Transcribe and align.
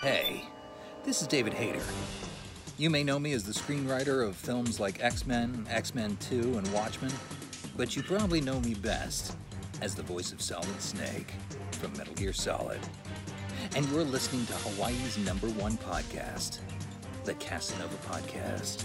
Hey, 0.00 0.44
this 1.02 1.22
is 1.22 1.26
David 1.26 1.52
Hayter. 1.54 1.82
You 2.76 2.88
may 2.88 3.02
know 3.02 3.18
me 3.18 3.32
as 3.32 3.42
the 3.42 3.52
screenwriter 3.52 4.24
of 4.24 4.36
films 4.36 4.78
like 4.78 5.02
X 5.02 5.26
Men, 5.26 5.66
X 5.68 5.92
Men 5.92 6.16
2, 6.20 6.56
and 6.56 6.72
Watchmen, 6.72 7.10
but 7.76 7.96
you 7.96 8.04
probably 8.04 8.40
know 8.40 8.60
me 8.60 8.74
best 8.74 9.36
as 9.82 9.96
the 9.96 10.04
voice 10.04 10.30
of 10.30 10.40
Solid 10.40 10.80
Snake 10.80 11.32
from 11.72 11.92
Metal 11.96 12.14
Gear 12.14 12.32
Solid. 12.32 12.78
And 13.74 13.88
you're 13.88 14.04
listening 14.04 14.46
to 14.46 14.52
Hawaii's 14.52 15.18
number 15.18 15.48
one 15.48 15.76
podcast, 15.78 16.60
the 17.24 17.34
Kasanova 17.34 17.96
Podcast. 18.06 18.84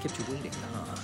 Kept 0.00 0.18
you 0.18 0.34
waiting, 0.34 0.52
huh? 0.72 0.96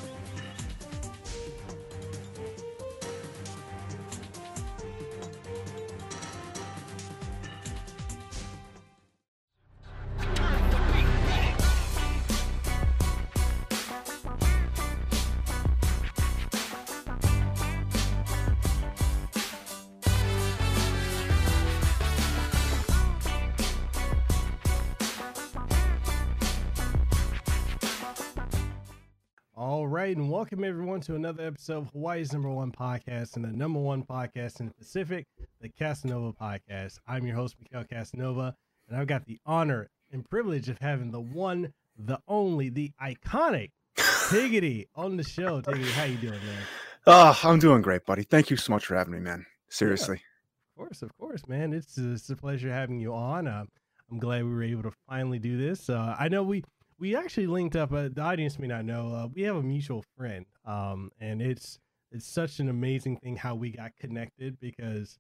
Welcome 30.45 30.65
everyone 30.65 31.01
to 31.01 31.15
another 31.15 31.47
episode 31.47 31.79
of 31.79 31.91
Hawaii's 31.95 32.35
number 32.35 32.51
one 32.51 32.71
podcast 32.71 33.37
and 33.37 33.47
the 33.47 33.49
number 33.49 33.79
one 33.79 34.03
podcast 34.03 34.61
in 34.61 34.67
the 34.67 34.75
Pacific, 34.75 35.27
the 35.63 35.71
Kasanova 35.71 36.37
Podcast. 36.37 36.99
I'm 37.09 37.27
your 37.27 37.35
host, 37.35 37.57
Mekel 37.59 37.89
Kasanova, 37.89 38.53
and 38.87 38.99
I've 38.99 39.07
got 39.07 39.25
the 39.25 39.41
honor 39.47 39.89
and 40.13 40.29
privilege 40.29 40.69
of 40.69 40.77
having 40.81 41.13
the 41.13 41.21
one, 41.23 41.73
the 41.97 42.19
only, 42.29 42.69
the 42.69 42.93
iconic 43.03 43.71
Tigidy 43.97 44.85
on 44.95 45.17
the 45.17 45.25
show. 45.25 45.63
Tigidy, 45.63 45.91
how 45.93 46.05
you 46.05 46.19
doing, 46.19 46.33
man? 46.35 46.63
Oh, 47.07 47.41
I'm 47.43 47.59
doing 47.59 47.81
great, 47.81 48.05
buddy. 48.05 48.25
Thank 48.25 48.51
you 48.51 48.59
so 48.59 48.71
much 48.71 48.85
for 48.85 48.97
having 48.97 49.15
me, 49.15 49.21
man. 49.21 49.47
Seriously. 49.71 50.17
Of 50.17 50.77
course, 50.77 51.01
of 51.01 51.17
course, 51.17 51.49
man. 51.49 51.73
It's, 51.73 51.97
it's 51.97 52.29
a 52.29 52.37
pleasure 52.37 52.71
having 52.71 53.01
you 53.01 53.15
on. 53.15 53.49
Uh, 53.49 53.65
I'm 54.11 54.19
glad 54.19 54.45
we 54.45 54.51
were 54.51 54.63
able 54.63 54.83
to 54.83 54.93
finally 55.09 55.39
do 55.39 55.57
this. 55.57 55.89
Uh, 55.89 56.15
I 56.19 56.29
know 56.29 56.43
we 56.43 56.65
we 56.99 57.17
actually 57.17 57.47
linked 57.47 57.77
up. 57.77 57.93
Uh, 57.93 58.09
the 58.13 58.21
audience 58.21 58.59
may 58.59 58.67
not 58.67 58.85
know. 58.85 59.15
Uh, 59.15 59.29
we 59.35 59.43
have 59.43 59.57
a 59.57 59.63
mutual 59.63 60.05
friend, 60.17 60.47
um, 60.65 61.11
and 61.21 61.43
it's 61.43 61.79
it's 62.13 62.27
such 62.27 62.61
an 62.61 62.69
amazing 62.69 63.17
thing 63.19 63.37
how 63.37 63.55
we 63.55 63.71
got 63.71 63.97
connected 63.97 64.59
because, 64.61 65.19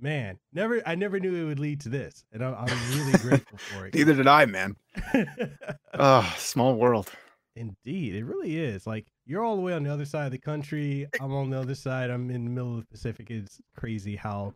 man, 0.00 0.38
never 0.52 0.80
I 0.86 0.94
never 0.94 1.18
knew 1.18 1.34
it 1.34 1.44
would 1.44 1.58
lead 1.60 1.80
to 1.82 1.88
this, 1.88 2.24
and 2.32 2.44
I, 2.44 2.52
I'm 2.52 2.98
really 2.98 3.18
grateful 3.18 3.58
for 3.58 3.86
it. 3.86 3.94
Neither 3.94 4.14
did 4.14 4.26
I, 4.26 4.46
man. 4.46 4.76
Oh, 6.00 6.32
small 6.36 6.76
world. 6.76 7.10
Indeed, 7.56 8.14
it 8.14 8.24
really 8.24 8.56
is. 8.56 8.86
Like 8.86 9.08
you're 9.26 9.42
all 9.42 9.56
the 9.56 9.62
way 9.62 9.72
on 9.72 9.82
the 9.82 9.92
other 9.92 10.04
side 10.04 10.26
of 10.26 10.32
the 10.32 10.38
country. 10.38 11.08
I'm 11.20 11.32
on 11.32 11.50
the 11.50 11.58
other 11.58 11.74
side. 11.74 12.08
I'm 12.08 12.30
in 12.30 12.44
the 12.44 12.50
middle 12.50 12.74
of 12.74 12.80
the 12.82 12.86
Pacific. 12.86 13.30
It's 13.30 13.60
crazy 13.74 14.14
how, 14.14 14.54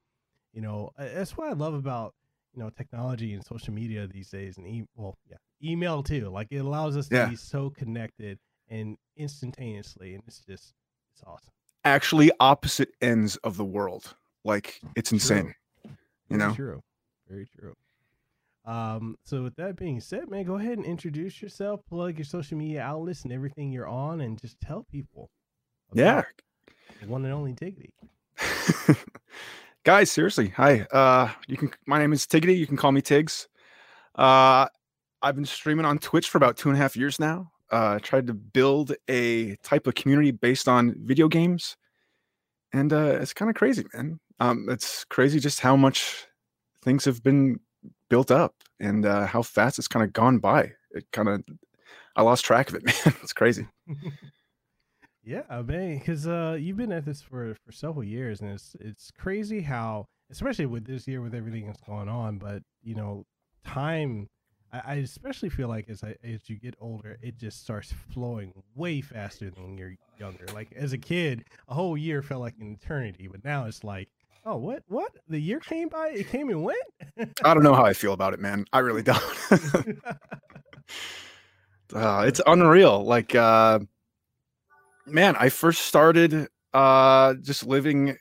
you 0.53 0.61
know, 0.61 0.93
that's 0.97 1.37
what 1.37 1.49
I 1.49 1.55
love 1.55 1.75
about 1.75 2.15
you 2.55 2.63
know 2.63 2.71
technology 2.71 3.35
and 3.35 3.45
social 3.45 3.73
media 3.73 4.07
these 4.07 4.31
days, 4.31 4.59
and 4.59 4.67
e- 4.67 4.87
well, 4.95 5.15
yeah, 5.31 5.37
email 5.63 6.03
too. 6.03 6.29
Like 6.29 6.49
it 6.51 6.59
allows 6.59 6.97
us 6.97 7.09
to 7.09 7.29
be 7.29 7.37
so 7.37 7.71
connected 7.71 8.39
and 8.69 8.97
instantaneously, 9.17 10.15
and 10.15 10.23
it's 10.27 10.41
just 10.41 10.75
it's 11.15 11.23
awesome. 11.27 11.53
Actually, 11.85 12.31
opposite 12.41 12.91
ends 13.01 13.37
of 13.37 13.57
the 13.57 13.65
world. 13.65 14.15
Like 14.45 14.81
it's 14.97 15.13
insane. 15.13 15.55
You 15.85 16.39
Very 16.39 16.39
know. 16.39 16.55
true, 16.55 16.81
very 17.29 17.47
true. 17.47 17.75
Um, 18.65 19.17
so 19.25 19.43
with 19.43 19.57
that 19.57 19.77
being 19.77 20.01
said, 20.01 20.31
man, 20.31 20.45
go 20.45 20.55
ahead 20.55 20.79
and 20.79 20.87
introduce 20.87 21.43
yourself, 21.43 21.81
plug 21.89 22.17
your 22.17 22.25
social 22.25 22.57
media 22.57 22.81
outlets 22.81 23.25
and 23.25 23.33
everything 23.33 23.73
you're 23.73 23.89
on, 23.89 24.21
and 24.21 24.41
just 24.41 24.61
tell 24.61 24.85
people. 24.85 25.31
Yeah. 25.93 26.23
one 27.07 27.25
and 27.25 27.35
only 27.35 27.55
Tigidy. 27.55 27.91
Guys, 29.85 30.13
seriously. 30.13 30.49
Hi. 30.51 30.87
Uh 30.93 31.31
you 31.49 31.57
can 31.57 31.73
my 31.87 31.99
name 31.99 32.13
is 32.13 32.25
Tigidy. 32.27 32.57
You 32.57 32.67
can 32.67 32.77
call 32.77 32.93
me 32.93 33.03
Tiggs. 33.03 33.49
Uh 34.15 34.69
I've 35.23 35.35
been 35.35 35.45
streaming 35.45 35.85
on 35.85 35.99
Twitch 35.99 36.29
for 36.29 36.39
about 36.39 36.57
two 36.57 36.69
and 36.69 36.79
a 36.79 36.81
half 36.81 36.97
years 36.97 37.19
now. 37.19 37.51
Uh 37.71 37.99
tried 37.99 38.29
to 38.29 38.35
build 38.35 38.95
a 39.09 39.57
type 39.57 39.87
of 39.89 39.95
community 39.95 40.31
based 40.31 40.69
on 40.69 40.95
video 40.99 41.27
games. 41.27 41.77
And 42.73 42.93
uh 42.93 43.19
it's 43.21 43.33
kind 43.35 43.51
of 43.51 43.57
crazy, 43.57 43.85
man. 43.93 44.21
Um 44.39 44.69
it's 44.71 45.05
crazy 45.05 45.41
just 45.41 45.59
how 45.61 45.75
much 45.75 46.27
things 46.83 47.05
have 47.05 47.23
been 47.23 47.59
built 48.09 48.31
up 48.31 48.55
and 48.79 49.05
uh 49.05 49.27
how 49.27 49.43
fast 49.43 49.81
it's 49.81 49.89
kind 49.89 50.05
of 50.05 50.13
gone 50.13 50.39
by. 50.39 50.73
It 50.93 51.07
kind 51.13 51.29
of 51.29 51.43
I 52.15 52.23
lost 52.23 52.45
track 52.45 52.69
of 52.69 52.77
it, 52.77 52.85
man. 52.87 53.17
it's 53.21 53.33
crazy. 53.33 53.67
Yeah, 55.25 55.43
I 55.49 55.63
mean, 55.63 55.99
because 55.99 56.27
uh, 56.27 56.57
you've 56.59 56.77
been 56.77 56.91
at 56.93 57.05
this 57.05 57.23
for 57.23 57.55
for 57.65 57.71
several 57.73 58.03
years, 58.05 58.41
and 58.41 58.51
it's 58.51 58.75
it's 58.81 59.11
crazy 59.13 59.61
how, 59.61 60.07
especially 60.31 60.67
with 60.67 60.85
this 60.85 61.07
year 61.07 61.21
with 61.21 61.35
everything 61.35 61.67
that's 61.67 61.81
going 61.81 62.09
on. 62.09 62.39
But 62.39 62.63
you 62.83 62.95
know, 62.95 63.25
time. 63.65 64.29
I, 64.73 64.83
I 64.85 64.95
especially 64.95 65.51
feel 65.51 65.69
like 65.69 65.89
as 65.89 66.03
I 66.03 66.17
as 66.25 66.49
you 66.49 66.57
get 66.57 66.75
older, 66.81 67.19
it 67.23 67.37
just 67.37 67.63
starts 67.63 67.95
flowing 68.13 68.53
way 68.75 69.01
faster 69.01 69.51
than 69.51 69.63
when 69.63 69.79
you're 69.79 69.95
younger. 70.19 70.47
Like 70.53 70.73
as 70.75 70.93
a 70.93 70.99
kid, 70.99 71.45
a 71.69 71.75
whole 71.75 71.97
year 71.97 72.23
felt 72.23 72.41
like 72.41 72.55
an 72.61 72.79
eternity, 72.83 73.29
but 73.31 73.45
now 73.45 73.67
it's 73.67 73.85
like, 73.85 74.09
oh, 74.45 74.57
what 74.57 74.83
what? 74.89 75.13
The 75.29 75.39
year 75.39 75.61
came 75.61 75.89
by, 75.89 76.09
it 76.09 76.29
came 76.29 76.49
and 76.49 76.65
went. 76.65 76.79
I 77.45 77.55
don't 77.55 77.63
know 77.63 77.75
how 77.75 77.85
I 77.85 77.93
feel 77.93 78.13
about 78.13 78.35
it, 78.35 78.41
man. 78.41 78.65
I 78.73 78.81
really 78.81 79.03
don't. 79.03 79.23
uh, 81.95 82.25
it's 82.27 82.41
unreal. 82.47 83.05
Like, 83.05 83.35
uh, 83.35 83.81
man, 85.07 85.37
I 85.39 85.49
first 85.49 85.83
started 85.83 86.49
uh, 86.73 87.35
just 87.43 87.67
living 87.67 88.17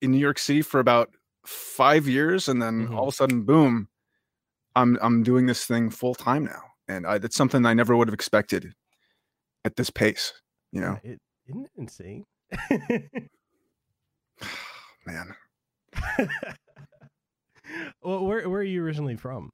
in 0.00 0.10
New 0.10 0.18
York 0.18 0.38
City 0.38 0.62
for 0.62 0.80
about 0.80 1.10
five 1.46 2.08
years, 2.08 2.48
and 2.48 2.60
then 2.62 2.88
Mhm. 2.88 2.96
all 2.96 3.08
of 3.08 3.14
a 3.14 3.16
sudden, 3.16 3.42
boom, 3.44 3.88
I'm 4.74 4.98
I'm 5.02 5.22
doing 5.22 5.46
this 5.46 5.64
thing 5.66 5.90
full 5.90 6.14
time 6.14 6.44
now, 6.44 6.62
and 6.88 7.06
I, 7.06 7.18
that's 7.18 7.36
something 7.36 7.64
I 7.66 7.74
never 7.74 7.96
would 7.96 8.08
have 8.08 8.14
expected 8.14 8.72
at 9.64 9.76
this 9.76 9.90
pace. 9.90 10.32
You 10.72 10.80
know, 10.80 10.98
it 11.04 11.20
isn't 11.48 11.64
it 11.66 11.70
insane. 11.76 12.24
man. 15.06 15.34
well, 18.02 18.24
where 18.24 18.48
where 18.48 18.60
are 18.60 18.64
you 18.64 18.82
originally 18.82 19.16
from? 19.16 19.50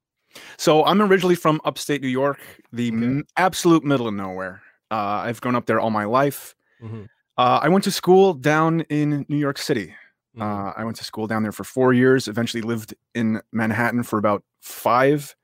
So 0.57 0.85
I'm 0.85 1.01
originally 1.01 1.35
from 1.35 1.59
upstate 1.65 2.01
New 2.01 2.07
York, 2.07 2.39
the 2.71 2.87
Okay. 2.89 2.97
m- 2.97 3.23
absolute 3.37 3.83
middle 3.83 4.07
of 4.07 4.13
nowhere. 4.13 4.61
Uh, 4.91 5.21
I've 5.25 5.41
grown 5.41 5.55
up 5.55 5.65
there 5.65 5.79
all 5.79 5.89
my 5.91 6.05
life. 6.05 6.55
Mhm. 6.81 7.07
Uh, 7.37 7.59
I 7.61 7.69
went 7.69 7.83
to 7.85 7.91
school 7.91 8.33
down 8.33 8.81
in 8.81 9.25
New 9.29 9.37
York 9.37 9.57
City. 9.57 9.95
Mhm. 10.35 10.41
Uh, 10.41 10.73
I 10.75 10.83
went 10.83 10.97
to 10.97 11.03
school 11.03 11.27
down 11.27 11.43
there 11.43 11.51
for 11.51 11.63
four 11.63 11.93
years. 11.93 12.27
Eventually, 12.27 12.61
lived 12.61 12.93
in 13.15 13.41
Manhattan 13.51 14.03
for 14.03 14.17
about 14.19 14.43
five, 14.61 15.35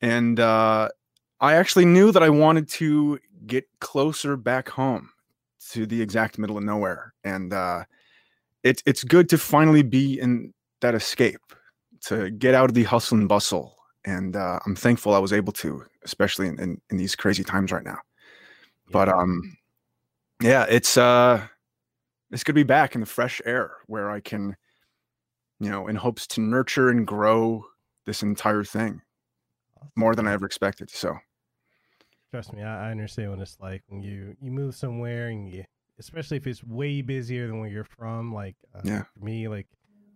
and 0.00 0.38
uh, 0.40 0.88
I 1.40 1.54
actually 1.54 1.84
knew 1.84 2.12
that 2.12 2.22
I 2.22 2.28
wanted 2.30 2.68
to 2.70 3.18
get 3.46 3.64
closer 3.80 4.36
back 4.36 4.68
home 4.68 5.10
to 5.70 5.86
the 5.86 6.00
exact 6.02 6.38
middle 6.38 6.58
of 6.58 6.64
nowhere. 6.64 7.14
And 7.24 7.52
uh, 7.52 7.84
it's 8.62 8.82
it's 8.86 9.04
good 9.04 9.28
to 9.30 9.38
finally 9.38 9.82
be 9.82 10.20
in 10.20 10.52
that 10.80 10.94
escape, 10.94 11.40
to 12.06 12.30
get 12.30 12.54
out 12.54 12.70
of 12.70 12.74
the 12.74 12.84
hustle 12.84 13.18
and 13.18 13.28
bustle. 13.28 13.76
And 14.04 14.36
uh, 14.36 14.60
I'm 14.66 14.76
thankful 14.76 15.14
I 15.14 15.18
was 15.18 15.32
able 15.32 15.52
to, 15.54 15.84
especially 16.04 16.48
in, 16.48 16.60
in, 16.60 16.80
in 16.90 16.96
these 16.98 17.16
crazy 17.16 17.44
times 17.44 17.72
right 17.72 17.84
now. 17.84 17.98
But 18.92 19.08
um, 19.08 19.56
yeah, 20.42 20.66
it's 20.68 20.96
uh, 20.96 21.46
it's 22.30 22.44
good 22.44 22.52
to 22.52 22.54
be 22.54 22.62
back 22.62 22.94
in 22.94 23.00
the 23.00 23.06
fresh 23.06 23.40
air 23.44 23.76
where 23.86 24.10
I 24.10 24.20
can, 24.20 24.56
you 25.60 25.70
know, 25.70 25.86
in 25.88 25.96
hopes 25.96 26.26
to 26.28 26.40
nurture 26.40 26.88
and 26.90 27.06
grow 27.06 27.64
this 28.04 28.22
entire 28.22 28.64
thing 28.64 29.02
more 29.96 30.14
than 30.14 30.26
I 30.26 30.32
ever 30.32 30.46
expected. 30.46 30.90
So 30.90 31.16
Trust 32.30 32.52
me, 32.52 32.62
I, 32.62 32.88
I 32.88 32.90
understand 32.90 33.30
what 33.30 33.40
it's 33.40 33.58
like 33.60 33.82
when 33.88 34.02
you 34.02 34.36
you 34.40 34.50
move 34.50 34.74
somewhere 34.74 35.28
and 35.28 35.48
you, 35.48 35.64
especially 35.98 36.36
if 36.36 36.46
it's 36.46 36.62
way 36.64 37.00
busier 37.00 37.46
than 37.46 37.60
where 37.60 37.68
you're 37.68 37.84
from. 37.84 38.34
Like 38.34 38.56
uh, 38.74 38.80
Yeah. 38.84 39.04
for 39.04 39.24
me, 39.24 39.48
like 39.48 39.66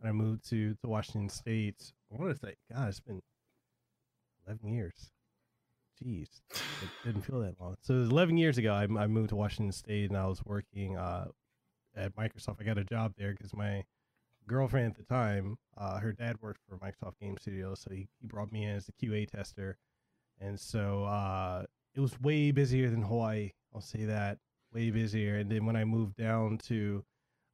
when 0.00 0.08
I 0.10 0.12
moved 0.12 0.48
to 0.50 0.74
to 0.74 0.88
Washington 0.88 1.28
State, 1.28 1.92
I 2.12 2.16
want 2.20 2.32
to 2.34 2.38
say, 2.38 2.54
God, 2.72 2.88
it's 2.88 3.00
been 3.00 3.20
eleven 4.46 4.72
years. 4.72 5.10
Jeez, 6.02 6.40
it 6.50 6.88
didn't 7.04 7.22
feel 7.22 7.40
that 7.40 7.60
long. 7.60 7.76
So 7.82 7.94
it 7.94 7.98
was 7.98 8.10
eleven 8.10 8.36
years 8.36 8.56
ago, 8.58 8.72
I, 8.72 8.84
I 8.84 9.06
moved 9.06 9.30
to 9.30 9.36
Washington 9.36 9.72
State 9.72 10.08
and 10.08 10.18
I 10.18 10.26
was 10.26 10.42
working 10.44 10.96
uh, 10.96 11.26
at 11.94 12.16
Microsoft. 12.16 12.56
I 12.60 12.64
got 12.64 12.78
a 12.78 12.84
job 12.84 13.12
there 13.18 13.32
because 13.32 13.54
my 13.54 13.84
girlfriend 14.46 14.86
at 14.86 14.96
the 14.96 15.14
time, 15.14 15.58
uh, 15.76 15.98
her 15.98 16.12
dad 16.12 16.36
worked 16.40 16.60
for 16.68 16.76
Microsoft 16.78 17.18
Game 17.20 17.36
Studios, 17.38 17.80
so 17.80 17.90
he, 17.90 18.08
he 18.20 18.26
brought 18.26 18.50
me 18.50 18.64
in 18.64 18.76
as 18.76 18.88
a 18.88 18.92
QA 18.92 19.28
tester. 19.28 19.76
And 20.40 20.58
so 20.58 21.04
uh, 21.04 21.64
it 21.94 22.00
was 22.00 22.18
way 22.20 22.50
busier 22.50 22.90
than 22.90 23.02
Hawaii. 23.02 23.50
I'll 23.74 23.80
say 23.80 24.04
that 24.06 24.38
way 24.72 24.90
busier. 24.90 25.36
And 25.36 25.50
then 25.50 25.66
when 25.66 25.76
I 25.76 25.84
moved 25.84 26.16
down 26.16 26.58
to, 26.64 27.04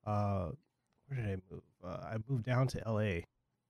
uh, 0.06 0.50
where 1.08 1.20
did 1.20 1.26
I 1.26 1.36
move? 1.50 1.62
Uh, 1.84 2.06
I 2.14 2.16
moved 2.28 2.44
down 2.44 2.68
to 2.68 2.82
LA, 2.86 3.20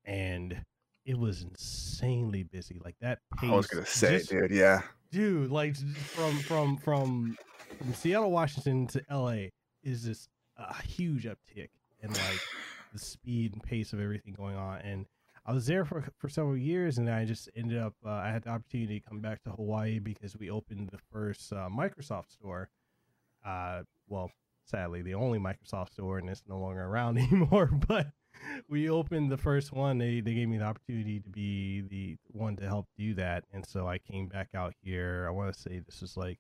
and 0.04 0.62
it 1.06 1.18
was 1.18 1.42
insanely 1.42 2.42
busy. 2.42 2.78
Like 2.84 2.96
that 3.00 3.20
pace. 3.38 3.50
I 3.50 3.54
was 3.54 3.66
gonna 3.66 3.86
say, 3.86 4.18
just- 4.18 4.30
dude. 4.30 4.50
Yeah. 4.50 4.82
dude 5.10 5.50
like 5.50 5.76
from 5.76 6.36
from 6.40 6.76
from 6.78 7.36
from 7.78 7.94
seattle 7.94 8.30
washington 8.32 8.86
to 8.88 9.00
la 9.10 9.36
is 9.84 10.02
just 10.04 10.28
a 10.58 10.82
huge 10.82 11.24
uptick 11.24 11.68
in 12.02 12.10
like 12.10 12.40
the 12.92 12.98
speed 12.98 13.52
and 13.52 13.62
pace 13.62 13.92
of 13.92 14.00
everything 14.00 14.32
going 14.36 14.56
on 14.56 14.80
and 14.80 15.06
i 15.46 15.52
was 15.52 15.64
there 15.66 15.84
for 15.84 16.04
for 16.18 16.28
several 16.28 16.56
years 16.56 16.98
and 16.98 17.08
i 17.08 17.24
just 17.24 17.48
ended 17.54 17.78
up 17.78 17.94
uh, 18.04 18.10
i 18.10 18.28
had 18.30 18.42
the 18.42 18.50
opportunity 18.50 18.98
to 18.98 19.08
come 19.08 19.20
back 19.20 19.40
to 19.44 19.50
hawaii 19.50 20.00
because 20.00 20.36
we 20.36 20.50
opened 20.50 20.88
the 20.90 20.98
first 21.12 21.52
uh, 21.52 21.68
microsoft 21.70 22.30
store 22.32 22.68
uh 23.44 23.82
well 24.08 24.28
sadly 24.64 25.02
the 25.02 25.14
only 25.14 25.38
microsoft 25.38 25.92
store 25.92 26.18
and 26.18 26.28
it's 26.28 26.42
no 26.48 26.58
longer 26.58 26.82
around 26.82 27.16
anymore 27.26 27.66
but 27.86 28.08
we 28.68 28.88
opened 28.88 29.30
the 29.30 29.36
first 29.36 29.72
one 29.72 29.98
they 29.98 30.20
they 30.20 30.34
gave 30.34 30.48
me 30.48 30.58
the 30.58 30.64
opportunity 30.64 31.20
to 31.20 31.28
be 31.30 31.82
the 31.82 32.16
one 32.28 32.56
to 32.56 32.66
help 32.66 32.86
do 32.96 33.14
that 33.14 33.44
and 33.52 33.66
so 33.66 33.86
i 33.86 33.98
came 33.98 34.26
back 34.26 34.48
out 34.54 34.74
here 34.82 35.26
i 35.28 35.30
want 35.30 35.52
to 35.52 35.60
say 35.60 35.80
this 35.80 36.00
was 36.00 36.16
like 36.16 36.38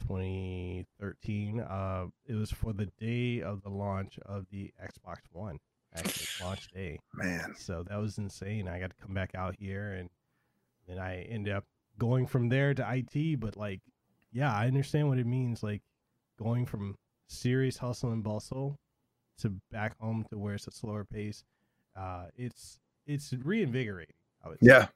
2013 0.00 1.60
uh 1.60 2.06
it 2.26 2.34
was 2.34 2.50
for 2.50 2.72
the 2.72 2.86
day 2.98 3.40
of 3.40 3.62
the 3.62 3.68
launch 3.68 4.18
of 4.26 4.46
the 4.50 4.72
xbox 4.82 5.18
one 5.32 5.58
actually 5.94 6.26
launch 6.44 6.68
day 6.72 6.98
Man. 7.14 7.54
so 7.56 7.84
that 7.88 7.98
was 7.98 8.18
insane 8.18 8.68
i 8.68 8.78
got 8.80 8.90
to 8.90 8.96
come 8.96 9.14
back 9.14 9.34
out 9.34 9.54
here 9.58 9.92
and 9.92 10.10
then 10.88 10.98
i 10.98 11.22
ended 11.22 11.54
up 11.54 11.64
going 11.98 12.26
from 12.26 12.48
there 12.48 12.74
to 12.74 13.04
it 13.14 13.40
but 13.40 13.56
like 13.56 13.80
yeah 14.32 14.52
i 14.52 14.66
understand 14.66 15.08
what 15.08 15.18
it 15.18 15.26
means 15.26 15.62
like 15.62 15.82
going 16.42 16.66
from 16.66 16.96
serious 17.28 17.78
hustle 17.78 18.10
and 18.10 18.24
bustle 18.24 18.78
to 19.38 19.54
back 19.70 19.98
home 19.98 20.24
to 20.30 20.38
where 20.38 20.54
it's 20.54 20.66
a 20.66 20.70
slower 20.70 21.04
pace 21.04 21.44
uh 21.96 22.26
it's 22.36 22.78
it's 23.06 23.32
reinvigorating 23.44 24.14
I 24.44 24.48
would 24.48 24.58
say. 24.60 24.68
Yeah. 24.68 24.86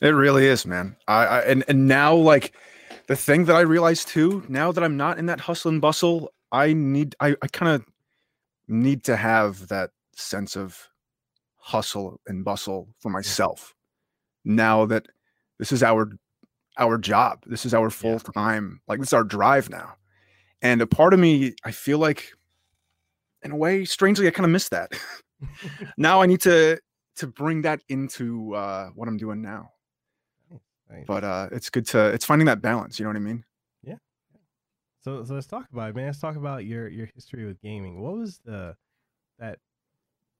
It 0.00 0.10
really 0.10 0.46
is, 0.46 0.66
man. 0.66 0.96
I, 1.06 1.24
I 1.24 1.40
and 1.42 1.64
and 1.68 1.86
now 1.86 2.14
like 2.14 2.54
the 3.06 3.16
thing 3.16 3.44
that 3.44 3.56
I 3.56 3.60
realize 3.60 4.04
too, 4.04 4.44
now 4.48 4.72
that 4.72 4.82
I'm 4.82 4.96
not 4.96 5.18
in 5.18 5.26
that 5.26 5.40
hustle 5.40 5.70
and 5.70 5.80
bustle, 5.80 6.32
I 6.50 6.72
need 6.72 7.14
I, 7.20 7.36
I 7.40 7.46
kind 7.46 7.72
of 7.72 7.84
need 8.66 9.04
to 9.04 9.16
have 9.16 9.68
that 9.68 9.90
sense 10.16 10.56
of 10.56 10.88
hustle 11.56 12.20
and 12.26 12.44
bustle 12.44 12.88
for 12.98 13.10
myself. 13.10 13.74
Now 14.44 14.86
that 14.86 15.06
this 15.58 15.70
is 15.70 15.82
our 15.84 16.10
our 16.78 16.98
job. 16.98 17.44
This 17.46 17.64
is 17.64 17.72
our 17.72 17.90
full 17.90 18.18
time. 18.18 18.80
Like 18.88 18.98
this 18.98 19.10
is 19.10 19.14
our 19.14 19.24
drive 19.24 19.70
now. 19.70 19.94
And 20.62 20.82
a 20.82 20.86
part 20.86 21.14
of 21.14 21.20
me, 21.20 21.54
I 21.64 21.70
feel 21.70 21.98
like 21.98 22.32
in 23.42 23.50
a 23.52 23.56
way, 23.56 23.84
strangely, 23.84 24.26
I 24.26 24.30
kind 24.30 24.44
of 24.44 24.50
miss 24.50 24.68
that. 24.70 24.92
now 25.96 26.22
I 26.22 26.26
need 26.26 26.40
to 26.42 26.78
to 27.16 27.26
bring 27.26 27.62
that 27.62 27.82
into 27.88 28.54
uh 28.54 28.88
what 28.94 29.08
I'm 29.08 29.16
doing 29.18 29.42
now 29.42 29.70
Nice. 30.90 31.04
but 31.06 31.24
uh 31.24 31.48
it's 31.52 31.68
good 31.70 31.86
to 31.88 32.06
it's 32.08 32.24
finding 32.24 32.46
that 32.46 32.62
balance 32.62 32.98
you 32.98 33.04
know 33.04 33.10
what 33.10 33.16
i 33.16 33.20
mean 33.20 33.44
Yeah. 33.82 33.96
So, 35.00 35.24
so 35.24 35.34
let's 35.34 35.46
talk 35.46 35.66
about 35.72 35.90
it, 35.90 35.96
man. 35.96 36.06
Let's 36.06 36.20
talk 36.20 36.36
about 36.36 36.64
your 36.64 36.88
your 36.88 37.08
history 37.14 37.44
with 37.44 37.60
gaming. 37.60 38.00
What 38.00 38.14
was 38.14 38.40
the 38.44 38.76
that 39.38 39.58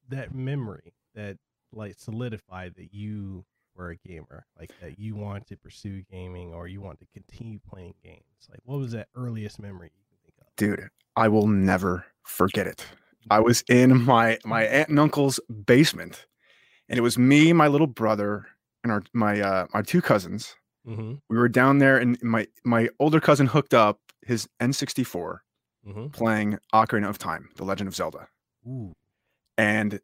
that 0.09 0.35
memory 0.35 0.95
that 1.15 1.37
like 1.73 1.95
solidified 1.99 2.75
that 2.77 2.93
you 2.95 3.45
were 3.75 3.91
a 3.91 3.97
gamer, 3.97 4.47
like 4.59 4.71
that 4.81 4.99
you 4.99 5.17
wanted 5.17 5.47
to 5.49 5.57
pursue 5.57 6.03
gaming 6.11 6.53
or 6.53 6.69
you 6.69 6.81
want 6.81 7.01
to 7.01 7.07
continue 7.13 7.59
playing 7.69 7.95
games? 8.05 8.23
Like, 8.51 8.61
what 8.65 8.79
was 8.79 8.93
that 8.93 9.09
earliest 9.17 9.59
memory 9.59 9.91
you 9.95 10.05
can 10.09 10.19
think 10.23 10.35
of? 10.41 10.47
dude 10.57 10.91
i 11.17 11.29
will 11.29 11.47
never 11.49 12.05
forget 12.25 12.67
it 12.67 12.85
i 13.31 13.39
was 13.41 13.63
in 13.69 14.03
my 14.03 14.39
my 14.45 14.65
aunt 14.65 14.89
and 14.89 14.99
uncle's 14.99 15.39
basement 15.67 16.27
and 16.89 16.99
it 16.99 17.03
was 17.03 17.17
me 17.19 17.53
my 17.53 17.69
little 17.69 17.87
brother 17.87 18.47
and 18.83 18.93
our 18.93 19.03
my 19.13 19.41
uh 19.41 19.67
my 19.75 19.83
two 19.83 20.01
cousins 20.03 20.55
Mm-hmm. 20.85 21.13
we 21.31 21.37
were 21.39 21.49
down 21.49 21.79
there 21.79 21.97
and 21.97 22.21
my 22.23 22.49
my 22.65 22.89
older 22.99 23.21
cousin 23.21 23.47
hooked 23.47 23.73
up 23.75 24.01
his 24.27 24.49
n64 24.61 25.39
Mm-hmm. 25.87 26.07
playing 26.09 26.59
ocarina 26.75 27.09
of 27.09 27.19
time 27.19 27.49
the 27.57 27.65
legend 27.65 27.87
of 27.89 27.95
zelda 27.95 28.27
Ooh. 28.67 28.93
and 29.57 30.01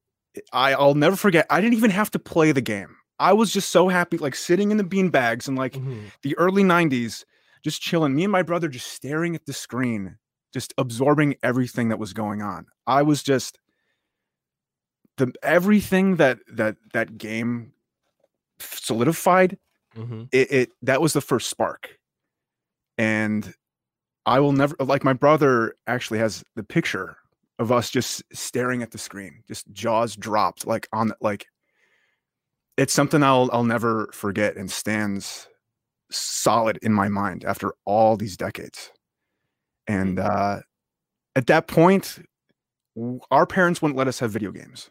I, 0.53 0.75
I'll 0.75 0.95
never 0.95 1.17
forget. 1.17 1.47
I 1.51 1.61
didn't 1.61 1.75
even 1.77 1.91
have 1.91 2.13
to 2.13 2.19
play 2.21 2.53
the 2.53 2.61
game. 2.61 2.95
I 3.19 3.33
was 3.33 3.51
just 3.53 3.71
so 3.71 3.89
happy, 3.89 4.19
like 4.19 4.37
sitting 4.37 4.71
in 4.71 4.77
the 4.77 4.85
bean 4.85 5.09
bags 5.09 5.49
and 5.49 5.57
like 5.59 5.73
Mhm. 5.73 6.13
the 6.23 6.37
early 6.39 6.63
90s, 6.63 7.25
just 7.65 7.83
chilling. 7.83 8.15
Me 8.15 8.23
and 8.25 8.31
my 8.31 8.43
brother 8.43 8.69
just 8.69 8.93
staring 8.93 9.35
at 9.35 9.47
the 9.47 9.53
screen, 9.53 10.17
just 10.59 10.75
absorbing 10.77 11.37
everything 11.43 11.89
that 11.89 12.01
was 12.01 12.13
going 12.13 12.43
on. 12.43 12.67
I 12.85 13.03
was 13.03 13.23
just 13.23 13.61
the 15.17 15.33
everything 15.43 16.17
that 16.17 16.41
that 16.53 16.77
that 16.93 17.17
game 17.17 17.73
solidified. 18.59 19.57
Mhm. 19.97 20.29
It, 20.33 20.53
it 20.53 20.71
that 20.83 21.01
was 21.01 21.13
the 21.13 21.21
first 21.21 21.49
spark, 21.49 21.99
and 22.97 23.55
I 24.27 24.41
will 24.41 24.53
never 24.53 24.75
like 24.81 25.05
my 25.05 25.13
brother 25.13 25.75
actually 25.87 26.19
has 26.19 26.43
the 26.57 26.65
picture 26.65 27.19
of 27.61 27.71
us 27.71 27.89
just 27.91 28.25
staring 28.33 28.83
at 28.83 28.91
the 28.91 28.99
screen, 28.99 29.43
just 29.47 29.71
jaws 29.73 30.17
dropped, 30.17 30.67
like 30.67 30.89
on 30.93 31.13
like 31.21 31.47
it's 32.77 32.93
something 32.93 33.23
I'll 33.23 33.49
I'll 33.53 33.65
never 33.65 34.11
forget 34.13 34.57
and 34.57 34.69
stands 34.71 35.49
solid 36.11 36.79
in 36.83 36.93
my 36.93 37.09
mind 37.09 37.45
after 37.45 37.75
all 37.85 38.17
these 38.17 38.37
decades. 38.37 38.91
And 39.89 40.19
uh, 40.19 40.61
at 41.35 41.47
that 41.47 41.67
point, 41.67 42.19
our 43.31 43.47
parents 43.47 43.81
wouldn't 43.81 43.97
let 43.97 44.09
us 44.09 44.19
have 44.21 44.31
video 44.31 44.53
games. 44.53 44.91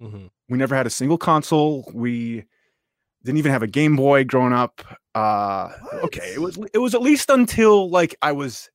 Mhm. 0.00 0.30
We 0.48 0.58
never 0.58 0.74
had 0.76 0.86
a 0.86 0.90
single 0.90 1.18
console. 1.18 1.90
We 1.92 2.44
didn't 3.24 3.38
even 3.38 3.50
have 3.52 3.62
a 3.62 3.66
Game 3.66 3.96
Boy 3.96 4.24
growing 4.24 4.52
up. 4.52 4.82
Uh, 5.14 5.70
okay, 6.04 6.32
it 6.34 6.40
was 6.40 6.58
it 6.74 6.78
was 6.78 6.94
at 6.94 7.02
least 7.02 7.30
until 7.30 7.90
like 7.90 8.14
I 8.22 8.32
was 8.32 8.70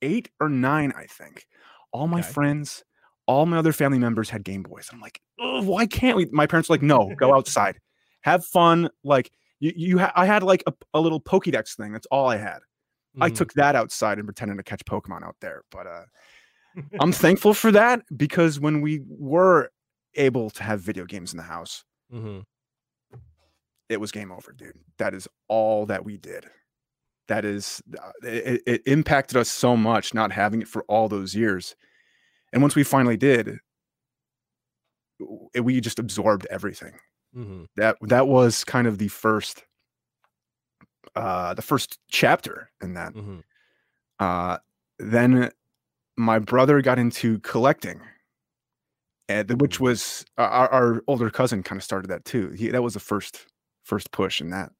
eight 0.00 0.30
or 0.40 0.48
nine, 0.48 0.92
I 0.96 1.04
think. 1.06 1.46
All 1.92 2.08
my 2.08 2.20
Okay. 2.20 2.28
friends, 2.32 2.82
all 3.26 3.44
my 3.46 3.58
other 3.58 3.72
family 3.72 3.98
members 3.98 4.30
had 4.30 4.42
Game 4.44 4.62
Boys. 4.62 4.88
I'm 4.92 5.00
like, 5.00 5.20
why 5.38 5.86
can't 5.86 6.16
we? 6.16 6.26
My 6.32 6.46
parents 6.46 6.68
were 6.68 6.74
like, 6.74 6.82
no, 6.82 7.14
go 7.16 7.34
outside, 7.36 7.78
have 8.22 8.44
fun. 8.46 8.88
Like 9.04 9.30
you, 9.60 9.72
you 9.76 9.98
ha- 9.98 10.12
I 10.16 10.24
had 10.26 10.42
like 10.42 10.64
a, 10.66 10.72
a 10.94 11.00
little 11.00 11.20
Pokédex 11.20 11.76
thing. 11.76 11.92
That's 11.92 12.06
all 12.06 12.28
I 12.30 12.38
had. 12.38 12.60
I 13.20 13.30
Mhm. 13.30 13.36
took 13.36 13.52
that 13.54 13.74
outside 13.76 14.18
and 14.18 14.26
pretended 14.26 14.56
to 14.56 14.62
catch 14.62 14.84
Pokemon 14.84 15.22
out 15.22 15.36
there. 15.40 15.62
But 15.70 15.86
uh, 15.86 16.04
I'm 17.00 17.12
thankful 17.12 17.52
for 17.54 17.70
that 17.72 18.02
because 18.16 18.58
when 18.60 18.80
we 18.80 19.02
were 19.06 19.70
able 20.14 20.50
to 20.50 20.62
have 20.62 20.80
video 20.80 21.04
games 21.04 21.32
in 21.32 21.36
the 21.36 21.42
house, 21.42 21.84
Mhm. 22.12 22.44
it 23.88 24.00
was 24.00 24.12
game 24.12 24.32
over, 24.32 24.52
dude. 24.52 24.78
That 24.98 25.14
is 25.14 25.28
all 25.48 25.86
that 25.86 26.04
we 26.04 26.16
did. 26.16 26.46
That 27.28 27.44
is, 27.44 27.82
uh, 28.02 28.12
it, 28.22 28.62
it 28.66 28.82
impacted 28.86 29.36
us 29.36 29.48
so 29.50 29.76
much 29.76 30.12
not 30.14 30.32
having 30.32 30.62
it 30.62 30.68
for 30.68 30.82
all 30.84 31.08
those 31.08 31.34
years. 31.34 31.76
And 32.52 32.60
once 32.62 32.74
we 32.74 32.82
finally 32.84 33.16
did, 33.16 33.58
we 35.60 35.80
just 35.80 35.98
absorbed 35.98 36.46
everything. 36.50 36.98
Mhm. 37.34 37.66
That 37.76 37.96
that 38.02 38.26
was 38.28 38.64
kind 38.64 38.86
of 38.86 38.98
the 38.98 39.08
first, 39.08 39.64
uh, 41.16 41.54
the 41.54 41.62
first 41.62 41.98
chapter 42.08 42.70
in 42.82 42.94
that. 42.94 43.14
Mhm. 43.14 43.42
Uh, 44.18 44.58
then 44.98 45.50
my 46.16 46.38
brother 46.38 46.80
got 46.82 46.98
into 46.98 47.38
collecting, 47.40 48.00
and 49.28 49.60
which 49.60 49.80
was 49.80 50.24
uh, 50.38 50.42
our, 50.42 50.68
our 50.70 51.02
older 51.06 51.30
cousin 51.30 51.62
kind 51.62 51.78
of 51.78 51.84
started 51.84 52.08
that 52.08 52.24
too. 52.24 52.50
He, 52.50 52.68
that 52.68 52.82
was 52.82 52.94
the 52.94 53.00
first 53.00 53.46
first 53.82 54.10
push 54.12 54.40
in 54.40 54.50
that. 54.50 54.70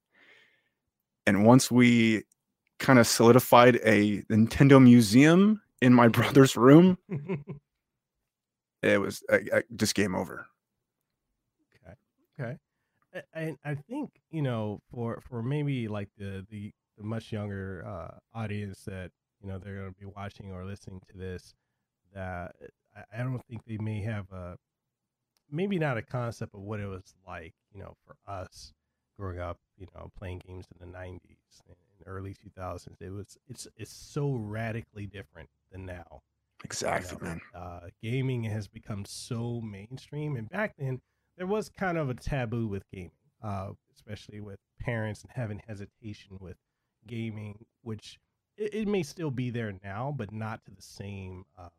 And 1.26 1.44
once 1.44 1.70
we 1.70 2.24
kind 2.78 2.98
of 2.98 3.06
solidified 3.06 3.76
a 3.84 4.22
Nintendo 4.22 4.82
museum 4.82 5.62
in 5.80 5.94
my 5.94 6.08
brother's 6.08 6.56
room, 6.56 6.98
it 8.82 9.00
was 9.00 9.22
uh, 9.30 9.38
uh, 9.52 9.60
just 9.76 9.94
game 9.94 10.14
over. 10.14 10.46
Okay. 11.84 11.94
A- 12.50 12.54
And 13.34 13.58
I 13.64 13.74
think, 13.74 14.10
you 14.30 14.42
know, 14.42 14.80
for 14.90 15.20
for 15.20 15.42
maybe 15.42 15.88
like 15.88 16.08
the 16.16 16.46
the, 16.50 16.72
the 16.96 17.04
much 17.04 17.32
younger 17.32 17.84
uh 17.86 18.18
audience 18.38 18.84
that, 18.86 19.10
you 19.40 19.48
know, 19.48 19.58
they're 19.58 19.76
going 19.76 19.92
to 19.92 19.98
be 19.98 20.06
watching 20.06 20.52
or 20.52 20.64
listening 20.64 21.00
to 21.10 21.18
this 21.18 21.54
that 22.14 22.54
I, 22.96 23.20
I 23.20 23.22
don't 23.24 23.44
think 23.48 23.62
they 23.66 23.78
may 23.78 24.02
have 24.02 24.30
a 24.32 24.56
maybe 25.50 25.78
not 25.78 25.98
a 25.98 26.02
concept 26.02 26.54
of 26.54 26.60
what 26.62 26.80
it 26.80 26.86
was 26.86 27.14
like, 27.26 27.54
you 27.72 27.80
know, 27.80 27.94
for 28.06 28.16
us 28.30 28.72
growing 29.18 29.40
up, 29.40 29.58
you 29.78 29.86
know, 29.94 30.10
playing 30.18 30.42
games 30.46 30.66
in 30.72 30.78
the 30.86 30.92
90s 30.92 31.62
and 31.68 31.76
early 32.06 32.34
2000s. 32.34 32.98
It 33.00 33.10
was 33.10 33.38
it's 33.48 33.68
it's 33.76 33.92
so 33.92 34.32
radically 34.34 35.06
different 35.06 35.48
than 35.70 35.86
now 35.86 36.22
Exactly, 36.64 37.18
know, 37.20 37.26
man. 37.28 37.40
uh, 37.54 37.80
gaming 38.02 38.44
has 38.44 38.68
become 38.68 39.04
so 39.04 39.60
mainstream, 39.60 40.36
and 40.36 40.48
back 40.48 40.74
then 40.78 41.00
there 41.36 41.46
was 41.46 41.68
kind 41.68 41.98
of 41.98 42.10
a 42.10 42.14
taboo 42.14 42.66
with 42.66 42.84
gaming, 42.92 43.10
uh, 43.42 43.70
especially 43.94 44.40
with 44.40 44.58
parents 44.80 45.22
and 45.22 45.30
having 45.34 45.60
hesitation 45.66 46.36
with 46.40 46.56
gaming, 47.06 47.64
which 47.82 48.18
it, 48.56 48.74
it 48.74 48.88
may 48.88 49.02
still 49.02 49.30
be 49.30 49.50
there 49.50 49.72
now, 49.82 50.14
but 50.16 50.32
not 50.32 50.64
to 50.64 50.70
the 50.70 50.82
same, 50.82 51.44
um, 51.58 51.70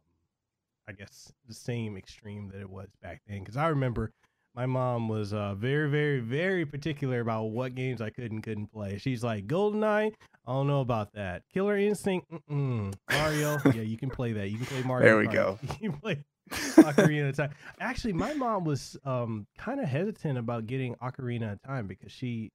I 0.87 0.91
guess, 0.93 1.31
the 1.47 1.53
same 1.53 1.97
extreme 1.97 2.49
that 2.53 2.61
it 2.61 2.69
was 2.69 2.89
back 3.01 3.21
then. 3.27 3.39
Because 3.39 3.57
I 3.57 3.67
remember 3.67 4.11
my 4.55 4.65
mom 4.65 5.07
was 5.07 5.33
uh, 5.33 5.55
very, 5.55 5.89
very, 5.89 6.19
very 6.19 6.65
particular 6.65 7.19
about 7.21 7.45
what 7.45 7.75
games 7.75 8.01
I 8.01 8.09
could 8.09 8.31
and 8.31 8.43
couldn't 8.43 8.67
play. 8.67 8.97
She's 8.97 9.23
like, 9.23 9.47
GoldenEye, 9.47 10.13
I 10.45 10.51
don't 10.51 10.67
know 10.67 10.81
about 10.81 11.13
that. 11.13 11.43
Killer 11.53 11.77
Instinct, 11.77 12.27
mm-mm. 12.31 12.93
Mario, 13.09 13.57
yeah, 13.65 13.81
you 13.81 13.97
can 13.97 14.09
play 14.09 14.33
that. 14.33 14.49
You 14.49 14.57
can 14.57 14.65
play 14.67 14.83
Mario. 14.83 15.05
There 15.05 15.17
we 15.17 15.27
Kart. 15.27 15.33
go. 15.33 15.59
You 15.81 15.91
can 15.91 15.99
play 15.99 16.23
Ocarina 16.51 17.29
of 17.29 17.37
Time. 17.37 17.51
Actually, 17.79 18.13
my 18.13 18.33
mom 18.33 18.63
was 18.63 18.97
um, 19.05 19.47
kind 19.57 19.79
of 19.79 19.87
hesitant 19.87 20.37
about 20.37 20.67
getting 20.67 20.95
Ocarina 20.95 21.53
of 21.53 21.61
Time 21.61 21.87
because 21.87 22.11
she, 22.11 22.51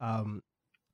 um, 0.00 0.42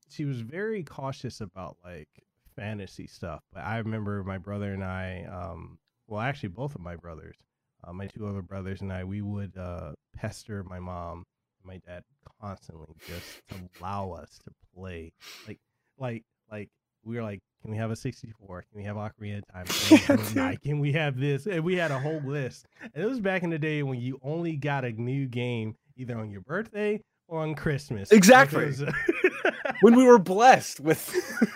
she 0.09 0.25
was 0.25 0.41
very 0.41 0.83
cautious 0.83 1.41
about 1.41 1.77
like 1.85 2.09
fantasy 2.57 3.07
stuff. 3.07 3.43
But 3.53 3.61
I 3.61 3.79
remember 3.79 4.23
my 4.25 4.39
brother 4.39 4.73
and 4.73 4.85
I, 4.85 5.27
um, 5.31 5.79
well, 6.07 6.21
actually, 6.21 6.51
both 6.51 6.75
of 6.75 6.81
my 6.81 6.97
brothers, 6.97 7.37
uh, 7.85 7.93
my 7.93 8.07
two 8.07 8.27
other 8.27 8.43
brothers 8.43 8.81
and 8.81 8.93
I, 8.93 9.05
we 9.05 9.23
would 9.23 9.57
uh, 9.57 9.93
pester 10.17 10.65
my 10.65 10.81
mom 10.81 11.25
and 11.63 11.67
my 11.67 11.79
dad 11.79 12.03
constantly 12.41 12.95
just 13.07 13.43
to 13.49 13.55
allow 13.81 14.13
us 14.13 14.39
to 14.45 14.51
play. 14.75 15.13
Like, 15.47 15.59
like, 15.99 16.25
like 16.51 16.71
we 17.05 17.17
were 17.17 17.23
like, 17.23 17.41
can 17.63 17.71
we 17.71 17.77
have 17.77 17.91
a 17.91 17.97
64? 17.97 18.63
Can 18.71 18.79
we 18.79 18.85
have 18.85 18.97
Ocarina 18.97 19.39
of 19.39 19.47
Time? 19.53 19.67
Can 19.67 20.17
we, 20.17 20.41
have 20.41 20.61
Can 20.63 20.79
we 20.81 20.93
have 20.93 21.19
this? 21.19 21.47
And 21.47 21.63
we 21.63 21.77
had 21.77 21.91
a 21.91 21.99
whole 21.99 22.21
list. 22.25 22.67
And 22.95 23.05
it 23.05 23.07
was 23.07 23.21
back 23.21 23.43
in 23.43 23.51
the 23.51 23.59
day 23.59 23.83
when 23.83 24.01
you 24.01 24.19
only 24.23 24.57
got 24.57 24.85
a 24.85 24.93
new 24.93 25.27
game 25.27 25.77
either 25.97 26.17
on 26.19 26.31
your 26.31 26.41
birthday 26.41 27.03
or 27.29 27.43
on 27.43 27.55
Christmas. 27.55 28.11
Exactly. 28.13 28.67
Because- 28.67 28.83
uh, 28.83 28.93
when 29.83 29.95
we 29.95 30.05
were 30.05 30.19
blessed 30.19 30.81
with 30.81 31.07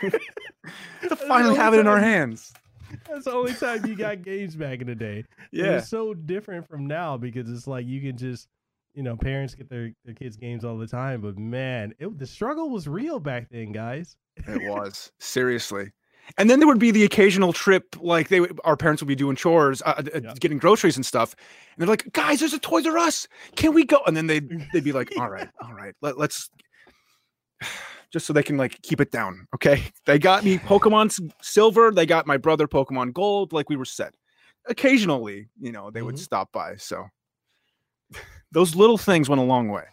to 1.09 1.17
finally 1.17 1.57
have 1.57 1.75
it 1.75 1.81
in 1.81 1.87
our 1.87 2.01
hands. 2.01 2.53
That's 3.09 3.25
the 3.25 3.33
only 3.33 3.55
time 3.55 3.85
you 3.87 3.97
got 3.97 4.23
games 4.23 4.55
back 4.57 4.81
in 4.81 4.87
the 4.87 4.95
day. 4.95 5.25
Yeah. 5.53 5.79
It's 5.79 5.89
so 5.89 6.15
different 6.15 6.69
from 6.69 6.87
now 6.87 7.17
because 7.17 7.51
it's 7.51 7.67
like 7.67 7.87
you 7.87 8.01
can 8.01 8.17
just, 8.17 8.47
you 8.95 9.03
know, 9.03 9.17
parents 9.17 9.55
get 9.55 9.69
their, 9.69 9.93
their 10.05 10.15
kids 10.15 10.37
games 10.37 10.65
all 10.65 10.79
the 10.79 10.87
time. 10.87 11.21
But 11.21 11.39
man, 11.39 11.95
it, 11.99 12.17
the 12.19 12.27
struggle 12.27 12.71
was 12.71 12.87
real 12.87 13.19
back 13.19 13.49
then, 13.51 13.73
guys. 13.73 14.17
It 14.47 14.63
was 14.63 15.11
seriously. 15.19 15.93
And 16.39 16.49
then 16.49 16.59
there 16.59 16.67
would 16.69 16.79
be 16.79 16.91
the 16.91 17.05
occasional 17.05 17.53
trip, 17.53 17.97
like 18.01 18.29
they, 18.29 18.41
our 18.65 18.77
parents 18.77 19.03
would 19.03 19.09
be 19.09 19.15
doing 19.15 19.37
chores, 19.37 19.83
uh, 19.83 20.03
uh, 20.15 20.21
Yeah. 20.23 20.35
getting 20.41 20.57
groceries 20.59 20.97
and 20.97 21.05
stuff, 21.05 21.35
and 21.39 21.81
they're 21.83 21.89
like, 21.89 22.11
"Guys, 22.13 22.41
there's 22.41 22.55
a 22.55 22.59
Toys 22.59 22.87
R 22.87 22.97
Us. 22.97 23.29
Can 23.57 23.75
we 23.75 23.85
go?" 23.85 24.01
And 24.07 24.17
then 24.17 24.27
they 24.27 24.41
would 24.41 24.67
they'd 24.73 24.85
be 24.85 24.93
like, 24.93 25.13
"All 25.19 25.29
right, 25.29 25.49
all 25.63 25.75
right, 25.75 25.95
let, 26.01 26.17
let's," 26.19 26.49
just 28.11 28.27
so 28.27 28.33
they 28.33 28.43
can 28.43 28.57
like 28.57 28.81
keep 28.83 29.01
it 29.03 29.11
down. 29.11 29.47
Okay, 29.55 29.85
they 30.07 30.19
got 30.19 30.45
me 30.45 30.57
Pokemon 30.59 31.31
Silver, 31.43 31.91
they 31.91 32.07
got 32.07 32.27
my 32.27 32.39
brother 32.39 32.67
Pokemon 32.67 33.13
Gold, 33.13 33.53
like 33.53 33.69
we 33.69 33.77
were 33.77 33.85
set. 33.85 34.15
Occasionally, 34.67 35.49
you 35.61 35.73
know, 35.73 35.91
they 35.91 36.01
would 36.01 36.15
Mhm. 36.15 36.21
stop 36.21 36.51
by. 36.53 36.77
So 36.77 37.07
those 38.53 38.75
little 38.75 38.97
things 38.99 39.29
went 39.29 39.43
a 39.43 39.45
long 39.45 39.69
way. 39.69 39.85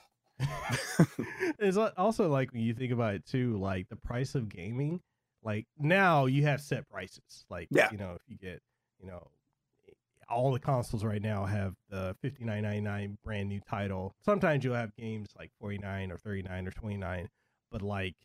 it's 1.60 1.78
also 1.78 2.30
like 2.30 2.52
when 2.54 2.62
you 2.62 2.74
think 2.74 2.92
about 2.92 3.16
it 3.16 3.26
too, 3.26 3.58
like 3.58 3.90
the 3.90 3.96
price 3.96 4.36
of 4.36 4.50
gaming. 4.50 5.02
Like 5.44 5.66
now 5.80 6.26
you 6.28 6.44
have 6.44 6.62
set 6.62 6.88
prices. 6.90 7.46
Like 7.50 7.68
Yeah. 7.72 7.90
you 7.92 7.98
know, 7.98 8.14
if 8.14 8.22
you 8.28 8.38
get, 8.38 8.62
you 9.00 9.08
know, 9.08 9.28
all 10.30 10.52
the 10.54 10.60
consoles 10.60 11.04
right 11.04 11.22
now 11.22 11.46
have 11.46 11.74
the 11.90 12.16
fifty 12.22 12.46
nine 12.46 12.64
ninety 12.64 12.82
nine 12.82 13.18
brand 13.24 13.50
new 13.50 13.60
title. 13.60 14.14
Sometimes 14.24 14.64
you'll 14.64 14.76
have 14.76 14.96
games 14.96 15.30
like 15.38 15.52
forty 15.60 15.78
nine 15.78 16.12
or 16.12 16.18
thirty 16.18 16.42
nine 16.44 16.68
or 16.68 16.72
twenty 16.72 16.98
nine, 16.98 17.28
but 17.72 17.82
like 17.82 18.16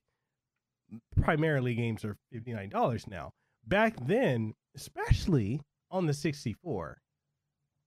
primarily 1.21 1.75
games 1.75 2.05
are 2.05 2.17
fifty 2.31 2.53
nine 2.53 2.69
dollars 2.69 3.07
now. 3.09 3.33
Back 3.67 3.95
then, 4.07 4.55
especially 4.77 5.61
on 5.91 6.07
the 6.07 6.15
sixty 6.15 6.53
four, 6.53 6.99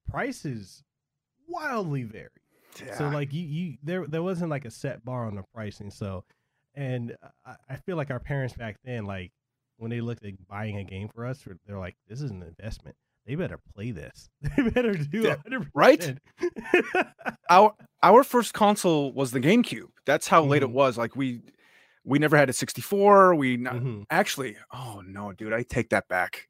prices 0.10 0.84
wildly 1.48 2.04
varied. 2.04 2.30
So 2.98 3.08
like 3.10 3.34
you 3.34 3.44
you 3.46 3.78
there 3.84 4.06
there 4.08 4.24
wasn't 4.24 4.50
like 4.52 4.66
a 4.66 4.72
set 4.72 5.04
bar 5.04 5.26
on 5.26 5.36
the 5.36 5.44
pricing. 5.54 5.92
So 5.92 6.24
and 6.76 7.16
I, 7.46 7.56
I 7.70 7.76
feel 7.78 7.98
like 7.98 8.12
our 8.12 8.20
parents 8.20 8.54
back 8.56 8.78
then 8.84 9.06
like 9.06 9.32
when 9.78 9.90
they 9.92 10.02
looked 10.02 10.24
at 10.26 10.34
buying 10.48 10.78
a 10.78 10.84
game 10.84 11.10
for 11.14 11.26
us, 11.26 11.46
they're 11.66 11.80
like, 11.80 11.96
"This 12.08 12.22
is 12.22 12.32
an 12.32 12.44
investment. 12.44 12.96
They 13.26 13.36
better 13.36 13.60
play 13.76 13.92
this. 13.92 14.30
They 14.58 14.70
better 14.70 14.94
do 14.94 15.24
Yeah, 15.24 15.36
100 15.36 15.72
right? 15.74 16.18
our 17.50 17.74
our 18.04 18.24
first 18.24 18.54
console 18.54 19.12
was 19.14 19.32
the 19.32 19.40
GameCube. 19.40 19.90
That's 20.06 20.28
how 20.28 20.44
late 20.44 20.64
it 20.64 20.70
Mhm. 20.70 20.74
was. 20.74 20.98
Like 20.98 21.16
we 21.16 21.42
we 22.04 22.20
never 22.20 22.38
had 22.38 22.50
a 22.50 22.54
64. 22.54 23.36
We 23.36 23.54
n- 23.56 23.64
Mhm. 23.66 24.06
actually, 24.10 24.58
oh 24.72 25.02
no, 25.06 25.34
dude, 25.34 25.54
I 25.54 25.64
take 25.64 25.90
that 25.90 26.08
back. 26.08 26.48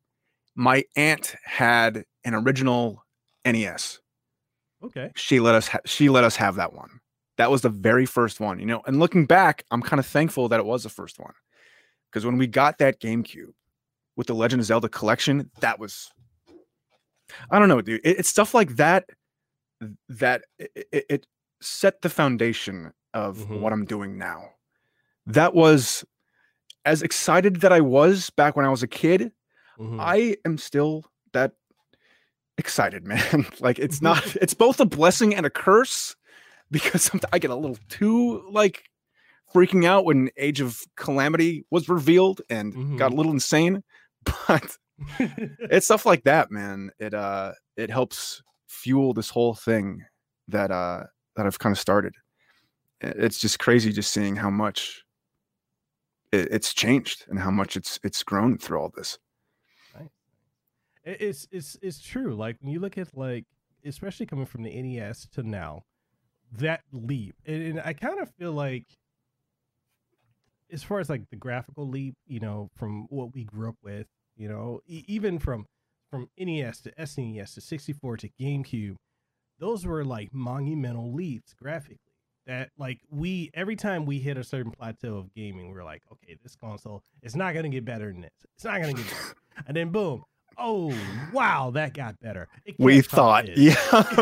My 0.56 0.84
aunt 0.96 1.36
had 1.44 2.06
an 2.24 2.34
original 2.36 3.04
NES. 3.46 4.00
Okay. 4.84 5.12
She 5.16 5.40
let 5.40 5.56
us 5.56 5.68
ha- 5.68 5.80
she 5.86 6.10
let 6.10 6.24
us 6.24 6.36
have 6.38 6.56
that 6.56 6.74
one. 6.74 7.00
That 7.38 7.52
was 7.52 7.62
the 7.62 7.70
very 7.70 8.06
first 8.06 8.40
one, 8.40 8.60
you 8.60 8.66
know. 8.66 8.82
And 8.86 9.00
looking 9.00 9.26
back, 9.26 9.64
I'm 9.72 9.82
kind 9.82 10.00
of 10.00 10.06
thankful 10.06 10.50
that 10.50 10.60
it 10.60 10.66
was 10.66 10.84
the 10.84 10.90
first 10.90 11.20
one. 11.20 11.34
Because 12.12 12.26
when 12.26 12.38
we 12.38 12.48
got 12.48 12.78
that 12.80 13.00
GameCube 13.00 13.54
with 14.16 14.28
the 14.28 14.34
Legend 14.34 14.62
of 14.62 14.66
Zelda 14.66 14.90
collection, 14.90 15.50
that 15.62 15.80
was 15.80 16.12
I 17.52 17.60
don't 17.60 17.70
know, 17.70 17.82
dude. 17.82 18.02
It- 18.04 18.20
it's 18.20 18.30
stuff 18.30 18.54
like 18.54 18.76
that 18.78 19.06
that 20.10 20.44
it, 20.58 21.06
it, 21.10 21.28
set 21.62 22.02
the 22.02 22.10
foundation 22.10 22.92
of 23.14 23.38
Mhm. 23.38 23.60
what 23.62 23.72
I'm 23.74 23.86
doing 23.86 24.18
now. 24.18 24.50
That 25.26 25.54
was 25.54 26.04
as 26.86 27.02
excited 27.02 27.58
that 27.62 27.72
I 27.74 27.82
was 27.82 28.30
back 28.32 28.56
when 28.56 28.66
I 28.66 28.70
was 28.70 28.82
a 28.84 28.88
kid. 28.88 29.32
Mhm. 29.78 30.00
I 30.00 30.38
am 30.46 30.58
still 30.58 31.06
that 31.34 31.54
excited, 32.60 33.08
man. 33.08 33.48
like 33.60 33.80
it's 33.80 34.02
not. 34.02 34.36
It's 34.36 34.54
both 34.54 34.80
a 34.80 34.86
blessing 34.86 35.34
and 35.34 35.46
a 35.46 35.50
curse 35.50 36.16
because 36.70 37.02
sometimes 37.02 37.32
I 37.34 37.40
get 37.40 37.50
a 37.50 37.56
little 37.56 37.78
too 37.88 38.48
like 38.52 38.84
freaking 39.54 39.86
out 39.86 40.06
when 40.06 40.30
Age 40.38 40.62
of 40.62 40.80
Calamity 40.96 41.66
was 41.72 41.90
revealed 41.90 42.42
and 42.50 43.00
got 43.00 43.12
a 43.12 43.16
little 43.16 43.32
insane. 43.32 43.84
But 44.48 44.76
it's 45.20 45.86
stuff 45.86 46.06
like 46.06 46.26
that, 46.26 46.52
man. 46.52 46.92
It 47.00 47.14
uh 47.14 47.54
it 47.78 47.90
helps 47.90 48.44
fuel 48.68 49.14
this 49.14 49.30
whole 49.30 49.56
thing 49.56 50.04
that 50.50 50.72
uh 50.72 51.04
that 51.38 51.46
I've 51.46 51.58
kind 51.58 51.74
of 51.74 51.80
started. 51.80 52.14
It's 53.00 53.40
just 53.40 53.60
crazy 53.60 53.94
just 53.94 54.12
seeing 54.12 54.36
how 54.36 54.50
much 54.50 55.04
it, 56.34 56.50
it's 56.52 56.74
changed 56.74 57.26
and 57.30 57.40
how 57.40 57.50
much 57.50 57.78
it's 57.78 57.98
it's 58.04 58.24
grown 58.24 58.58
through 58.58 58.82
all 58.82 58.92
this. 58.94 59.18
It- 61.10 61.22
it's 61.22 61.48
it's 61.52 61.78
it's 61.82 62.00
true. 62.02 62.36
Like 62.36 62.58
when 62.62 62.72
you 62.72 62.80
look 62.80 62.98
at 62.98 63.16
like 63.18 63.46
especially 63.86 64.26
coming 64.26 64.46
from 64.46 64.64
the 64.64 64.82
NES 64.82 65.28
to 65.34 65.44
now, 65.44 65.84
that 66.52 66.82
leap, 66.92 67.36
and, 67.46 67.62
and 67.64 67.82
I 67.84 67.94
kind 67.94 68.20
of 68.20 68.30
feel 68.38 68.52
like 68.52 68.86
as 70.72 70.84
far 70.84 71.00
as 71.00 71.10
like 71.10 71.30
the 71.30 71.36
graphical 71.36 71.88
leap, 71.88 72.16
you 72.28 72.40
know, 72.40 72.70
from 72.76 73.08
what 73.10 73.34
we 73.34 73.44
grew 73.44 73.70
up 73.70 73.76
with, 73.84 74.08
you 74.38 74.48
know, 74.48 74.82
e- 74.88 75.04
even 75.08 75.40
from 75.40 75.66
from 76.12 76.28
NES 76.38 76.82
to 76.82 76.92
SNES 77.00 77.54
to 77.56 77.62
64 77.62 78.18
to 78.18 78.30
GameCube, 78.40 78.96
those 79.60 79.86
were 79.86 80.04
like 80.04 80.34
monumental 80.34 81.14
leaps 81.14 81.54
graphically. 81.54 81.98
That 82.48 82.70
like 82.78 83.00
we 83.12 83.52
every 83.54 83.76
time 83.76 84.06
we 84.06 84.20
hit 84.20 84.38
a 84.38 84.44
certain 84.44 84.72
plateau 84.72 85.18
of 85.18 85.34
gaming, 85.34 85.72
we 85.72 85.80
are 85.80 85.84
like, 85.84 86.02
okay, 86.12 86.36
this 86.42 86.56
console 86.56 87.04
is 87.22 87.36
not 87.36 87.54
gonna 87.54 87.70
get 87.70 87.86
better 87.86 88.12
than 88.12 88.22
this. 88.22 88.32
It's 88.56 88.64
not 88.66 88.82
gonna 88.82 88.94
get 88.94 89.06
better. 89.06 89.34
and 89.68 89.76
then 89.78 89.90
boom, 89.90 90.24
oh 90.60 90.94
wow, 91.34 91.72
that 91.72 91.94
got 91.94 92.20
better. 92.20 92.48
We 92.78 93.02
thought, 93.02 93.58
yeah. 93.58 93.76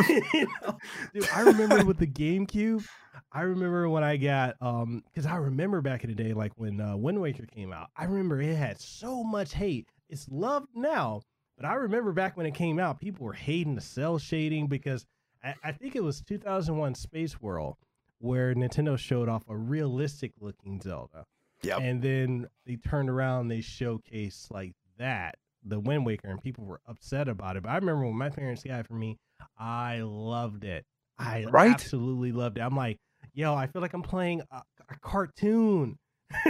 You 0.10 0.48
know? 0.62 0.78
Dude, 1.14 1.30
I 1.34 1.42
remember 1.42 1.84
with 1.86 1.98
the 1.98 2.08
GameCube. 2.08 2.86
I 3.32 3.42
remember 3.42 3.90
when 3.90 4.04
I 4.04 4.18
got 4.18 4.56
um 4.62 5.04
because 5.14 5.26
I 5.26 5.38
remember 5.38 5.82
back 5.82 6.04
in 6.04 6.10
the 6.10 6.16
day, 6.16 6.34
like 6.34 6.54
when 6.56 6.80
uh, 6.80 6.96
Wind 6.96 7.22
Waker 7.22 7.46
came 7.46 7.74
out. 7.74 7.90
I 7.96 8.06
remember 8.06 8.42
it 8.42 8.56
had 8.56 8.80
so 8.80 9.24
much 9.24 9.54
hate. 9.54 9.88
It's 10.10 10.28
loved 10.30 10.70
now, 10.74 11.22
but 11.58 11.66
I 11.66 11.74
remember 11.74 12.14
back 12.14 12.38
when 12.38 12.46
it 12.46 12.54
came 12.54 12.80
out, 12.80 13.00
people 13.00 13.26
were 13.26 13.34
hating 13.34 13.76
the 13.76 13.82
cell 13.82 14.18
shading 14.18 14.68
because 14.68 15.06
I, 15.44 15.56
I 15.64 15.72
think 15.72 15.96
it 15.96 16.04
was 16.04 16.22
2001 16.22 16.96
Space 16.96 17.42
World 17.42 17.76
where 18.20 18.54
Nintendo 18.56 18.98
showed 18.98 19.30
off 19.30 19.44
a 19.48 19.56
realistic 19.56 20.32
looking 20.40 20.82
Zelda. 20.82 21.26
Yep. 21.64 21.80
And 21.82 22.02
then 22.02 22.48
they 22.66 22.76
turned 22.76 23.10
around, 23.10 23.48
they 23.48 23.60
showcased 23.60 24.52
like 24.52 24.74
that, 24.98 25.36
the 25.68 25.80
Wind 25.80 26.06
Waker, 26.06 26.30
and 26.30 26.42
people 26.42 26.66
were 26.66 26.80
upset 26.88 27.28
about 27.28 27.58
it. 27.58 27.64
But 27.64 27.70
I 27.70 27.76
remember 27.76 28.06
when 28.06 28.16
my 28.18 28.30
parents 28.30 28.64
got 28.64 28.80
it 28.82 28.88
for 28.88 28.94
me, 28.96 29.18
I 29.58 30.02
loved 30.04 30.64
it. 30.64 30.86
I 31.20 31.46
Right? 31.46 31.72
absolutely 31.72 32.32
loved 32.32 32.58
it. 32.58 32.62
I'm 32.62 32.76
like, 32.76 32.98
yo, 33.34 33.54
I 33.56 33.68
feel 33.68 33.82
like 33.82 33.94
I'm 33.94 34.04
playing 34.04 34.42
a, 34.52 34.58
a 34.90 35.00
cartoon. 35.02 35.98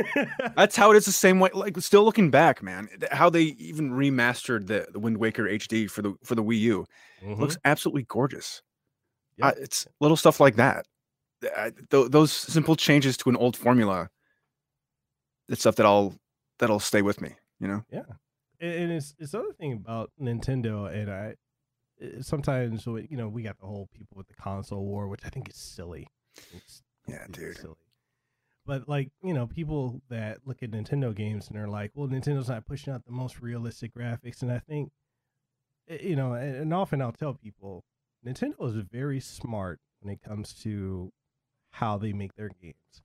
That's 0.55 0.75
how 0.75 0.91
it 0.91 0.97
is 0.97 1.05
the 1.05 1.11
same 1.11 1.39
way. 1.39 1.49
Like 1.53 1.77
still 1.81 2.03
looking 2.03 2.31
back, 2.31 2.63
man, 2.63 2.89
how 3.11 3.29
they 3.29 3.43
even 3.43 3.91
remastered 3.91 4.67
the, 4.67 4.87
the 4.91 4.99
Wind 4.99 5.17
Waker 5.17 5.43
HD 5.43 5.89
for 5.89 6.01
the 6.01 6.15
for 6.23 6.33
the 6.35 6.43
Wii 6.43 6.59
U 6.61 6.85
Mhm. 7.23 7.37
looks 7.39 7.57
absolutely 7.63 8.03
gorgeous. 8.03 8.61
Yeah. 9.37 9.47
Uh, 9.49 9.53
it's 9.57 9.85
little 10.01 10.17
stuff 10.17 10.39
like 10.39 10.55
that. 10.55 10.85
Th- 11.41 11.53
I- 11.55 11.71
those 11.91 12.31
simple 12.31 12.75
changes 12.75 13.17
to 13.17 13.29
an 13.29 13.35
old 13.35 13.55
formula. 13.55 14.09
It's 15.49 15.61
stuff 15.61 15.75
that 15.75 15.85
I'll 15.85 16.15
that'll 16.59 16.79
stay 16.79 17.01
with 17.03 17.21
me. 17.21 17.35
You 17.59 17.67
know. 17.67 17.83
and 17.91 18.03
and 18.59 18.91
it's 18.91 19.15
it's 19.19 19.33
other 19.33 19.53
thing 19.53 19.73
about 19.73 20.11
Nintendo, 20.21 20.91
and 20.93 21.09
I 21.11 21.35
uh, 22.03 22.21
sometimes 22.21 22.85
you 22.85 23.07
know 23.17 23.27
we 23.27 23.43
got 23.43 23.59
the 23.59 23.65
whole 23.65 23.87
people 23.93 24.17
with 24.17 24.27
the 24.27 24.35
console 24.35 24.85
war, 24.85 25.07
which 25.07 25.21
I 25.25 25.29
think 25.29 25.49
is 25.49 25.55
silly. 25.55 26.07
It's 26.53 26.83
Yeah, 27.07 27.25
dude. 27.29 27.57
silly. 27.57 27.75
But 28.65 28.89
like 28.89 29.11
you 29.23 29.33
know, 29.33 29.47
people 29.47 30.01
that 30.09 30.39
look 30.45 30.61
at 30.61 30.71
Nintendo 30.71 31.15
games 31.15 31.47
and 31.47 31.57
are 31.57 31.67
like, 31.69 31.91
"Well, 31.95 32.07
Nintendo's 32.07 32.49
not 32.49 32.65
pushing 32.65 32.93
out 32.93 33.05
the 33.05 33.11
most 33.11 33.39
realistic 33.41 33.93
graphics," 33.93 34.41
and 34.41 34.51
I 34.51 34.59
think, 34.59 34.91
eh, 35.87 35.99
you 36.01 36.15
know, 36.15 36.33
and, 36.33 36.55
and 36.55 36.73
often 36.73 37.01
I'll 37.01 37.13
tell 37.13 37.33
people, 37.33 37.85
Nintendo 38.25 38.55
is 38.67 38.75
very 38.91 39.19
smart 39.21 39.79
when 40.01 40.13
it 40.13 40.21
comes 40.21 40.53
to 40.63 41.11
how 41.71 41.97
they 41.97 42.11
make 42.11 42.35
their 42.35 42.49
games, 42.61 43.03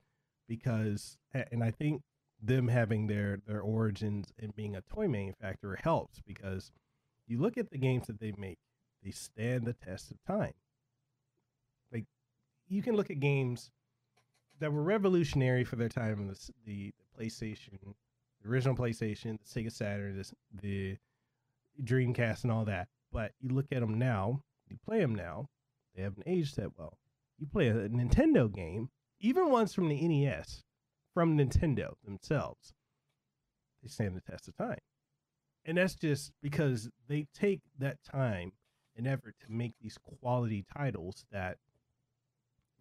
because, 0.49 1.17
and 1.33 1.63
I 1.63 1.71
think 1.71 2.03
them 2.43 2.69
having 2.69 3.07
their 3.07 3.39
their 3.47 3.61
origins 3.61 4.33
in 4.39 4.51
being 4.57 4.75
a 4.75 4.83
toy 4.83 5.07
manufacturer 5.07 5.79
helps 5.83 6.21
because 6.27 6.73
you 7.27 7.39
look 7.39 7.57
at 7.57 7.71
the 7.71 7.79
games 7.79 8.09
that 8.09 8.21
they 8.21 8.33
make, 8.37 8.59
they 9.03 9.13
stand 9.13 9.65
the 9.65 9.73
test 9.73 10.11
of 10.11 10.23
time. 10.27 10.55
Like 11.93 12.07
you 12.69 12.83
can 12.83 12.97
look 12.97 13.11
at 13.11 13.21
games 13.21 13.71
that 14.59 14.73
were 14.73 14.83
revolutionary 14.83 15.65
for 15.65 15.77
their 15.77 15.89
time 15.89 16.21
in 16.21 16.29
the 16.29 16.51
the, 16.67 16.93
the 16.99 17.25
PlayStation, 17.25 17.79
the 17.81 18.49
original 18.49 18.77
PlayStation, 18.77 19.39
the 19.39 19.63
Sega 19.63 19.73
Saturn, 19.73 20.17
the, 20.17 20.33
the 20.61 20.97
Dreamcast, 21.83 22.43
and 22.43 22.53
all 22.53 22.65
that. 22.65 22.89
But 23.13 23.33
you 23.41 23.51
look 23.51 23.67
at 23.73 23.81
them 23.81 23.99
now, 23.99 24.43
you 24.69 24.77
play 24.85 25.01
them 25.01 25.15
now, 25.15 25.49
they 25.95 26.03
haven't 26.03 26.25
aged 26.27 26.57
that 26.57 26.79
well. 26.79 26.99
You 27.39 27.47
play 27.47 27.69
a 27.69 27.89
Nintendo 27.89 28.53
game, 28.53 28.89
even 29.21 29.51
ones 29.51 29.75
from 29.75 29.89
the 29.89 30.01
NES, 30.09 30.63
from 31.15 31.37
Nintendo 31.37 31.95
themselves, 32.05 32.73
they 33.83 33.89
stand 33.89 34.17
the 34.17 34.21
test 34.21 34.49
of 34.49 34.57
time. 34.57 34.79
And 35.65 35.79
that's 35.79 35.95
just 35.95 36.33
because 36.43 36.89
they 37.09 37.27
take 37.35 37.61
that 37.79 37.99
time 38.03 38.53
and 38.97 39.07
effort 39.07 39.37
to 39.41 39.53
make 39.53 39.75
these 39.81 39.99
quality 40.21 40.65
titles 40.77 41.25
that 41.31 41.59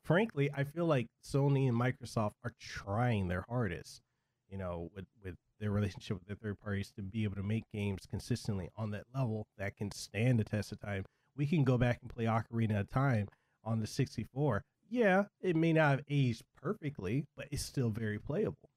frankly 0.03 0.49
I 0.53 0.63
feel 0.63 0.85
like 0.85 1.07
Sony 1.23 1.69
and 1.69 1.79
Microsoft 1.79 2.33
are 2.43 2.53
trying 2.59 3.27
their 3.27 3.45
hardest, 3.47 4.01
you 4.49 4.57
know, 4.57 4.89
with 4.95 5.05
with 5.23 5.35
their 5.59 5.71
relationship 5.71 6.17
with 6.17 6.27
their 6.27 6.35
third 6.35 6.59
parties 6.59 6.91
to 6.95 7.03
be 7.03 7.23
able 7.23 7.35
to 7.35 7.43
make 7.43 7.63
games 7.71 8.07
consistently 8.09 8.69
on 8.75 8.91
that 8.91 9.05
level 9.13 9.47
that 9.57 9.77
can 9.77 9.91
stand 9.91 10.39
the 10.39 10.43
test 10.43 10.71
of 10.71 10.79
time. 10.79 11.05
We 11.37 11.45
can 11.45 11.63
go 11.63 11.77
back 11.77 11.99
and 12.01 12.09
play 12.09 12.25
Ocarina 12.25 12.81
of 12.81 12.89
Time 12.89 13.27
on 13.63 13.79
the 13.79 13.87
64. 13.87 14.63
Yeah, 14.91 15.23
it 15.41 15.55
may 15.55 15.71
not 15.71 15.89
have 15.91 16.01
aged 16.09 16.43
perfectly, 16.61 17.25
but 17.37 17.47
it's 17.49 17.63
still 17.63 17.89
very 17.89 18.19
playable. 18.19 18.69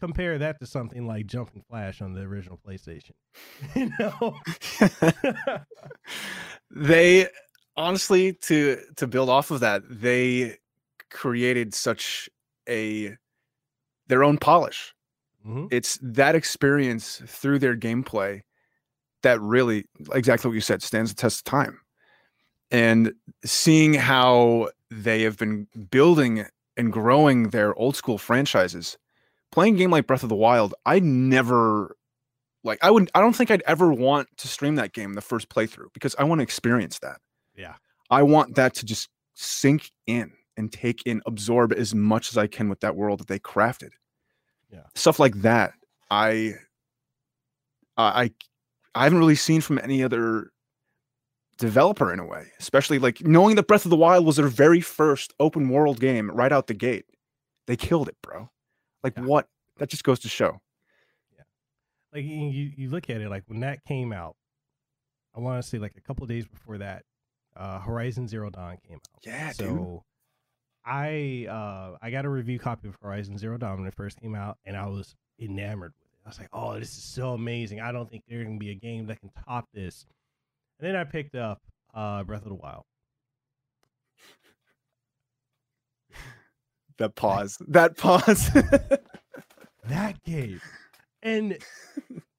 Compare 0.00 0.38
that 0.38 0.58
to 0.60 0.66
something 0.66 1.06
like 1.06 1.26
Jumping 1.26 1.62
Flash 1.68 2.00
on 2.00 2.14
the 2.14 2.22
original 2.22 2.58
PlayStation. 2.66 3.10
you 3.76 3.90
know? 3.98 4.34
they 6.70 7.28
honestly 7.76 8.32
to 8.32 8.78
to 8.96 9.06
build 9.06 9.28
off 9.28 9.50
of 9.50 9.60
that 9.60 9.82
they 9.88 10.56
created 11.10 11.74
such 11.74 12.28
a 12.68 13.16
their 14.08 14.24
own 14.24 14.36
polish 14.36 14.94
Mhm. 15.46 15.68
it's 15.70 15.98
that 16.02 16.34
experience 16.34 17.22
through 17.26 17.60
their 17.60 17.76
gameplay 17.76 18.40
that 19.22 19.40
really 19.40 19.84
exactly 20.12 20.48
what 20.48 20.54
you 20.56 20.60
said 20.60 20.82
stands 20.82 21.14
the 21.14 21.20
test 21.20 21.40
of 21.40 21.44
time 21.44 21.78
and 22.72 23.12
seeing 23.44 23.94
how 23.94 24.68
they 24.90 25.22
have 25.22 25.36
been 25.36 25.66
building 25.90 26.46
and 26.76 26.92
growing 26.92 27.50
their 27.50 27.74
old 27.74 27.96
school 27.96 28.18
franchises 28.18 28.96
playing 29.52 29.74
a 29.74 29.78
game 29.78 29.90
like 29.90 30.06
breath 30.06 30.22
of 30.22 30.28
the 30.28 30.34
wild 30.36 30.74
i 30.86 30.98
never 31.00 31.96
like 32.64 32.78
i 32.82 32.90
would 32.90 33.10
i 33.14 33.20
don't 33.20 33.34
think 33.34 33.50
i'd 33.50 33.62
ever 33.66 33.92
want 33.92 34.28
to 34.36 34.48
stream 34.48 34.76
that 34.76 34.92
game 34.92 35.14
the 35.14 35.20
first 35.20 35.48
playthrough 35.48 35.92
because 35.92 36.14
i 36.18 36.24
want 36.24 36.38
to 36.38 36.42
experience 36.42 36.98
that 37.00 37.18
Yeah. 37.56 37.74
i 38.10 38.22
want 38.22 38.54
that 38.56 38.74
to 38.76 38.86
just 38.86 39.08
sink 39.34 39.90
in 40.06 40.32
and 40.56 40.72
take 40.72 41.02
in 41.06 41.22
absorb 41.26 41.72
as 41.72 41.94
much 41.94 42.30
as 42.30 42.36
i 42.38 42.46
can 42.46 42.68
with 42.68 42.80
that 42.80 42.96
world 42.96 43.20
that 43.20 43.26
they 43.28 43.38
crafted 43.38 43.90
Yeah. 44.70 44.82
stuff 44.94 45.18
like 45.18 45.34
that 45.42 45.72
i 46.10 46.54
i 47.96 48.30
i 48.94 49.04
haven't 49.04 49.18
really 49.18 49.34
seen 49.34 49.60
from 49.60 49.78
any 49.78 50.02
other 50.02 50.50
developer 51.58 52.12
in 52.12 52.18
a 52.20 52.24
way 52.26 52.46
especially 52.60 52.98
like 52.98 53.20
knowing 53.26 53.56
that 53.56 53.66
breath 53.66 53.84
of 53.84 53.90
the 53.90 53.96
wild 53.96 54.24
was 54.24 54.36
their 54.36 54.46
very 54.48 54.80
first 54.80 55.34
open 55.40 55.68
world 55.68 55.98
game 56.00 56.30
right 56.30 56.52
out 56.52 56.66
the 56.68 56.74
gate 56.74 57.04
they 57.66 57.76
killed 57.76 58.08
it 58.08 58.16
bro 58.22 58.48
like 59.02 59.14
Yeah. 59.16 59.24
what 59.24 59.48
that 59.78 59.88
just 59.88 60.04
goes 60.04 60.18
to 60.20 60.28
show 60.28 60.60
Yeah. 61.36 61.42
like 62.12 62.24
you, 62.24 62.70
you 62.76 62.88
look 62.90 63.10
at 63.10 63.20
it 63.20 63.28
like 63.28 63.42
when 63.48 63.60
that 63.60 63.84
came 63.84 64.12
out 64.12 64.36
i 65.36 65.40
want 65.40 65.60
to 65.62 65.68
say 65.68 65.78
like 65.78 65.94
a 65.96 66.00
couple 66.00 66.26
days 66.26 66.46
before 66.46 66.78
that 66.78 67.02
uh 67.56 67.80
horizon 67.80 68.28
zero 68.28 68.50
dawn 68.50 68.76
came 68.86 68.96
out 68.96 69.22
Yeah, 69.24 69.50
so 69.52 69.64
dude. 69.64 70.00
i 70.84 71.46
uh 71.50 71.96
i 72.00 72.10
got 72.10 72.24
a 72.24 72.28
review 72.28 72.58
copy 72.58 72.88
of 72.88 72.96
horizon 73.02 73.36
zero 73.36 73.56
dawn 73.58 73.78
when 73.78 73.88
it 73.88 73.94
first 73.94 74.20
came 74.20 74.34
out 74.34 74.58
and 74.64 74.76
i 74.76 74.86
was 74.86 75.14
enamored 75.40 75.92
with 75.98 76.06
it 76.12 76.18
i 76.24 76.28
was 76.28 76.38
like 76.38 76.48
oh 76.52 76.78
this 76.78 76.90
is 76.96 77.02
so 77.02 77.32
amazing 77.32 77.80
i 77.80 77.90
don't 77.90 78.08
think 78.10 78.22
there's 78.28 78.44
gonna 78.46 78.58
be 78.58 78.70
a 78.70 78.74
game 78.76 79.06
that 79.06 79.18
can 79.20 79.30
top 79.44 79.66
this 79.74 80.06
and 80.78 80.88
then 80.88 80.96
i 80.96 81.04
picked 81.04 81.34
up 81.34 81.60
uh 81.94 82.22
breath 82.24 82.42
of 82.42 82.48
the 82.48 82.54
wild. 82.54 82.84
That 86.98 87.14
pause. 87.14 87.56
That 87.68 87.96
pause. 87.96 88.50
That 89.88 90.22
game. 90.24 90.60
And 91.22 91.56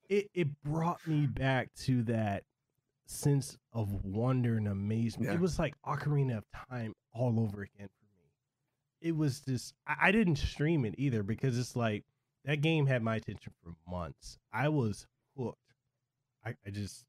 it 0.07 0.29
it 0.33 0.47
brought 0.63 1.05
me 1.07 1.25
back 1.25 1.73
to 1.85 2.03
that 2.03 2.43
sense 3.07 3.57
of 3.73 3.91
wonder 4.05 4.57
and 4.57 4.67
amazement. 4.67 5.29
Yeah. 5.29 5.35
it 5.35 5.41
was 5.41 5.57
like 5.57 5.73
ocarina 5.85 6.37
of 6.37 6.43
time 6.69 6.93
all 7.11 7.39
over 7.39 7.63
again 7.63 7.87
for 7.87 8.05
me. 8.17 8.29
It 9.01 9.15
was 9.15 9.41
just 9.41 9.73
I, 9.87 9.95
I 10.03 10.11
didn't 10.11 10.35
stream 10.35 10.85
it 10.85 10.93
either 10.97 11.23
because 11.23 11.57
it's 11.57 11.75
like 11.75 12.03
that 12.45 12.61
game 12.61 12.85
had 12.85 13.01
my 13.01 13.15
attention 13.15 13.51
for 13.63 13.73
months. 13.89 14.37
I 14.53 14.69
was 14.69 15.07
hooked. 15.35 15.57
I, 16.45 16.53
I 16.65 16.69
just 16.69 17.03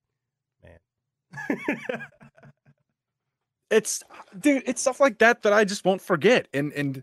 it's 3.70 4.02
dude 4.38 4.62
it's 4.66 4.80
stuff 4.80 4.98
like 5.00 5.18
that 5.18 5.42
that 5.42 5.52
i 5.52 5.64
just 5.64 5.84
won't 5.84 6.00
forget 6.02 6.48
and 6.52 6.72
and 6.72 7.02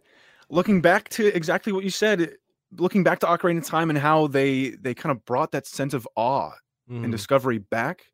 looking 0.50 0.82
back 0.82 1.08
to 1.10 1.28
exactly 1.36 1.72
what 1.72 1.84
you 1.84 1.90
said 1.90 2.36
looking 2.78 3.04
back 3.04 3.20
to 3.20 3.26
ocarina 3.26 3.60
of 3.60 3.66
time 3.66 3.90
and 3.90 3.98
how 4.00 4.28
they 4.28 4.72
they 4.72 4.94
kind 4.94 5.12
of 5.12 5.24
brought 5.26 5.52
that 5.52 5.66
sense 5.66 5.94
of 5.94 6.08
awe 6.16 6.52
and 6.90 7.06
Mhm. 7.06 7.12
discovery 7.12 7.58
back 7.58 8.06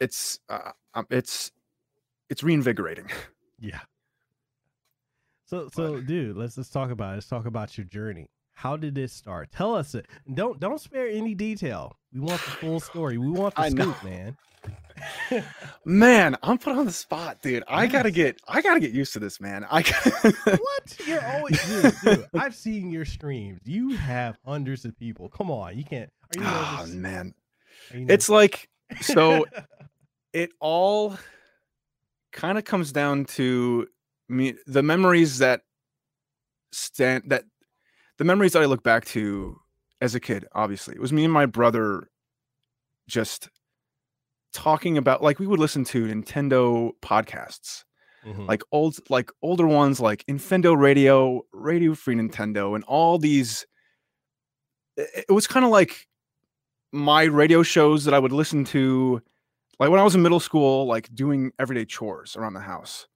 it's 0.00 0.38
uh, 0.48 0.72
um, 0.94 1.06
it's 1.10 1.52
it's 2.28 2.42
reinvigorating 2.42 3.08
Yeah. 3.58 3.80
So 5.46 5.68
so 5.68 6.00
dude, 6.00 6.36
let's 6.36 6.56
let's 6.56 6.70
talk 6.70 6.90
about 6.92 7.10
it. 7.10 7.14
Let's 7.16 7.26
talk 7.26 7.44
about 7.44 7.76
your 7.76 7.84
journey. 7.86 8.28
How 8.60 8.76
did 8.76 8.94
this 8.94 9.14
start? 9.14 9.50
Tell 9.52 9.74
us 9.74 9.94
it. 9.94 10.04
Don't 10.34 10.60
don't 10.60 10.78
spare 10.78 11.08
any 11.08 11.34
detail. 11.34 11.96
We 12.12 12.20
want 12.20 12.42
the 12.42 12.50
full 12.50 12.78
story. 12.78 13.16
We 13.16 13.30
want 13.30 13.54
the 13.54 13.62
I 13.62 13.68
know. 13.70 13.84
scoop, 13.84 14.04
man. 14.04 14.36
man 15.86 16.36
i'm 16.42 16.58
put 16.58 16.76
on 16.76 16.84
the 16.84 16.92
spot 16.92 17.40
dude 17.40 17.64
i 17.66 17.86
gotta 17.86 18.10
get 18.10 18.38
i 18.46 18.60
gotta 18.60 18.78
get 18.78 18.90
used 18.90 19.14
to 19.14 19.18
this 19.18 19.40
man 19.40 19.64
i 19.70 19.80
what? 20.44 20.98
You're 21.06 21.24
always 21.24 21.58
dude, 21.66 21.94
dude, 22.04 22.26
I've 22.34 22.54
seen 22.54 22.90
your 22.90 23.06
streams. 23.06 23.62
You 23.64 23.96
have 23.96 24.36
hundreds 24.44 24.84
of 24.84 24.94
people. 24.98 25.30
Come 25.30 25.50
on, 25.50 25.78
you 25.78 25.84
can't. 25.84 26.10
Are 26.36 26.40
you 26.42 26.46
oh 26.46 26.86
man 26.92 27.32
you 27.94 28.04
it's 28.10 28.28
like 28.28 28.68
so 29.00 29.46
it 30.34 30.50
all 30.60 31.16
kind 32.32 32.58
of 32.58 32.64
comes 32.64 32.92
down 32.92 33.24
to 33.24 33.86
me 34.28 34.52
the 34.66 34.82
memories 34.82 35.38
that 35.38 35.62
stand 36.72 37.24
that 37.28 37.44
the 38.20 38.24
memories 38.24 38.52
that 38.52 38.62
I 38.62 38.66
look 38.66 38.82
back 38.84 39.04
to 39.16 39.58
as 40.00 40.14
a 40.14 40.20
kid 40.20 40.44
obviously 40.54 40.94
it 40.94 41.00
was 41.00 41.12
me 41.12 41.24
and 41.24 41.32
my 41.32 41.46
brother 41.46 42.06
just 43.08 43.48
talking 44.52 44.96
about 44.98 45.22
like 45.22 45.38
we 45.38 45.46
would 45.46 45.58
listen 45.60 45.84
to 45.84 46.06
Nintendo 46.06 46.92
podcasts 47.02 47.84
Mhm. 48.26 48.46
like 48.46 48.62
old 48.70 48.98
like 49.08 49.30
older 49.42 49.66
ones 49.66 49.98
like 49.98 50.22
Infendo 50.26 50.76
Radio, 50.78 51.40
Radio 51.54 51.94
Free 51.94 52.14
Nintendo, 52.14 52.74
and 52.74 52.84
all 52.84 53.16
these. 53.18 53.64
It, 54.98 55.24
was 55.30 55.46
kind 55.46 55.64
of 55.64 55.70
like 55.70 56.06
my 56.92 57.22
radio 57.22 57.62
shows 57.62 58.04
that 58.04 58.12
I 58.12 58.18
would 58.18 58.32
listen 58.32 58.64
to, 58.66 59.22
like 59.78 59.88
when 59.88 59.98
I 59.98 60.02
was 60.04 60.14
in 60.14 60.20
middle 60.20 60.40
school, 60.40 60.84
like 60.86 61.08
doing 61.14 61.52
everyday 61.58 61.86
chores 61.86 62.36
around 62.36 62.52
the 62.52 62.60
house, 62.60 63.06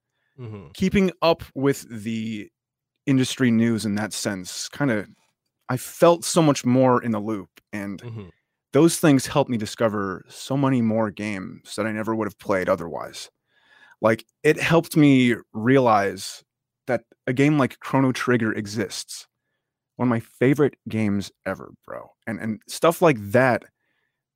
Mhm. 0.41 0.73
keeping 0.73 1.11
up 1.21 1.43
with 1.55 1.85
the 1.91 2.49
industry 3.07 3.51
news 3.51 3.85
in 3.87 3.95
that 3.97 4.13
sense. 4.13 4.69
Kind 4.69 4.91
of, 4.91 5.09
I 5.69 5.77
felt 5.79 6.25
so 6.25 6.43
much 6.43 6.65
more 6.65 7.03
in 7.03 7.13
the 7.13 7.21
loop, 7.21 7.51
and 7.73 8.03
Mhm. 8.03 8.31
those 8.73 8.99
things 8.99 9.27
helped 9.27 9.51
me 9.51 9.59
discover 9.59 10.25
so 10.29 10.57
many 10.57 10.83
more 10.83 11.11
games 11.11 11.77
that 11.77 11.87
I 11.87 11.93
never 11.93 12.15
would 12.15 12.27
have 12.29 12.39
played 12.39 12.69
otherwise. 12.69 13.31
Like 14.03 14.27
it 14.43 14.61
helped 14.61 14.97
me 14.97 15.37
realize 15.53 16.45
that 16.87 17.05
a 17.27 17.33
game 17.33 17.59
like 17.59 17.81
Chrono 17.81 18.13
Trigger 18.13 18.53
exists. 18.53 19.27
One 19.97 20.09
of 20.09 20.11
my 20.11 20.21
favorite 20.21 20.77
games 20.89 21.33
ever, 21.47 21.73
bro. 21.87 22.11
And 22.27 22.41
and 22.41 22.63
stuff 22.69 23.03
like 23.03 23.19
that 23.33 23.65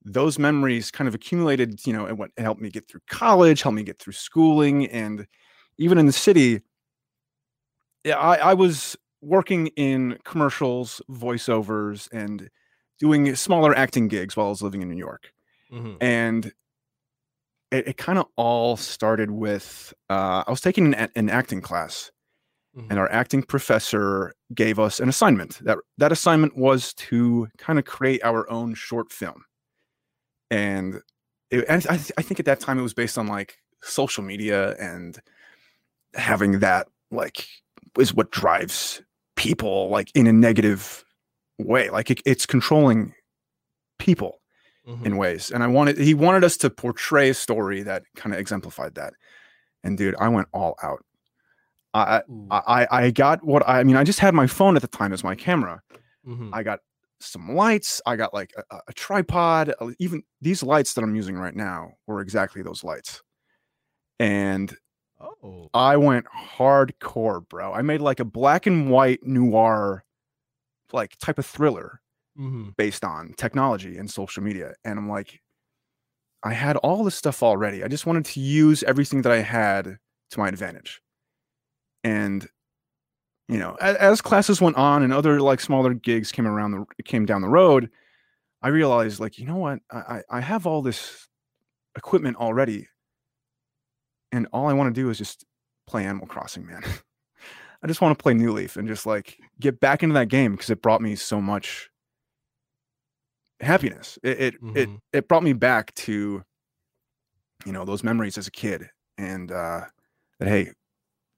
those 0.04 0.38
memories 0.38 0.90
kind 0.90 1.08
of 1.08 1.14
accumulated, 1.14 1.84
you 1.86 1.92
know, 1.92 2.06
and 2.06 2.18
what 2.18 2.30
helped 2.38 2.60
me 2.60 2.70
get 2.70 2.88
through 2.88 3.00
college, 3.08 3.62
helped 3.62 3.76
me 3.76 3.82
get 3.82 3.98
through 3.98 4.12
schooling, 4.12 4.86
and 4.88 5.26
even 5.78 5.98
in 5.98 6.06
the 6.06 6.12
city. 6.12 6.62
Yeah, 8.04 8.16
I, 8.16 8.36
I 8.36 8.54
was 8.54 8.96
working 9.20 9.68
in 9.76 10.18
commercials, 10.24 11.02
voiceovers, 11.10 12.08
and 12.12 12.48
doing 12.98 13.34
smaller 13.34 13.74
acting 13.76 14.08
gigs 14.08 14.36
while 14.36 14.46
I 14.46 14.50
was 14.50 14.62
living 14.62 14.82
in 14.82 14.88
New 14.88 14.96
York. 14.96 15.32
Mhm. 15.72 15.96
And 16.00 16.52
it, 17.70 17.88
it 17.88 17.96
kind 17.96 18.18
of 18.18 18.26
all 18.36 18.76
started 18.76 19.30
with 19.30 19.92
uh, 20.08 20.44
I 20.46 20.50
was 20.50 20.60
taking 20.60 20.94
an, 20.94 21.10
an 21.16 21.28
acting 21.28 21.60
class, 21.60 22.10
Mhm. 22.76 22.86
and 22.90 22.98
our 22.98 23.10
acting 23.10 23.42
professor 23.42 24.34
gave 24.54 24.78
us 24.78 25.00
an 25.00 25.08
assignment. 25.08 25.58
That 25.64 25.78
that 25.98 26.12
assignment 26.12 26.56
was 26.56 26.94
to 26.94 27.48
kind 27.58 27.78
of 27.78 27.84
create 27.84 28.22
our 28.24 28.48
own 28.50 28.74
short 28.74 29.12
film, 29.12 29.44
and, 30.50 31.02
it, 31.50 31.64
and 31.68 31.86
I, 31.88 31.96
th- 31.96 32.12
I 32.16 32.22
think 32.22 32.40
at 32.40 32.46
that 32.46 32.60
time 32.60 32.78
it 32.78 32.82
was 32.82 32.94
based 32.94 33.18
on 33.18 33.26
like 33.26 33.56
social 33.82 34.22
media 34.24 34.74
and 34.76 35.18
having 36.14 36.60
that 36.60 36.88
like 37.10 37.46
is 38.00 38.14
what 38.14 38.30
drives 38.30 39.02
people 39.36 39.88
like 39.88 40.10
in 40.14 40.26
a 40.26 40.32
negative 40.32 41.04
way. 41.58 41.90
Like 41.90 42.10
it, 42.10 42.20
it's 42.26 42.46
controlling 42.46 43.14
people 43.98 44.40
Mhm. 44.86 45.04
in 45.06 45.16
ways. 45.16 45.50
And 45.50 45.62
I 45.62 45.66
wanted 45.66 45.98
he 45.98 46.14
wanted 46.14 46.44
us 46.44 46.56
to 46.58 46.70
portray 46.70 47.28
a 47.30 47.34
story 47.34 47.82
that 47.82 48.04
kind 48.16 48.32
of 48.34 48.40
exemplified 48.40 48.94
that. 48.94 49.12
And 49.84 49.98
dude, 49.98 50.14
I 50.18 50.28
went 50.28 50.48
all 50.52 50.76
out. 50.82 51.04
I 51.94 52.22
I 52.50 52.60
I 52.66 52.86
I 52.90 53.10
got 53.10 53.44
what 53.44 53.66
I, 53.68 53.80
I 53.80 53.84
mean. 53.84 53.96
I 53.96 54.04
just 54.04 54.18
had 54.20 54.34
my 54.34 54.46
phone 54.46 54.76
at 54.76 54.82
the 54.82 54.88
time 54.88 55.12
as 55.12 55.22
my 55.24 55.34
camera. 55.34 55.82
Mhm. 56.26 56.50
I 56.52 56.62
got 56.62 56.80
some 57.20 57.54
lights. 57.54 58.00
I 58.06 58.16
got 58.16 58.32
like 58.32 58.52
a, 58.70 58.76
a- 58.88 58.92
tripod. 58.92 59.74
Even 59.98 60.22
these 60.40 60.62
lights 60.62 60.94
that 60.94 61.02
I'm 61.02 61.14
using 61.16 61.36
right 61.36 61.54
now 61.56 61.92
were 62.06 62.20
exactly 62.20 62.62
those 62.62 62.84
lights. 62.84 63.22
And 64.20 64.74
oh. 65.20 65.68
I 65.74 65.96
went 65.96 66.26
hardcore, 66.26 67.46
bro. 67.48 67.72
I 67.72 67.82
made 67.82 68.00
like 68.00 68.20
a 68.20 68.24
black 68.24 68.66
and 68.66 68.90
white 68.90 69.22
noir, 69.24 70.04
like 70.92 71.18
type 71.18 71.38
of 71.38 71.46
thriller 71.46 72.00
Mhm. 72.38 72.76
based 72.76 73.04
on 73.04 73.34
technology 73.34 73.98
and 73.98 74.10
social 74.10 74.42
media. 74.42 74.74
And 74.84 74.98
I'm 74.98 75.08
like, 75.08 75.40
I 76.42 76.52
had 76.54 76.76
all 76.78 77.04
this 77.04 77.16
stuff 77.16 77.42
already. 77.42 77.82
I 77.82 77.88
just 77.88 78.06
wanted 78.06 78.24
to 78.26 78.40
use 78.40 78.82
everything 78.84 79.22
that 79.22 79.32
I 79.32 79.40
had 79.40 79.98
to 80.30 80.38
my 80.38 80.48
advantage. 80.48 81.00
And 82.04 82.48
you 83.48 83.58
know, 83.58 83.76
as, 83.80 83.96
as 83.96 84.20
classes 84.20 84.60
went 84.60 84.76
on 84.76 85.02
and 85.02 85.12
other 85.12 85.40
like 85.40 85.60
smaller 85.60 85.94
gigs 85.94 86.32
came 86.32 86.46
around 86.46 86.72
the 86.72 87.02
came 87.04 87.24
down 87.26 87.40
the 87.42 87.48
road, 87.48 87.90
I 88.62 88.68
realized 88.68 89.20
like, 89.20 89.38
you 89.38 89.46
know 89.46 89.56
what? 89.56 89.80
I 89.92 89.98
I, 90.30 90.38
I 90.38 90.40
have 90.40 90.66
all 90.66 90.82
this 90.82 91.28
equipment 91.96 92.36
already, 92.38 92.88
and 94.32 94.46
all 94.52 94.66
I 94.66 94.72
want 94.72 94.94
to 94.94 95.00
do 95.00 95.10
is 95.10 95.18
just 95.18 95.44
play 95.86 96.04
Animal 96.04 96.26
Crossing, 96.26 96.66
man. 96.66 96.82
I 97.82 97.86
just 97.86 98.00
want 98.00 98.18
to 98.18 98.22
play 98.22 98.34
New 98.34 98.52
Leaf 98.52 98.76
and 98.76 98.88
just 98.88 99.06
like 99.06 99.38
get 99.60 99.78
back 99.80 100.02
into 100.02 100.14
that 100.14 100.28
game 100.28 100.52
because 100.52 100.70
it 100.70 100.82
brought 100.82 101.00
me 101.00 101.14
so 101.14 101.40
much 101.40 101.90
happiness. 103.60 104.18
It 104.22 104.40
it, 104.40 104.54
it 104.74 104.88
Mhm. 104.88 105.00
it 105.12 105.28
brought 105.28 105.42
me 105.42 105.52
back 105.52 105.94
to 105.94 106.42
you 107.64 107.72
know 107.72 107.84
those 107.84 108.04
memories 108.04 108.38
as 108.38 108.46
a 108.46 108.50
kid, 108.52 108.90
and 109.16 109.50
uh, 109.50 109.82
that 110.38 110.48
hey, 110.48 110.72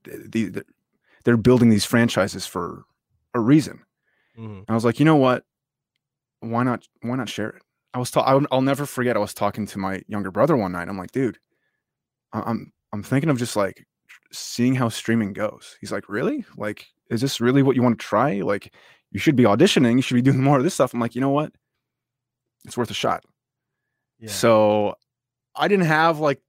the, 0.05 0.49
the, 0.49 0.65
they're 1.25 1.37
building 1.37 1.69
these 1.71 1.85
franchises 1.85 2.47
for 2.47 2.85
a 3.35 3.41
reason. 3.41 3.85
Mhm. 4.39 4.59
And 4.61 4.65
I 4.71 4.75
was 4.75 4.85
like, 4.85 4.99
you 4.99 5.05
know 5.05 5.17
what? 5.17 5.45
Why 6.41 6.63
not? 6.63 6.87
Why 7.03 7.17
not 7.17 7.29
share 7.29 7.51
it? 7.51 7.63
I 7.93 7.99
was 7.99 8.11
ta- 8.11 8.23
I'll, 8.23 8.47
I'll 8.53 8.63
never 8.63 8.87
forget. 8.87 9.17
I 9.17 9.21
was 9.21 9.35
talking 9.35 9.67
to 9.67 9.79
my 9.79 10.03
younger 10.07 10.31
brother 10.31 10.57
one 10.57 10.73
night. 10.73 10.89
I'm 10.89 10.97
like, 10.99 11.11
dude, 11.13 11.39
I'm 12.33 12.73
I'm 12.93 13.03
thinking 13.03 13.31
of 13.31 13.39
just 13.39 13.57
like 13.57 13.87
seeing 14.33 14.75
how 14.75 14.89
streaming 14.89 15.33
goes. 15.33 15.77
He's 15.81 15.93
like, 15.93 16.09
really? 16.09 16.45
Like, 16.57 16.87
is 17.11 17.21
this 17.21 17.41
really 17.41 17.63
what 17.63 17.77
you 17.77 17.83
want 17.83 17.99
to 17.99 18.05
try? 18.05 18.41
Like, 18.41 18.75
you 19.13 19.21
should 19.21 19.37
be 19.37 19.45
auditioning. 19.45 19.97
You 19.97 20.03
should 20.03 20.15
be 20.15 20.23
doing 20.23 20.43
more 20.43 20.59
of 20.59 20.65
this 20.65 20.75
stuff. 20.75 20.95
I'm 20.95 21.01
like, 21.01 21.15
you 21.15 21.21
know 21.21 21.31
what? 21.31 21.53
It's 22.65 22.77
worth 22.77 22.91
a 22.91 22.95
shot. 22.95 23.25
Yeah. 24.19 24.31
So 24.31 24.95
I 25.57 25.69
didn't 25.69 25.87
have 25.87 26.21
like 26.21 26.41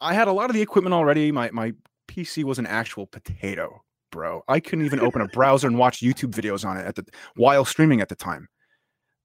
I 0.00 0.14
had 0.14 0.28
a 0.28 0.32
lot 0.32 0.50
of 0.50 0.54
the 0.54 0.62
equipment 0.62 0.94
already. 0.94 1.32
My 1.32 1.50
my 1.50 1.72
PC 2.08 2.44
was 2.44 2.58
an 2.58 2.66
actual 2.66 3.06
potato, 3.06 3.82
bro. 4.10 4.42
I 4.48 4.60
couldn't 4.60 4.84
even 4.84 5.00
open 5.00 5.20
a 5.20 5.28
browser 5.32 5.66
and 5.66 5.78
watch 5.78 6.00
YouTube 6.00 6.32
videos 6.32 6.64
on 6.64 6.76
it 6.76 6.86
at 6.86 6.96
the 6.96 7.04
while 7.36 7.64
streaming 7.64 8.00
at 8.00 8.08
the 8.08 8.16
time. 8.16 8.48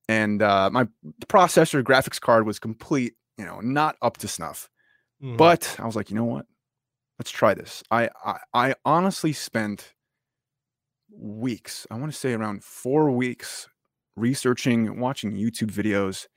And 0.10 0.42
uh, 0.42 0.70
my 0.72 0.88
processor 1.28 1.84
graphics 1.84 2.20
card 2.20 2.46
was 2.46 2.60
complete, 2.60 3.16
you 3.38 3.46
know, 3.46 3.60
not 3.60 3.98
up 4.02 4.18
to 4.18 4.28
snuff. 4.28 4.70
Mhm. 5.22 5.38
But 5.38 5.76
I 5.80 5.86
was 5.86 5.96
like, 5.96 6.10
you 6.10 6.16
know 6.16 6.26
what? 6.26 6.46
Let's 7.20 7.32
try 7.32 7.54
this. 7.54 7.84
I 7.90 8.10
I, 8.24 8.40
I 8.54 8.76
honestly 8.86 9.34
spent 9.34 9.94
weeks. 11.12 11.88
I 11.90 11.96
want 11.96 12.12
to 12.12 12.18
say 12.18 12.34
around 12.34 12.64
four 12.64 13.12
weeks 13.12 13.68
researching, 14.16 15.00
watching 15.00 15.34
YouTube 15.34 15.72
videos, 15.72 16.28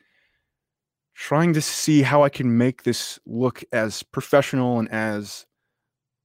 trying 1.14 1.52
to 1.54 1.60
see 1.60 2.02
how 2.02 2.22
I 2.22 2.28
can 2.28 2.56
make 2.56 2.82
this 2.84 3.18
look 3.26 3.62
as 3.72 4.02
professional 4.02 4.78
and 4.78 4.90
as 4.90 5.46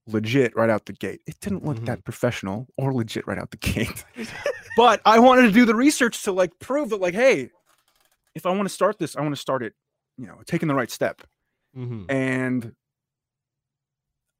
legit 0.06 0.54
right 0.56 0.70
out 0.70 0.86
the 0.86 0.92
gate. 0.92 1.20
It 1.26 1.40
didn't 1.40 1.64
look 1.64 1.84
that 1.86 2.04
professional 2.04 2.68
or 2.76 2.92
legit 2.92 3.26
right 3.26 3.38
out 3.38 3.50
the 3.50 3.56
gate. 3.56 4.04
but 4.76 5.00
I 5.04 5.18
wanted 5.18 5.42
to 5.42 5.50
do 5.52 5.64
the 5.64 5.74
research 5.74 6.22
to 6.24 6.32
like 6.32 6.58
prove 6.60 6.90
that 6.90 7.00
like, 7.00 7.14
hey, 7.14 7.50
if 8.34 8.46
I 8.46 8.50
want 8.50 8.68
to 8.68 8.74
start 8.74 8.98
this, 8.98 9.16
I 9.16 9.22
want 9.22 9.34
to 9.34 9.40
start 9.40 9.62
it, 9.62 9.74
you 10.16 10.26
know, 10.26 10.36
taking 10.46 10.68
the 10.68 10.74
right 10.74 10.90
step 10.90 11.22
Mhm. 11.76 12.06
and 12.10 12.72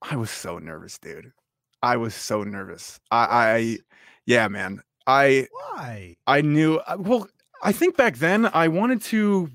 I 0.02 0.16
was 0.16 0.30
so 0.30 0.58
nervous, 0.58 0.98
dude. 0.98 1.32
I 1.82 1.96
was 1.96 2.14
so 2.14 2.42
nervous. 2.42 2.98
I, 3.10 3.26
I 3.26 3.78
yeah, 4.26 4.48
man. 4.48 4.80
I 5.06 5.46
Why? 5.50 6.16
I 6.26 6.40
knew. 6.40 6.80
Well, 6.98 7.28
I 7.62 7.72
think 7.72 7.96
back 7.96 8.16
then 8.16 8.46
I 8.52 8.68
wanted 8.68 9.00
to 9.02 9.48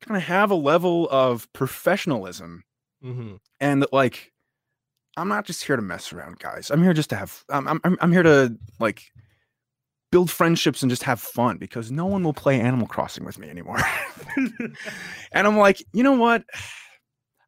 kind 0.00 0.16
of 0.16 0.22
have 0.24 0.50
a 0.50 0.54
level 0.54 1.08
of 1.10 1.50
professionalism, 1.52 2.62
Mhm. 3.02 3.38
and 3.60 3.86
like, 3.92 4.32
I'm 5.16 5.28
not 5.28 5.44
just 5.46 5.64
here 5.64 5.76
to 5.76 5.82
mess 5.82 6.12
around, 6.12 6.38
guys. 6.38 6.70
I'm 6.70 6.82
here 6.82 6.92
just 6.94 7.10
to 7.10 7.16
have. 7.16 7.44
I'm 7.48 7.66
I'm- 7.68 7.96
I'm 8.00 8.12
here 8.12 8.22
to 8.22 8.56
like 8.80 9.02
build 10.12 10.30
friendships 10.30 10.82
and 10.82 10.90
just 10.90 11.02
have 11.02 11.20
fun 11.20 11.58
because 11.58 11.90
no 11.90 12.06
one 12.06 12.22
will 12.22 12.32
play 12.34 12.60
Animal 12.60 12.86
Crossing 12.86 13.24
with 13.24 13.38
me 13.38 13.48
anymore. 13.50 13.78
and 14.36 15.46
I'm 15.46 15.56
like, 15.58 15.82
you 15.92 16.02
know 16.04 16.12
what? 16.12 16.44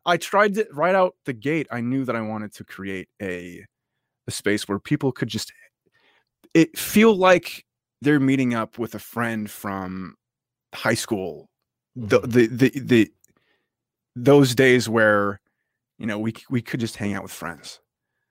I 0.06 0.16
tried 0.18 0.56
it 0.58 0.68
right 0.74 0.94
out 0.94 1.16
the 1.26 1.34
gate. 1.34 1.68
I 1.70 1.80
knew 1.82 2.04
that 2.06 2.16
I 2.16 2.22
wanted 2.22 2.54
to 2.54 2.64
create 2.64 3.08
a 3.22 3.64
a 4.28 4.32
space 4.32 4.68
where 4.68 4.78
people 4.80 5.12
could 5.12 5.28
just 5.28 5.52
it 6.54 6.78
feel 6.78 7.14
like 7.16 7.64
they're 8.02 8.20
meeting 8.20 8.54
up 8.54 8.78
with 8.78 8.94
a 8.94 8.98
friend 8.98 9.50
from 9.50 10.16
high 10.74 10.94
school. 10.94 11.50
The 11.96 12.20
Mhm. 12.20 12.30
the 12.32 12.46
the, 12.48 12.80
the 12.80 13.12
those 14.14 14.54
days 14.54 14.88
where 14.88 15.40
you 15.98 16.06
know 16.06 16.18
we 16.18 16.34
we 16.50 16.62
could 16.62 16.80
just 16.80 16.96
hang 16.96 17.14
out 17.14 17.22
with 17.22 17.32
friends 17.32 17.80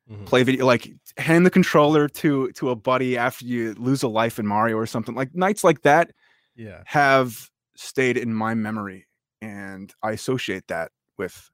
Mhm. 0.09 0.25
play 0.25 0.43
video 0.43 0.65
like 0.65 0.89
hand 1.17 1.45
the 1.45 1.51
controller 1.51 2.07
to 2.09 2.51
to 2.53 2.69
a 2.71 2.75
buddy 2.75 3.17
after 3.17 3.45
you 3.45 3.73
lose 3.75 4.03
a 4.03 4.07
life 4.07 4.39
in 4.39 4.47
mario 4.47 4.77
or 4.77 4.85
something 4.87 5.15
like 5.15 5.33
nights 5.35 5.63
like 5.63 5.81
that 5.83 6.11
Yeah. 6.55 6.83
have 6.85 7.49
stayed 7.75 8.17
in 8.17 8.33
my 8.33 8.53
memory 8.55 9.07
and 9.41 9.93
i 10.03 10.11
associate 10.11 10.67
that 10.67 10.91
with 11.17 11.51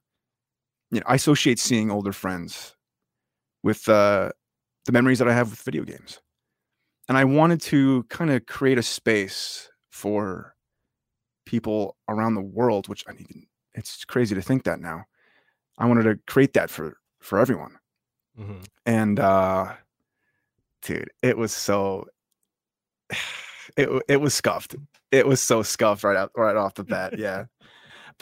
you 0.92 1.00
know 1.00 1.06
i 1.08 1.16
associate 1.16 1.58
seeing 1.58 1.90
older 1.90 2.12
friends 2.12 2.76
with 3.64 3.88
uh 3.88 4.30
the 4.86 4.92
memories 4.92 5.18
that 5.18 5.28
i 5.28 5.32
have 5.32 5.50
with 5.50 5.60
video 5.62 5.82
games. 5.84 6.20
And 7.08 7.18
i 7.18 7.24
wanted 7.24 7.60
to 7.62 8.04
kind 8.04 8.30
of 8.30 8.46
create 8.46 8.78
a 8.78 8.82
space 8.82 9.68
for 9.90 10.54
people 11.46 11.96
around 12.08 12.34
the 12.34 12.40
world 12.58 12.88
which 12.88 13.04
i 13.08 13.12
mean 13.12 13.46
it's 13.74 14.04
crazy 14.04 14.34
to 14.34 14.42
think 14.42 14.64
that 14.64 14.80
now. 14.80 15.04
I 15.78 15.86
wanted 15.86 16.02
to 16.04 16.18
create 16.26 16.52
that 16.52 16.68
for 16.70 16.98
for 17.20 17.38
everyone. 17.38 17.78
Mhm. 18.38 18.64
and 18.86 19.18
uh 19.20 19.74
dude 20.82 21.10
it 21.22 21.36
was 21.38 21.52
so 21.52 22.06
it, 23.76 23.88
it 24.08 24.20
was 24.20 24.34
scuffed. 24.34 24.74
It 25.10 25.26
was 25.26 25.40
so 25.40 25.62
scuffed 25.62 26.04
right 26.04 26.16
out 26.16 26.30
right 26.36 26.56
off 26.56 26.74
the 26.74 26.84
bat 26.84 27.18
yeah 27.18 27.44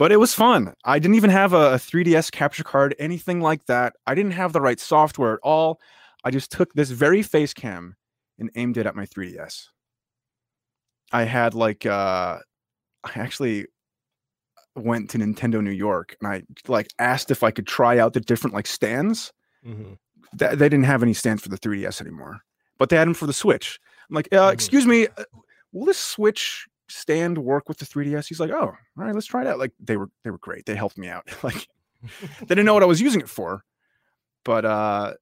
but 0.01 0.11
it 0.11 0.17
was 0.17 0.33
fun 0.33 0.73
i 0.83 0.97
didn't 0.97 1.13
even 1.21 1.29
have 1.29 1.53
a, 1.53 1.73
a 1.73 1.77
3ds 1.77 2.31
capture 2.31 2.63
card 2.63 2.95
anything 2.97 3.39
like 3.39 3.63
that 3.67 3.93
i 4.07 4.15
didn't 4.15 4.31
have 4.41 4.51
the 4.51 4.61
right 4.67 4.79
software 4.79 5.33
at 5.33 5.39
all 5.43 5.79
i 6.23 6.31
just 6.31 6.51
took 6.51 6.73
this 6.73 6.89
very 6.89 7.21
face 7.21 7.53
cam 7.53 7.95
and 8.39 8.49
aimed 8.55 8.77
it 8.77 8.87
at 8.87 8.95
my 8.95 9.05
3ds 9.05 9.67
i 11.11 11.23
had 11.23 11.53
like 11.53 11.85
uh 11.85 12.39
i 13.03 13.11
actually 13.15 13.67
went 14.75 15.09
to 15.11 15.17
nintendo 15.19 15.61
new 15.61 15.77
york 15.87 16.15
and 16.19 16.27
i 16.33 16.41
like 16.67 16.87
asked 16.97 17.29
if 17.29 17.43
i 17.43 17.51
could 17.51 17.67
try 17.67 17.99
out 17.99 18.13
the 18.13 18.21
different 18.21 18.53
like 18.55 18.67
stands 18.67 19.31
Mm-hmm. 19.63 19.93
th- 20.39 20.57
they 20.57 20.69
didn't 20.69 20.85
have 20.85 21.03
any 21.03 21.13
stands 21.13 21.43
for 21.43 21.49
the 21.49 21.57
3DS 21.59 22.01
anymore, 22.01 22.41
but 22.79 22.89
they 22.89 22.95
had 22.97 23.07
them 23.07 23.13
for 23.13 23.27
the 23.27 23.39
Switch. 23.43 23.79
I'm 24.09 24.15
like, 24.15 24.27
uh, 24.33 24.49
Mhm. 24.49 24.53
excuse 24.53 24.87
me, 24.87 25.05
uh, 25.05 25.23
will 25.71 25.85
this 25.85 25.99
Switch 25.99 26.65
stand 26.91 27.37
work 27.37 27.67
with 27.69 27.77
the 27.77 27.85
3ds 27.85 28.27
he's 28.27 28.39
like 28.39 28.51
oh 28.51 28.67
all 28.67 28.77
right 28.95 29.13
let's 29.15 29.25
try 29.27 29.41
it 29.41 29.47
out 29.47 29.59
like 29.59 29.71
they 29.79 29.97
were 29.97 30.09
they 30.23 30.29
were 30.31 30.37
great 30.39 30.65
they 30.65 30.75
helped 30.75 30.97
me 30.97 31.07
out 31.07 31.25
like 31.43 31.67
they 32.39 32.45
didn't 32.47 32.65
know 32.65 32.73
what 32.73 32.83
i 32.83 32.87
was 32.87 33.01
using 33.01 33.21
it 33.21 33.29
for 33.29 33.63
but 34.45 34.65
uh 34.65 35.13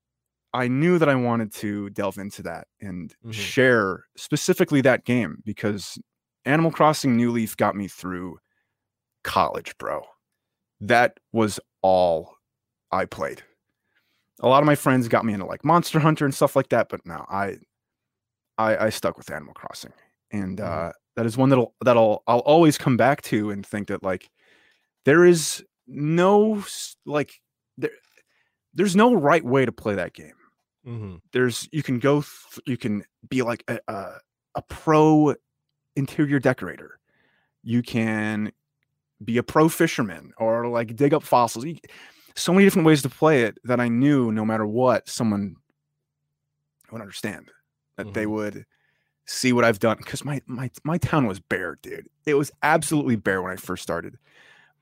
i 0.54 0.68
knew 0.68 0.98
that 0.98 1.10
i 1.10 1.16
wanted 1.16 1.54
to 1.54 1.90
delve 1.92 2.18
into 2.18 2.42
that 2.44 2.68
and 2.82 3.14
Mhm. 3.26 3.34
share 3.34 4.06
specifically 4.18 4.82
that 4.82 5.06
game 5.06 5.42
because 5.46 5.98
animal 6.46 6.72
crossing 6.72 7.16
new 7.16 7.32
leaf 7.32 7.56
got 7.58 7.76
me 7.76 7.88
through 7.88 8.38
college 9.24 9.78
bro 9.78 10.04
that 10.82 11.20
was 11.34 11.60
all 11.82 12.36
i 12.92 13.06
played 13.06 13.44
a 14.42 14.48
lot 14.48 14.64
of 14.64 14.66
my 14.66 14.76
friends 14.76 15.08
got 15.10 15.26
me 15.26 15.34
into 15.34 15.46
like 15.46 15.66
monster 15.66 16.00
hunter 16.00 16.24
and 16.26 16.34
stuff 16.34 16.56
like 16.56 16.70
that 16.70 16.88
but 16.90 17.06
no 17.06 17.26
i 17.30 17.58
i, 18.58 18.86
I 18.86 18.90
stuck 18.90 19.18
with 19.18 19.30
animal 19.32 19.54
crossing 19.54 19.94
and 20.32 20.60
Mhm. 20.60 20.66
uh 20.66 20.92
that 21.16 21.26
is 21.26 21.36
one 21.38 21.50
that'll 21.50 21.74
that'll 21.84 22.24
i'll 22.28 22.40
always 22.40 22.78
come 22.78 22.96
back 22.98 23.22
to 23.24 23.50
and 23.52 23.66
think 23.66 23.88
that 23.90 24.04
like 24.04 24.30
there 25.06 25.26
is 25.26 25.64
no 25.88 26.64
like 27.06 27.42
there 27.78 27.92
there's 28.74 28.96
no 28.96 29.14
right 29.14 29.44
way 29.44 29.66
to 29.66 29.72
play 29.72 29.96
that 29.96 30.14
game. 30.14 30.34
Hmm 30.86 31.16
there's 31.34 31.68
you 31.72 31.84
can 31.84 32.00
go 32.00 32.22
th- 32.22 32.62
you 32.66 32.78
can 32.78 33.04
be 33.30 33.42
like 33.42 33.64
a, 33.68 33.80
a, 33.88 34.12
a 34.56 34.62
pro 34.64 35.36
interior 35.96 36.40
decorator. 36.40 37.00
You 37.64 37.82
can 37.82 38.52
be 39.24 39.38
a 39.38 39.44
pro 39.44 39.68
fisherman 39.68 40.32
or 40.38 40.68
like 40.68 40.96
dig 40.96 41.14
up 41.14 41.24
fossils. 41.24 41.66
So 42.36 42.54
many 42.54 42.66
different 42.66 42.86
ways 42.86 43.02
to 43.02 43.10
play 43.10 43.44
it 43.44 43.58
that 43.66 43.80
i 43.82 43.88
knew 43.90 44.32
no 44.32 44.46
matter 44.46 44.66
what 44.66 45.10
someone 45.10 45.56
would 46.92 47.02
understand 47.02 47.52
that 47.98 48.14
they 48.14 48.26
Mhm. 48.26 48.32
would 48.32 48.66
see 49.30 49.54
what 49.54 49.64
i've 49.64 49.80
done 49.80 49.96
because 49.98 50.26
my 50.26 50.42
my 50.48 50.70
my 50.84 50.98
town 50.98 51.28
was 51.28 51.40
bare 51.40 51.78
dude 51.84 52.08
it 52.26 52.34
was 52.34 52.52
absolutely 52.64 53.16
bare 53.16 53.42
when 53.42 53.52
i 53.52 53.56
first 53.56 53.84
started 53.84 54.18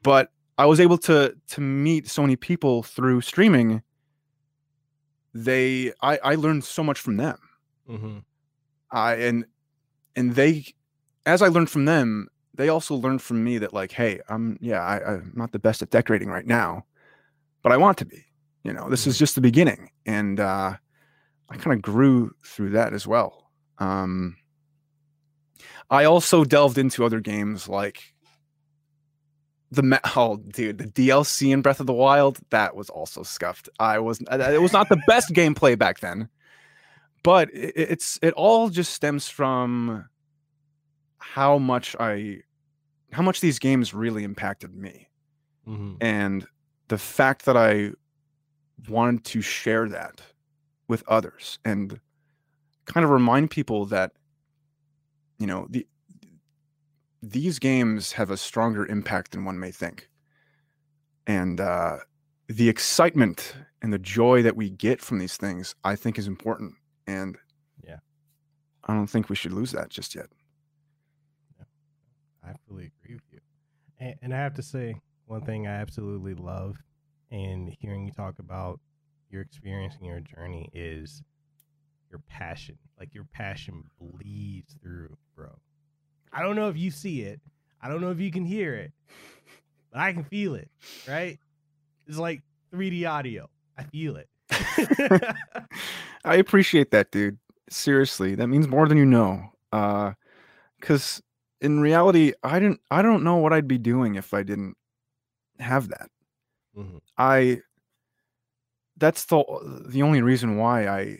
but 0.03 0.31
i 0.57 0.65
was 0.65 0.79
able 0.79 0.97
to 0.97 1.36
to 1.47 1.60
meet 1.62 2.07
so 2.07 2.21
many 2.21 2.36
people 2.36 2.81
through 2.81 3.19
streaming 3.21 3.81
they 5.33 5.91
i 6.01 6.17
i 6.23 6.36
learned 6.36 6.63
so 6.63 6.83
much 6.83 6.99
from 6.99 7.17
them 7.17 7.38
hmm 7.88 8.17
I 8.89 9.15
and 9.15 9.45
and 10.15 10.33
they 10.36 10.65
as 11.25 11.41
I 11.41 11.49
learned 11.49 11.69
from 11.69 11.83
them, 11.83 12.29
they 12.53 12.69
also 12.69 12.95
learned 12.95 13.21
from 13.21 13.43
me 13.43 13.57
that 13.57 13.73
like, 13.73 13.91
hey, 13.91 14.21
I'm 14.29 14.57
yeah, 14.62 14.79
I, 14.81 15.15
I'm 15.15 15.33
not 15.36 15.51
the 15.51 15.60
best 15.60 15.81
at 15.81 15.89
decorating 15.89 16.29
right 16.29 16.45
now, 16.47 16.86
but 17.63 17.73
I 17.73 17.77
want 17.77 17.97
to 17.97 18.05
be. 18.05 18.23
You 18.63 18.71
know, 18.71 18.89
this 18.89 19.05
is 19.05 19.15
Mhm. 19.15 19.19
just 19.19 19.36
the 19.36 19.41
beginning, 19.41 19.91
and 20.05 20.39
uh, 20.39 20.77
I 21.49 21.57
kind 21.57 21.73
of 21.75 21.81
grew 21.81 22.31
through 22.45 22.69
that 22.71 22.93
as 22.93 23.05
well. 23.05 23.46
Um, 23.79 24.37
I 25.89 26.03
also 26.03 26.43
delved 26.43 26.77
into 26.77 27.05
other 27.05 27.19
games 27.19 27.67
like 27.69 28.13
the 29.71 29.99
oh 30.15 30.37
dude 30.37 30.77
the 30.77 30.85
DLC 30.85 31.51
in 31.51 31.61
Breath 31.61 31.79
of 31.79 31.87
the 31.87 31.93
Wild 31.93 32.39
that 32.49 32.75
was 32.75 32.89
also 32.89 33.23
scuffed. 33.23 33.69
I 33.79 33.99
was 33.99 34.21
uh, 34.31 34.37
it 34.37 34.61
was 34.61 34.73
not 34.73 34.89
the 34.89 35.01
best 35.07 35.33
gameplay 35.33 35.77
back 35.77 35.99
then, 35.99 36.29
but 37.23 37.49
it, 37.53 37.73
it's 37.75 38.19
it 38.21 38.33
all 38.33 38.69
just 38.69 38.93
stems 38.93 39.27
from 39.29 40.07
how 41.19 41.57
much 41.57 41.95
I 41.99 42.41
how 43.11 43.23
much 43.23 43.41
these 43.41 43.59
games 43.59 43.93
really 43.93 44.23
impacted 44.23 44.75
me 44.75 45.07
hmm 45.65 45.95
and 46.01 46.45
the 46.89 46.97
fact 46.97 47.45
that 47.45 47.57
I 47.57 47.91
wanted 48.87 49.25
to 49.25 49.41
share 49.41 49.89
that 49.89 50.21
with 50.87 51.03
others 51.07 51.59
and 51.65 51.99
kind 52.88 53.04
of 53.04 53.12
remind 53.12 53.52
people 53.52 53.86
that 53.86 54.13
you 55.38 55.45
know 55.45 55.67
the 55.69 55.86
these 57.21 57.60
games 57.60 58.13
have 58.13 58.32
a 58.32 58.38
stronger 58.38 58.86
impact 58.86 59.32
than 59.32 59.45
one 59.45 59.60
may 59.60 59.71
think 59.71 60.10
and 61.28 61.60
uh 61.62 61.97
the 62.47 62.69
excitement 62.69 63.56
and 63.82 63.91
the 63.93 64.00
joy 64.00 64.41
that 64.41 64.56
we 64.56 64.69
get 64.69 65.02
from 65.02 65.19
these 65.19 65.38
things 65.38 65.76
i 65.84 65.95
think 65.95 66.17
is 66.17 66.28
important 66.28 66.73
and 67.06 67.38
Yeah. 67.84 67.97
i 68.86 68.93
don't 68.93 69.08
think 69.08 69.30
we 69.30 69.36
should 69.36 69.54
lose 69.54 69.71
that 69.71 69.89
just 69.89 70.15
yet 70.15 70.28
I 72.43 72.54
fully 72.67 72.91
agree 73.04 73.15
with 73.15 73.23
you. 73.32 73.39
And, 74.00 74.15
and 74.21 74.34
I 74.34 74.38
have 74.38 74.54
to 74.56 74.63
say, 74.63 74.95
one 75.26 75.41
thing 75.41 75.67
I 75.67 75.71
absolutely 75.71 76.34
love 76.34 76.78
in 77.30 77.76
hearing 77.80 78.06
you 78.06 78.12
talk 78.12 78.39
about 78.39 78.80
your 79.30 79.41
experience 79.41 79.95
and 79.97 80.06
your 80.06 80.21
journey 80.21 80.69
is 80.73 81.21
your 82.09 82.21
passion. 82.27 82.77
Like 82.99 83.13
your 83.13 83.25
passion 83.33 83.83
bleeds 83.99 84.75
through, 84.81 85.15
bro. 85.35 85.49
I 86.33 86.43
don't 86.43 86.55
know 86.55 86.69
if 86.69 86.77
you 86.77 86.91
see 86.91 87.21
it. 87.21 87.39
I 87.81 87.89
don't 87.89 88.01
know 88.01 88.11
if 88.11 88.19
you 88.19 88.31
can 88.31 88.45
hear 88.45 88.73
it, 88.73 88.91
but 89.91 89.99
I 90.01 90.13
can 90.13 90.23
feel 90.23 90.55
it, 90.55 90.69
right? 91.07 91.37
It's 92.07 92.17
like 92.17 92.41
3D 92.73 93.05
audio. 93.09 93.49
I 93.77 93.83
feel 93.83 94.17
it. 94.17 94.27
I 96.25 96.35
appreciate 96.35 96.91
that, 96.91 97.11
dude. 97.11 97.37
Seriously, 97.69 98.35
that 98.35 98.47
means 98.47 98.67
more 98.67 98.87
than 98.87 98.97
you 98.97 99.05
know. 99.05 99.51
Uh, 99.71 100.13
because 100.79 101.21
in 101.61 101.79
reality, 101.79 102.33
I 102.43 102.59
didn't. 102.59 102.79
I 102.89 103.01
don't 103.01 103.23
know 103.23 103.37
what 103.37 103.53
I'd 103.53 103.67
be 103.67 103.77
doing 103.77 104.15
if 104.15 104.33
I 104.33 104.43
didn't 104.43 104.75
have 105.59 105.89
that. 105.89 106.09
Mhm. 106.75 106.99
I. 107.17 107.61
That's 108.97 109.25
the 109.25 109.43
the 109.87 110.01
only 110.01 110.21
reason 110.21 110.57
why 110.57 110.87
I 110.87 111.19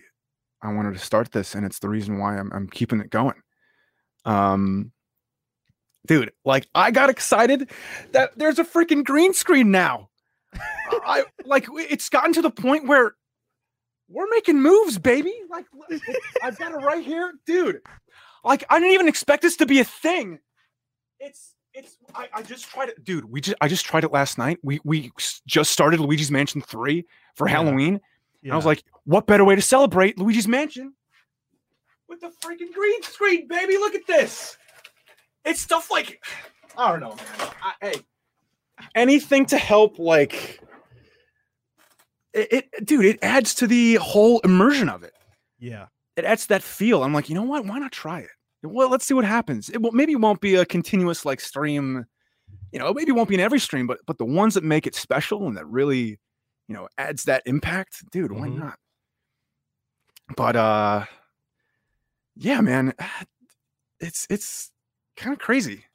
I 0.68 0.74
wanted 0.74 0.94
to 0.94 1.00
start 1.00 1.32
this, 1.32 1.56
and 1.56 1.66
it's 1.66 1.80
the 1.80 1.88
reason 1.90 2.20
why 2.20 2.38
I'm 2.38 2.52
I'm 2.54 2.68
keeping 2.68 3.00
it 3.00 3.10
going. 3.10 3.42
Um, 4.26 4.92
dude, 6.06 6.32
like 6.44 6.68
I 6.76 6.92
got 6.92 7.10
excited 7.10 7.72
that 8.12 8.38
there's 8.38 8.60
a 8.60 8.66
freaking 8.66 9.04
green 9.06 9.34
screen 9.34 9.72
now. 9.72 10.10
I 10.92 11.24
like 11.46 11.68
it's 11.72 12.10
gotten 12.10 12.34
to 12.34 12.42
the 12.42 12.52
point 12.52 12.88
where 12.88 13.16
we're 14.10 14.28
making 14.30 14.62
moves, 14.62 14.98
baby. 14.98 15.34
Like 15.50 15.66
I've 16.44 16.58
got 16.58 16.74
it 16.74 16.78
right 16.78 17.04
here, 17.04 17.34
dude. 17.46 17.80
Like 18.44 18.66
I 18.70 18.80
didn't 18.80 18.94
even 18.94 19.08
expect 19.08 19.42
this 19.44 19.56
to 19.58 19.66
be 19.66 19.80
a 19.80 19.86
thing. 19.86 20.40
It's 21.20 21.56
it's 21.74 21.98
I, 22.14 22.28
I 22.34 22.42
just 22.42 22.70
tried 22.70 22.90
it, 22.90 23.04
dude. 23.04 23.26
We 23.26 23.40
just 23.40 23.58
I 23.62 23.68
just 23.70 23.86
tried 23.86 24.04
it 24.04 24.12
last 24.12 24.38
night. 24.38 24.60
We 24.64 24.80
we 24.84 25.12
just 25.48 25.72
started 25.72 26.00
Luigi's 26.02 26.32
Mansion 26.32 26.62
three 26.62 27.06
for 27.36 27.48
Yeah. 27.48 27.56
Halloween. 27.56 28.02
And 28.50 28.54
I 28.54 28.56
was 28.56 28.66
like, 28.66 28.84
what 29.06 29.28
better 29.28 29.46
way 29.46 29.56
to 29.56 29.62
celebrate 29.62 30.18
Luigi's 30.18 30.48
Mansion 30.48 30.94
with 32.08 32.22
the 32.22 32.32
freaking 32.44 32.74
green 32.74 33.04
screen, 33.04 33.48
baby? 33.48 33.78
Look 33.78 33.96
at 33.96 34.08
this. 34.08 34.58
It's 35.46 35.62
stuff 35.62 35.90
like 35.92 36.24
I 36.78 36.92
don't 36.92 37.00
know, 37.00 37.16
man. 37.16 37.50
I, 37.64 37.74
hey, 37.82 37.96
anything 38.96 39.46
to 39.48 39.58
help, 39.58 40.00
like 40.00 40.60
it, 42.34 42.48
it, 42.52 42.86
dude. 42.86 43.06
It 43.06 43.20
adds 43.22 43.56
to 43.56 43.68
the 43.68 43.96
whole 43.96 44.40
immersion 44.42 44.90
of 44.90 45.04
it. 45.04 45.14
yeah. 45.60 45.88
It 46.16 46.26
adds 46.26 46.44
to 46.44 46.48
that 46.50 46.64
feel. 46.64 47.04
I'm 47.04 47.14
like, 47.14 47.30
you 47.30 47.36
know 47.36 47.44
what? 47.44 47.64
Why 47.66 47.78
not 47.78 47.92
try 47.92 48.22
it? 48.22 48.30
Well, 48.64 48.90
let's 48.90 49.06
see 49.06 49.14
what 49.14 49.24
happens. 49.24 49.70
It 49.70 49.84
will, 49.84 49.92
maybe 49.92 50.14
it 50.14 50.20
won't 50.20 50.42
be 50.42 50.56
a 50.56 50.66
continuous 50.66 51.26
like 51.26 51.40
stream. 51.40 52.08
You 52.72 52.80
know, 52.80 52.92
maybe 52.92 53.12
it 53.12 53.14
won't 53.14 53.30
be 53.30 53.36
in 53.36 53.40
every 53.42 53.60
stream, 53.60 53.86
but 53.86 54.00
but 54.08 54.18
the 54.18 54.26
ones 54.26 54.56
that 54.56 54.64
make 54.64 54.88
it 54.88 54.96
special 54.96 55.48
and 55.48 55.56
that 55.58 55.68
really, 55.68 56.20
you 56.68 56.76
know, 56.76 56.88
adds 56.98 57.24
that 57.24 57.44
impact, 57.46 58.04
dude. 58.12 58.32
Why 58.32 58.48
Mhm. 58.50 58.58
not? 58.58 58.80
But 60.36 60.56
uh, 60.56 61.06
yeah, 62.36 62.62
man, 62.62 62.94
it's 64.00 64.28
it's 64.30 64.72
kind 65.16 65.34
of 65.34 65.40
crazy. 65.40 65.86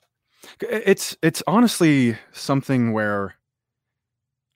It's 0.61 1.17
it's 1.23 1.43
honestly 1.47 2.17
something 2.33 2.93
where 2.93 3.35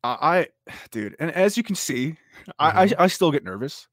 I, 0.02 0.48
I 0.66 0.72
dude, 0.90 1.16
and 1.20 1.30
as 1.30 1.56
you 1.56 1.62
can 1.62 1.76
see, 1.76 2.16
I, 2.58 2.84
I 2.98 3.04
I 3.04 3.06
still 3.08 3.30
get 3.30 3.44
nervous. 3.44 3.88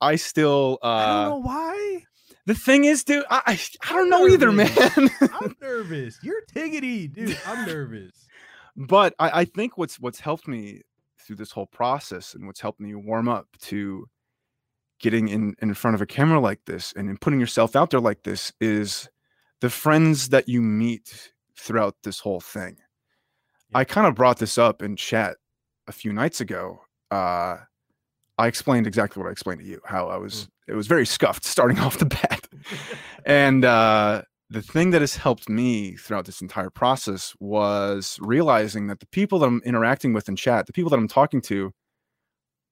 I 0.00 0.16
still 0.16 0.78
uh 0.82 0.86
I 0.86 1.06
don't 1.06 1.24
know 1.24 1.36
why. 1.40 2.04
the 2.46 2.54
thing 2.54 2.84
is, 2.84 3.04
dude, 3.04 3.24
I 3.30 3.42
I, 3.46 3.60
I 3.90 3.92
don't 3.92 4.10
know 4.10 4.26
either, 4.28 4.50
man. 4.52 4.68
I'm 5.20 5.56
nervous. 5.60 6.18
You're 6.22 6.42
tigidy, 6.54 7.12
dude. 7.12 7.38
I'm 7.46 7.64
nervous. 7.64 8.26
but 8.76 9.14
I, 9.18 9.40
I 9.40 9.44
think 9.44 9.78
what's 9.78 10.00
what's 10.00 10.20
helped 10.20 10.48
me 10.48 10.82
through 11.30 11.36
this 11.36 11.52
whole 11.52 11.66
process 11.66 12.34
and 12.34 12.44
what's 12.44 12.60
helped 12.60 12.80
me 12.80 12.92
warm 12.92 13.28
up 13.28 13.46
to 13.60 14.04
getting 14.98 15.28
in 15.28 15.54
in 15.62 15.72
front 15.74 15.94
of 15.94 16.02
a 16.02 16.06
camera 16.06 16.40
like 16.40 16.58
this 16.66 16.92
and 16.96 17.08
in 17.08 17.16
putting 17.16 17.38
yourself 17.38 17.76
out 17.76 17.90
there 17.90 18.00
like 18.00 18.24
this 18.24 18.52
is 18.60 19.08
the 19.60 19.70
friends 19.70 20.30
that 20.30 20.48
you 20.48 20.60
meet 20.60 21.30
throughout 21.56 21.94
this 22.02 22.18
whole 22.18 22.40
thing. 22.40 22.78
I 23.72 23.84
kind 23.84 24.08
of 24.08 24.16
brought 24.16 24.38
this 24.38 24.58
up 24.58 24.82
in 24.82 24.96
chat 24.96 25.36
a 25.86 25.92
few 25.92 26.12
nights 26.12 26.40
ago. 26.40 26.80
Uh, 27.12 27.58
I 28.36 28.48
explained 28.48 28.88
exactly 28.88 29.22
what 29.22 29.28
I 29.28 29.32
explained 29.32 29.60
to 29.60 29.66
you, 29.66 29.80
how 29.84 30.08
I 30.08 30.16
was 30.16 30.48
it 30.66 30.74
was 30.74 30.88
very 30.88 31.06
scuffed 31.06 31.44
starting 31.54 31.78
off 31.78 31.98
the 31.98 32.06
bat. 32.06 32.48
and 33.24 33.64
uh, 33.64 34.22
the 34.50 34.62
thing 34.62 34.90
that 34.90 35.00
has 35.00 35.16
helped 35.16 35.48
me 35.48 35.94
throughout 35.96 36.24
this 36.26 36.40
entire 36.40 36.70
process 36.70 37.34
was 37.38 38.18
realizing 38.20 38.88
that 38.88 38.98
the 39.00 39.06
people 39.06 39.38
that 39.38 39.46
I'm 39.46 39.62
interacting 39.64 40.12
with 40.12 40.28
in 40.28 40.34
chat, 40.36 40.66
the 40.66 40.72
people 40.72 40.90
that 40.90 40.98
I'm 40.98 41.08
talking 41.08 41.40
to, 41.42 41.72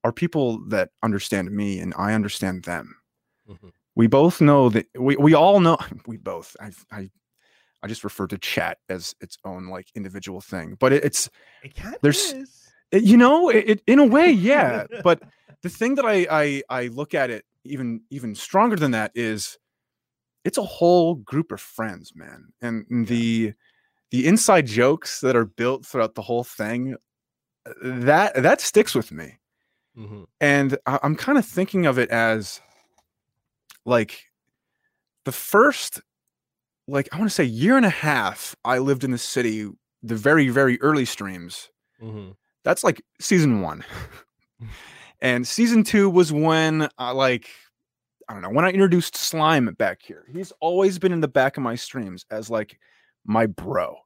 are 0.04 0.12
people 0.12 0.58
that 0.68 0.90
understand 1.02 1.50
me 1.50 1.78
and 1.80 1.94
I 1.96 2.14
understand 2.14 2.64
them. 2.64 2.96
Mhm. 3.48 3.72
We 3.94 4.06
both 4.06 4.40
know 4.40 4.68
that 4.70 4.86
we, 4.98 5.16
we 5.16 5.34
all 5.34 5.60
know 5.60 5.76
we 6.06 6.16
both 6.16 6.56
I 6.60 6.70
I 6.90 7.10
I 7.82 7.86
just 7.86 8.02
refer 8.04 8.26
to 8.28 8.38
chat 8.38 8.78
as 8.88 9.14
its 9.20 9.38
own 9.44 9.68
like 9.68 9.86
individual 9.94 10.40
thing. 10.40 10.76
But 10.78 10.92
it, 10.92 11.04
it's 11.04 11.30
It 11.62 11.74
There's- 12.02 12.32
it- 12.90 13.04
you 13.04 13.16
know 13.18 13.50
it, 13.50 13.64
it 13.68 13.82
in 13.86 13.98
a 13.98 14.06
way 14.06 14.30
yeah 14.30 14.86
but 15.04 15.22
the 15.62 15.68
thing 15.68 15.94
that 15.96 16.06
I, 16.06 16.26
I 16.30 16.62
i 16.70 16.86
look 16.86 17.12
at 17.14 17.28
it 17.28 17.44
even 17.64 18.00
even 18.10 18.34
stronger 18.34 18.76
than 18.76 18.92
that 18.92 19.10
is 19.14 19.58
it's 20.48 20.58
a 20.58 20.62
whole 20.78 21.14
group 21.30 21.52
of 21.52 21.60
friends 21.60 22.12
man 22.16 22.40
and 22.62 22.86
Yeah. 22.90 23.04
the 23.12 23.52
the 24.10 24.26
inside 24.26 24.66
jokes 24.66 25.20
that 25.20 25.36
are 25.36 25.44
built 25.60 25.84
throughout 25.86 26.14
the 26.14 26.22
whole 26.22 26.44
thing 26.44 26.96
uh, 27.66 27.72
that 27.82 28.42
that 28.42 28.60
sticks 28.60 28.94
with 28.94 29.12
me 29.12 29.28
Mhm. 29.96 30.26
and 30.40 30.78
I, 30.86 30.98
i'm 31.04 31.16
kind 31.16 31.38
of 31.38 31.44
thinking 31.46 31.84
of 31.86 31.98
it 31.98 32.08
as 32.10 32.60
like 33.84 34.12
the 35.24 35.32
first 35.32 36.00
like 36.86 37.08
i 37.12 37.18
want 37.18 37.28
to 37.30 37.34
say 37.34 37.44
year 37.44 37.76
and 37.76 37.86
a 37.86 37.90
half 38.08 38.56
i 38.64 38.78
lived 38.78 39.04
in 39.04 39.10
the 39.10 39.18
city 39.18 39.68
the 40.02 40.16
very 40.16 40.48
very 40.48 40.80
early 40.80 41.04
streams 41.04 41.70
Mhm. 42.00 42.36
that's 42.64 42.84
like 42.84 43.02
season 43.20 43.60
one 43.60 43.84
and 45.20 45.46
season 45.46 45.82
two 45.84 46.08
was 46.08 46.32
when 46.32 46.88
i 46.98 47.10
like 47.10 47.48
i 48.28 48.32
don't 48.32 48.42
know 48.42 48.50
when 48.50 48.64
i 48.64 48.70
introduced 48.70 49.16
slime 49.16 49.66
back 49.78 50.00
here 50.02 50.24
he's 50.32 50.52
always 50.60 50.98
been 50.98 51.12
in 51.12 51.20
the 51.20 51.28
back 51.28 51.56
of 51.56 51.62
my 51.62 51.74
streams 51.74 52.24
as 52.30 52.50
like 52.50 52.78
my 53.24 53.46
bro 53.46 53.96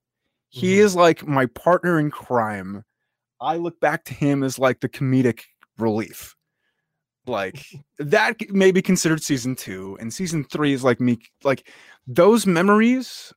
he 0.49 0.77
Mhm. 0.77 0.79
is 0.85 0.95
like 0.97 1.27
my 1.27 1.47
partner 1.47 1.99
in 1.99 2.11
crime 2.11 2.85
i 3.41 3.57
look 3.57 3.79
back 3.81 4.05
to 4.05 4.15
him 4.15 4.43
as 4.43 4.59
like 4.59 4.81
the 4.81 4.89
comedic 4.89 5.41
relief 5.79 6.35
like 7.27 7.65
that 7.99 8.37
may 8.51 8.71
be 8.71 8.83
considered 8.83 9.23
season 9.23 9.57
two 9.57 9.97
and 10.01 10.13
season 10.13 10.45
three 10.45 10.73
is 10.73 10.85
like 10.85 11.01
me 11.01 11.19
like 11.43 11.69
those 12.07 12.47
memories 12.47 13.33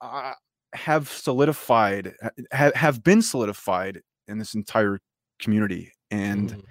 uh, 0.00 0.32
have 0.74 1.08
solidified 1.08 2.14
ha- 2.52 2.72
have 2.74 3.02
been 3.02 3.22
solidified 3.22 4.02
in 4.28 4.38
this 4.38 4.54
entire 4.54 5.00
community 5.38 5.90
and 6.10 6.50
Mhm. 6.50 6.64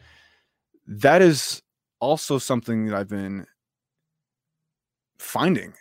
that 0.85 1.21
is 1.23 1.62
also 2.03 2.37
something 2.37 2.85
that 2.87 2.95
i've 2.95 3.07
been 3.09 3.45
finding 5.17 5.73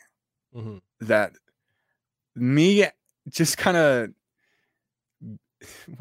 Mhm. 0.54 0.80
that 1.00 1.32
me 2.36 2.86
just 3.28 3.58
kind 3.58 3.76
of 3.76 4.10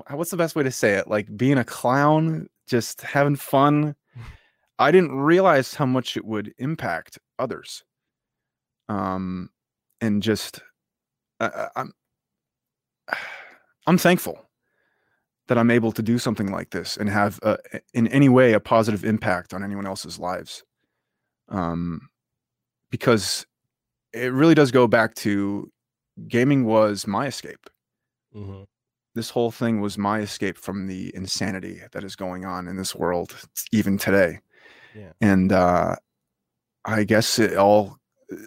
what's 0.10 0.32
the 0.32 0.38
best 0.38 0.56
way 0.56 0.64
to 0.64 0.72
say 0.72 0.94
it? 0.94 1.08
Like 1.08 1.36
being 1.38 1.58
a 1.60 1.64
clown 1.64 2.50
just 2.68 3.02
having 3.02 3.36
fun. 3.36 3.96
I 4.80 4.92
didn't 4.92 5.12
realize 5.16 5.74
how 5.76 5.86
much 5.86 6.18
it 6.18 6.26
would 6.26 6.54
impact 6.58 7.20
others. 7.40 7.84
Um 8.90 9.50
and 10.02 10.22
just 10.24 10.62
i'm 11.40 11.94
i'm 13.88 13.98
thankful 13.98 14.44
that 15.52 15.58
i'm 15.58 15.70
able 15.70 15.92
to 15.92 16.02
do 16.02 16.18
something 16.18 16.50
like 16.50 16.70
this 16.70 16.96
and 16.96 17.10
have 17.10 17.38
uh, 17.44 17.58
in 17.94 18.08
any 18.08 18.30
way 18.30 18.54
a 18.54 18.60
positive 18.62 19.04
impact 19.04 19.54
on 19.54 19.66
anyone 19.66 19.86
else's 19.86 20.18
lives 20.18 20.64
um 21.50 22.08
because 22.90 23.46
it 24.14 24.32
really 24.32 24.56
does 24.56 24.72
go 24.72 24.88
back 24.88 25.14
to 25.16 25.70
gaming 26.30 26.64
was 26.66 27.06
my 27.06 27.28
escape 27.28 27.70
Mhm. 28.34 28.66
this 29.14 29.30
whole 29.30 29.52
thing 29.52 29.82
was 29.82 29.98
my 29.98 30.20
escape 30.22 30.58
from 30.58 30.88
the 30.88 31.14
insanity 31.14 31.82
that 31.92 32.06
is 32.06 32.16
going 32.16 32.46
on 32.46 32.70
in 32.70 32.78
this 32.78 32.96
world 32.96 33.36
even 33.74 33.98
today 33.98 34.40
Yeah. 34.96 35.12
and 35.20 35.52
uh 35.52 35.98
i 36.86 37.04
guess 37.04 37.40
it 37.40 37.58
all 37.58 37.98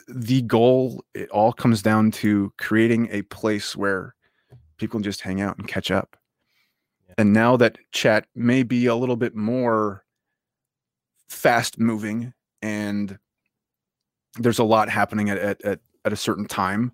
the 0.08 0.40
goal 0.40 1.04
it 1.12 1.28
all 1.28 1.52
comes 1.52 1.82
down 1.82 2.10
to 2.22 2.50
creating 2.56 3.08
a 3.10 3.20
place 3.22 3.76
where 3.76 4.14
people 4.78 4.98
can 4.98 5.04
just 5.04 5.20
hang 5.20 5.42
out 5.42 5.58
and 5.58 5.68
catch 5.68 5.90
up. 5.90 6.16
And 7.18 7.32
now 7.32 7.56
that 7.56 7.78
chat 7.92 8.26
may 8.34 8.62
be 8.62 8.86
a 8.86 8.94
little 8.94 9.16
bit 9.16 9.34
more 9.34 10.04
fast 11.28 11.78
moving 11.78 12.32
and 12.62 13.18
there's 14.38 14.58
a 14.58 14.64
lot 14.64 14.88
happening 14.88 15.30
at 15.30 15.38
at, 15.38 15.62
at, 15.62 15.80
at 16.04 16.12
a 16.12 16.16
certain 16.16 16.46
time 16.46 16.92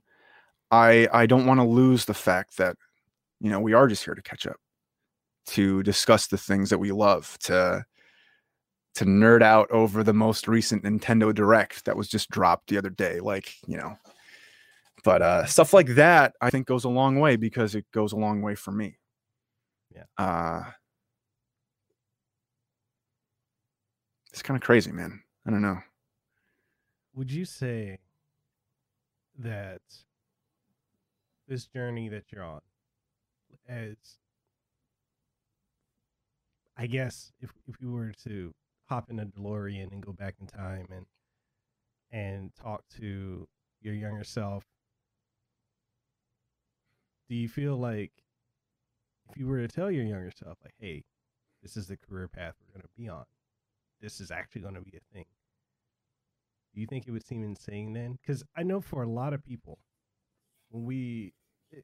i 0.70 1.08
i 1.12 1.26
don't 1.26 1.46
want 1.46 1.58
to 1.60 1.64
lose 1.64 2.04
the 2.04 2.14
fact 2.14 2.56
that 2.56 2.76
you 3.40 3.50
know 3.50 3.60
we 3.60 3.72
are 3.72 3.88
just 3.88 4.04
here 4.04 4.14
to 4.14 4.22
catch 4.22 4.46
up 4.46 4.56
to 5.46 5.82
discuss 5.82 6.26
the 6.26 6.38
things 6.38 6.70
that 6.70 6.78
we 6.78 6.92
love 6.92 7.36
to 7.38 7.84
to 8.94 9.04
nerd 9.04 9.42
out 9.42 9.70
over 9.70 10.02
the 10.02 10.12
most 10.12 10.48
recent 10.48 10.84
nintendo 10.84 11.34
direct 11.34 11.84
that 11.84 11.96
was 11.96 12.08
just 12.08 12.30
dropped 12.30 12.68
the 12.68 12.78
other 12.78 12.90
day 12.90 13.20
like 13.20 13.54
you 13.66 13.76
know. 13.76 13.96
But 15.02 15.22
uh 15.22 15.46
stuff 15.46 15.72
like 15.72 15.94
that 15.94 16.34
i 16.42 16.50
think 16.50 16.66
goes 16.66 16.84
a 16.84 16.90
long 16.90 17.18
way 17.20 17.36
because 17.36 17.74
it 17.74 17.86
goes 17.90 18.12
a 18.12 18.16
long 18.16 18.42
way 18.42 18.54
for 18.54 18.70
me 18.70 18.99
Yeah. 19.94 20.04
uh 20.18 20.62
it's 24.32 24.42
kind 24.42 24.56
of 24.56 24.62
crazy 24.62 24.92
man 24.92 25.22
i 25.46 25.50
don't 25.50 25.62
know 25.62 25.78
Would 27.14 27.32
you 27.32 27.44
say 27.44 27.98
that 29.38 29.80
this 31.48 31.66
journey 31.66 32.08
that 32.08 32.30
you're 32.30 32.44
on, 32.44 32.60
as 33.68 33.96
I 36.76 36.86
guess 36.86 37.32
if 37.40 37.50
if 37.66 37.74
you 37.80 37.90
were 37.90 38.12
to 38.24 38.54
hop 38.88 39.10
in 39.10 39.18
a 39.18 39.26
DeLorean 39.26 39.90
and 39.92 40.00
go 40.00 40.12
back 40.12 40.36
in 40.40 40.46
time 40.46 40.86
and 40.90 41.06
and 42.12 42.54
talk 42.54 42.84
to 42.98 43.48
your 43.82 43.94
younger 43.94 44.24
self, 44.24 44.64
do 47.28 47.34
you 47.34 47.48
feel 47.48 47.76
like 47.76 48.12
if 49.30 49.38
you 49.38 49.46
were 49.46 49.58
to 49.58 49.68
tell 49.68 49.90
your 49.90 50.04
younger 50.04 50.30
self, 50.30 50.58
like, 50.64 50.74
hey, 50.78 51.04
this 51.62 51.76
is 51.76 51.86
the 51.86 51.96
career 51.96 52.28
path 52.28 52.54
we're 52.60 52.72
going 52.72 52.82
to 52.82 53.00
be 53.00 53.08
on, 53.08 53.24
this 54.00 54.20
is 54.20 54.30
actually 54.30 54.62
going 54.62 54.74
to 54.74 54.80
be 54.80 54.96
a 54.96 55.14
thing, 55.14 55.26
do 56.74 56.80
you 56.80 56.86
think 56.86 57.06
it 57.06 57.10
would 57.10 57.26
seem 57.26 57.42
insane 57.42 57.92
then? 57.92 58.18
Because 58.20 58.44
I 58.56 58.62
know 58.62 58.80
for 58.80 59.02
a 59.02 59.08
lot 59.08 59.32
of 59.32 59.44
people, 59.44 59.78
when 60.70 60.84
we, 60.84 61.32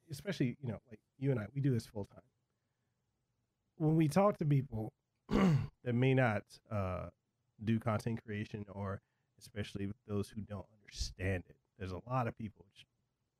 especially, 0.09 0.57
you 0.61 0.69
know, 0.69 0.79
like 0.89 0.99
you 1.17 1.31
and 1.31 1.39
I, 1.39 1.47
we 1.53 1.61
do 1.61 1.73
this 1.73 1.85
full 1.85 2.05
time. 2.05 2.21
When 3.75 3.95
we 3.95 4.07
talk 4.07 4.37
to 4.37 4.45
people 4.45 4.93
that 5.29 5.93
may 5.93 6.13
not 6.13 6.43
uh, 6.71 7.07
do 7.63 7.79
content 7.79 8.23
creation 8.25 8.65
or 8.69 9.01
especially 9.39 9.91
those 10.07 10.29
who 10.29 10.41
don't 10.41 10.65
understand 10.81 11.43
it, 11.49 11.57
there's 11.77 11.91
a 11.91 12.01
lot 12.09 12.27
of 12.27 12.37
people, 12.37 12.65
which, 12.71 12.85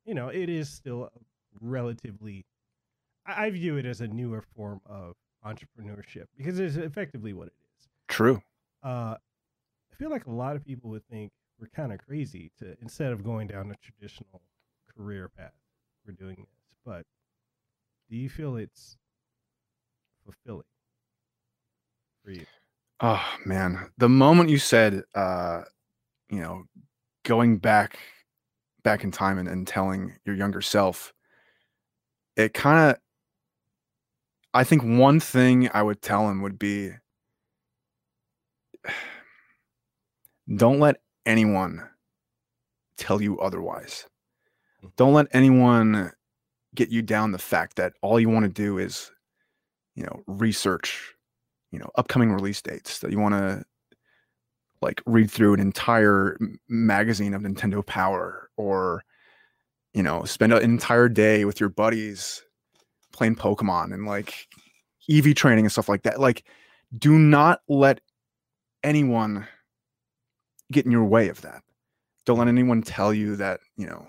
you 0.04 0.14
know, 0.14 0.28
it 0.28 0.48
is 0.48 0.68
still 0.68 1.04
a 1.04 1.10
relatively, 1.60 2.44
I, 3.28 3.50
view 3.50 3.76
it 3.76 3.86
as 3.86 4.00
a 4.00 4.08
newer 4.08 4.42
form 4.56 4.80
of 4.86 5.14
entrepreneurship 5.44 6.24
because 6.36 6.58
it's 6.58 6.76
effectively 6.76 7.32
what 7.32 7.48
it 7.48 7.54
is 7.78 7.88
true 8.08 8.42
uh, 8.82 9.14
I 9.92 9.96
feel 9.96 10.10
like 10.10 10.26
a 10.26 10.32
lot 10.32 10.56
of 10.56 10.64
people 10.64 10.90
would 10.90 11.06
think 11.08 11.32
we're 11.60 11.68
kind 11.68 11.92
of 11.92 11.98
crazy 11.98 12.52
to 12.58 12.76
instead 12.80 13.12
of 13.12 13.24
going 13.24 13.48
down 13.48 13.70
a 13.70 13.74
traditional 13.76 14.40
career 14.96 15.28
path, 15.36 15.52
we're 16.06 16.12
doing 16.12 16.36
this. 16.36 16.64
But 16.84 17.04
do 18.10 18.16
you 18.16 18.28
feel 18.28 18.56
it's 18.56 18.96
fulfilling 20.24 20.64
for 22.24 22.30
you? 22.30 22.46
Oh 23.00 23.24
man, 23.44 23.90
the 23.98 24.08
moment 24.08 24.50
you 24.50 24.58
said, 24.58 25.02
uh, 25.14 25.62
you 26.30 26.40
know, 26.40 26.64
going 27.24 27.58
back, 27.58 27.98
back 28.82 29.04
in 29.04 29.10
time 29.10 29.38
and, 29.38 29.48
and 29.48 29.66
telling 29.66 30.14
your 30.24 30.34
younger 30.34 30.60
self, 30.60 31.12
it 32.36 32.54
kind 32.54 32.90
of, 32.90 32.98
I 34.54 34.64
think 34.64 34.82
one 34.82 35.20
thing 35.20 35.70
I 35.72 35.82
would 35.82 36.00
tell 36.02 36.28
him 36.30 36.42
would 36.42 36.58
be, 36.58 36.92
don't 40.56 40.80
let 40.80 40.96
anyone 41.26 41.88
tell 42.96 43.22
you 43.22 43.38
otherwise. 43.38 44.06
Mhm. 44.84 44.92
Don't 44.96 45.14
let 45.14 45.28
anyone 45.32 46.12
get 46.74 46.90
you 46.90 47.02
down 47.02 47.32
the 47.32 47.38
fact 47.38 47.76
that 47.76 47.94
all 48.02 48.20
you 48.20 48.30
want 48.30 48.44
to 48.44 48.50
do 48.50 48.78
is, 48.78 49.12
you 49.94 50.04
know, 50.04 50.22
research 50.26 51.14
you 51.72 51.78
know 51.80 51.90
upcoming 51.96 52.32
release 52.32 52.62
dates 52.62 53.00
that 53.00 53.12
you 53.12 53.18
want 53.20 53.34
to 53.34 53.64
like 54.80 55.02
read 55.06 55.30
through 55.30 55.54
an 55.54 55.60
entire 55.60 56.38
magazine 56.68 57.34
of 57.34 57.42
Nintendo 57.42 57.84
Power 57.84 58.48
or 58.56 59.02
you 59.94 60.02
know 60.02 60.24
spend 60.24 60.52
an 60.52 60.62
entire 60.62 61.08
day 61.08 61.44
with 61.44 61.60
your 61.60 61.68
buddies 61.70 62.42
playing 63.18 63.34
Pokemon 63.34 63.92
and 63.92 64.06
like 64.06 64.46
EV 65.10 65.34
training 65.34 65.64
and 65.64 65.72
stuff 65.72 65.88
like 65.88 66.02
that 66.04 66.20
like 66.20 66.44
do 66.96 67.18
not 67.18 67.60
let 67.68 68.00
anyone 68.84 69.46
get 70.70 70.86
in 70.86 70.92
your 70.92 71.04
way 71.04 71.28
of 71.28 71.40
that. 71.42 71.62
Don't 72.24 72.38
let 72.38 72.48
anyone 72.48 72.82
tell 72.82 73.12
you 73.12 73.36
that 73.36 73.60
you 73.76 73.86
know 73.86 74.06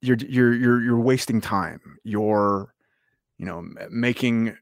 you're 0.00 0.16
you're 0.28 0.54
you're 0.54 0.82
you're 0.82 1.00
wasting 1.00 1.40
time. 1.40 1.80
You're 2.02 2.74
you 3.38 3.46
know 3.46 3.64
making 3.90 4.56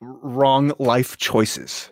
wrong 0.00 0.72
life 0.78 1.16
choices. 1.18 1.90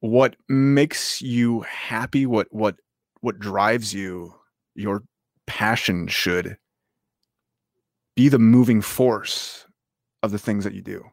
What 0.00 0.36
makes 0.48 1.22
you 1.22 1.60
happy 1.62 2.26
what 2.26 2.48
what 2.50 2.76
what 3.20 3.38
drives 3.38 3.94
you, 3.94 4.34
your 4.74 5.02
passion 5.46 6.08
should 6.08 6.56
be 8.16 8.28
the 8.28 8.38
moving 8.38 8.80
force 8.80 9.66
of 10.22 10.32
the 10.32 10.38
things 10.38 10.64
that 10.64 10.74
you 10.74 10.82
do. 10.82 11.04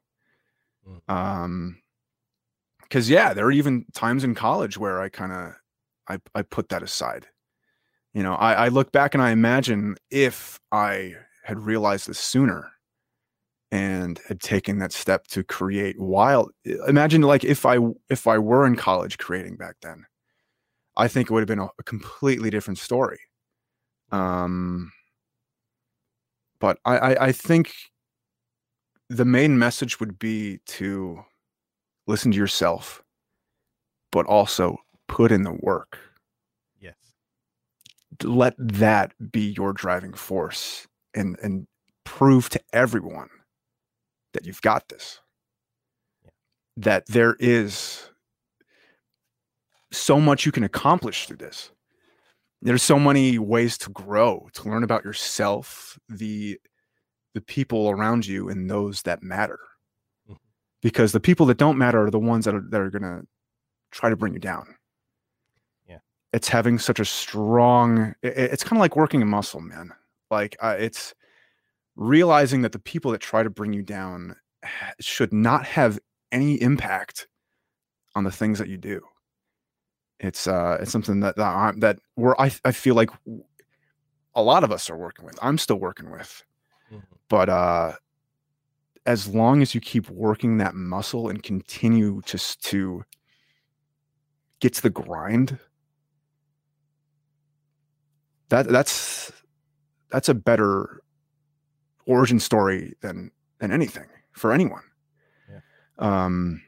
Mm. 0.87 1.13
Um, 1.13 1.81
because 2.81 3.09
yeah, 3.09 3.33
there 3.33 3.45
are 3.45 3.51
even 3.51 3.85
times 3.93 4.23
in 4.23 4.35
college 4.35 4.77
where 4.77 5.01
I 5.01 5.09
kind 5.09 5.31
of 5.31 5.53
I 6.07 6.17
I 6.35 6.41
put 6.43 6.69
that 6.69 6.83
aside. 6.83 7.27
You 8.13 8.21
know, 8.21 8.35
I, 8.35 8.65
I 8.65 8.67
look 8.67 8.91
back 8.91 9.15
and 9.15 9.23
I 9.23 9.31
imagine 9.31 9.95
if 10.11 10.59
I 10.71 11.15
had 11.43 11.59
realized 11.59 12.07
this 12.07 12.19
sooner 12.19 12.71
and 13.71 14.19
had 14.27 14.39
taken 14.39 14.77
that 14.77 14.93
step 14.93 15.25
to 15.25 15.43
create 15.43 15.99
wild 15.99 16.51
imagine 16.87 17.23
like 17.23 17.43
if 17.43 17.65
I 17.65 17.79
if 18.09 18.27
I 18.27 18.37
were 18.37 18.67
in 18.67 18.75
college 18.75 19.17
creating 19.17 19.57
back 19.57 19.75
then, 19.81 20.05
I 20.95 21.07
think 21.07 21.29
it 21.29 21.33
would 21.33 21.41
have 21.41 21.47
been 21.47 21.59
a, 21.59 21.69
a 21.79 21.83
completely 21.83 22.51
different 22.51 22.77
story. 22.77 23.19
Um 24.11 24.91
but 26.63 26.79
I, 26.85 26.97
I 26.97 27.25
I 27.25 27.31
think 27.33 27.73
the 29.09 29.25
main 29.25 29.59
message 29.59 29.99
would 29.99 30.17
be 30.17 30.59
to 30.67 31.21
listen 32.07 32.31
to 32.31 32.37
yourself, 32.37 33.03
but 34.13 34.25
also 34.27 34.77
put 35.09 35.33
in 35.33 35.43
the 35.43 35.57
work. 35.59 35.99
Yes. 36.79 36.95
Let 38.23 38.55
that 38.57 39.11
be 39.29 39.51
your 39.57 39.73
driving 39.73 40.13
force 40.13 40.87
and 41.13 41.37
and 41.43 41.67
prove 42.05 42.47
to 42.51 42.61
everyone 42.71 43.29
that 44.31 44.45
you've 44.45 44.61
got 44.61 44.87
this. 44.87 45.19
Yeah. 46.23 46.29
That 46.77 47.07
there 47.07 47.35
is 47.41 48.09
so 49.91 50.17
much 50.17 50.45
you 50.45 50.53
can 50.53 50.63
accomplish 50.63 51.25
through 51.27 51.43
this. 51.43 51.72
There's 52.63 52.81
so 52.83 52.97
many 52.97 53.37
ways 53.39 53.77
to 53.79 53.89
grow, 53.91 54.49
to 54.53 54.69
learn 54.69 54.83
about 54.83 55.03
yourself, 55.05 55.99
the 56.09 56.59
the 57.33 57.41
people 57.41 57.89
around 57.89 58.25
you 58.27 58.47
and 58.49 58.69
those 58.69 59.01
that 59.03 59.23
matter 59.23 59.59
Mhm. 60.29 60.37
because 60.83 61.11
the 61.13 61.19
people 61.19 61.45
that 61.47 61.57
don't 61.57 61.77
matter 61.79 62.05
are 62.05 62.11
the 62.11 62.19
ones 62.19 62.45
that 62.45 62.55
are 62.55 62.61
that 62.69 62.79
are 62.81 62.91
going 62.91 63.01
to 63.03 63.27
try 63.91 64.09
to 64.09 64.15
bring 64.15 64.33
you 64.33 64.39
down 64.39 64.75
Yeah. 65.87 65.99
it's 66.31 66.47
having 66.49 66.77
such 66.79 66.99
a 66.99 67.05
strong 67.05 68.13
i- 68.23 68.27
i- 68.27 68.49
it's 68.53 68.63
kind 68.63 68.77
of 68.77 68.81
like 68.81 68.95
working 68.95 69.21
a 69.23 69.25
muscle 69.25 69.61
man 69.61 69.93
like 70.29 70.55
uh, 70.61 70.75
it's 70.79 71.15
realizing 71.95 72.61
that 72.61 72.71
the 72.71 72.79
people 72.79 73.11
that 73.13 73.21
try 73.21 73.41
to 73.43 73.49
bring 73.49 73.73
you 73.73 73.81
down 73.83 74.35
should 74.99 75.33
not 75.33 75.65
have 75.65 75.99
any 76.31 76.61
impact 76.61 77.27
on 78.15 78.23
the 78.25 78.31
things 78.31 78.59
that 78.59 78.67
you 78.69 78.77
do 78.77 79.01
it's 80.23 80.47
uh 80.47 80.77
it's 80.79 80.91
something 80.91 81.19
that 81.19 81.35
that, 81.35 81.47
I'm, 81.55 81.79
that 81.81 81.99
we're 82.15 82.35
I, 82.39 82.51
I 82.65 82.71
feel 82.71 82.95
like 82.95 83.09
a 84.35 84.41
lot 84.41 84.63
of 84.63 84.71
us 84.71 84.89
are 84.89 84.97
working 84.97 85.25
with 85.25 85.37
i'm 85.41 85.57
still 85.57 85.75
working 85.79 86.09
with. 86.11 86.43
Mhm. 86.91 87.03
but 87.29 87.49
uh 87.49 87.93
as 89.05 89.27
long 89.27 89.61
as 89.61 89.75
you 89.75 89.81
keep 89.81 90.09
working 90.09 90.57
that 90.57 90.75
muscle 90.75 91.27
and 91.29 91.43
continue 91.43 92.21
just 92.25 92.63
to 92.63 93.03
get 94.61 94.73
to 94.75 94.81
the 94.81 94.89
grind 94.89 95.59
that 98.49 98.67
that's 98.69 99.31
that's 100.09 100.29
a 100.29 100.33
better 100.33 101.01
origin 102.05 102.39
story 102.39 102.93
than 103.01 103.31
than 103.59 103.71
anything 103.71 104.05
for 104.31 104.51
anyone. 104.53 104.83
Um 105.99 106.61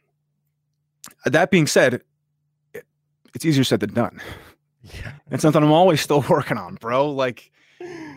that 1.25 1.51
being 1.51 1.67
said 1.67 2.01
it's 3.35 3.45
easier 3.45 3.63
said 3.63 3.79
than 3.81 3.93
done. 3.93 4.19
Yeah. 4.81 5.11
it's 5.31 5.41
something 5.43 5.61
i'm 5.63 5.71
always 5.71 5.99
still 6.01 6.21
working 6.29 6.57
on 6.57 6.75
bro. 6.75 7.11
Like 7.11 7.51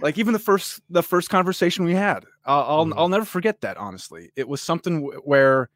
like 0.02 0.16
even 0.18 0.32
the 0.32 0.38
first 0.38 0.80
the 0.90 1.02
first 1.02 1.28
conversation 1.30 1.84
we 1.84 1.94
had 1.94 2.24
i'll 2.44 2.62
i'll, 2.62 2.86
Mhm. 2.86 2.94
I'll 2.96 3.08
never 3.08 3.24
forget 3.26 3.60
that 3.62 3.76
honestly. 3.76 4.30
It 4.36 4.48
was 4.48 4.60
something 4.62 5.00
w- 5.02 5.20
where 5.24 5.68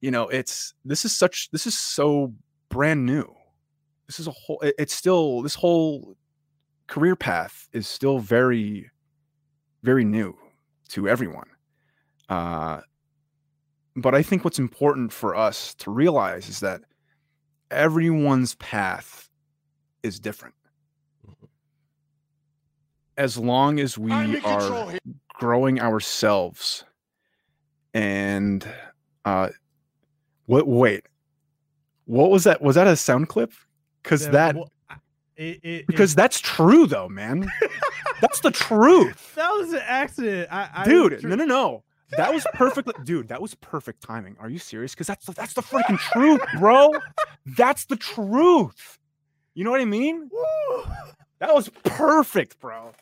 you 0.00 0.10
know 0.10 0.28
it's 0.28 0.74
this 0.84 1.04
is 1.04 1.14
such 1.16 1.50
this 1.52 1.66
is 1.66 1.78
so 1.78 2.34
brand 2.70 3.04
new. 3.06 3.26
This 4.06 4.18
is 4.20 4.26
a 4.26 4.30
whole 4.32 4.60
it- 4.60 4.74
it's 4.78 4.94
still 4.94 5.42
this 5.42 5.54
whole 5.54 6.16
career 6.88 7.14
path 7.14 7.68
is 7.72 7.86
still 7.86 8.18
very 8.18 8.90
very 9.82 10.04
new 10.04 10.34
to 10.88 11.08
everyone. 11.08 11.48
Uh 12.28 12.80
but 13.96 14.14
i 14.14 14.22
think 14.22 14.44
what's 14.44 14.58
important 14.58 15.12
for 15.12 15.34
us 15.36 15.74
to 15.74 15.90
realize 15.90 16.48
is 16.48 16.60
that 16.60 16.80
everyone's 17.70 18.54
path 18.56 19.28
is 20.02 20.18
different. 20.20 20.54
Mhm. 21.26 21.48
as 23.16 23.36
long 23.36 23.78
as 23.80 23.98
we 23.98 24.12
are 24.44 24.98
growing 25.34 25.80
ourselves 25.80 26.84
and 27.94 28.66
uh 29.24 29.48
what 30.46 30.66
wait. 30.66 31.04
What 32.06 32.30
was 32.30 32.44
that 32.44 32.60
was 32.62 32.74
that 32.76 32.86
a 32.86 32.96
sound 32.96 33.28
clip? 33.28 33.52
Because 34.02 34.24
Yeah, 34.24 34.30
that 34.30 34.54
well, 34.56 34.72
it, 35.36 35.60
it, 35.62 35.86
because 35.86 36.12
it- 36.14 36.16
that's 36.16 36.40
true 36.40 36.86
though 36.86 37.08
man. 37.08 37.50
That's 38.20 38.40
the 38.40 38.50
truth. 38.50 39.34
That 39.34 39.50
was 39.52 39.72
an 39.72 39.80
accident. 39.82 40.48
I, 40.52 40.68
I 40.74 40.84
dude 40.84 41.20
tr- 41.20 41.28
no 41.28 41.36
no 41.36 41.44
no 41.46 41.84
that 42.16 42.32
was 42.32 42.46
perfect, 42.54 43.04
dude 43.04 43.28
that 43.28 43.40
was 43.40 43.54
perfect 43.56 44.02
timing. 44.02 44.36
Are 44.40 44.48
you 44.48 44.58
serious? 44.58 44.94
Because 44.94 45.06
that's 45.06 45.26
the, 45.26 45.32
that's 45.32 45.54
the 45.54 45.62
freaking 45.62 45.98
truth 45.98 46.40
bro. 46.58 46.90
That's 47.56 47.84
the 47.86 47.96
truth. 47.96 48.98
You 49.54 49.64
know 49.64 49.70
what 49.70 49.80
i 49.80 49.84
mean? 49.84 50.28
Woo! 50.32 50.84
that 51.38 51.54
was 51.54 51.68
perfect 51.84 52.58
bro. 52.60 52.92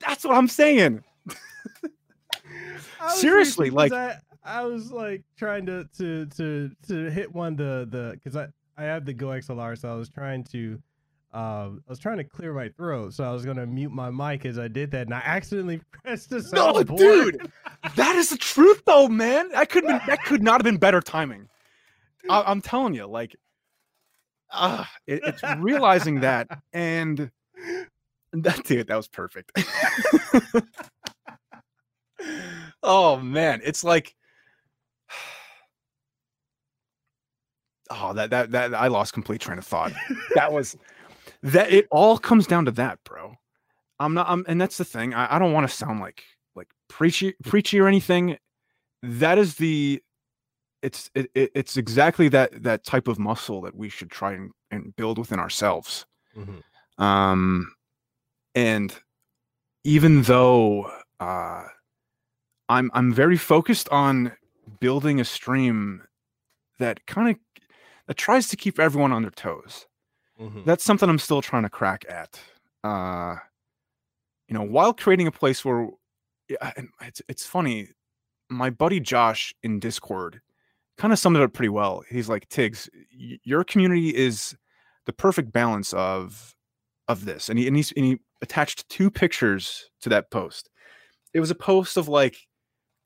That's 0.00 0.24
what 0.24 0.36
i'm 0.36 0.48
saying. 0.48 1.02
Seriously, 3.14 3.70
like- 3.70 3.92
I, 3.92 4.16
I 4.44 4.64
was 4.64 4.90
like 4.90 5.22
trying 5.36 5.66
to 5.66 5.88
to 5.98 6.26
to 6.26 6.70
to 6.88 7.10
hit 7.10 7.34
one 7.34 7.56
the 7.56 7.86
the 7.90 8.12
because 8.14 8.36
I 8.36 8.48
I 8.76 8.84
have 8.84 9.04
the 9.04 9.14
GoXLR, 9.14 9.76
so 9.78 9.92
I 9.92 9.94
was 9.94 10.08
trying 10.08 10.44
to 10.44 10.80
um 11.32 11.82
I 11.86 11.90
was 11.90 11.98
trying 11.98 12.16
to 12.18 12.24
clear 12.24 12.54
my 12.54 12.68
throat, 12.70 13.12
so 13.14 13.24
I 13.24 13.32
was 13.32 13.44
gonna 13.44 13.66
mute 13.66 13.90
my 13.92 14.10
mic 14.10 14.46
as 14.46 14.58
I 14.58 14.68
did 14.68 14.90
that, 14.92 15.06
and 15.06 15.14
I 15.14 15.20
accidentally 15.24 15.80
pressed 15.92 16.30
the 16.30 16.38
No, 16.52 16.72
soundboard. 16.72 16.96
dude, 16.96 17.50
that 17.96 18.16
is 18.16 18.30
the 18.30 18.38
truth, 18.38 18.82
though, 18.86 19.08
man. 19.08 19.50
That 19.50 19.68
could 19.68 19.86
been, 19.86 20.00
that 20.06 20.24
could 20.24 20.42
not 20.42 20.54
have 20.54 20.64
been 20.64 20.78
better 20.78 21.00
timing. 21.00 21.48
I, 22.30 22.42
I'm 22.46 22.60
telling 22.62 22.94
you, 22.94 23.06
like, 23.06 23.36
uh, 24.50 24.84
it, 25.06 25.20
it's 25.24 25.42
realizing 25.58 26.20
that, 26.20 26.48
and 26.72 27.30
that 28.32 28.64
dude, 28.64 28.86
that 28.88 28.96
was 28.96 29.08
perfect. 29.08 29.52
oh 32.82 33.18
man, 33.18 33.60
it's 33.64 33.84
like, 33.84 34.14
oh 37.90 38.14
that 38.14 38.30
that 38.30 38.50
that 38.52 38.74
I 38.74 38.88
lost 38.88 39.12
complete 39.12 39.40
train 39.42 39.58
of 39.58 39.66
thought. 39.66 39.92
That 40.34 40.50
was 40.52 40.76
that. 41.42 41.70
It 41.72 41.86
all 41.90 42.18
comes 42.18 42.46
down 42.46 42.64
to 42.66 42.70
that, 42.72 42.98
bro. 43.04 43.34
I'm 43.98 44.14
not. 44.14 44.28
I'm, 44.28 44.44
and 44.48 44.60
that's 44.60 44.78
the 44.78 44.84
thing. 44.84 45.14
I, 45.14 45.36
I 45.36 45.38
don't 45.38 45.52
want 45.52 45.68
to 45.68 45.74
sound 45.74 46.00
like 46.00 46.22
like 46.54 46.68
preachy 46.88 47.34
preachy 47.44 47.80
or 47.80 47.88
anything. 47.88 48.38
That 49.02 49.38
is 49.38 49.56
the. 49.56 50.02
It's 50.82 51.10
it, 51.14 51.30
it, 51.34 51.50
it's 51.54 51.76
exactly 51.76 52.28
that 52.28 52.62
that 52.62 52.84
type 52.84 53.08
of 53.08 53.18
muscle 53.18 53.60
that 53.62 53.74
we 53.74 53.88
should 53.88 54.10
try 54.10 54.32
and, 54.32 54.52
and 54.70 54.94
build 54.94 55.18
within 55.18 55.40
ourselves. 55.40 56.06
Mhm. 56.36 56.62
Um, 57.02 57.74
and 58.54 58.94
even 59.84 60.22
though 60.22 60.90
uh, 61.20 61.64
I'm 62.68 62.90
I'm 62.94 63.12
very 63.12 63.36
focused 63.36 63.88
on 63.90 64.32
building 64.80 65.20
a 65.20 65.24
stream 65.24 66.02
that 66.78 67.06
kind 67.06 67.30
of 67.30 67.36
that 68.06 68.16
tries 68.16 68.48
to 68.48 68.56
keep 68.56 68.78
everyone 68.78 69.12
on 69.12 69.22
their 69.22 69.30
toes 69.30 69.86
Mhm. 70.40 70.64
that's 70.64 70.84
something 70.84 71.08
I'm 71.08 71.18
still 71.18 71.42
trying 71.42 71.64
to 71.64 71.70
crack 71.70 72.04
at. 72.08 72.40
Uh, 72.84 73.36
you 74.48 74.54
know, 74.54 74.62
while 74.62 74.92
creating 74.92 75.26
a 75.26 75.32
place 75.32 75.64
where 75.64 75.88
it's 77.02 77.22
it's 77.28 77.46
funny. 77.46 77.88
My 78.50 78.70
buddy 78.70 79.00
Josh 79.00 79.54
in 79.62 79.80
Discord 79.80 80.40
kind 80.98 81.12
of 81.12 81.18
summed 81.18 81.36
it 81.36 81.42
up 81.42 81.52
pretty 81.54 81.70
well. 81.70 82.02
He's 82.10 82.28
like, 82.28 82.48
"Tiggs, 82.48 82.88
your 83.10 83.64
community 83.64 84.14
is 84.16 84.56
the 85.06 85.12
perfect 85.12 85.52
balance 85.52 85.92
of 85.94 86.54
of 87.08 87.24
this," 87.26 87.48
and 87.48 87.58
he 87.58 87.66
and, 87.68 87.76
he's, 87.76 87.92
and 87.92 88.04
he 88.06 88.18
attached 88.42 88.88
two 88.90 89.10
pictures 89.10 89.90
to 90.02 90.10
that 90.10 90.30
post. 90.30 90.70
It 91.34 91.40
was 91.40 91.50
a 91.50 91.54
post 91.56 91.96
of 91.98 92.08
like 92.08 92.36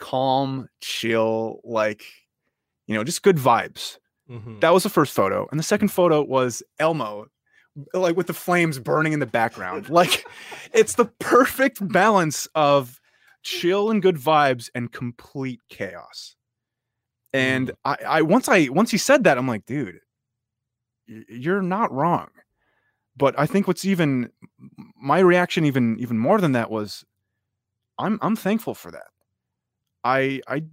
calm, 0.00 0.68
chill, 0.82 1.60
like 1.64 2.04
you 2.86 2.94
know, 2.96 3.04
just 3.04 3.22
good 3.22 3.36
vibes. 3.38 3.98
Mhm. 4.30 4.60
That 4.60 4.72
was 4.72 4.82
the 4.82 4.88
first 4.90 5.12
photo. 5.14 5.46
And 5.50 5.58
the 5.58 5.64
second 5.64 5.88
photo 5.88 6.22
was 6.22 6.62
Elmo, 6.78 7.26
like 7.94 8.16
with 8.16 8.26
the 8.28 8.34
flames 8.34 8.78
burning 8.78 9.12
in 9.12 9.20
the 9.20 9.26
background. 9.26 9.88
like 9.90 10.26
it's 10.72 10.94
the 10.94 11.06
perfect 11.20 11.86
balance 11.92 12.46
of 12.54 13.00
chill 13.42 13.90
and 13.90 14.02
good 14.02 14.16
vibes 14.16 14.70
and 14.74 14.92
complete 14.92 15.60
chaos. 15.68 16.36
And 17.32 17.72
I, 17.84 17.96
I 18.06 18.22
once 18.22 18.48
I 18.48 18.68
once 18.68 18.90
he 18.90 18.98
said 18.98 19.24
that, 19.24 19.38
I'm 19.38 19.48
like, 19.48 19.66
dude, 19.66 20.00
you're 21.06 21.62
not 21.62 21.92
wrong. 21.92 22.28
but 23.16 23.34
I 23.38 23.46
think 23.46 23.66
what's 23.68 23.84
even 23.84 24.30
my 24.96 25.20
reaction 25.20 25.64
even 25.66 25.98
even 26.00 26.18
more 26.18 26.40
than 26.40 26.52
that 26.52 26.70
was 26.70 27.04
I'm 27.98 28.18
I'm 28.22 28.36
thankful 28.36 28.74
for 28.74 28.90
that. 28.92 29.08
I 30.04 30.40
I 30.48 30.64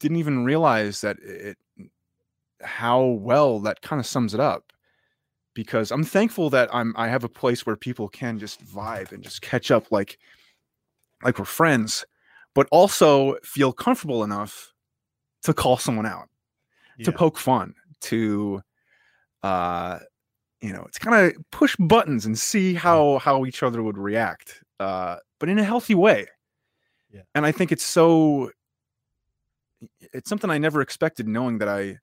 didn't 0.00 0.18
even 0.18 0.44
realize 0.44 1.00
that 1.02 1.18
it 1.22 1.58
how 2.62 3.04
well 3.04 3.60
that 3.60 3.80
kind 3.82 4.00
of 4.00 4.06
sums 4.06 4.34
it 4.34 4.40
up 4.40 4.72
because 5.54 5.90
I'm 5.90 6.04
thankful 6.04 6.50
that 6.50 6.68
I'm 6.72 6.94
I 6.96 7.08
have 7.08 7.24
a 7.24 7.28
place 7.28 7.66
where 7.66 7.76
people 7.76 8.08
can 8.08 8.38
just 8.38 8.64
vibe 8.64 9.12
and 9.12 9.22
just 9.22 9.42
catch 9.42 9.70
up 9.70 9.90
like 9.90 10.18
like 11.22 11.38
we're 11.38 11.44
friends, 11.44 12.04
but 12.54 12.68
also 12.70 13.36
feel 13.42 13.72
comfortable 13.72 14.22
enough 14.22 14.72
to 15.42 15.52
call 15.52 15.76
someone 15.76 16.06
out, 16.06 16.28
to 17.04 17.12
poke 17.12 17.38
fun, 17.38 17.74
to 18.02 18.62
uh 19.42 19.98
you 20.60 20.72
know, 20.72 20.84
it's 20.88 20.98
kind 20.98 21.16
of 21.36 21.50
push 21.50 21.76
buttons 21.78 22.26
and 22.26 22.38
see 22.38 22.74
how 22.74 23.18
how 23.18 23.44
each 23.46 23.62
other 23.62 23.82
would 23.82 23.98
react, 23.98 24.62
uh, 24.80 25.16
but 25.38 25.48
in 25.48 25.58
a 25.58 25.64
healthy 25.64 25.94
way. 25.94 26.26
Yeah. 27.10 27.22
And 27.34 27.46
I 27.46 27.52
think 27.52 27.72
it's 27.72 27.84
so. 27.84 28.50
It's 30.12 30.28
something 30.28 30.50
I 30.50 30.58
never 30.58 30.80
expected, 30.80 31.28
knowing 31.28 31.58
that 31.58 31.68
I, 31.68 31.98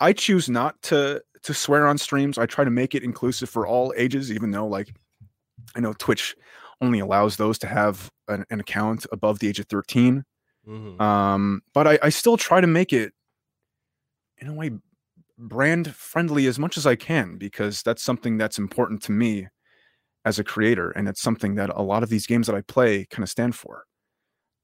I 0.00 0.12
choose 0.12 0.48
not 0.48 0.80
to 0.84 1.22
to 1.42 1.54
swear 1.54 1.86
on 1.86 1.98
streams. 1.98 2.38
I 2.38 2.46
try 2.46 2.64
to 2.64 2.70
make 2.70 2.94
it 2.94 3.02
inclusive 3.02 3.48
for 3.48 3.66
all 3.66 3.94
ages, 3.96 4.30
even 4.30 4.50
though 4.50 4.66
like, 4.66 4.94
I 5.74 5.80
know 5.80 5.94
Twitch 5.94 6.36
only 6.80 7.00
allows 7.00 7.36
those 7.36 7.58
to 7.60 7.66
have 7.66 8.10
an, 8.28 8.44
an 8.50 8.60
account 8.60 9.06
above 9.12 9.38
the 9.38 9.48
age 9.48 9.58
of 9.60 9.66
thirteen. 9.66 10.24
Mhm. 10.68 11.00
Um, 11.00 11.62
but 11.72 11.86
I, 11.86 11.98
I 12.02 12.08
still 12.10 12.36
try 12.36 12.60
to 12.60 12.66
make 12.66 12.92
it 12.92 13.12
in 14.38 14.48
a 14.48 14.54
way 14.54 14.70
brand 15.38 15.94
friendly 15.94 16.46
as 16.46 16.58
much 16.58 16.76
as 16.76 16.86
I 16.86 16.96
can 16.96 17.38
because 17.38 17.82
that's 17.82 18.02
something 18.02 18.36
that's 18.36 18.58
important 18.58 19.02
to 19.04 19.12
me 19.12 19.48
as 20.26 20.38
a 20.38 20.44
creator, 20.44 20.90
and 20.90 21.08
it's 21.08 21.22
something 21.22 21.54
that 21.54 21.70
a 21.74 21.82
lot 21.82 22.02
of 22.02 22.10
these 22.10 22.26
games 22.26 22.46
that 22.46 22.56
I 22.56 22.60
play 22.62 23.06
kind 23.06 23.22
of 23.22 23.30
stand 23.30 23.54
for. 23.54 23.84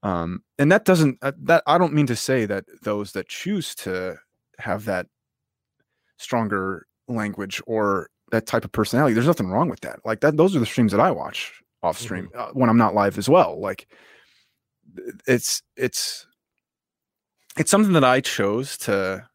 Um, 0.03 0.43
and 0.59 0.71
that 0.71 0.85
doesn't 0.85 1.17
uh, 1.23 1.31
that 1.43 1.63
I 1.65 1.79
don't 1.79 1.93
mean 1.93 2.07
to 2.07 2.15
say 2.15 2.45
that 2.45 2.65
those 2.83 3.13
that 3.13 3.27
choose 3.27 3.73
to 3.75 4.17
have 4.59 4.85
that 4.85 5.07
stronger 6.17 6.85
language 7.07 7.61
or 7.67 8.09
that 8.31 8.45
type 8.45 8.65
of 8.65 8.71
personality, 8.71 9.13
there's 9.13 9.27
nothing 9.27 9.47
wrong 9.47 9.69
with 9.69 9.79
that. 9.81 9.99
Like 10.05 10.19
that, 10.21 10.35
those 10.37 10.55
are 10.55 10.59
the 10.59 10.65
streams 10.65 10.91
that 10.91 10.99
I 11.01 11.11
watch 11.11 11.53
off 11.83 11.97
stream 11.97 12.29
uh, 12.35 12.49
when 12.53 12.69
I'm 12.69 12.77
not 12.77 12.93
live 12.95 13.17
as 13.17 13.29
well. 13.29 13.59
Like 13.59 13.87
it's 15.27 15.61
it's 15.75 16.25
it's 17.57 17.71
something 17.71 17.93
that 17.93 18.03
I 18.03 18.21
chose 18.21 18.77
to 18.79 19.27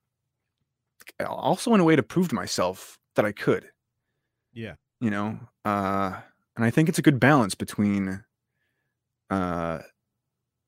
also 1.24 1.72
in 1.74 1.80
a 1.80 1.84
way 1.84 1.96
to 1.96 2.02
prove 2.02 2.28
to 2.28 2.34
myself 2.34 2.98
that 3.16 3.24
I 3.24 3.32
could 3.32 3.70
Yeah. 4.52 4.74
you 5.00 5.10
know 5.10 5.38
uh 5.64 6.16
and 6.56 6.64
i 6.64 6.70
think 6.70 6.88
it's 6.88 6.98
a 6.98 7.02
good 7.02 7.20
balance 7.20 7.54
between 7.54 8.24
uh 9.30 9.78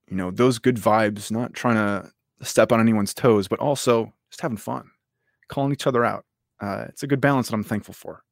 you 0.08 0.16
know 0.16 0.30
those 0.30 0.58
good 0.58 0.76
vibes 0.76 1.30
not 1.30 1.54
trying 1.54 1.74
to 1.76 2.10
step 2.44 2.70
on 2.72 2.78
anyone's 2.80 3.14
toes 3.14 3.48
but 3.48 3.58
also 3.58 4.12
just 4.30 4.40
having 4.42 4.56
fun 4.56 4.90
calling 5.48 5.72
each 5.72 5.86
other 5.86 6.04
out 6.04 6.24
uh 6.60 6.84
it's 6.88 7.02
a 7.02 7.06
good 7.06 7.20
balance 7.20 7.48
that 7.48 7.54
i'm 7.54 7.64
thankful 7.64 7.94
for 7.94 8.22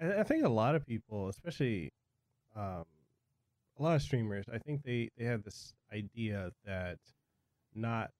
I, 0.00 0.20
I 0.20 0.22
think 0.24 0.44
a 0.44 0.48
lot 0.48 0.74
of 0.74 0.86
people, 0.86 1.28
especially 1.28 1.90
um, 2.54 2.84
a 3.78 3.82
lot 3.82 3.96
of 3.96 4.02
streamers, 4.02 4.44
I 4.52 4.58
think 4.58 4.82
they 4.82 5.08
they 5.16 5.24
have 5.24 5.42
this 5.42 5.72
idea 5.92 6.50
that 6.66 6.98
not 7.74 8.10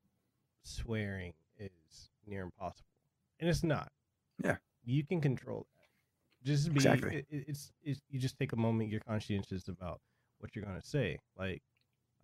swearing 0.62 1.32
is 1.58 2.10
near 2.26 2.42
impossible, 2.42 2.88
and 3.40 3.48
it's 3.50 3.62
not. 3.62 3.90
Yeah. 4.42 4.56
you 4.84 5.04
can 5.04 5.20
control 5.20 5.66
that. 5.76 6.46
Just 6.48 6.68
be 6.70 6.76
Exactly. 6.76 7.16
it- 7.16 7.26
it- 7.30 7.44
it's, 7.48 7.72
it's 7.82 8.00
you 8.08 8.18
just 8.20 8.38
take 8.38 8.52
a 8.52 8.56
moment. 8.56 8.90
You're 8.90 9.00
conscientious 9.00 9.68
about 9.68 10.00
what 10.38 10.54
you're 10.54 10.64
gonna 10.64 10.82
say. 10.82 11.18
Like, 11.38 11.62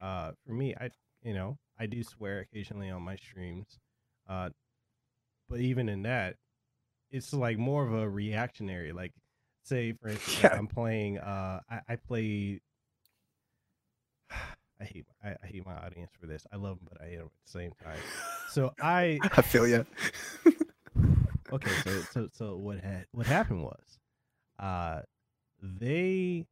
uh, 0.01 0.33
for 0.47 0.53
me, 0.53 0.75
I 0.81 0.91
you 1.23 1.35
know 1.35 1.59
I 1.79 1.87
do 1.87 2.03
swear 2.03 2.41
occasionally 2.41 2.91
on 2.91 3.03
my 3.03 3.17
streams, 3.17 3.79
uh, 4.29 4.51
but 5.53 5.61
even 5.61 5.91
in 5.91 6.05
that, 6.05 6.37
it's 7.11 7.35
like 7.35 7.59
more 7.59 7.87
of 7.87 7.93
a 7.93 8.09
reactionary. 8.09 8.93
Like, 8.93 9.13
say 9.65 9.93
for 9.93 10.09
instance, 10.11 10.39
Yeah. 10.43 10.57
I'm 10.57 10.67
playing. 10.67 11.19
Uh, 11.19 11.61
I, 11.71 11.81
I 11.91 11.97
play. 11.97 12.63
I 14.81 14.85
hate 14.85 15.07
I, 15.23 15.37
I 15.43 15.47
hate 15.47 15.67
my 15.67 15.75
audience 15.75 16.11
for 16.19 16.27
this. 16.27 16.47
I 16.53 16.57
love 16.57 16.79
them, 16.79 16.89
but 16.91 17.03
I 17.03 17.11
hate 17.11 17.19
them 17.19 17.27
at 17.27 17.45
the 17.47 17.53
same 17.53 17.73
time. 17.85 17.99
So 18.49 18.73
I 18.81 19.21
i 19.37 19.43
feel 19.43 19.69
you 19.69 19.87
okay. 21.53 21.71
So 21.85 22.01
so 22.11 22.29
so 22.33 22.57
what 22.57 22.81
had 22.81 23.07
what 23.13 23.27
happened 23.27 23.63
was, 23.63 23.99
uh, 24.59 25.03
they, 25.63 26.47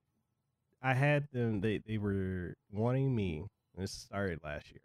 I 0.82 0.94
had 0.94 1.26
them. 1.32 1.60
They 1.62 1.80
they 1.86 1.98
were 1.98 2.54
wanting 2.70 3.16
me. 3.16 3.46
This 3.76 3.92
started 3.92 4.40
last 4.44 4.70
year. 4.70 4.82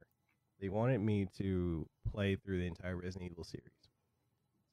They 0.62 0.70
wanted 0.70 1.02
me 1.02 1.28
to 1.38 1.86
play 2.12 2.38
through 2.38 2.60
the 2.60 2.68
entire 2.68 2.96
Resident 2.96 3.32
Evil 3.32 3.44
series. 3.44 3.75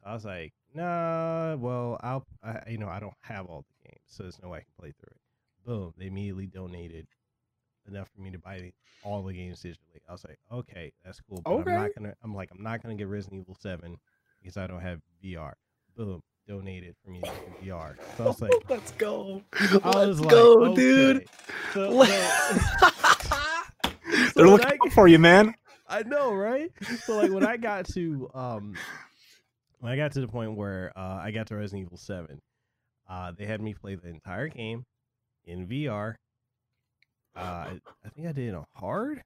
So 0.02 0.10
I 0.10 0.14
was 0.14 0.24
like, 0.24 0.52
nah. 0.74 1.54
Well, 1.56 1.98
I'll. 2.02 2.24
I, 2.42 2.60
you 2.68 2.78
know, 2.78 2.88
I 2.88 3.00
don't 3.00 3.14
have 3.20 3.46
all 3.46 3.64
the 3.68 3.88
games, 3.88 4.02
so 4.08 4.22
there's 4.24 4.40
no 4.42 4.48
way 4.48 4.58
I 4.58 4.62
can 4.62 4.72
play 4.78 4.92
through 4.92 5.12
it. 5.12 5.20
Boom! 5.66 5.94
They 5.96 6.06
immediately 6.06 6.46
donated 6.46 7.06
enough 7.86 8.08
for 8.14 8.20
me 8.20 8.30
to 8.30 8.38
buy 8.38 8.58
the, 8.60 8.72
all 9.02 9.22
the 9.22 9.32
games 9.32 9.62
digitally. 9.62 10.00
I 10.08 10.12
was 10.12 10.24
like, 10.24 10.38
okay, 10.50 10.92
that's 11.04 11.20
cool. 11.20 11.40
But 11.44 11.52
Okay. 11.52 11.70
I'm 11.70 11.76
not 11.76 11.94
gonna. 11.94 12.14
I'm 12.22 12.34
like, 12.34 12.50
I'm 12.50 12.62
not 12.62 12.82
gonna 12.82 12.94
get 12.96 13.08
Resident 13.08 13.42
Evil 13.42 13.56
Seven 13.60 13.96
because 14.40 14.56
I 14.56 14.66
don't 14.66 14.80
have 14.80 15.00
VR. 15.22 15.52
Boom! 15.96 16.20
Donated 16.48 16.96
for 17.04 17.10
me 17.10 17.20
to 17.20 17.24
get 17.24 17.68
VR. 17.68 17.94
So 18.16 18.24
I 18.24 18.26
was 18.26 18.42
like, 18.42 18.52
let's 18.68 18.90
go 18.92 19.42
I 19.84 20.06
was 20.06 20.20
like, 20.20 20.34
okay. 20.34 21.24
So, 21.72 22.02
so, 22.04 22.16
they're 24.34 24.48
looking 24.48 24.78
I- 24.84 24.88
for 24.90 25.06
you 25.06 25.18
man 25.18 25.54
I 25.88 26.02
know, 26.04 26.32
right? 26.32 26.70
So 27.04 27.16
like 27.16 27.30
when 27.30 27.44
I 27.44 27.56
got 27.58 27.86
to 27.88 28.30
um 28.34 28.74
when 29.82 29.92
I 29.92 29.96
got 29.96 30.12
to 30.12 30.20
the 30.20 30.28
point 30.28 30.56
where 30.56 30.92
uh 30.96 31.18
I 31.20 31.32
got 31.32 31.48
to 31.48 31.56
Resident 31.56 31.86
Evil 31.86 31.98
7, 31.98 32.40
uh 33.10 33.32
they 33.36 33.46
had 33.46 33.60
me 33.60 33.74
play 33.74 33.96
the 33.96 34.08
entire 34.08 34.48
game 34.48 34.84
in 35.44 35.66
VR. 35.66 36.14
Uh 37.36 37.40
I, 37.40 37.80
think 38.14 38.28
I 38.28 38.32
did 38.32 38.48
it 38.50 38.54
on 38.54 38.64
hard. 38.76 39.22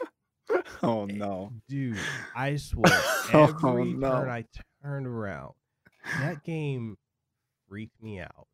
oh 0.82 1.06
no 1.06 1.52
Dude, 1.68 1.98
I 2.36 2.56
swear 2.56 2.92
Oh, 3.32 3.56
every 3.62 3.94
no. 3.94 4.10
turn 4.10 4.28
I 4.28 4.44
turned 4.82 5.06
around, 5.06 5.54
that 6.20 6.44
game 6.44 6.96
freaked 7.68 8.00
me 8.02 8.20
out. 8.20 8.46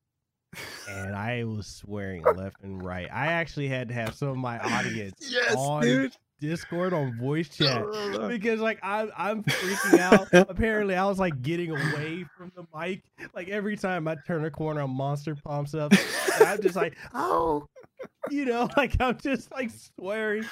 And 0.88 1.16
I 1.16 1.44
was 1.44 1.66
swearing 1.66 2.22
left 2.22 2.57
and 2.62 2.82
right. 2.82 3.09
I 3.12 3.26
actually 3.28 3.68
had 3.68 3.88
to 3.88 3.94
have 3.94 4.14
some 4.14 4.28
of 4.28 4.36
my 4.36 4.59
audience 4.61 5.14
yes 5.28 5.55
on 5.57 5.82
dude 5.82 6.16
Discord 6.41 6.93
on 6.93 7.16
voice 7.18 7.49
chat 7.49 7.84
because 8.28 8.61
like 8.61 8.78
I'm 8.82 9.11
I'm 9.16 9.45
freaking 9.45 9.99
out. 9.99 10.28
Apparently, 10.51 10.97
I 10.97 11.05
was 11.05 11.18
like 11.18 11.43
getting 11.43 11.70
away 11.70 12.24
from 12.36 12.51
the 12.57 12.64
mic. 12.74 13.03
Like 13.34 13.49
every 13.49 13.76
time 13.76 14.09
I 14.09 14.16
turn 14.26 14.45
a 14.45 14.51
corner, 14.51 14.80
a 14.80 14.88
monster 14.88 15.36
pops 15.36 15.74
up. 15.74 15.93
And 15.93 16.49
I'm 16.49 16.62
just 16.62 16.76
like, 16.76 16.97
oh, 17.14 17.66
you 18.30 18.45
know, 18.45 18.68
like 18.76 18.97
I'm 19.01 19.18
just 19.18 19.53
like 19.53 19.70
swearing. 19.70 20.45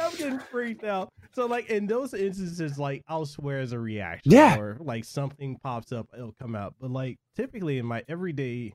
I'm 0.00 0.14
getting 0.16 0.38
freaked 0.38 0.84
out. 0.84 1.10
So 1.34 1.46
like 1.46 1.68
in 1.70 1.86
those 1.86 2.14
instances, 2.14 2.78
like 2.78 3.02
I'll 3.08 3.26
swear 3.26 3.60
as 3.60 3.72
a 3.72 3.78
reaction. 3.78 4.32
Yeah. 4.32 4.58
Or 4.58 4.78
like 4.80 5.04
something 5.04 5.58
pops 5.62 5.92
up, 5.92 6.08
it'll 6.14 6.34
come 6.40 6.54
out. 6.56 6.74
But 6.80 6.90
like 6.90 7.18
typically 7.36 7.78
in 7.78 7.86
my 7.86 8.02
everyday 8.08 8.72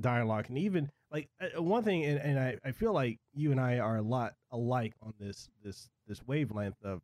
dialogue, 0.00 0.46
and 0.48 0.58
even 0.58 0.88
like 1.10 1.28
uh, 1.40 1.62
one 1.62 1.82
thing, 1.84 2.04
and, 2.04 2.18
and 2.18 2.38
I, 2.38 2.56
I 2.64 2.72
feel 2.72 2.92
like 2.92 3.18
you 3.34 3.50
and 3.52 3.60
I 3.60 3.78
are 3.78 3.96
a 3.96 4.02
lot 4.02 4.34
alike 4.50 4.94
on 5.02 5.12
this 5.18 5.48
this 5.62 5.88
this 6.06 6.22
wavelength 6.26 6.82
of 6.82 7.00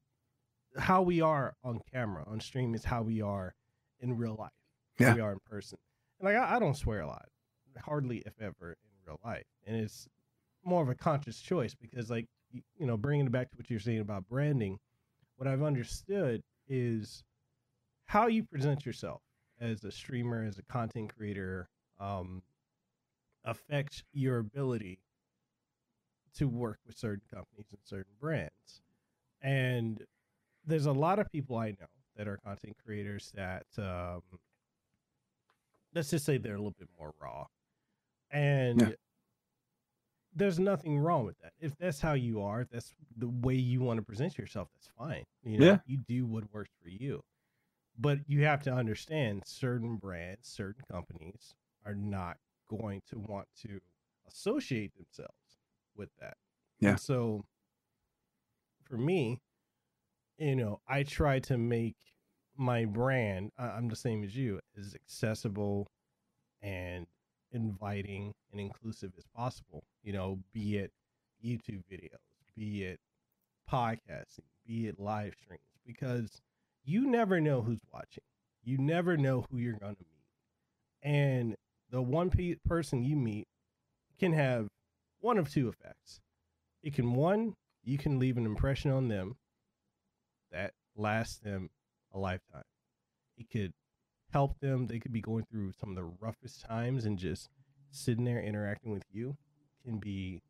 how 0.77 1.03
we 1.03 1.21
are 1.21 1.55
on 1.63 1.81
camera 1.93 2.25
on 2.27 2.41
stream 2.41 2.75
is 2.75 2.85
how 2.85 3.03
we 3.03 3.21
are 3.21 3.55
in 4.01 4.17
real 4.17 4.37
life. 4.39 4.51
How 4.99 5.07
Yeah. 5.07 5.15
we 5.15 5.21
are 5.21 5.33
in 5.33 5.39
person. 5.47 5.79
And 6.21 6.27
like 6.29 6.37
I, 6.37 6.57
I 6.57 6.59
don't 6.59 6.77
swear 6.77 7.01
a 7.01 7.07
lot, 7.07 7.27
hardly 7.85 8.19
if 8.27 8.35
ever 8.41 8.71
in 8.71 8.91
real 9.07 9.21
life, 9.25 9.45
and 9.67 9.77
it's 9.77 10.07
more 10.65 10.83
of 10.83 10.89
a 10.89 10.95
conscious 10.95 11.41
choice 11.41 11.75
because 11.75 12.09
like 12.11 12.27
y- 12.55 12.63
you 12.79 12.87
know 12.87 12.97
bringing 12.97 13.27
it 13.27 13.33
back 13.33 13.51
to 13.51 13.57
what 13.57 13.69
you're 13.69 13.81
saying 13.81 13.99
about 13.99 14.29
branding 14.29 14.79
what 15.37 15.49
i've 15.49 15.63
understood 15.63 16.41
is 16.69 17.25
how 18.05 18.29
you 18.29 18.45
present 18.45 18.87
yourself 18.87 19.21
as 19.61 19.83
a 19.83 19.91
streamer 19.91 20.45
as 20.45 20.59
a 20.59 20.63
content 20.73 21.13
creator 21.17 21.69
um 21.99 22.43
affects 23.45 24.05
your 24.13 24.39
ability 24.39 25.01
to 26.35 26.47
work 26.47 26.79
with 26.87 26.97
certain 26.97 27.23
companies 27.35 27.67
and 27.73 27.81
certain 27.83 28.13
brands 28.21 28.83
and 29.43 30.03
there's 30.65 30.87
a 30.87 30.93
lot 30.93 31.19
of 31.19 31.31
people 31.33 31.57
i 31.59 31.71
know 31.71 31.87
that 32.17 32.29
are 32.29 32.39
content 32.39 32.77
creators 32.85 33.31
that 33.35 33.67
um 33.79 34.23
let's 35.95 36.11
just 36.11 36.25
say 36.25 36.39
they're 36.39 36.55
a 36.55 36.59
little 36.59 36.75
bit 36.79 36.89
more 36.99 37.13
raw 37.21 37.47
and 38.31 38.81
Yeah. 38.81 38.89
there's 40.35 40.59
nothing 40.59 40.99
wrong 40.99 41.27
with 41.27 41.39
that. 41.43 41.53
If 41.61 41.77
that's 41.77 42.01
how 42.01 42.15
you 42.15 42.41
are, 42.41 42.65
that's 42.65 42.95
the 43.19 43.29
way 43.29 43.55
you 43.55 43.81
want 43.81 43.99
to 43.99 44.03
present 44.03 44.39
yourself, 44.39 44.69
that's 44.73 44.89
fine. 44.97 45.25
You 45.43 45.59
know, 45.59 45.67
Yeah. 45.67 45.79
you 45.85 45.99
do 45.99 46.25
what 46.25 46.51
works 46.55 46.71
for 46.83 46.89
you. 46.89 47.23
But 47.99 48.21
you 48.27 48.45
have 48.45 48.63
to 48.63 48.73
understand 48.73 49.43
certain 49.45 49.97
brands, 49.97 50.49
certain 50.49 50.83
companies 50.91 51.55
are 51.85 51.95
not 51.95 52.39
going 52.69 53.03
to 53.11 53.19
want 53.19 53.49
to 53.63 53.79
associate 54.27 54.95
themselves 54.95 55.59
with 55.95 56.09
that. 56.21 56.39
Yeah. 56.81 56.91
And 56.93 57.01
so 57.01 57.45
for 58.93 58.99
me, 58.99 59.41
you 60.37 60.55
know, 60.55 60.79
I 60.87 61.03
try 61.03 61.39
to 61.41 61.57
make 61.57 61.97
my 62.59 62.85
brand, 62.85 63.51
I'm 63.59 63.89
the 63.89 63.97
same 63.97 64.23
as 64.23 64.37
you, 64.37 64.61
as 64.79 64.95
accessible 64.95 65.87
and 66.61 67.07
inviting 67.53 68.35
and 68.51 68.61
inclusive 68.61 69.13
as 69.17 69.25
possible. 69.35 69.83
You 70.03 70.13
know, 70.13 70.41
be 70.53 70.77
it 70.77 70.91
YouTube 71.43 71.85
videos, 71.91 72.19
be 72.55 72.85
it 72.85 73.01
podcasting, 73.71 74.45
be 74.67 74.89
it 74.89 75.01
live 75.01 75.33
streams, 75.43 75.63
because 75.87 76.43
you 76.85 77.07
never 77.07 77.41
know 77.41 77.63
who's 77.63 77.81
watching. 77.95 78.25
You 78.63 78.77
never 78.77 79.17
know 79.17 79.47
who 79.51 79.57
you're 79.57 79.79
going 79.79 79.97
to 79.97 80.05
meet. 80.05 81.11
And 81.15 81.57
the 81.91 82.03
one 82.03 82.29
pe- 82.29 82.57
person 82.67 83.03
you 83.03 83.17
meet 83.17 83.49
can 84.21 84.35
have 84.35 84.69
one 85.21 85.39
of 85.39 85.51
two 85.51 85.69
effects. 85.71 86.21
It 86.83 86.93
can, 86.93 87.15
one, 87.15 87.55
you 87.83 87.99
can 87.99 88.19
leave 88.19 88.37
an 88.37 88.47
impression 88.47 88.91
on 88.91 89.09
them 89.09 89.37
that 90.51 90.73
lasts 90.97 91.39
them 91.39 91.71
a 92.13 92.19
lifetime. 92.19 92.65
It 93.37 93.51
could 93.51 93.73
help 94.33 94.59
them. 94.61 94.87
They 94.87 94.99
could 94.99 95.13
be 95.13 95.21
going 95.21 95.45
through 95.51 95.73
some 95.73 95.91
of 95.91 95.97
the 95.97 96.11
roughest 96.21 96.65
times 96.65 97.05
and 97.05 97.19
just 97.19 97.49
sitting 97.91 98.25
there 98.25 98.41
interacting 98.41 98.93
with 98.93 99.05
you 99.11 99.37
can 99.85 99.99
be 99.99 100.43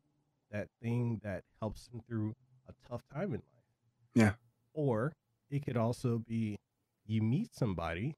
that 0.51 0.67
thing 0.81 1.19
that 1.23 1.43
helps 1.59 1.87
them 1.87 2.01
through 2.07 2.35
a 2.67 2.73
tough 2.89 3.01
time 3.13 3.33
in 3.33 3.41
life. 3.41 3.63
Yeah. 4.15 4.33
Or 4.73 5.13
it 5.49 5.65
could 5.65 5.77
also 5.77 6.19
be 6.19 6.57
you 7.05 7.21
meet 7.21 7.53
somebody 7.53 8.15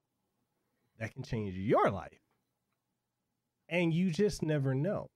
that 0.98 1.12
can 1.12 1.22
change 1.22 1.54
your 1.54 1.90
life. 1.90 2.20
And 3.68 3.92
you 3.92 4.10
just 4.10 4.42
never 4.42 4.74
know. 4.74 5.08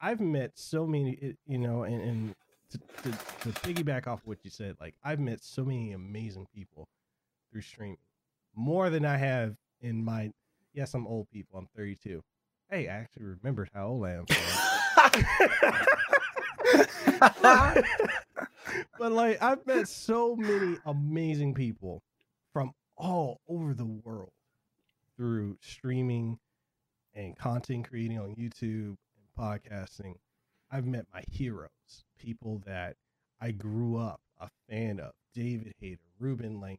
I've 0.00 0.20
met 0.20 0.52
so 0.56 0.86
many, 0.86 1.36
you 1.46 1.58
know, 1.58 1.84
and, 1.84 2.02
and 2.02 2.34
to, 3.02 3.10
to, 3.10 3.10
to 3.10 3.60
piggyback 3.60 4.06
off 4.06 4.20
what 4.24 4.38
you 4.42 4.50
said, 4.50 4.76
like 4.80 4.94
I've 5.02 5.20
met 5.20 5.42
so 5.42 5.64
many 5.64 5.92
amazing 5.92 6.46
people 6.54 6.88
through 7.50 7.62
streaming, 7.62 7.98
more 8.54 8.90
than 8.90 9.04
I 9.04 9.16
have 9.16 9.56
in 9.80 10.04
my. 10.04 10.30
Yes, 10.72 10.94
I'm 10.94 11.06
old 11.06 11.30
people. 11.30 11.58
I'm 11.58 11.68
32. 11.76 12.22
Hey, 12.68 12.88
I 12.88 12.94
actually 12.94 13.24
remembered 13.24 13.70
how 13.72 13.88
old 13.88 14.06
I 14.06 14.12
am. 14.12 14.24
but, 17.40 17.84
but 18.98 19.12
like 19.12 19.40
I've 19.42 19.64
met 19.66 19.88
so 19.88 20.34
many 20.34 20.78
amazing 20.84 21.54
people 21.54 22.02
from 22.52 22.72
all 22.96 23.40
over 23.48 23.74
the 23.74 23.84
world 23.84 24.32
through 25.16 25.58
streaming 25.60 26.38
and 27.14 27.36
content 27.36 27.88
creating 27.88 28.18
on 28.18 28.34
YouTube 28.34 28.96
and 29.16 29.28
podcasting. 29.38 30.14
I've 30.74 30.86
met 30.86 31.06
my 31.14 31.22
heroes, 31.30 32.04
people 32.18 32.60
that 32.66 32.96
I 33.40 33.52
grew 33.52 33.96
up 33.96 34.20
a 34.40 34.48
fan 34.68 34.98
of. 34.98 35.12
David 35.32 35.72
Hayter, 35.78 36.00
Reuben 36.18 36.60
Langdon, 36.60 36.78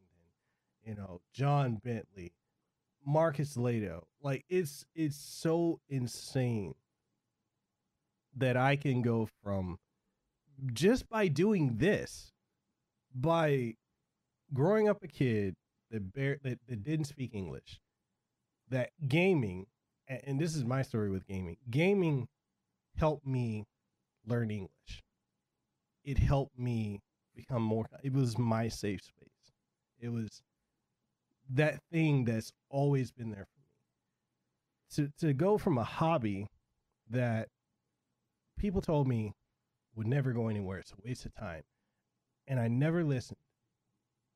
you 0.84 0.96
know, 0.96 1.22
John 1.34 1.80
Bentley, 1.82 2.34
Marcus 3.06 3.56
Lato. 3.56 4.04
Like 4.22 4.44
it's 4.50 4.86
it's 4.96 5.16
so 5.16 5.80
insane 5.88 6.76
that 8.36 8.58
I 8.58 8.76
can 8.76 9.02
go 9.02 9.30
from 9.42 9.78
just 10.74 11.08
by 11.08 11.30
doing 11.30 11.78
this, 11.78 12.34
by 13.14 13.76
growing 14.54 14.90
up 14.90 15.04
a 15.04 15.08
kid 15.08 15.56
that 15.92 16.14
bear, 16.14 16.38
that, 16.44 16.60
that 16.68 16.84
didn't 16.84 17.06
speak 17.06 17.34
English, 17.34 17.80
that 18.70 18.90
gaming, 19.08 19.68
and, 20.10 20.22
and 20.28 20.40
this 20.40 20.54
is 20.54 20.66
my 20.66 20.82
story 20.82 21.10
with 21.10 21.26
gaming. 21.28 21.56
Gaming 21.70 22.28
helped 22.98 23.26
me 23.26 23.66
learn 24.26 24.52
English. 24.52 25.04
It 26.04 26.18
helped 26.18 26.58
me 26.58 27.02
become 27.36 27.64
more. 27.64 27.86
It 28.04 28.14
was 28.14 28.38
my 28.38 28.68
safe 28.68 29.02
space. 29.02 29.52
It 30.00 30.10
was 30.10 30.42
that 31.50 31.80
thing 31.92 32.26
that's 32.26 32.52
always 32.70 33.12
been 33.12 33.32
there 33.32 33.46
for 33.46 33.60
me. 35.02 35.08
To 35.10 35.28
to 35.28 35.34
go 35.34 35.58
from 35.58 35.78
a 35.78 35.84
hobby 35.84 36.48
that 37.10 37.50
people 38.58 38.82
told 38.82 39.08
me 39.08 39.34
would 39.96 40.08
never 40.08 40.34
go 40.34 40.48
anywhere, 40.48 40.80
it's 40.80 40.92
a 40.92 41.08
waste 41.08 41.26
of 41.26 41.34
time, 41.36 41.64
and 42.48 42.60
I 42.60 42.68
never 42.68 43.04
listened, 43.04 43.40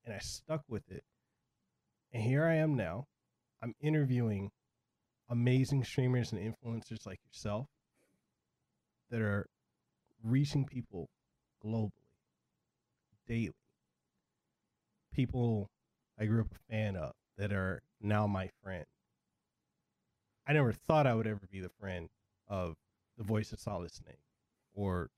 and 0.05 0.13
I 0.13 0.19
stuck 0.19 0.63
with 0.67 0.89
it, 0.89 1.03
and 2.11 2.23
here 2.23 2.45
I 2.45 2.55
am 2.55 2.75
now. 2.75 3.07
I'm 3.61 3.75
interviewing 3.81 4.51
amazing 5.29 5.83
streamers 5.83 6.31
and 6.31 6.41
influencers 6.41 7.05
like 7.05 7.19
yourself 7.25 7.67
that 9.11 9.21
are 9.21 9.47
reaching 10.23 10.65
people 10.65 11.09
globally, 11.63 11.91
daily. 13.27 13.53
People 15.13 15.69
I 16.19 16.25
grew 16.25 16.41
up 16.41 16.51
a 16.51 16.73
fan 16.73 16.95
of 16.95 17.13
that 17.37 17.53
are 17.53 17.81
now 18.01 18.27
my 18.27 18.49
friend. 18.61 18.85
I 20.45 20.53
never 20.53 20.73
thought 20.73 21.07
I 21.07 21.15
would 21.15 21.27
ever 21.27 21.47
be 21.49 21.61
the 21.61 21.69
friend 21.69 22.09
of 22.47 22.75
the 23.17 23.23
voice 23.23 23.53
of 23.53 23.59
Solid 23.59 23.93
Snake 23.93 24.19
or 24.73 25.09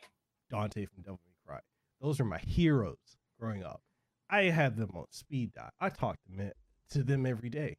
Dante 0.49 0.85
from 0.85 1.03
Devil 1.03 1.19
May 1.25 1.33
Cry. 1.45 1.59
Those 2.01 2.19
are 2.19 2.25
my 2.25 2.37
heroes 2.37 3.17
growing 3.39 3.63
up. 3.63 3.81
I 4.29 4.43
had 4.43 4.75
them 4.77 4.91
on 4.95 5.05
speed 5.09 5.53
dial. 5.53 5.71
I 5.79 5.89
talk 5.89 6.17
to 6.23 6.37
them, 6.37 6.51
to 6.91 7.03
them 7.03 7.25
every 7.25 7.49
day. 7.49 7.77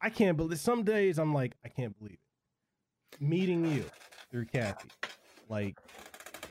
I 0.00 0.10
can't 0.10 0.36
believe 0.36 0.58
some 0.58 0.82
days 0.82 1.18
I'm 1.18 1.34
like, 1.34 1.54
I 1.64 1.68
can't 1.68 1.98
believe 1.98 2.18
it. 2.18 3.20
Meeting 3.20 3.64
you 3.72 3.84
through 4.30 4.46
Kathy, 4.46 4.88
like, 5.48 5.78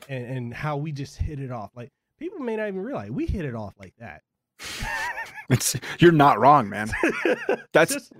and, 0.08 0.24
and 0.26 0.54
how 0.54 0.76
we 0.76 0.92
just 0.92 1.16
hit 1.16 1.40
it 1.40 1.50
off. 1.50 1.70
Like, 1.74 1.90
people 2.18 2.38
may 2.40 2.56
not 2.56 2.68
even 2.68 2.80
realize 2.82 3.10
we 3.10 3.26
hit 3.26 3.44
it 3.44 3.54
off 3.54 3.74
like 3.78 3.94
that. 3.98 4.22
It's 5.50 5.76
you're 5.98 6.10
not 6.10 6.40
wrong, 6.40 6.70
man. 6.70 6.90
That's 7.74 7.92
Just- 7.92 8.12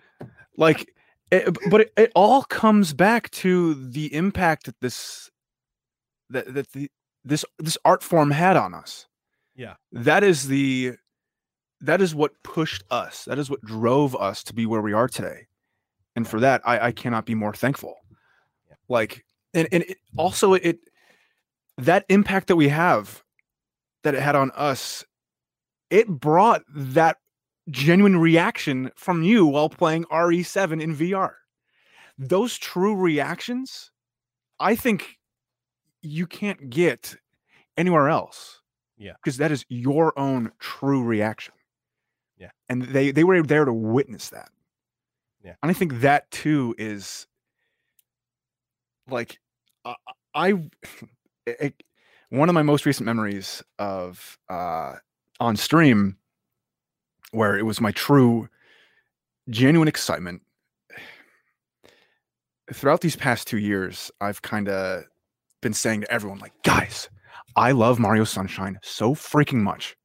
like 0.59 0.93
eh, 1.33 1.39
it, 1.47 1.57
but 1.71 1.81
it, 1.81 1.93
it 1.97 2.13
all 2.15 2.43
comes 2.43 2.93
back 2.93 3.31
to 3.31 3.73
the 3.73 4.15
impact 4.15 4.67
that 4.67 4.79
this 4.81 5.31
that, 6.29 6.53
that 6.53 6.71
the 6.73 6.91
this 7.25 7.43
this 7.59 7.79
art 7.83 8.03
form 8.03 8.31
had 8.31 8.59
on 8.59 8.75
us 8.75 9.07
Yeah. 9.57 9.77
that 9.93 10.23
is 10.23 10.49
the 10.49 10.97
that 11.81 12.03
is 12.03 12.15
what 12.15 12.33
pushed 12.43 12.85
us 12.91 13.25
that 13.25 13.39
is 13.39 13.49
what 13.49 13.63
drove 13.63 14.15
us 14.17 14.45
to 14.45 14.55
be 14.55 14.67
where 14.67 14.83
we 14.83 14.93
are 14.93 15.09
today 15.09 15.47
and 16.15 16.29
for 16.29 16.41
that 16.41 16.61
i 16.67 16.89
i 16.89 16.93
cannot 16.93 17.25
be 17.25 17.35
more 17.35 17.55
thankful 17.55 17.95
Yeah. 18.69 18.77
like 18.89 19.25
and 19.55 19.67
and 19.73 19.83
it, 19.85 19.97
also 20.19 20.53
it 20.53 20.79
that 21.79 22.05
impact 22.09 22.49
that 22.49 22.57
we 22.57 22.69
have 22.69 23.23
that 24.03 24.15
it 24.15 24.23
had 24.23 24.37
on 24.37 24.51
us 24.55 25.05
it 25.91 26.09
brought 26.09 26.63
that 26.75 27.19
genuine 27.71 28.19
reaction 28.19 28.91
from 28.97 29.23
you 29.23 29.47
while 29.47 29.69
playing 29.69 30.05
RE7 30.07 30.83
in 30.83 30.95
VR. 30.97 31.33
Those 32.19 32.59
true 32.59 32.95
reactions, 32.95 33.91
I 34.61 34.77
think 34.77 35.19
you 36.03 36.27
can't 36.27 36.71
get 36.71 37.17
anywhere 37.77 38.09
else. 38.09 38.61
Yeah. 38.97 39.13
Because 39.23 39.39
that 39.39 39.51
is 39.51 39.65
your 39.69 40.17
own 40.19 40.53
true 40.59 41.03
reaction. 41.03 41.55
Yeah. 42.39 42.51
And 42.69 42.83
they 42.83 43.11
they 43.11 43.25
were 43.25 43.43
there 43.43 43.65
to 43.65 43.73
witness 43.73 44.31
that. 44.31 44.51
Yeah. 45.43 45.55
And 45.63 45.71
I 45.71 45.75
think 45.75 46.01
that 46.01 46.31
too 46.31 46.75
is 46.79 47.27
like 49.09 49.39
I, 49.85 49.95
I 50.35 50.55
it, 51.47 51.83
one 52.31 52.49
of 52.49 52.55
my 52.55 52.63
most 52.63 52.87
recent 52.87 53.07
memories 53.07 53.63
of 53.79 54.39
uh 54.49 54.95
on 55.41 55.57
stream 55.57 56.17
where 57.33 57.59
it 57.59 57.63
was 57.63 57.81
my 57.81 57.93
true 57.93 58.49
genuine 59.51 59.89
excitement 59.89 60.43
throughout 62.73 63.01
these 63.01 63.17
past 63.17 63.47
two 63.47 63.59
years 63.59 64.11
i've 64.21 64.43
kind 64.43 64.69
of 64.69 65.05
been 65.61 65.75
saying 65.75 66.01
to 66.01 66.11
everyone 66.11 66.39
like 66.39 66.53
guys 66.63 67.09
i 67.57 67.73
love 67.73 67.99
mario 67.99 68.25
sunshine 68.25 68.79
so 68.83 69.15
freaking 69.15 69.61
much. 69.61 69.97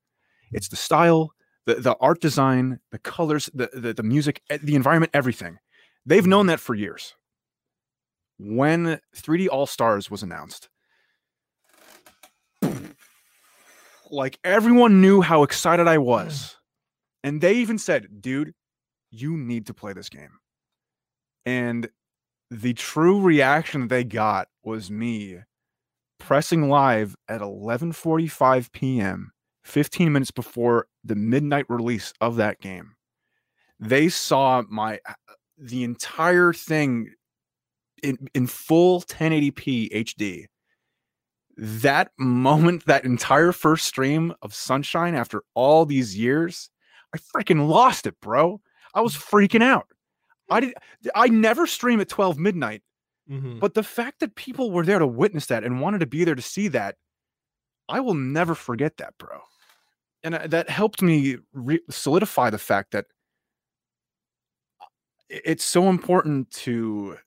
It's 0.52 0.68
the 0.68 0.76
style 0.76 1.32
the, 1.66 1.76
the 1.76 1.96
art 2.02 2.20
design 2.22 2.80
the 2.92 3.00
colors 3.00 3.50
the, 3.54 3.70
the 3.74 3.94
the 3.94 4.04
music 4.04 4.42
the 4.50 4.76
environment 4.76 5.12
everything. 5.14 5.60
They've 6.06 6.26
known 6.26 6.48
that 6.48 6.60
for 6.60 6.74
years. 6.74 7.16
When 8.40 9.00
3d 9.16 9.50
all 9.52 9.68
stars 9.68 10.10
was 10.10 10.24
announced 10.24 10.70
like 14.12 14.39
everyone 14.43 15.01
knew 15.01 15.22
how 15.22 15.43
excited 15.43 15.88
I 15.88 15.97
was. 15.97 16.57
And 17.24 17.41
they 17.41 17.55
even 17.55 17.78
said, 17.78 18.22
dude, 18.22 18.53
you 19.12 19.36
need 19.38 19.68
to 19.68 19.74
play 19.74 19.93
this 19.93 20.10
game. 20.10 20.39
And 21.45 21.89
the 22.49 22.74
true 22.74 23.22
reaction 23.22 23.82
that 23.82 23.89
they 23.89 24.03
got 24.03 24.47
was 24.64 24.89
me 24.89 25.39
pressing 26.20 26.70
live 26.70 27.16
at 27.28 27.41
11:45 27.41 28.72
p.m., 28.72 29.32
15 29.64 30.12
minutes 30.12 30.32
before 30.32 30.88
the 31.03 31.16
midnight 31.16 31.66
release 31.70 32.14
of 32.22 32.36
that 32.36 32.60
game. 32.60 32.95
They 33.80 34.10
saw 34.10 34.64
my 34.70 34.99
uh, 35.07 35.14
the 35.57 35.84
entire 35.84 36.53
thing 36.53 37.14
in, 38.03 38.28
in 38.34 38.47
full 38.47 39.01
1080p 39.01 39.91
HD. 39.91 40.45
That 41.62 42.12
moment, 42.18 42.86
that 42.86 43.03
entire 43.03 43.51
first 43.51 43.86
stream 43.86 44.34
of 44.41 44.55
Sunshine 44.55 45.14
after 45.14 45.43
all 45.55 45.86
these 45.86 46.18
years, 46.18 46.70
I 47.14 47.18
freaking 47.18 47.68
lost 47.68 48.07
it, 48.07 48.20
bro. 48.22 48.62
I 48.93 49.01
was 49.01 49.14
freaking 49.14 49.62
out. 49.64 49.88
I 50.49 50.62
did 50.62 50.74
I 51.16 51.28
never 51.28 51.68
stream 51.68 51.99
at 51.99 52.07
12 52.10 52.39
midnight, 52.39 52.82
Mhm. 53.30 53.60
but 53.60 53.74
the 53.74 53.84
fact 53.84 54.20
that 54.22 54.36
people 54.36 54.72
were 54.72 54.86
there 54.86 54.99
to 54.99 55.05
witness 55.07 55.47
that 55.47 55.64
and 55.66 55.82
wanted 55.82 55.99
to 55.99 56.07
be 56.07 56.24
there 56.24 56.36
to 56.36 56.41
see 56.41 56.70
that, 56.70 56.95
I 57.89 57.99
will 57.99 58.14
never 58.16 58.55
forget 58.55 58.97
that, 58.97 59.18
bro. 59.18 59.41
And 60.24 60.36
uh, 60.36 60.47
that 60.47 60.70
helped 60.70 61.01
me 61.01 61.38
re- 61.53 61.82
solidify 61.89 62.49
the 62.51 62.57
fact 62.57 62.91
that 62.91 63.07
it's 65.30 65.64
so 65.66 65.89
important 65.89 66.49
to 66.51 67.18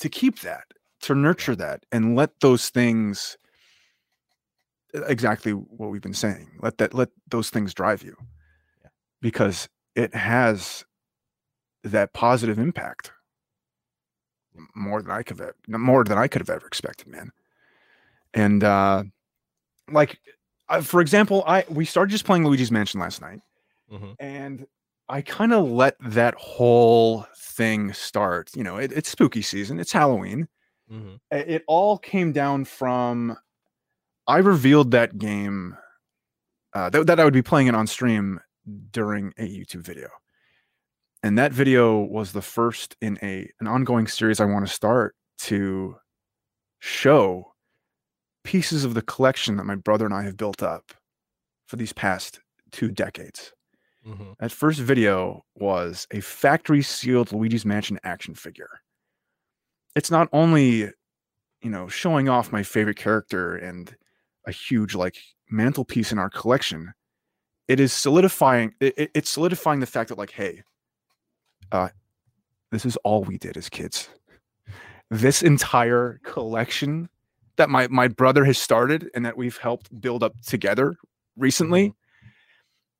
to 0.00 0.08
keep 0.08 0.40
that, 0.40 0.64
to 1.02 1.14
nurture 1.14 1.56
that, 1.56 1.84
and 1.92 2.16
let 2.16 2.40
those 2.40 2.68
things 2.70 3.36
exactly 4.94 5.52
what 5.52 5.90
we've 5.90 6.02
been 6.02 6.14
saying. 6.14 6.50
Let 6.60 6.78
that 6.78 6.94
let 6.94 7.08
those 7.28 7.50
things 7.50 7.72
drive 7.74 8.02
you, 8.02 8.16
Yeah. 8.82 8.88
because 9.20 9.68
it 9.94 10.14
has 10.14 10.84
that 11.84 12.12
positive 12.12 12.58
impact 12.58 13.12
more 14.74 15.00
than 15.02 15.10
I 15.10 15.22
could 15.22 15.38
have 15.38 15.52
more 15.68 16.04
than 16.04 16.18
I 16.18 16.28
could 16.28 16.40
have 16.42 16.50
ever 16.50 16.66
expected, 16.66 17.08
man. 17.08 17.30
And 18.34 18.62
uh 18.64 19.04
like 19.90 20.20
uh, 20.68 20.80
for 20.82 21.00
example, 21.00 21.42
I 21.46 21.64
we 21.68 21.84
started 21.84 22.10
just 22.12 22.24
playing 22.24 22.44
Luigi's 22.46 22.70
Mansion 22.70 23.00
last 23.00 23.20
night 23.20 23.40
Mhm. 23.90 24.14
and 24.20 24.66
I 25.08 25.20
kind 25.22 25.52
of 25.52 25.68
let 25.68 25.96
that 26.00 26.34
whole 26.36 27.26
thing 27.36 27.92
start. 27.92 28.50
You 28.54 28.62
know, 28.64 28.76
it, 28.76 28.92
it's 28.92 29.10
spooky 29.10 29.42
season, 29.42 29.80
it's 29.80 29.92
Halloween. 29.92 30.48
Mhm. 30.92 31.20
It 31.30 31.64
all 31.66 31.98
came 31.98 32.32
down 32.32 32.64
from 32.64 33.36
I 34.26 34.38
revealed 34.38 34.92
that 34.92 35.18
game 35.18 35.76
uh, 36.74 36.90
that, 36.90 37.06
that 37.06 37.20
I 37.20 37.24
would 37.24 37.34
be 37.34 37.42
playing 37.42 37.68
it 37.68 37.74
on 37.74 37.86
stream 37.86 38.40
during 38.92 39.32
a 39.38 39.42
YouTube 39.48 39.82
video. 39.84 40.08
And 41.22 41.38
that 41.38 41.52
video 41.52 42.00
was 42.00 42.32
the 42.32 42.42
first 42.42 42.96
in 43.00 43.18
a 43.22 43.48
an 43.60 43.66
ongoing 43.68 44.06
series 44.06 44.40
I 44.40 44.44
want 44.44 44.66
to 44.66 44.72
start 44.72 45.14
to 45.40 45.96
show 46.80 47.54
pieces 48.44 48.84
of 48.84 48.94
the 48.94 49.02
collection 49.02 49.56
that 49.56 49.64
my 49.64 49.76
brother 49.76 50.04
and 50.06 50.14
I 50.14 50.22
have 50.24 50.36
built 50.36 50.62
up 50.62 50.92
for 51.66 51.76
these 51.76 51.92
past 51.92 52.40
two 52.72 52.90
decades. 52.90 53.52
Mhm. 54.06 54.36
That 54.40 54.52
first 54.52 54.80
video 54.80 55.44
was 55.56 56.06
a 56.12 56.20
factory 56.20 56.82
sealed 56.82 57.32
Luigi's 57.32 57.66
Mansion 57.66 58.00
action 58.04 58.34
figure. 58.34 58.80
It's 59.94 60.10
not 60.10 60.28
only, 60.32 60.90
you 61.62 61.70
know, 61.70 61.88
showing 61.88 62.28
off 62.28 62.52
my 62.52 62.62
favorite 62.62 62.98
character 62.98 63.56
and 63.56 63.94
a 64.46 64.52
huge 64.52 64.94
like 64.94 65.18
mantelpiece 65.50 66.12
in 66.12 66.18
our 66.18 66.30
collection. 66.30 66.94
It 67.68 67.80
is 67.80 67.92
solidifying 67.92 68.74
it, 68.80 68.94
it- 68.98 69.10
it's 69.14 69.30
solidifying 69.30 69.80
the 69.80 69.86
fact 69.86 70.10
that 70.10 70.18
like, 70.18 70.32
hey, 70.32 70.62
uh 71.70 71.88
this 72.72 72.86
is 72.86 72.96
all 72.98 73.24
we 73.24 73.38
did 73.38 73.56
as 73.56 73.68
kids. 73.68 74.08
This 75.10 75.42
entire 75.42 76.20
collection 76.24 77.08
that 77.56 77.70
my 77.70 77.88
my 77.88 78.08
brother 78.08 78.44
has 78.44 78.58
started 78.58 79.10
and 79.14 79.24
that 79.26 79.36
we've 79.36 79.58
helped 79.58 80.00
build 80.00 80.22
up 80.22 80.34
together 80.46 80.96
recently 81.36 81.94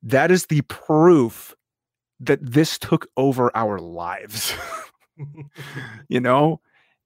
that 0.03 0.31
is 0.31 0.47
the 0.47 0.63
proof 0.63 1.55
that 2.21 2.39
this 2.43 2.79
took 2.79 3.09
over 3.17 3.55
our 3.57 3.79
lives 3.79 4.55
you 6.09 6.21
know 6.21 6.61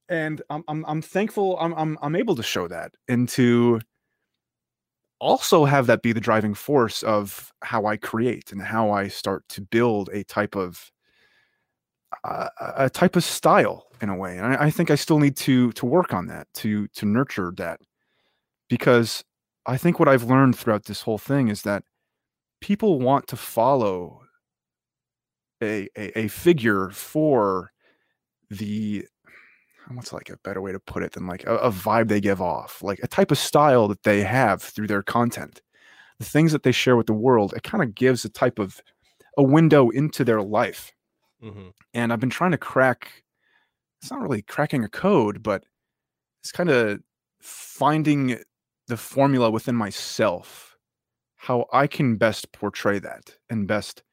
and 0.09 0.41
i'm 0.49 0.63
i'm, 0.67 0.85
I'm 0.85 1.01
thankful 1.01 1.57
I'm, 1.59 1.73
I'm 1.73 1.97
i'm 2.01 2.15
able 2.15 2.35
to 2.35 2.43
show 2.43 2.67
that 2.67 2.93
and 3.07 3.27
to 3.29 3.81
also 5.19 5.65
have 5.65 5.87
that 5.87 6.03
be 6.03 6.13
the 6.13 6.19
driving 6.19 6.53
force 6.53 7.03
of 7.03 7.51
how 7.63 7.85
i 7.85 7.97
create 7.97 8.51
and 8.51 8.61
how 8.61 8.91
i 8.91 9.07
start 9.07 9.47
to 9.49 9.61
build 9.61 10.09
a 10.13 10.23
type 10.23 10.55
of 10.55 10.91
uh, 12.23 12.49
a 12.77 12.89
type 12.89 13.15
of 13.15 13.23
style 13.23 13.87
in 14.01 14.09
a 14.09 14.15
way. 14.15 14.37
And 14.37 14.45
I, 14.45 14.65
I 14.65 14.69
think 14.69 14.91
i 14.91 14.95
still 14.95 15.19
need 15.19 15.35
to 15.37 15.71
to 15.73 15.85
work 15.85 16.13
on 16.13 16.27
that 16.27 16.47
to 16.55 16.87
to 16.89 17.05
nurture 17.05 17.53
that 17.57 17.79
because 18.69 19.23
i 19.65 19.77
think 19.77 19.99
what 19.99 20.07
i've 20.07 20.23
learned 20.23 20.57
throughout 20.57 20.85
this 20.85 21.01
whole 21.01 21.17
thing 21.17 21.47
is 21.49 21.63
that 21.63 21.83
people 22.61 22.99
want 22.99 23.27
to 23.27 23.35
follow 23.35 24.21
a, 25.61 25.87
a 25.97 26.19
a 26.19 26.27
figure 26.27 26.89
for 26.89 27.71
the 28.49 29.05
what's 29.95 30.13
like 30.13 30.29
a 30.29 30.37
better 30.37 30.61
way 30.61 30.71
to 30.71 30.79
put 30.79 31.03
it 31.03 31.13
than 31.13 31.27
like 31.27 31.45
a, 31.45 31.55
a 31.57 31.71
vibe 31.71 32.07
they 32.09 32.19
give 32.21 32.41
off 32.41 32.81
like 32.83 32.99
a 33.03 33.07
type 33.07 33.31
of 33.31 33.37
style 33.37 33.87
that 33.87 34.03
they 34.03 34.21
have 34.23 34.61
through 34.61 34.87
their 34.87 35.03
content. 35.03 35.61
The 36.19 36.25
things 36.25 36.51
that 36.51 36.63
they 36.63 36.71
share 36.71 36.97
with 36.97 37.07
the 37.07 37.13
world 37.13 37.53
it 37.55 37.63
kind 37.63 37.83
of 37.83 37.95
gives 37.95 38.25
a 38.25 38.29
type 38.29 38.59
of 38.59 38.81
a 39.37 39.43
window 39.43 39.89
into 39.89 40.23
their 40.23 40.41
life. 40.41 40.93
Mhm. 41.43 41.73
and 41.93 42.11
i've 42.11 42.19
been 42.19 42.31
trying 42.31 42.51
to 42.51 42.57
crack 42.57 43.23
it's 44.01 44.11
not 44.11 44.21
really 44.21 44.41
cracking 44.41 44.83
a 44.83 44.89
code 44.89 45.43
but 45.43 45.63
it's 46.41 46.51
kind 46.51 46.69
of 46.69 46.99
finding 47.41 48.39
the 48.87 48.97
formula 48.97 49.51
within 49.51 49.75
myself 49.75 50.77
how 51.35 51.65
i 51.73 51.87
can 51.87 52.15
best 52.17 52.51
portray 52.51 52.99
that 52.99 53.37
and 53.49 53.67
best 53.67 54.03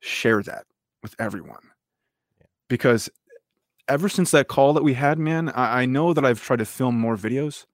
share 0.00 0.42
that 0.42 0.66
with 1.02 1.14
everyone. 1.18 1.70
Because 2.68 3.10
ever 3.90 4.08
since 4.08 4.30
that 4.32 4.48
call 4.48 4.72
that 4.74 4.84
we 4.84 4.94
had 4.94 5.18
man 5.18 5.50
i, 5.50 5.82
I 5.82 5.86
know 5.86 6.14
that 6.14 6.24
i've 6.24 6.42
tried 6.42 6.60
to 6.60 6.64
film 6.66 6.96
more 6.98 7.16
videos. 7.16 7.66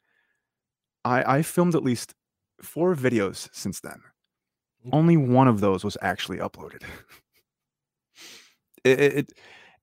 I 1.05 1.39
i 1.39 1.43
filmed 1.43 1.75
at 1.75 1.85
least 1.85 2.15
four 2.63 2.95
videos 2.97 3.49
since 3.53 3.81
then. 3.81 4.01
Okay. 4.87 4.91
only 4.97 5.17
one 5.17 5.49
of 5.49 5.61
those 5.61 5.85
was 5.85 5.97
actually 6.03 6.39
uploaded. 6.39 6.83
It 8.85 9.01
it, 9.01 9.15
it- 9.19 9.33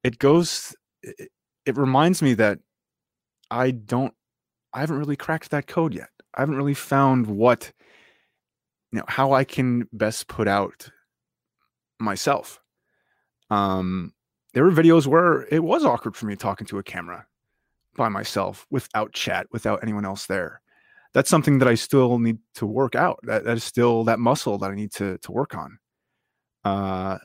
it 0.03 0.19
goes 0.19 0.75
it, 1.01 1.29
it 1.65 1.77
reminds 1.77 2.21
me 2.21 2.33
that 2.33 2.59
i 3.51 3.71
don't 3.71 4.13
i 4.73 4.81
haven't 4.81 4.99
really 4.99 5.15
cracked 5.15 5.51
that 5.51 5.67
code 5.67 5.93
yet. 5.93 6.09
I 6.33 6.41
haven't 6.41 6.57
really 6.57 6.73
found 6.73 7.27
what 7.27 7.71
you 8.91 8.99
know 8.99 9.05
how 9.07 9.33
i 9.33 9.43
can 9.45 9.87
best 9.93 10.27
put 10.27 10.47
out 10.47 10.89
myself. 11.99 12.59
Um 13.49 14.13
there 14.53 14.63
were 14.63 14.71
videos 14.71 15.07
where 15.07 15.47
it 15.51 15.63
was 15.63 15.83
awkward 15.85 16.15
for 16.15 16.25
me 16.25 16.35
talking 16.35 16.67
to 16.67 16.77
a 16.79 16.83
camera 16.83 17.25
by 17.95 18.09
myself 18.09 18.65
without 18.69 19.11
chat 19.13 19.47
without 19.51 19.79
anyone 19.83 20.05
else 20.05 20.25
there. 20.27 20.61
That's 21.13 21.29
something 21.29 21.59
that 21.59 21.67
i 21.67 21.75
still 21.75 22.17
need 22.19 22.39
to 22.55 22.65
work 22.65 22.95
out. 22.95 23.19
That, 23.23 23.43
that 23.43 23.57
is 23.57 23.63
still 23.63 24.03
that 24.05 24.19
muscle 24.19 24.57
that 24.59 24.71
i 24.71 24.75
need 24.75 24.91
to 24.93 25.17
to 25.19 25.31
work 25.31 25.55
on. 25.55 25.77
Uh 26.63 27.17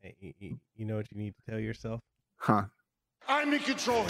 Hey, 0.00 0.14
y- 0.22 0.34
y- 0.42 0.56
you 0.76 0.84
know 0.84 0.96
what 0.96 1.10
you 1.10 1.16
need 1.18 1.34
to 1.36 1.50
tell 1.50 1.58
yourself? 1.60 2.00
huh. 2.36 2.64
I'm 3.26 3.54
in 3.54 3.60
control. 3.60 4.04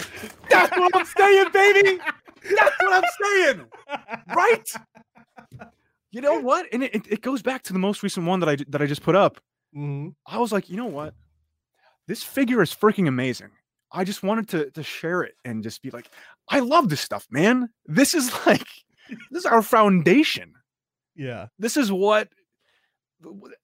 that's 0.49 0.75
what 0.77 0.93
i'm 0.95 1.05
saying 1.05 1.47
baby! 1.53 1.97
That's 2.57 2.75
what 2.81 2.93
i'm 3.03 3.09
saying! 3.23 3.65
Right? 4.35 4.67
You 6.11 6.21
know 6.21 6.39
what? 6.39 6.65
And 6.73 6.83
it, 6.83 6.95
it- 6.95 7.07
it 7.07 7.21
goes 7.21 7.41
back 7.41 7.63
to 7.63 7.73
the 7.73 7.79
most 7.79 8.03
recent 8.03 8.25
one 8.25 8.39
that 8.41 8.49
i 8.49 8.57
that 8.69 8.81
i 8.81 8.85
just 8.85 9.01
put 9.03 9.15
up. 9.15 9.39
Mhm. 9.75 10.15
I 10.25 10.37
was 10.39 10.51
like, 10.51 10.69
you 10.69 10.75
know 10.77 10.85
what? 10.85 11.13
This 12.07 12.23
figure 12.23 12.61
is 12.61 12.73
freaking 12.73 13.07
amazing. 13.07 13.49
I 13.91 14.03
just 14.03 14.23
wanted 14.23 14.47
to 14.49 14.71
to 14.71 14.83
share 14.83 15.23
it 15.23 15.35
and 15.45 15.63
just 15.63 15.81
be 15.81 15.89
like, 15.89 16.09
I 16.49 16.59
love 16.59 16.89
this 16.89 17.01
stuff, 17.01 17.25
man. 17.31 17.69
This 17.85 18.13
is 18.13 18.31
like 18.45 18.67
this 19.31 19.41
is 19.41 19.45
our 19.45 19.61
foundation. 19.61 20.53
Yeah. 21.15 21.47
This 21.59 21.77
is 21.77 21.91
what 21.91 22.29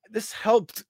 this 0.10 0.32
helped 0.32 0.84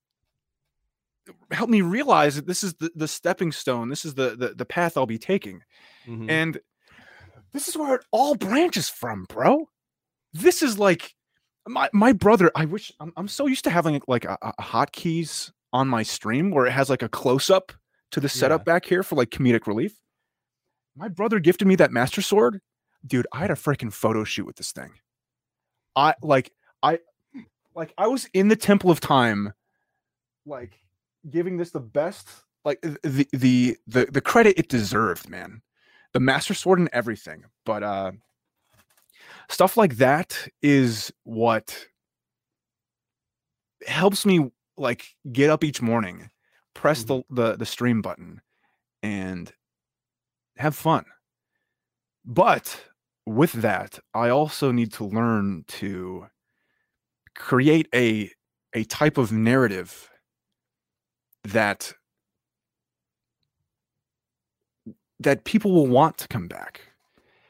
help 1.51 1.69
me 1.69 1.81
realize 1.81 2.35
that 2.35 2.47
this 2.47 2.63
is 2.63 2.73
the, 2.75 2.91
the 2.95 3.07
stepping 3.07 3.51
stone. 3.51 3.89
This 3.89 4.05
is 4.05 4.13
the, 4.13 4.35
the 4.35 4.49
the 4.49 4.65
path 4.65 4.97
I'll 4.97 5.05
be 5.05 5.17
taking. 5.17 5.61
Mhm. 6.07 6.29
And 6.29 6.59
this 7.53 7.67
is 7.67 7.77
where 7.77 7.95
it 7.95 8.05
all 8.11 8.35
branches 8.35 8.89
from, 8.89 9.25
bro. 9.27 9.67
This 10.33 10.61
is 10.61 10.79
like 10.79 11.13
my 11.67 11.89
my 11.93 12.13
brother. 12.13 12.51
I 12.55 12.65
wish 12.65 12.91
I'm, 12.99 13.11
I'm 13.17 13.27
so 13.27 13.47
used 13.47 13.63
to 13.65 13.69
having 13.69 14.01
like 14.07 14.25
a, 14.25 14.37
a 14.41 14.61
hotkeys 14.61 15.51
on 15.73 15.87
my 15.87 16.03
stream 16.03 16.51
where 16.51 16.65
it 16.65 16.71
has 16.71 16.89
like 16.89 17.01
a 17.01 17.09
close 17.09 17.49
up 17.49 17.71
to 18.11 18.19
the 18.19 18.29
setup 18.29 18.65
back 18.65 18.85
here 18.85 19.03
for 19.03 19.15
like 19.15 19.29
comedic 19.29 19.67
relief. 19.67 19.93
My 20.95 21.07
brother 21.07 21.39
gifted 21.39 21.67
me 21.67 21.75
that 21.75 21.91
master 21.91 22.21
sword, 22.21 22.61
dude. 23.05 23.27
I 23.31 23.39
had 23.39 23.51
a 23.51 23.55
freaking 23.55 23.93
photo 23.93 24.23
shoot 24.23 24.45
with 24.45 24.57
this 24.57 24.71
thing. 24.71 24.91
I 25.95 26.15
like 26.21 26.51
I 26.83 26.99
like 27.75 27.93
I 27.97 28.07
was 28.07 28.27
in 28.33 28.49
the 28.49 28.55
Temple 28.55 28.91
of 28.91 28.99
Time, 28.99 29.53
like 30.45 30.73
giving 31.29 31.57
this 31.57 31.71
the 31.71 31.79
best 31.79 32.27
like 32.65 32.81
the 32.81 33.27
the 33.31 33.77
the 33.87 34.05
the 34.05 34.21
credit 34.21 34.59
it 34.59 34.67
deserved, 34.67 35.29
man 35.29 35.61
the 36.13 36.19
master 36.19 36.53
sword 36.53 36.79
and 36.79 36.89
everything 36.93 37.43
but 37.65 37.83
uh 37.83 38.11
stuff 39.49 39.77
like 39.77 39.97
that 39.97 40.47
is 40.61 41.11
what 41.23 41.87
helps 43.87 44.25
me 44.25 44.51
like 44.81 45.15
get 45.31 45.49
up 45.49 45.63
each 45.63 45.81
morning 45.81 46.29
press 46.73 47.03
the, 47.05 47.23
the 47.29 47.55
the 47.57 47.65
stream 47.65 48.01
button 48.01 48.41
and 49.03 49.53
have 50.57 50.75
fun. 50.75 51.05
But 52.25 52.85
with 53.25 53.51
that, 53.53 53.99
I 54.13 54.29
also 54.29 54.71
need 54.71 54.91
to 54.93 55.05
learn 55.05 55.65
to 55.79 56.27
create 57.35 57.87
a 57.93 58.31
a 58.73 58.83
type 58.85 59.17
of 59.17 59.31
narrative 59.31 60.09
that 61.43 61.93
that 65.19 65.43
people 65.45 65.71
will 65.71 65.87
want 65.87 66.17
to 66.17 66.27
come 66.27 66.47
back 66.47 66.81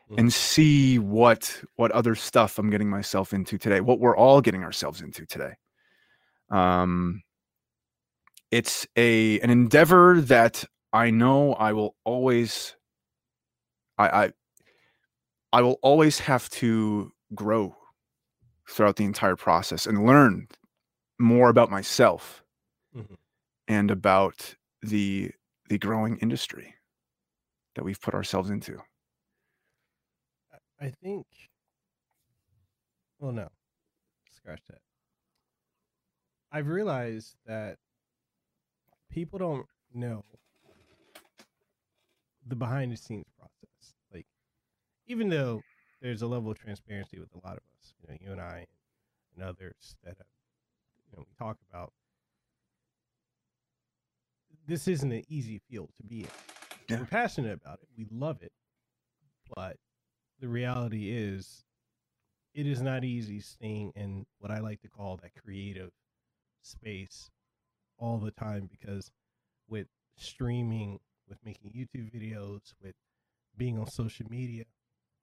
Mhm. 0.10 0.20
and 0.20 0.34
see 0.34 1.00
what 1.00 1.64
what 1.78 1.92
other 1.92 2.16
stuff 2.16 2.60
I'm 2.60 2.70
getting 2.70 2.90
myself 2.90 3.34
into 3.34 3.58
today, 3.58 3.82
what 3.82 4.00
we're 4.00 4.18
all 4.18 4.42
getting 4.42 4.64
ourselves 4.64 5.02
into 5.02 5.26
today. 5.26 5.56
Um 6.52 7.24
it's 8.52 8.86
a 8.98 9.40
an 9.40 9.50
endeavor 9.50 10.22
that 10.22 10.66
I 10.94 11.10
know 11.10 11.54
I 11.54 11.72
will 11.74 11.96
always 12.04 12.76
I 13.98 14.26
I 14.26 14.34
I 15.54 15.62
will 15.62 15.80
always 15.82 16.20
have 16.20 16.50
to 16.52 17.12
grow 17.36 17.76
throughout 18.70 18.96
the 18.98 19.06
entire 19.06 19.36
process 19.36 19.86
and 19.86 20.06
learn 20.06 20.48
more 21.20 21.50
about 21.50 21.70
myself 21.72 22.44
Mhm. 22.96 23.18
and 23.68 23.92
about 23.92 24.56
the 24.82 25.32
the 25.70 25.78
growing 25.78 26.18
industry 26.18 26.76
that 27.76 27.84
we've 27.86 28.02
put 28.02 28.14
ourselves 28.14 28.50
into. 28.50 28.82
I 30.80 30.90
think. 30.90 31.28
Well, 33.20 33.32
no, 33.32 33.50
scratch 34.32 34.62
that. 34.68 34.82
I've 36.52 36.68
realized 36.68 37.36
that 37.46 37.78
people 39.10 39.40
don't 39.40 39.66
know 39.94 40.26
the 42.46 42.56
behind 42.56 42.92
the 42.92 42.98
scenes 42.98 43.28
process. 43.38 43.94
Like, 44.14 44.26
even 45.08 45.30
though 45.30 45.62
there's 46.02 46.22
a 46.22 46.28
level 46.28 46.52
of 46.52 46.58
transparency 46.58 47.20
with 47.20 47.30
a 47.34 47.48
lot 47.48 47.54
of 47.54 47.64
us, 47.80 47.94
you 48.02 48.10
know, 48.10 48.18
you 48.20 48.32
and 48.32 48.42
I 48.42 48.66
and 49.36 49.44
others 49.46 49.96
that 50.04 50.18
have, 50.18 50.28
you 51.10 51.18
know 51.18 51.24
we 51.28 51.34
talk 51.38 51.58
about. 51.70 51.94
This 54.68 54.88
isn't 54.88 55.12
an 55.12 55.24
easy 55.30 55.60
field 55.70 55.90
to 55.98 56.04
be 56.04 56.22
in. 56.22 56.30
Yeah. 56.90 57.00
We're 57.00 57.06
passionate 57.06 57.54
about 57.54 57.80
it. 57.82 57.88
We 57.98 58.08
love 58.12 58.42
it, 58.42 58.52
but 59.56 59.78
the 60.40 60.48
reality 60.48 61.12
is 61.12 61.64
it 62.54 62.68
is 62.68 62.82
not 62.82 63.04
easy 63.04 63.40
staying 63.40 63.94
in 63.96 64.26
what 64.40 64.52
I 64.52 64.60
like 64.60 64.82
to 64.82 64.90
call 64.90 65.18
that 65.18 65.32
creative 65.42 65.92
space 66.62 67.30
all 67.98 68.18
the 68.18 68.32
time 68.32 68.70
because 68.70 69.12
with 69.68 69.88
streaming, 70.16 71.00
with 71.28 71.38
making 71.46 71.72
YouTube 71.72 72.12
videos, 72.14 72.74
with 72.84 72.96
being 73.58 73.78
on 73.78 73.88
social 73.88 74.26
media, 74.30 74.64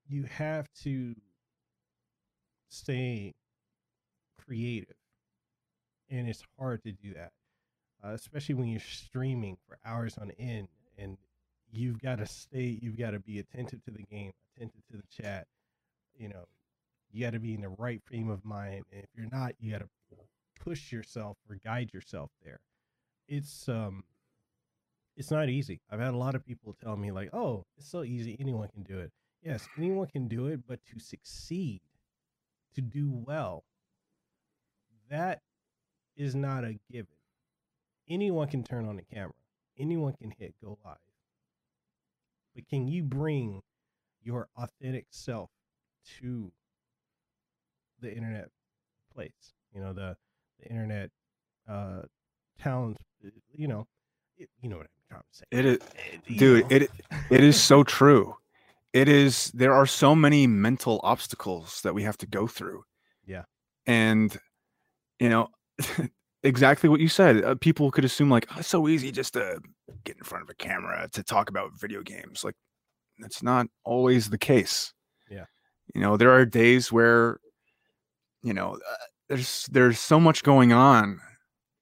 you 0.08 0.24
have 0.24 0.66
to 0.82 1.14
stay 2.68 3.34
creative. 4.44 4.94
And 6.10 6.28
it's 6.28 6.42
hard 6.58 6.82
to 6.84 6.92
do 6.92 7.12
that, 7.14 7.32
uh, 8.02 8.12
especially 8.12 8.54
when 8.54 8.68
you're 8.68 8.80
streaming 8.80 9.58
for 9.66 9.78
hours 9.84 10.16
on 10.18 10.30
end 10.38 10.68
and 10.96 11.18
you've 11.70 12.00
got 12.00 12.18
to 12.18 12.26
stay, 12.26 12.78
you've 12.80 12.98
got 12.98 13.10
to 13.10 13.20
be 13.20 13.38
attentive 13.38 13.84
to 13.84 13.90
the 13.90 14.02
game, 14.04 14.32
attentive 14.56 14.80
to 14.90 14.96
the 14.96 15.22
chat. 15.22 15.46
You 16.16 16.30
know, 16.30 16.46
you 17.10 17.24
got 17.24 17.32
to 17.32 17.40
be 17.40 17.54
in 17.54 17.60
the 17.60 17.68
right 17.68 18.00
frame 18.04 18.30
of 18.30 18.44
mind. 18.44 18.84
And 18.92 19.02
if 19.02 19.10
you're 19.14 19.28
not, 19.30 19.52
you 19.60 19.72
got 19.72 19.80
to 19.80 19.88
push 20.58 20.92
yourself 20.92 21.36
or 21.48 21.56
guide 21.64 21.92
yourself 21.92 22.30
there. 22.44 22.60
It's, 23.28 23.68
um, 23.68 24.04
it's 25.16 25.30
not 25.30 25.48
easy. 25.48 25.80
I've 25.90 26.00
had 26.00 26.14
a 26.14 26.16
lot 26.16 26.36
of 26.36 26.46
people 26.46 26.76
tell 26.80 26.96
me 26.96 27.10
like, 27.10 27.30
"Oh, 27.32 27.66
it's 27.76 27.90
so 27.90 28.04
easy. 28.04 28.36
Anyone 28.38 28.68
can 28.68 28.84
do 28.84 29.00
it." 29.00 29.12
Yes, 29.42 29.68
anyone 29.76 30.06
can 30.06 30.28
do 30.28 30.46
it, 30.46 30.60
but 30.66 30.84
to 30.86 31.00
succeed, 31.00 31.80
to 32.74 32.80
do 32.80 33.10
well, 33.10 33.64
that 35.10 35.42
is 36.16 36.34
not 36.34 36.64
a 36.64 36.78
given. 36.90 37.16
Anyone 38.08 38.48
can 38.48 38.62
turn 38.62 38.86
on 38.86 38.96
the 38.96 39.02
camera. 39.02 39.34
Anyone 39.76 40.14
can 40.14 40.32
hit 40.38 40.54
go 40.62 40.78
live. 40.84 40.96
But 42.54 42.68
can 42.68 42.88
you 42.88 43.02
bring 43.02 43.62
your 44.22 44.48
authentic 44.56 45.06
self 45.10 45.50
to 46.20 46.52
the 48.00 48.12
internet 48.14 48.50
place? 49.14 49.54
You 49.72 49.80
know, 49.80 49.92
the 49.92 50.16
the 50.60 50.68
internet 50.70 51.10
uh 51.68 52.02
towns, 52.60 52.96
you 53.52 53.68
know, 53.68 53.86
it, 54.36 54.48
you 54.60 54.68
know 54.68 54.76
what 54.78 54.86
I'm 54.86 55.08
trying 55.10 55.22
to 55.22 55.38
say. 55.38 55.44
It 55.50 55.64
is 55.66 55.78
Eh, 55.96 56.18
you 56.26 56.38
dude, 56.38 56.70
know. 56.70 56.76
it 56.76 56.90
it 57.30 57.44
is 57.44 57.60
so 57.60 57.82
true. 57.84 58.34
It 58.92 59.08
is 59.08 59.50
there 59.52 59.74
are 59.74 59.86
so 59.86 60.14
many 60.14 60.46
mental 60.46 61.00
obstacles 61.04 61.80
that 61.82 61.94
we 61.94 62.02
have 62.02 62.16
to 62.18 62.26
go 62.26 62.46
through. 62.46 62.84
Yeah. 63.26 63.44
And 63.86 64.36
you 65.20 65.28
know, 65.28 65.48
exactly 66.42 66.88
what 66.88 67.00
you 67.00 67.08
said. 67.08 67.44
Uh, 67.44 67.54
people 67.56 67.90
could 67.90 68.04
assume 68.04 68.30
like, 68.30 68.46
oh, 68.50 68.60
it's 68.60 68.68
so 68.68 68.88
easy 68.88 69.10
just 69.12 69.34
to 69.34 69.60
get 70.04 70.16
in 70.16 70.24
front 70.24 70.42
of 70.42 70.50
a 70.50 70.54
camera 70.54 71.08
to 71.12 71.22
talk 71.22 71.50
about 71.50 71.78
video 71.78 72.02
games. 72.02 72.44
Like 72.44 72.54
that's 73.18 73.42
not 73.42 73.66
always 73.84 74.30
the 74.30 74.38
case. 74.38 74.92
Yeah. 75.30 75.44
You 75.94 76.00
know, 76.00 76.16
there 76.16 76.30
are 76.30 76.44
days 76.46 76.90
where 76.92 77.40
you 78.42 78.54
know, 78.54 78.74
uh, 78.74 78.94
there's 79.28 79.68
there's 79.70 79.98
so 79.98 80.18
much 80.18 80.42
going 80.42 80.72
on 80.72 81.20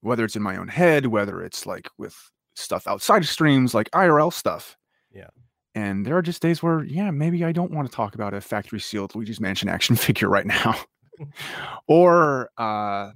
whether 0.07 0.25
it's 0.25 0.37
in 0.37 0.43
my 0.43 0.57
own 0.57 0.69
head, 0.69 1.07
whether 1.07 1.43
it's 1.43 1.67
like 1.67 1.89
with 1.99 2.17
stuff 2.55 2.87
outside 2.87 3.23
of 3.23 3.29
streams, 3.29 3.75
like 3.75 3.91
IRL 3.91 4.33
stuff. 4.33 4.77
Yeah. 5.13 5.29
And 5.75 6.07
there 6.07 6.17
are 6.17 6.23
just 6.23 6.41
days 6.41 6.63
where, 6.63 6.85
yeah, 6.85 7.11
maybe 7.11 7.45
I 7.45 7.53
don't 7.53 7.73
want 7.73 7.91
to 7.91 7.95
talk 7.95 8.15
about 8.15 8.33
a 8.33 8.41
factory 8.41 8.81
sealed 8.81 9.15
Luigi's 9.15 9.41
Mansion 9.41 9.69
action 9.69 9.97
figure 10.07 10.29
right 10.29 10.47
now. 10.47 10.77
or, 11.89 12.51
uh, 12.57 13.11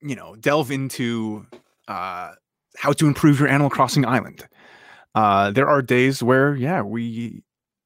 you 0.00 0.16
know, 0.16 0.34
delve 0.36 0.70
into 0.70 1.46
uh, 1.88 2.32
how 2.76 2.92
to 2.92 3.06
improve 3.06 3.38
your 3.38 3.48
Animal 3.48 3.70
Crossing 3.70 4.06
island. 4.06 4.48
Uh, 5.14 5.50
there 5.50 5.68
are 5.68 5.82
days 5.82 6.22
where, 6.22 6.56
yeah, 6.56 6.80
we 6.80 7.42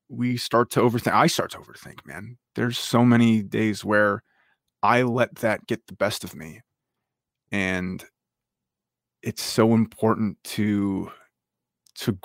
we 0.08 0.36
start 0.36 0.70
to 0.70 0.80
overthink. 0.80 1.12
I 1.12 1.26
start 1.26 1.50
to 1.50 1.58
overthink, 1.58 2.06
man. 2.06 2.38
There's 2.54 2.78
so 2.78 3.04
many 3.04 3.42
days 3.42 3.84
where 3.84 4.22
I 4.82 5.02
let 5.02 5.36
that 5.36 5.66
get 5.66 5.86
the 5.86 5.94
best 5.94 6.24
of 6.24 6.34
me 6.34 6.60
and 7.52 8.04
it's 9.22 9.42
so 9.42 9.74
important 9.74 10.36
to 10.44 11.10
to 11.96 12.18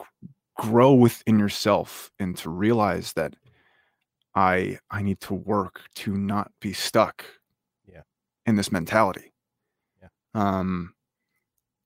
grow 0.57 0.93
within 0.93 1.39
yourself 1.39 2.11
and 2.19 2.37
to 2.37 2.49
realize 2.49 3.13
that 3.13 3.35
i 4.35 4.77
i 4.91 5.01
need 5.01 5.19
to 5.19 5.33
work 5.33 5.81
to 5.95 6.15
not 6.15 6.51
be 6.59 6.73
stuck 6.73 7.25
Yeah. 7.87 8.01
in 8.45 8.55
this 8.55 8.71
mentality 8.71 9.33
Yeah. 10.01 10.09
um 10.35 10.93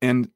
and 0.01 0.30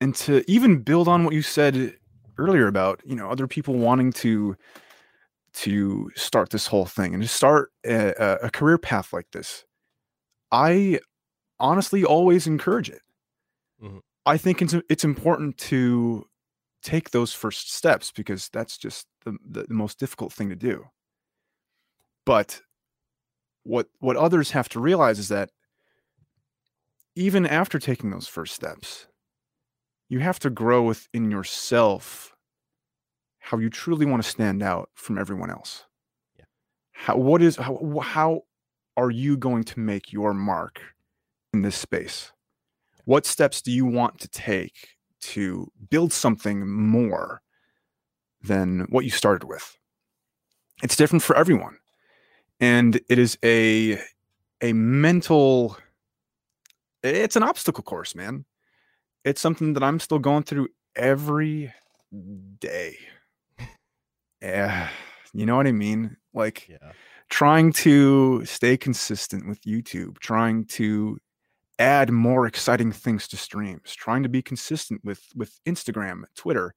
and 0.00 0.14
to 0.16 0.42
even 0.50 0.82
build 0.82 1.08
on 1.08 1.24
what 1.24 1.34
you 1.34 1.42
said 1.42 1.96
earlier 2.38 2.66
about 2.66 3.00
you 3.04 3.14
know 3.14 3.30
other 3.30 3.46
people 3.46 3.74
wanting 3.74 4.12
to 4.12 4.56
to 5.54 6.10
start 6.16 6.50
this 6.50 6.66
whole 6.68 6.86
thing 6.86 7.14
and 7.14 7.22
to 7.22 7.28
start 7.28 7.70
a, 7.86 8.38
a- 8.42 8.50
career 8.50 8.78
path 8.78 9.12
like 9.12 9.30
this 9.32 9.64
i 10.52 10.98
honestly 11.60 12.04
always 12.04 12.46
encourage 12.46 12.90
it. 12.90 13.02
Mhm. 13.82 14.00
I 14.26 14.38
think 14.38 14.62
it's 14.62 14.74
it's 14.90 15.04
important 15.04 15.58
to 15.70 16.26
take 16.82 17.10
those 17.10 17.32
first 17.34 17.72
steps 17.74 18.12
because 18.12 18.48
that's 18.52 18.78
just 18.78 19.06
the, 19.24 19.38
the, 19.48 19.64
the 19.64 19.74
most 19.74 19.98
difficult 19.98 20.32
thing 20.32 20.50
to 20.50 20.56
do. 20.56 20.86
But 22.26 22.62
what 23.64 23.88
what 23.98 24.16
others 24.16 24.50
have 24.52 24.68
to 24.70 24.80
realize 24.80 25.18
is 25.18 25.28
that 25.28 25.50
even 27.16 27.46
after 27.46 27.78
taking 27.78 28.10
those 28.10 28.28
first 28.28 28.54
steps, 28.54 29.06
you 30.08 30.20
have 30.20 30.38
to 30.40 30.50
grow 30.50 30.82
within 30.82 31.30
yourself 31.30 32.33
how 33.44 33.58
you 33.58 33.68
truly 33.68 34.06
want 34.06 34.22
to 34.22 34.28
stand 34.28 34.62
out 34.62 34.88
from 34.94 35.18
everyone 35.18 35.50
else. 35.50 35.84
Yeah. 36.38 36.46
How 36.92 37.16
what 37.18 37.42
is 37.42 37.56
how 37.56 37.74
how 38.02 38.40
are 38.96 39.10
you 39.10 39.36
going 39.36 39.64
to 39.64 39.80
make 39.80 40.12
your 40.12 40.32
mark 40.32 40.80
in 41.52 41.60
this 41.60 41.76
space? 41.76 42.32
What 43.04 43.26
steps 43.26 43.60
do 43.60 43.70
you 43.70 43.84
want 43.84 44.18
to 44.20 44.28
take 44.28 44.88
to 45.32 45.70
build 45.90 46.10
something 46.10 46.66
more 46.66 47.42
than 48.40 48.86
what 48.88 49.04
you 49.04 49.10
started 49.10 49.46
with? 49.46 49.76
It's 50.82 50.96
different 50.96 51.22
for 51.22 51.36
everyone. 51.36 51.76
And 52.60 52.98
it 53.10 53.18
is 53.18 53.36
a 53.44 54.00
a 54.62 54.72
mental 54.72 55.76
it's 57.02 57.36
an 57.36 57.42
obstacle 57.42 57.84
course, 57.84 58.14
man. 58.14 58.46
It's 59.22 59.42
something 59.42 59.74
that 59.74 59.82
I'm 59.82 60.00
still 60.00 60.18
going 60.18 60.44
through 60.44 60.68
every 60.96 61.74
day. 62.58 62.96
Yeah, 64.44 64.90
you 65.32 65.46
know 65.46 65.56
what 65.56 65.66
I 65.66 65.72
mean? 65.72 66.16
Like 66.34 66.68
Yeah. 66.68 66.92
trying 67.30 67.72
to 67.84 68.44
stay 68.44 68.76
consistent 68.76 69.48
with 69.48 69.60
YouTube, 69.62 70.18
trying 70.18 70.66
to 70.66 71.18
add 71.78 72.10
more 72.12 72.46
exciting 72.46 72.92
things 72.92 73.26
to 73.28 73.36
streams, 73.38 73.94
trying 73.94 74.22
to 74.22 74.28
be 74.28 74.42
consistent 74.42 75.02
with 75.04 75.22
with 75.34 75.58
Instagram, 75.66 76.24
Twitter. 76.36 76.74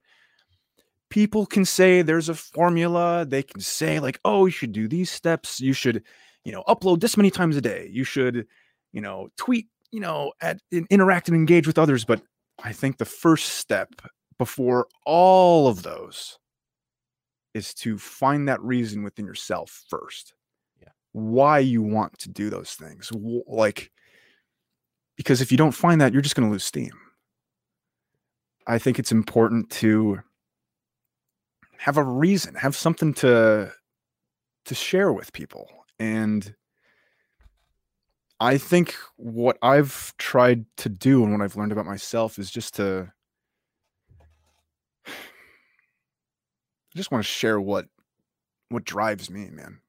people 1.10 1.46
can 1.46 1.64
say 1.64 2.02
there's 2.02 2.28
a 2.30 2.36
formula. 2.36 3.26
They 3.26 3.42
can 3.44 3.62
say, 3.62 4.00
like, 4.02 4.20
oh, 4.26 4.46
you 4.46 4.52
should 4.52 4.74
do 4.74 4.90
these 4.90 5.10
steps. 5.10 5.62
You 5.62 5.72
should, 5.72 6.04
you 6.44 6.52
know, 6.52 6.64
upload 6.68 7.00
this 7.00 7.16
many 7.16 7.32
times 7.32 7.56
a 7.56 7.62
day. 7.62 7.88
You 7.92 8.04
should, 8.04 8.46
you 8.92 9.00
know, 9.02 9.30
tweet, 9.38 9.68
you 9.92 10.02
know, 10.02 10.34
at 10.42 10.60
interact 10.72 11.30
and 11.30 11.38
engage 11.38 11.66
with 11.66 11.78
others. 11.78 12.04
But 12.04 12.22
I 12.62 12.74
think 12.74 12.98
the 12.98 13.06
first 13.06 13.54
step 13.54 13.94
before 14.38 14.88
all 15.06 15.70
of 15.70 15.84
those 15.84 16.38
is 17.58 17.74
to 17.74 17.98
find 17.98 18.48
that 18.48 18.62
reason 18.62 19.04
within 19.04 19.26
yourself 19.26 19.84
first. 19.90 20.34
Yeah. 20.82 20.90
Why 21.12 21.60
you 21.60 21.82
want 21.82 22.18
to 22.20 22.30
do 22.30 22.50
those 22.50 22.72
things. 22.72 23.12
Like, 23.48 23.92
because 25.16 25.42
if 25.42 25.52
you 25.52 25.58
don't 25.58 25.72
find 25.72 26.00
that, 26.00 26.14
you're 26.14 26.22
just 26.22 26.36
going 26.36 26.48
to 26.48 26.52
lose 26.52 26.64
steam. 26.64 26.94
I 28.68 28.78
think 28.78 29.00
it's 29.00 29.12
important 29.12 29.70
to 29.72 30.20
have 31.78 31.98
a 31.98 32.04
reason, 32.04 32.56
have 32.56 32.76
something 32.76 33.14
to 33.16 33.72
to 34.66 34.76
share 34.76 35.14
with 35.14 35.34
people. 35.34 35.68
And 36.00 36.54
I 38.40 38.58
think 38.58 38.96
what 39.16 39.58
I've 39.62 40.14
tried 40.18 40.66
to 40.78 40.90
do 40.90 41.24
and 41.24 41.32
what 41.32 41.42
I've 41.42 41.56
learned 41.56 41.72
about 41.72 41.86
myself 41.86 42.38
is 42.38 42.52
just 42.52 42.76
to 42.76 43.12
just 46.98 47.12
want 47.12 47.24
to 47.24 47.32
share 47.32 47.60
what 47.62 47.88
what 48.70 48.84
drives 48.84 49.30
me, 49.30 49.50
man. 49.50 49.80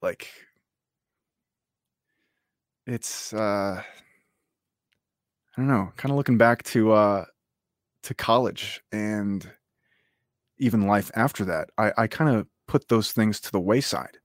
Like 0.00 0.28
it's 2.86 3.32
uh 3.32 3.82
I 5.56 5.60
don't 5.60 5.68
know, 5.68 5.92
kind 5.96 6.10
of 6.10 6.16
looking 6.16 6.38
back 6.38 6.62
to 6.64 6.92
uh 6.92 7.24
to 8.04 8.14
college 8.14 8.80
and 8.92 9.48
even 10.58 10.86
life 10.86 11.10
after 11.14 11.44
that. 11.46 11.70
I 11.76 11.92
I 11.98 12.06
kind 12.06 12.34
of 12.34 12.46
put 12.66 12.88
those 12.88 13.12
things 13.12 13.40
to 13.40 13.52
the 13.52 13.60
wayside. 13.60 14.18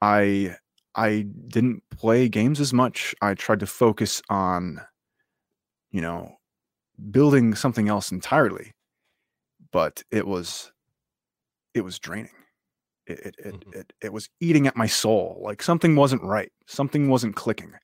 I 0.00 0.56
I 0.94 1.26
didn't 1.48 1.82
play 1.90 2.28
games 2.28 2.60
as 2.60 2.72
much. 2.72 3.14
I 3.22 3.34
tried 3.34 3.60
to 3.60 3.66
focus 3.66 4.20
on 4.28 4.80
you 5.90 6.00
know 6.00 6.36
building 7.10 7.54
something 7.54 7.88
else 7.88 8.12
entirely. 8.12 8.72
But 9.72 10.02
it 10.10 10.26
was 10.26 10.71
it 11.74 11.82
was 11.82 11.98
draining. 11.98 12.32
It 13.06 13.20
it 13.20 13.36
it, 13.38 13.54
Mhm. 13.54 13.74
it, 13.76 13.92
it 14.02 14.12
was 14.12 14.28
eating 14.40 14.66
at 14.66 14.76
my 14.76 14.86
soul. 14.86 15.40
Like 15.42 15.62
something 15.62 15.96
wasn't 15.96 16.22
right. 16.24 16.52
Something 16.66 17.08
wasn't 17.08 17.36
clicking. 17.36 17.74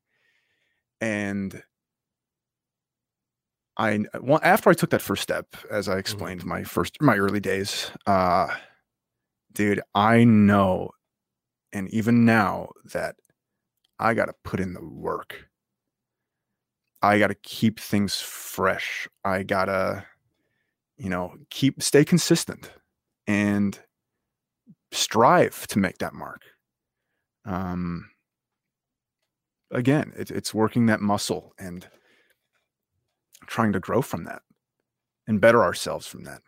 And 1.00 1.62
I 3.76 4.04
well, 4.20 4.40
after 4.42 4.70
I 4.70 4.74
took 4.74 4.90
that 4.90 5.02
first 5.02 5.22
step, 5.22 5.46
as 5.70 5.88
I 5.88 5.98
explained, 5.98 6.44
my 6.44 6.64
first 6.64 7.00
my 7.00 7.16
early 7.16 7.40
days, 7.40 7.90
uh, 8.06 8.48
dude, 9.52 9.80
I 9.94 10.24
know, 10.24 10.90
and 11.72 11.88
even 11.90 12.24
now 12.24 12.70
that 12.92 13.16
I 13.98 14.14
got 14.14 14.26
to 14.26 14.34
put 14.44 14.60
in 14.60 14.74
the 14.74 14.84
work. 14.84 15.48
I 17.02 17.18
got 17.18 17.28
to 17.28 17.34
keep 17.34 17.78
things 17.78 18.20
fresh. 18.20 19.08
I 19.24 19.42
gotta, 19.44 20.04
you 20.98 21.10
know, 21.10 21.34
keep 21.50 21.82
stay 21.82 22.04
consistent 22.04 22.70
and 23.28 23.78
strive 24.90 25.66
to 25.68 25.78
make 25.78 25.98
that 25.98 26.14
mark. 26.14 26.42
Um, 27.44 28.10
again, 29.70 30.12
it, 30.16 30.30
it's 30.30 30.54
working 30.54 30.86
that 30.86 31.00
muscle 31.00 31.52
and 31.58 31.88
trying 33.46 33.72
to 33.72 33.80
grow 33.80 34.02
from 34.02 34.24
that 34.24 34.42
and 35.26 35.40
better 35.40 35.62
ourselves 35.62 36.06
from 36.06 36.24
that. 36.24 36.42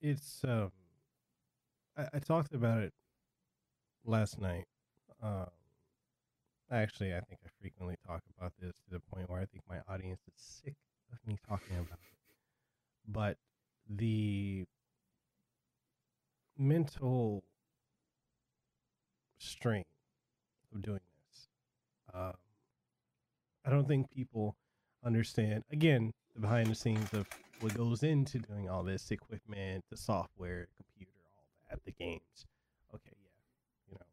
it's 0.00 0.44
um 0.44 0.70
I, 1.96 2.08
I 2.14 2.18
talked 2.18 2.54
about 2.54 2.82
it 2.82 2.92
last 4.04 4.40
night 4.40 4.66
um 5.22 5.48
actually 6.70 7.14
i 7.14 7.20
think 7.20 7.40
i 7.44 7.48
frequently 7.60 7.96
talk 8.06 8.22
about 8.36 8.52
this 8.60 8.76
to 8.84 8.90
the 8.90 9.00
point 9.00 9.28
where 9.30 9.40
i 9.40 9.46
think 9.46 9.64
my 9.68 9.80
audience 9.88 10.20
is 10.28 10.34
sick 10.36 10.74
of 11.12 11.18
me 11.26 11.36
talking 11.48 11.76
about 11.76 11.98
it 12.02 12.18
but 13.08 13.36
the 13.88 14.64
mental 16.58 17.44
strain 19.38 19.84
of 20.74 20.82
doing 20.82 21.00
this 21.28 21.48
um 22.14 22.32
i 23.64 23.70
don't 23.70 23.86
think 23.86 24.10
people 24.10 24.56
understand 25.04 25.62
again 25.70 26.12
the 26.34 26.40
behind 26.40 26.68
the 26.68 26.74
scenes 26.74 27.12
of 27.12 27.26
what 27.60 27.74
goes 27.74 28.02
into 28.02 28.38
doing 28.38 28.68
all 28.68 28.82
this 28.82 29.10
equipment, 29.10 29.84
the 29.90 29.96
software, 29.96 30.68
computer, 30.76 31.12
all 31.36 31.44
that, 31.70 31.84
the 31.84 31.92
games. 31.92 32.46
Okay, 32.94 33.16
yeah, 33.16 33.28
you 33.88 33.94
know 33.94 34.06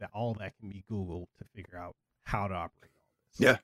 that 0.00 0.10
all 0.14 0.34
that 0.34 0.56
can 0.58 0.68
be 0.68 0.84
Googled 0.90 1.26
to 1.38 1.44
figure 1.54 1.78
out 1.78 1.94
how 2.24 2.48
to 2.48 2.54
operate 2.54 2.92
all 2.96 3.12
this. 3.30 3.40
Yeah. 3.40 3.56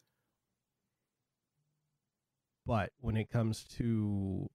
But 2.67 2.91
when 3.01 3.17
it 3.17 3.29
comes 3.31 3.65
to 3.77 4.49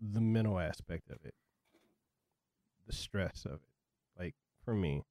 the 0.00 0.20
mental 0.20 0.58
aspect 0.58 1.10
of 1.10 1.18
it, 1.24 1.34
the 2.86 2.92
stress 2.92 3.44
of 3.44 3.54
it, 3.54 4.18
like 4.18 4.34
for 4.64 4.74
me, 4.74 5.02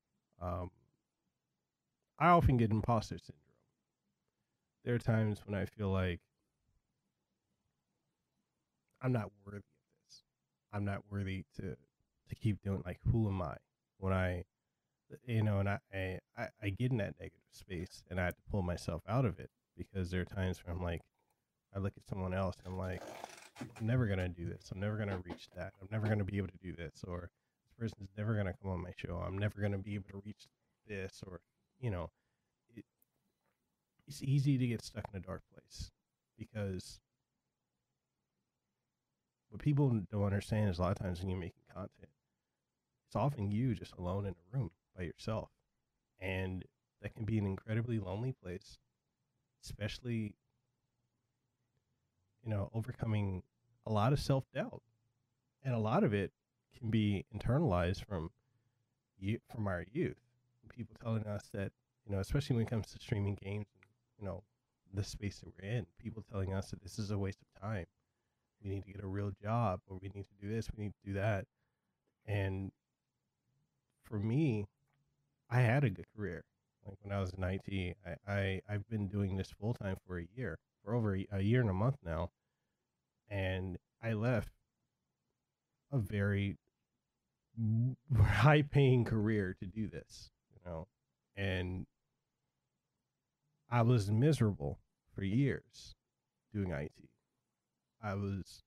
um, 0.41 0.71
I 2.19 2.27
often 2.29 2.57
get 2.57 2.71
imposter 2.71 3.17
syndrome. 3.17 3.35
There 4.83 4.95
are 4.95 4.99
times 4.99 5.41
when 5.45 5.55
I 5.55 5.65
feel 5.65 5.89
like 5.91 6.19
I'm 9.01 9.11
not 9.11 9.31
worthy 9.45 9.57
of 9.57 9.63
this. 10.05 10.23
I'm 10.73 10.85
not 10.85 11.03
worthy 11.09 11.45
to 11.55 11.75
to 12.27 12.35
keep 12.35 12.61
doing 12.61 12.83
like 12.85 12.99
who 13.11 13.27
am 13.27 13.41
I 13.41 13.57
when 13.97 14.13
I 14.13 14.43
you 15.25 15.43
know 15.43 15.59
and 15.59 15.69
I 15.69 15.79
I, 16.37 16.49
I- 16.61 16.69
get 16.69 16.91
in 16.91 16.97
that 16.97 17.15
negative 17.19 17.41
space 17.51 18.03
and 18.09 18.19
I 18.19 18.25
have 18.25 18.35
to 18.35 18.43
pull 18.51 18.61
myself 18.61 19.01
out 19.07 19.25
of 19.25 19.39
it 19.39 19.49
because 19.77 20.11
there 20.11 20.21
are 20.21 20.25
times 20.25 20.59
where 20.63 20.75
I'm 20.75 20.83
like 20.83 21.01
I 21.75 21.79
look 21.79 21.93
at 21.97 22.07
someone 22.07 22.33
else 22.33 22.55
and 22.63 22.73
I'm 22.73 22.79
like 22.79 23.01
I'm 23.61 23.87
never 23.87 24.07
gonna 24.07 24.29
do 24.29 24.47
this. 24.47 24.69
I'm 24.71 24.79
never 24.79 24.97
gonna 24.97 25.21
reach 25.25 25.49
that. 25.55 25.73
I'm 25.81 25.87
never 25.91 26.07
gonna 26.07 26.23
be 26.23 26.37
able 26.37 26.47
to 26.49 26.57
do 26.61 26.73
this 26.75 27.03
or 27.07 27.29
this 27.63 27.73
person's 27.77 28.09
never 28.17 28.35
gonna 28.35 28.53
come 28.61 28.71
on 28.71 28.81
my 28.81 28.93
show. 28.95 29.17
I'm 29.25 29.37
never 29.37 29.61
gonna 29.61 29.77
be 29.77 29.95
able 29.95 30.09
to 30.11 30.21
reach 30.25 30.47
this 30.87 31.21
or 31.25 31.41
you 31.79 31.91
know 31.91 32.09
it, 32.75 32.85
it's 34.07 34.21
easy 34.23 34.57
to 34.57 34.67
get 34.67 34.83
stuck 34.83 35.05
in 35.13 35.19
a 35.19 35.23
dark 35.25 35.43
place 35.53 35.91
because 36.37 36.99
what 39.49 39.61
people 39.61 39.89
don't 40.11 40.23
understand 40.23 40.69
is 40.69 40.77
a 40.77 40.81
lot 40.81 40.91
of 40.91 40.99
times 40.99 41.19
when 41.19 41.29
you're 41.29 41.39
making 41.39 41.63
content, 41.73 42.09
it's 43.07 43.15
often 43.15 43.51
you 43.51 43.73
just 43.73 43.93
alone 43.97 44.25
in 44.25 44.33
a 44.33 44.57
room 44.57 44.71
by 44.95 45.03
yourself. 45.03 45.49
And 46.19 46.63
that 47.01 47.15
can 47.15 47.25
be 47.25 47.37
an 47.37 47.45
incredibly 47.45 47.99
lonely 47.99 48.33
place, 48.43 48.77
especially, 49.63 50.35
you 52.43 52.49
know, 52.49 52.69
overcoming 52.73 53.43
a 53.85 53.91
lot 53.91 54.13
of 54.13 54.19
self 54.19 54.45
doubt. 54.53 54.81
And 55.63 55.73
a 55.73 55.79
lot 55.79 56.03
of 56.03 56.13
it 56.13 56.31
can 56.77 56.89
be 56.89 57.25
internalized 57.35 58.05
from 58.05 58.29
you 59.17 59.39
from 59.53 59.67
our 59.67 59.85
youth. 59.91 60.17
People 60.73 60.95
telling 61.01 61.25
us 61.25 61.49
that, 61.53 61.71
you 62.05 62.13
know, 62.13 62.19
especially 62.19 62.55
when 62.55 62.65
it 62.65 62.69
comes 62.69 62.87
to 62.91 62.99
streaming 62.99 63.37
games, 63.43 63.65
you 64.17 64.25
know, 64.25 64.43
the 64.93 65.03
space 65.03 65.39
that 65.39 65.49
we're 65.61 65.69
in, 65.69 65.85
people 65.97 66.23
telling 66.31 66.53
us 66.53 66.69
that 66.69 66.81
this 66.81 66.97
is 66.97 67.11
a 67.11 67.17
waste 67.17 67.39
of 67.41 67.61
time 67.61 67.85
we 68.63 68.69
need 68.69 68.85
to 68.85 68.91
get 68.91 69.03
a 69.03 69.07
real 69.07 69.31
job 69.41 69.79
or 69.87 69.97
we 70.01 70.09
need 70.13 70.25
to 70.25 70.45
do 70.45 70.53
this 70.53 70.67
we 70.75 70.85
need 70.85 70.93
to 71.03 71.09
do 71.11 71.13
that 71.13 71.45
and 72.25 72.71
for 74.03 74.19
me 74.19 74.65
i 75.49 75.61
had 75.61 75.83
a 75.83 75.89
good 75.89 76.05
career 76.15 76.43
like 76.87 76.97
when 77.01 77.13
i 77.15 77.19
was 77.19 77.33
in 77.33 77.43
it 77.43 77.97
i, 78.05 78.31
I 78.31 78.61
i've 78.69 78.87
been 78.89 79.07
doing 79.07 79.37
this 79.37 79.51
full 79.59 79.73
time 79.73 79.97
for 80.05 80.19
a 80.19 80.27
year 80.35 80.57
for 80.89 80.95
over 80.95 81.17
a, 81.31 81.41
year 81.41 81.61
and 81.61 81.69
a 81.69 81.73
month 81.73 81.97
now 82.03 82.31
and 83.29 83.77
i 84.03 84.13
left 84.13 84.51
a 85.91 85.99
very 85.99 86.57
high 88.23 88.61
paying 88.61 89.05
career 89.05 89.55
to 89.59 89.65
do 89.65 89.87
this 89.87 90.31
you 90.51 90.59
know 90.65 90.87
and 91.35 91.85
i 93.69 93.81
was 93.81 94.09
miserable 94.09 94.79
for 95.13 95.23
years 95.23 95.95
doing 96.53 96.71
it 96.71 96.91
I 98.01 98.13
was 98.13 98.63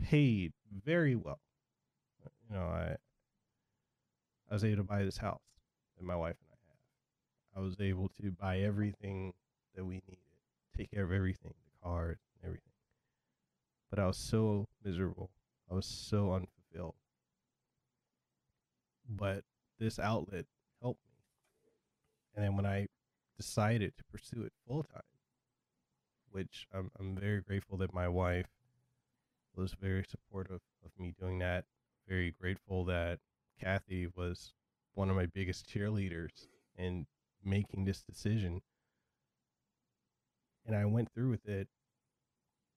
paid 0.00 0.52
very 0.84 1.16
well. 1.16 1.40
You 2.48 2.56
know, 2.56 2.66
I 2.66 2.96
I 4.48 4.54
was 4.54 4.64
able 4.64 4.76
to 4.76 4.82
buy 4.84 5.02
this 5.02 5.16
house 5.16 5.42
that 5.96 6.04
my 6.04 6.14
wife 6.14 6.36
and 6.40 6.50
I 6.52 6.58
have. 6.68 7.64
I 7.64 7.66
was 7.66 7.80
able 7.80 8.08
to 8.20 8.30
buy 8.30 8.60
everything 8.60 9.32
that 9.74 9.84
we 9.84 9.96
needed, 10.06 10.18
take 10.76 10.92
care 10.92 11.02
of 11.02 11.10
everything, 11.10 11.54
cars, 11.86 12.18
and 12.34 12.48
everything. 12.48 12.72
But 13.90 13.98
I 13.98 14.06
was 14.06 14.16
so 14.16 14.66
miserable. 14.84 15.30
I 15.70 15.74
was 15.74 15.86
so 15.86 16.32
unfulfilled. 16.32 16.94
But 19.08 19.44
this 19.78 19.98
outlet 19.98 20.46
helped 20.82 21.00
me. 21.12 21.18
And 22.34 22.44
then 22.44 22.56
when 22.56 22.66
I 22.66 22.88
decided 23.36 23.92
to 23.96 24.04
pursue 24.10 24.42
it 24.42 24.52
full 24.66 24.82
time, 24.82 25.02
which 26.30 26.66
I'm 26.74 26.90
I'm 26.98 27.16
very 27.16 27.40
grateful 27.40 27.78
that 27.78 27.94
my 27.94 28.08
wife 28.08 28.48
was 29.54 29.74
very 29.80 30.04
supportive 30.04 30.60
of 30.84 30.90
me 30.98 31.14
doing 31.18 31.38
that. 31.38 31.64
Very 32.08 32.34
grateful 32.38 32.84
that 32.86 33.20
Kathy 33.60 34.06
was 34.14 34.52
one 34.94 35.08
of 35.08 35.16
my 35.16 35.26
biggest 35.26 35.68
cheerleaders 35.68 36.48
in 36.76 37.06
making 37.44 37.84
this 37.84 38.02
decision. 38.02 38.60
And 40.66 40.74
I 40.76 40.84
went 40.84 41.12
through 41.12 41.30
with 41.30 41.46
it. 41.46 41.68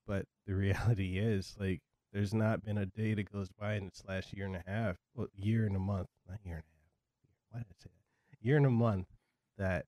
But 0.09 0.25
the 0.47 0.55
reality 0.55 1.19
is, 1.19 1.55
like, 1.59 1.81
there's 2.11 2.33
not 2.33 2.65
been 2.65 2.79
a 2.79 2.87
day 2.87 3.13
that 3.13 3.31
goes 3.31 3.49
by 3.49 3.75
in 3.75 3.85
this 3.85 4.01
last 4.07 4.35
year 4.35 4.47
and 4.47 4.55
a 4.55 4.63
half, 4.65 4.95
well, 5.13 5.27
year 5.35 5.67
and 5.67 5.75
a 5.75 5.79
month, 5.79 6.07
not 6.27 6.39
year 6.43 6.55
and 6.55 6.63
a 6.63 6.73
half. 6.73 7.51
Why 7.51 7.59
did 7.59 7.67
I 7.69 7.77
say 7.83 7.89
that? 7.91 8.37
Year 8.43 8.57
and 8.57 8.65
a 8.65 8.71
month 8.71 9.05
that 9.59 9.85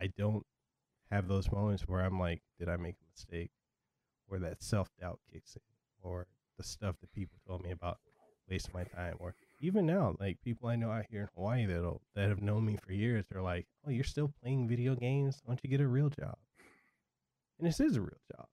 I 0.00 0.06
don't 0.16 0.46
have 1.10 1.28
those 1.28 1.52
moments 1.52 1.82
where 1.86 2.00
I'm 2.00 2.18
like, 2.18 2.40
did 2.58 2.70
I 2.70 2.78
make 2.78 2.94
a 2.94 3.12
mistake? 3.12 3.50
Or 4.26 4.38
that 4.38 4.62
self 4.62 4.88
doubt 4.98 5.20
kicks 5.30 5.54
in, 5.54 5.60
or 6.00 6.26
the 6.56 6.62
stuff 6.62 6.96
that 7.02 7.12
people 7.12 7.38
told 7.46 7.62
me 7.62 7.72
about 7.72 7.98
wasting 8.48 8.72
my 8.72 8.84
time, 8.84 9.16
or 9.20 9.34
even 9.60 9.84
now, 9.84 10.16
like 10.18 10.40
people 10.42 10.70
I 10.70 10.76
know 10.76 10.90
out 10.90 11.04
here 11.10 11.22
in 11.22 11.28
Hawaii 11.34 11.66
that 11.66 11.98
that 12.14 12.28
have 12.30 12.40
known 12.40 12.64
me 12.64 12.78
for 12.82 12.92
years, 12.92 13.26
they're 13.28 13.42
like, 13.42 13.66
"Oh, 13.86 13.90
you're 13.90 14.04
still 14.04 14.32
playing 14.40 14.66
video 14.66 14.94
games? 14.94 15.42
Why 15.44 15.52
don't 15.52 15.60
you 15.62 15.68
get 15.68 15.82
a 15.82 15.88
real 15.88 16.08
job?" 16.08 16.38
And 17.58 17.68
this 17.68 17.80
is 17.80 17.96
a 17.96 18.00
real 18.00 18.20
job, 18.34 18.46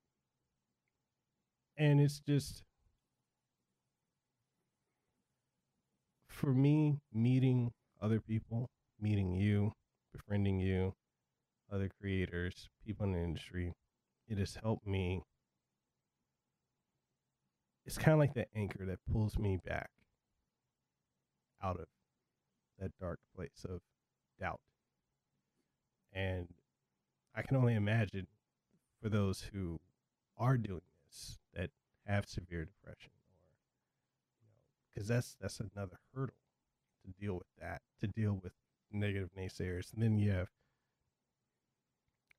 and 1.77 2.01
it's 2.01 2.19
just 2.19 2.63
for 6.27 6.53
me 6.53 6.99
meeting 7.13 7.71
other 8.01 8.19
people, 8.19 8.69
meeting 8.99 9.33
you, 9.33 9.71
befriending 10.11 10.59
you, 10.59 10.93
other 11.71 11.89
creators, 11.99 12.69
people 12.85 13.05
in 13.05 13.13
the 13.13 13.19
industry, 13.19 13.73
it 14.27 14.37
has 14.37 14.57
helped 14.61 14.85
me. 14.85 15.23
It's 17.85 17.97
kind 17.97 18.13
of 18.13 18.19
like 18.19 18.33
the 18.33 18.45
anchor 18.55 18.85
that 18.85 18.99
pulls 19.11 19.37
me 19.37 19.57
back 19.65 19.89
out 21.63 21.79
of 21.79 21.87
that 22.79 22.91
dark 22.99 23.19
place 23.35 23.65
of 23.67 23.79
doubt. 24.39 24.59
And 26.13 26.47
I 27.35 27.41
can 27.41 27.57
only 27.57 27.75
imagine 27.75 28.27
for 29.01 29.09
those 29.09 29.45
who 29.53 29.79
are 30.37 30.57
doing 30.57 30.81
this 31.07 31.37
that 31.46 31.46
have 32.07 32.27
severe 32.27 32.65
depression 32.65 33.11
or 33.11 33.35
you 34.41 34.47
know 34.47 34.61
because 34.93 35.07
that's 35.07 35.35
that's 35.41 35.59
another 35.59 35.97
hurdle 36.15 36.35
to 37.05 37.11
deal 37.19 37.35
with 37.35 37.47
that 37.59 37.81
to 38.01 38.07
deal 38.07 38.39
with 38.43 38.53
negative 38.91 39.29
naysayers. 39.37 39.93
And 39.93 40.01
then 40.01 40.17
you 40.17 40.31
have 40.31 40.47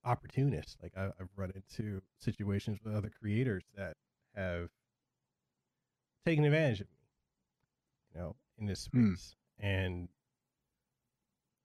opportunists. 0.05 0.77
Like 0.83 0.93
I, 0.97 1.03
have 1.03 1.29
run 1.37 1.53
into 1.55 2.01
situations 2.19 2.79
with 2.85 2.95
other 2.95 3.11
creators 3.21 3.65
that 3.77 3.97
have 4.35 4.69
taken 6.25 6.45
advantage 6.45 6.81
of 6.81 6.87
me 6.89 6.97
you 8.15 8.21
know 8.21 8.37
in 8.59 8.67
this 8.67 8.87
Hmm. 8.93 9.15
space. 9.15 9.35
And 9.59 10.09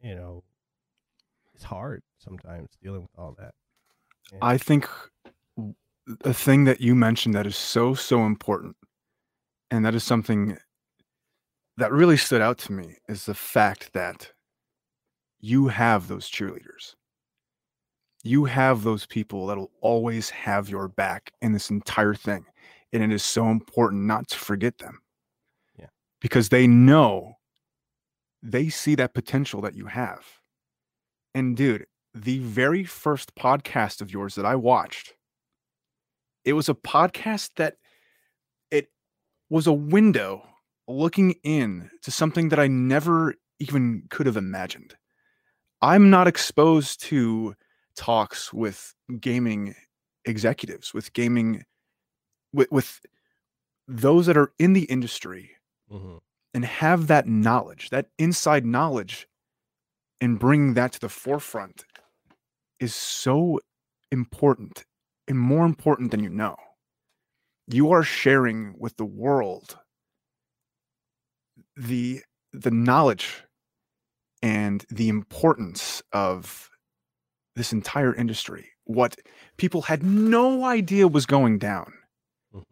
you 0.02 0.16
know 0.16 0.44
it's 1.54 1.64
hard 1.64 2.02
sometimes 2.18 2.72
dealing 2.82 3.02
with 3.04 3.12
all 3.18 3.34
that. 3.40 3.54
And- 4.32 4.44
I 4.44 4.58
think 4.58 4.90
a 6.24 6.34
thing 6.34 6.66
that 6.66 6.82
you 6.82 6.96
mentioned 6.96 7.36
that 7.36 7.48
is 7.48 7.56
so 7.56 7.94
so 7.94 8.26
important, 8.26 8.76
and 9.72 9.86
that 9.86 9.96
is 9.96 10.04
something 10.04 10.58
that 11.78 11.92
really 11.92 12.18
stood 12.18 12.42
out 12.42 12.58
to 12.60 12.72
me 12.72 12.98
is 13.08 13.26
the 13.26 13.34
fact 13.34 13.94
that 13.94 14.32
you 15.40 15.68
have 15.68 16.08
those 16.08 16.30
cheerleaders. 16.30 16.96
You 18.24 18.46
have 18.46 18.84
those 18.84 19.06
people 19.06 19.48
that'll 19.48 19.72
always 19.82 20.30
have 20.30 20.70
your 20.70 20.88
back 20.88 21.32
in 21.42 21.52
this 21.52 21.70
entire 21.70 22.16
thing. 22.16 22.46
And 22.94 23.04
it 23.04 23.12
is 23.12 23.24
so 23.24 23.50
important 23.50 24.04
not 24.04 24.30
to 24.30 24.38
forget 24.38 24.78
them. 24.78 25.02
Yeah. 25.78 25.88
Because 26.22 26.50
they 26.50 26.68
know 26.68 27.34
they 28.42 28.70
see 28.70 28.96
that 28.96 29.14
potential 29.14 29.62
that 29.62 29.76
you 29.76 29.88
have. 29.88 30.26
And 31.36 31.58
dude, 31.58 31.88
the 32.14 32.40
very 32.40 32.84
first 32.84 33.36
podcast 33.36 34.00
of 34.00 34.14
yours 34.14 34.36
that 34.36 34.46
I 34.46 34.56
watched, 34.56 35.14
it 36.46 36.54
was 36.54 36.70
a 36.70 36.74
podcast 36.74 37.52
that 37.56 37.78
it 38.72 38.90
was 39.50 39.68
a 39.68 39.74
window 39.74 40.46
looking 40.88 41.32
in 41.44 41.90
to 42.02 42.12
something 42.12 42.50
that 42.50 42.60
I 42.60 42.68
never 42.68 43.36
even 43.60 44.04
could 44.10 44.26
have 44.26 44.38
imagined. 44.38 44.96
I'm 45.82 46.10
not 46.10 46.28
exposed 46.28 47.02
to 47.04 47.56
talks 47.96 48.52
with 48.54 48.94
gaming 49.20 49.76
executives, 50.26 50.94
with 50.94 51.14
gaming 51.14 51.64
with, 52.54 52.72
with 52.72 53.00
those 53.88 54.26
that 54.28 54.38
are 54.38 54.54
in 54.60 54.74
the 54.74 54.84
industry 54.84 55.52
Mhm. 55.92 56.22
and 56.54 56.66
have 56.66 57.08
that 57.08 57.28
knowledge, 57.28 57.90
that 57.90 58.10
inside 58.18 58.66
knowledge, 58.66 59.28
and 60.22 60.40
bring 60.40 60.74
that 60.76 60.94
to 60.94 61.00
the 61.00 61.10
forefront 61.10 61.84
is 62.80 62.96
so 62.96 63.60
important 64.12 64.86
and 65.28 65.40
more 65.40 65.66
important 65.66 66.12
than 66.12 66.24
you 66.24 66.30
know. 66.30 66.56
You 67.68 67.92
are 67.92 68.04
sharing 68.04 68.76
with 68.78 68.98
the 68.98 69.06
world 69.06 69.78
the 71.76 72.22
the 72.52 72.72
knowledge 72.72 73.44
and 74.42 74.86
the 74.90 75.10
importance 75.10 76.02
of 76.14 76.70
this 77.56 77.74
entire 77.74 78.16
industry. 78.16 78.70
What 78.86 79.18
people 79.58 79.84
had 79.84 80.04
no 80.04 80.66
idea 80.66 81.08
was 81.08 81.26
going 81.26 81.60
down. 81.60 81.94
Mhm. 82.54 82.66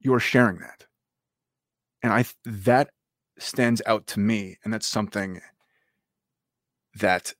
You 0.00 0.14
are 0.14 0.20
sharing 0.20 0.58
that. 0.58 0.86
And 2.02 2.12
I 2.12 2.24
that 2.44 2.90
stands 3.38 3.82
out 3.86 4.06
to 4.08 4.20
me 4.20 4.58
and 4.64 4.72
that's 4.72 4.86
something 4.86 5.40
that 7.00 7.34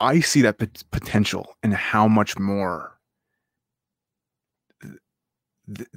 I 0.00 0.20
see 0.20 0.42
that 0.42 0.58
pot- 0.58 0.82
potential 0.90 1.54
and 1.62 1.74
how 1.74 2.08
much 2.08 2.38
more 2.38 2.98
th- 5.74 5.88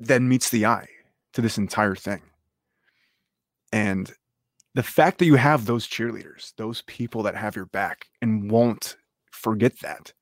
than 0.00 0.28
meets 0.28 0.50
the 0.50 0.66
eye 0.66 0.88
to 1.34 1.40
this 1.40 1.58
entire 1.58 1.94
thing. 1.94 2.22
And 3.72 4.12
the 4.74 4.82
fact 4.82 5.18
that 5.18 5.26
you 5.26 5.36
have 5.36 5.66
those 5.66 5.86
cheerleaders, 5.88 6.54
those 6.56 6.82
people 6.82 7.22
that 7.24 7.36
have 7.36 7.56
your 7.56 7.66
back 7.66 8.06
and 8.20 8.50
won't 8.50 8.96
forget 9.30 9.78
that, 9.80 10.12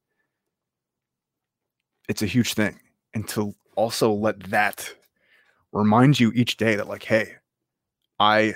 it's 2.09 2.23
a 2.23 2.27
huge 2.27 2.55
thing. 2.55 2.79
And 3.15 3.27
to 3.29 3.55
also 3.77 4.13
let 4.13 4.41
that 4.51 4.93
remind 5.73 6.21
you 6.21 6.33
each 6.35 6.57
day 6.57 6.77
that, 6.77 6.89
like, 6.89 7.05
hey, 7.05 7.35
I 8.19 8.55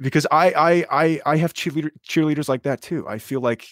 because 0.00 0.26
I 0.30 0.52
I 0.52 0.86
I 0.90 1.20
I 1.26 1.36
have 1.38 1.54
cheerleader 1.54 1.90
cheerleaders 2.08 2.48
like 2.48 2.62
that 2.64 2.82
too. 2.82 3.06
I 3.08 3.18
feel 3.18 3.40
like 3.40 3.66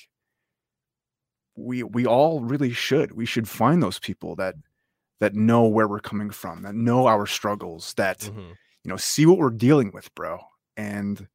we 1.56 1.82
we 1.82 2.06
all 2.06 2.40
really 2.40 2.72
should. 2.72 3.12
We 3.12 3.26
should 3.26 3.48
find 3.48 3.82
those 3.82 3.98
people 3.98 4.36
that 4.36 4.54
that 5.20 5.34
know 5.34 5.64
where 5.66 5.86
we're 5.86 6.00
coming 6.00 6.30
from, 6.30 6.62
that 6.62 6.74
know 6.74 7.06
our 7.06 7.26
struggles, 7.26 7.94
that 7.94 8.20
Mhm. 8.20 8.56
you 8.84 8.88
know 8.88 8.96
see 8.96 9.26
what 9.26 9.38
we're 9.38 9.50
dealing 9.50 9.92
with, 9.92 10.14
bro. 10.14 10.40
And 10.76 11.28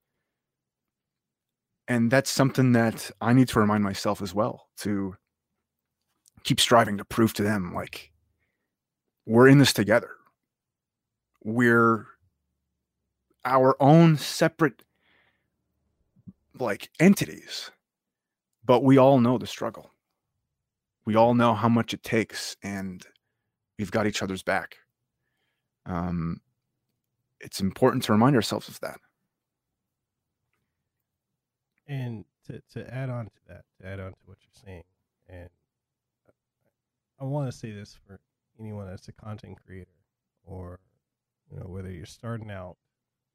and 1.88 2.12
that's 2.12 2.30
something 2.30 2.74
that 2.74 3.10
I 3.22 3.34
need 3.34 3.48
to 3.50 3.60
remind 3.60 3.84
myself 3.84 4.22
as 4.22 4.34
well 4.34 4.68
to 4.78 5.16
keep 6.44 6.60
striving 6.60 6.98
to 6.98 7.06
prove 7.06 7.34
to 7.34 7.44
them 7.44 7.74
like 7.74 8.12
we're 9.26 9.48
in 9.48 9.58
this 9.60 9.74
together. 9.74 10.12
We're 11.44 12.08
our 13.46 13.76
own 13.82 14.18
separate 14.18 14.84
like 16.60 16.90
entities 17.00 17.72
but 18.66 18.84
we 18.84 18.98
all 18.98 19.20
know 19.22 19.38
the 19.38 19.48
struggle 19.48 19.92
we 21.08 21.16
all 21.16 21.34
know 21.34 21.54
how 21.54 21.70
much 21.70 21.94
it 21.94 22.04
takes 22.04 22.58
and 22.62 23.08
we've 23.80 23.92
got 23.92 24.06
each 24.06 24.22
other's 24.22 24.44
back. 24.44 24.76
Um 25.86 26.42
it's 27.40 27.62
important 27.62 28.04
to 28.04 28.12
remind 28.12 28.36
ourselves 28.36 28.68
of 28.68 28.80
that. 28.82 29.00
And 31.88 32.26
to, 32.48 32.62
to 32.74 32.94
add 32.94 33.10
on 33.10 33.26
to 33.26 33.32
that, 33.48 33.64
to 33.80 33.88
add 33.88 34.00
on 34.02 34.12
to 34.12 34.18
what 34.26 34.38
you're 34.42 34.64
saying, 34.66 34.84
and 35.30 35.50
I 37.22 37.24
want 37.24 37.50
to 37.50 37.58
say 37.58 37.72
this 37.72 37.98
for 38.06 38.20
anyone 38.60 38.88
that's 38.88 39.08
a 39.08 39.14
content 39.14 39.58
creator, 39.66 39.88
or 40.44 40.80
you 41.50 41.58
know 41.58 41.68
whether 41.68 41.90
you're 41.90 42.06
starting 42.06 42.52
out 42.52 42.76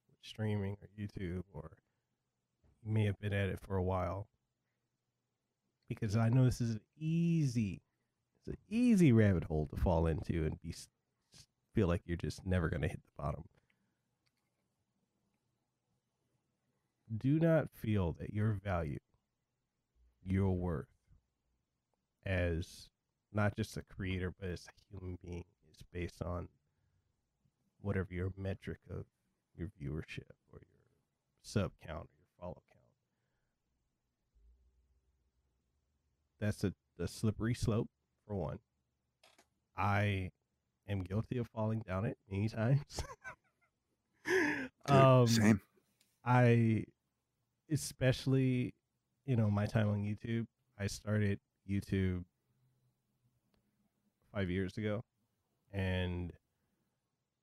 with 0.09 0.19
streaming 0.21 0.77
or 0.83 0.89
YouTube, 0.99 1.45
or 1.55 1.71
you 2.85 2.93
may 2.93 3.07
have 3.07 3.19
been 3.21 3.33
at 3.33 3.49
it 3.49 3.61
for 3.61 3.77
a 3.77 3.83
while, 3.83 4.27
because 5.99 6.17
I 6.17 6.29
know 6.29 6.45
this 6.45 6.61
is 6.61 6.73
an 6.73 6.81
easy, 6.99 7.83
it's 8.41 8.49
an 8.49 8.59
easy 8.69 9.13
rabbit 9.13 9.45
hole 9.45 9.69
to 9.75 9.81
fall 9.81 10.07
into 10.07 10.45
and 10.45 10.61
be 10.63 10.75
feel 11.75 11.89
like 11.89 12.03
you're 12.05 12.19
just 12.19 12.45
never 12.45 12.69
going 12.69 12.83
to 12.83 12.89
hit 12.89 13.01
the 13.01 13.23
bottom. 13.23 13.45
do 17.19 17.39
not 17.39 17.69
feel 17.75 18.13
that 18.19 18.33
your 18.33 18.53
value, 18.53 18.99
your 20.25 20.51
worth 20.51 20.87
as 22.25 22.89
not 23.33 23.57
just 23.57 23.77
a 23.77 23.83
creator, 23.83 24.33
but 24.39 24.49
as 24.49 24.67
a 24.69 24.97
human 24.97 25.19
being 25.23 25.45
is 25.71 25.83
based 25.93 26.23
on 26.23 26.49
whatever 27.81 28.09
your 28.13 28.33
metric 28.37 28.79
of 28.91 29.05
your 29.57 29.69
viewership 29.81 30.31
or 30.53 30.61
your 30.61 30.83
sub 31.43 31.73
count 31.87 32.09
or 32.09 32.19
your 32.19 32.41
follow 32.41 32.63
That's 36.43 36.65
a, 36.65 36.73
a 36.99 37.07
slippery 37.07 37.55
slope 37.55 37.89
for 38.27 38.35
one. 38.35 38.59
I 39.79 40.33
am 40.89 41.05
guilty 41.05 41.39
of 41.39 41.47
falling 41.47 41.85
down 41.87 42.05
it 42.05 42.19
many 42.29 42.49
times. 42.49 42.83
Um, 44.87 45.29
same. 45.29 45.61
I, 46.25 46.85
especially, 47.71 48.75
you 49.27 49.37
know, 49.37 49.49
my 49.49 49.67
time 49.67 49.89
on 49.89 49.99
YouTube, 50.03 50.47
I 50.79 50.89
started 50.89 51.39
YouTube 51.71 52.25
five 54.35 54.51
years 54.51 54.77
ago, 54.77 55.05
and 55.73 56.33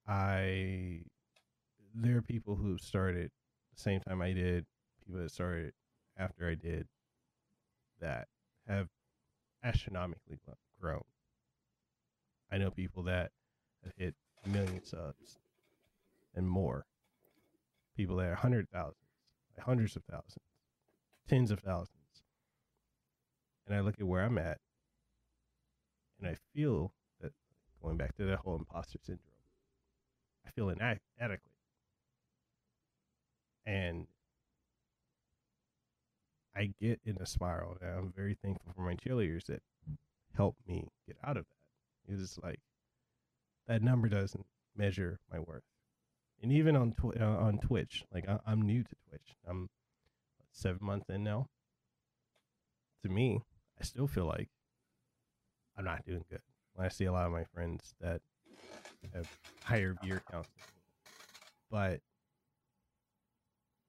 I, 0.05 1.03
there 1.95 2.17
are 2.17 2.21
people 2.21 2.55
who 2.55 2.77
started 2.77 3.31
the 3.73 3.81
same 3.81 4.01
time 4.01 4.21
I 4.21 4.33
did, 4.33 4.65
people 5.05 5.21
that 5.21 5.31
started 5.31 5.71
after 6.17 6.49
I 6.49 6.55
did 6.55 6.87
that 8.01 8.27
have 8.69 8.87
astronomically 9.63 10.39
grown. 10.79 11.03
I 12.51 12.57
know 12.57 12.71
people 12.71 13.03
that 13.03 13.31
have 13.83 13.93
hit 13.97 14.15
a 14.45 14.49
million 14.49 14.83
subs 14.85 15.39
and 16.35 16.47
more. 16.47 16.85
People 17.97 18.15
that 18.17 18.27
are 18.27 18.35
hundred 18.35 18.69
thousands, 18.69 18.95
hundreds 19.59 19.95
of 19.95 20.03
thousands, 20.03 20.45
tens 21.27 21.51
of 21.51 21.59
thousands. 21.59 21.89
And 23.67 23.75
I 23.75 23.81
look 23.81 23.95
at 23.99 24.07
where 24.07 24.23
I'm 24.23 24.37
at 24.37 24.59
and 26.19 26.29
I 26.29 26.35
feel 26.53 26.93
that 27.21 27.31
going 27.81 27.97
back 27.97 28.15
to 28.15 28.25
that 28.25 28.39
whole 28.39 28.55
imposter 28.55 28.99
syndrome, 29.03 29.19
I 30.45 30.51
feel 30.51 30.69
inadequate. 30.69 31.41
And 33.65 34.07
I 36.55 36.73
get 36.81 36.99
in 37.05 37.17
a 37.19 37.25
spiral 37.25 37.77
and 37.81 37.89
I'm 37.91 38.13
very 38.15 38.35
thankful 38.43 38.73
for 38.75 38.81
my 38.81 38.95
cheerleaders 38.95 39.45
that 39.45 39.61
help 40.35 40.55
me 40.67 40.87
get 41.07 41.17
out 41.23 41.37
of 41.37 41.45
that. 41.45 42.13
It's 42.13 42.37
like 42.39 42.59
that 43.67 43.81
number 43.81 44.09
doesn't 44.09 44.45
measure 44.75 45.19
my 45.31 45.39
worth. 45.39 45.63
And 46.41 46.51
even 46.51 46.75
on 46.75 46.93
tw- 46.93 47.19
uh, 47.19 47.37
on 47.37 47.59
Twitch, 47.59 48.03
like 48.13 48.27
I- 48.27 48.39
I'm 48.45 48.61
new 48.61 48.83
to 48.83 48.95
Twitch. 49.07 49.35
I'm 49.45 49.69
seven 50.51 50.79
months 50.85 51.09
in 51.09 51.23
now. 51.23 51.47
To 53.03 53.09
me, 53.09 53.41
I 53.79 53.83
still 53.83 54.07
feel 54.07 54.25
like 54.25 54.49
I'm 55.77 55.85
not 55.85 56.05
doing 56.05 56.25
good. 56.29 56.41
When 56.73 56.85
I 56.85 56.89
see 56.89 57.05
a 57.05 57.11
lot 57.11 57.25
of 57.25 57.31
my 57.31 57.43
friends 57.45 57.93
that 57.99 58.21
have 59.13 59.39
higher 59.63 59.95
viewer 60.01 60.21
counts, 60.31 60.49
but 61.69 62.01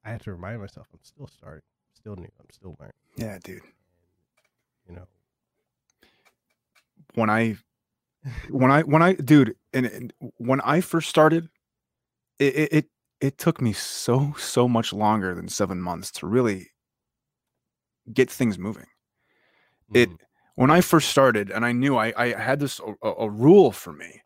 I 0.04 0.10
have 0.10 0.22
to 0.22 0.32
remind 0.32 0.60
myself 0.60 0.88
I'm 0.92 1.00
still 1.02 1.26
starting, 1.26 1.62
still 2.01 2.16
new, 2.16 2.31
I'm 2.40 2.51
still 2.51 2.77
learning. 2.81 2.94
Yeah, 3.16 3.39
dude. 3.43 3.62
You 4.89 4.94
know, 4.97 5.09
When 7.14 7.31
I 7.31 7.56
when 8.51 8.70
I 8.70 8.82
when 8.82 9.02
I 9.02 9.14
dude 9.14 9.56
and, 9.72 9.86
and 9.86 10.12
when 10.39 10.60
I 10.62 10.81
first 10.81 11.09
started, 11.09 11.48
it, 12.39 12.56
it 12.56 12.72
it 12.72 12.86
it 13.20 13.39
took 13.39 13.60
me 13.60 13.72
so 13.72 14.35
so 14.39 14.68
much 14.68 14.93
longer 14.93 15.35
than 15.35 15.48
seven 15.48 15.81
months 15.81 16.10
to 16.12 16.27
really 16.27 16.70
get 18.12 18.31
things 18.31 18.59
moving. 18.59 18.86
It 19.94 20.10
mhm, 20.10 20.18
when 20.56 20.70
I 20.70 20.81
first 20.81 21.09
started, 21.10 21.51
and 21.51 21.64
I 21.64 21.72
knew 21.72 21.97
I 21.97 22.12
I 22.16 22.27
had 22.40 22.59
this 22.60 22.81
a, 22.81 22.94
a- 23.06 23.14
a 23.27 23.31
rule 23.31 23.70
for 23.72 23.93
me 23.93 24.22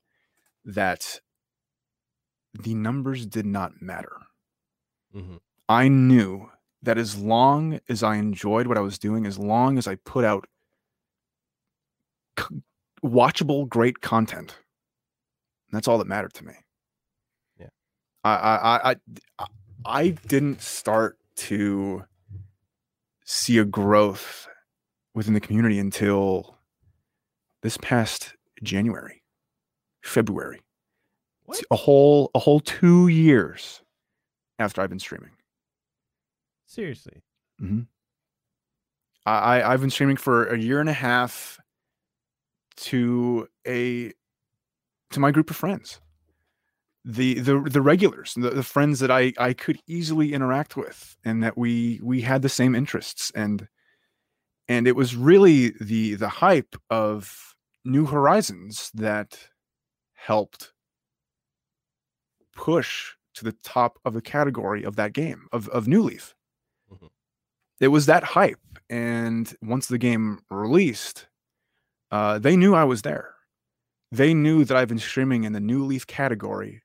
that 0.64 1.20
the 2.54 2.74
numbers 2.74 3.26
did 3.26 3.46
not 3.46 3.80
matter. 3.80 4.22
mm-hmm. 5.14 5.36
I 5.68 5.88
knew 5.88 6.50
that 6.84 6.98
as 6.98 7.16
long 7.16 7.80
as 7.88 8.02
I 8.02 8.16
enjoyed 8.16 8.66
what 8.66 8.78
I 8.78 8.82
was 8.82 8.98
doing, 8.98 9.26
as 9.26 9.38
long 9.38 9.78
as 9.78 9.86
I 9.86 9.96
put 9.96 10.24
out 10.24 10.46
c- 12.38 12.62
watchable, 13.02 13.68
great 13.68 14.00
content, 14.00 14.56
that's 15.72 15.88
all 15.88 15.98
that 15.98 16.06
mattered 16.06 16.34
to 16.34 16.44
me. 16.44 16.54
Yeah. 17.58 17.68
I 18.22 18.34
I 18.34 18.90
I 18.90 18.96
I, 19.38 19.46
I 19.84 20.08
didn't 20.10 20.60
start 20.60 21.18
to 21.36 22.04
see 23.24 23.58
a 23.58 23.64
growth 23.64 24.46
within 25.14 25.34
the 25.34 25.40
community 25.40 25.78
until 25.78 26.58
this 27.62 27.76
past 27.78 28.34
January, 28.62 29.22
February. 30.02 30.60
What? 31.44 31.62
A 31.70 31.76
whole 31.76 32.30
a 32.34 32.38
whole 32.38 32.60
two 32.60 33.08
years 33.08 33.82
after 34.58 34.80
I've 34.80 34.90
been 34.90 34.98
streaming. 34.98 35.30
Seriously. 36.74 37.22
Mm-hmm. 37.60 37.82
I, 39.26 39.32
I 39.32 39.72
I've 39.72 39.80
been 39.80 39.90
streaming 39.90 40.16
for 40.16 40.46
a 40.46 40.58
year 40.58 40.80
and 40.80 40.88
a 40.88 40.94
half 40.94 41.58
to 42.76 43.48
a 43.66 44.12
to 45.10 45.20
my 45.20 45.30
group 45.30 45.50
of 45.50 45.56
friends. 45.56 46.00
The 47.04 47.34
the 47.40 47.60
the 47.60 47.82
regulars, 47.82 48.34
the, 48.34 48.50
the 48.50 48.62
friends 48.62 49.00
that 49.00 49.10
I 49.10 49.32
I 49.38 49.52
could 49.52 49.78
easily 49.86 50.32
interact 50.32 50.76
with 50.76 51.16
and 51.24 51.42
that 51.42 51.56
we 51.56 52.00
we 52.02 52.22
had 52.22 52.42
the 52.42 52.48
same 52.48 52.74
interests 52.74 53.30
and 53.34 53.68
and 54.68 54.88
it 54.88 54.96
was 54.96 55.14
really 55.14 55.70
the 55.80 56.14
the 56.14 56.28
hype 56.28 56.76
of 56.90 57.54
New 57.84 58.06
Horizons 58.06 58.90
that 58.94 59.38
helped 60.14 60.72
push 62.56 63.12
to 63.34 63.44
the 63.44 63.52
top 63.64 63.98
of 64.04 64.14
the 64.14 64.22
category 64.22 64.84
of 64.84 64.96
that 64.96 65.12
game 65.12 65.46
of 65.52 65.68
of 65.68 65.86
New 65.86 66.02
Leaf 66.02 66.34
it 67.80 67.88
was 67.88 68.06
that 68.06 68.24
hype 68.24 68.58
and 68.88 69.54
once 69.62 69.86
the 69.86 69.98
game 69.98 70.40
released 70.50 71.26
uh, 72.10 72.38
they 72.38 72.56
knew 72.56 72.74
i 72.74 72.84
was 72.84 73.02
there. 73.02 73.34
They 74.12 74.34
knew 74.34 74.64
that 74.64 74.76
i've 74.76 74.88
been 74.88 74.98
streaming 74.98 75.44
in 75.44 75.52
the 75.52 75.60
new 75.60 75.84
leaf 75.84 76.06
category 76.06 76.82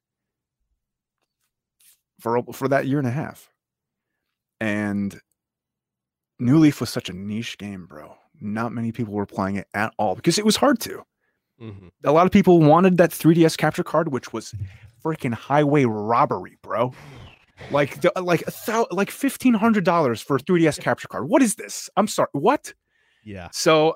for 2.19 2.41
for 2.53 2.67
that 2.67 2.87
year 2.87 2.97
and 2.97 3.07
a 3.07 3.11
half. 3.11 3.49
And 4.59 5.19
new 6.39 6.57
leaf 6.57 6.79
was 6.81 6.89
such 6.89 7.09
a 7.09 7.13
niche 7.13 7.57
game 7.57 7.85
bro. 7.85 8.15
Not 8.41 8.71
many 8.71 8.91
people 8.91 9.13
were 9.13 9.25
playing 9.25 9.57
it 9.57 9.67
at 9.73 9.93
all 9.97 10.15
because 10.15 10.37
it 10.39 10.45
was 10.45 10.55
hard 10.55 10.79
to. 10.81 11.03
Hmm 11.59 11.89
a 12.05 12.11
lot 12.11 12.25
of 12.25 12.31
people 12.31 12.59
wanted 12.59 12.97
that 12.97 13.11
3ds 13.11 13.57
capture 13.57 13.83
card 13.83 14.11
which 14.11 14.31
was 14.33 14.53
freaking 15.03 15.33
highway 15.33 15.85
robbery 15.85 16.57
bro 16.61 16.93
like 17.71 18.01
the, 18.01 18.11
like 18.21 18.41
a 18.47 18.51
thou, 18.65 18.87
like 18.91 19.11
fifteen 19.11 19.53
hundred 19.53 19.83
dollars 19.83 20.21
for 20.21 20.35
a 20.37 20.39
3ds 20.39 20.79
capture 20.79 21.07
card. 21.07 21.27
What 21.29 21.41
is 21.41 21.55
this? 21.55 21.89
I'm 21.97 22.07
sorry 22.07 22.29
what? 22.33 22.73
Yeah. 23.23 23.49
so 23.51 23.95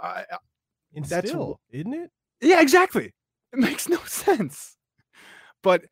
And 0.95 1.05
That's 1.05 1.29
still, 1.29 1.59
isn't 1.71 1.93
it? 1.93 2.11
yeah 2.41 2.61
exactly. 2.61 3.13
It 3.53 3.59
makes 3.59 3.87
no 3.87 3.97
sense. 4.05 4.75
But 5.61 5.85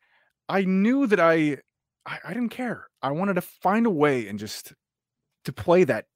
i 0.48 0.62
knew 0.62 1.06
that 1.06 1.20
I, 1.20 1.58
I 2.06 2.18
i 2.24 2.28
didn't 2.34 2.50
care. 2.50 2.86
I 3.02 3.10
wanted 3.12 3.34
to 3.34 3.40
find 3.40 3.86
a 3.86 3.90
way 3.90 4.28
and 4.28 4.38
just 4.38 4.72
to 5.44 5.52
play 5.52 5.84
that 5.84 6.06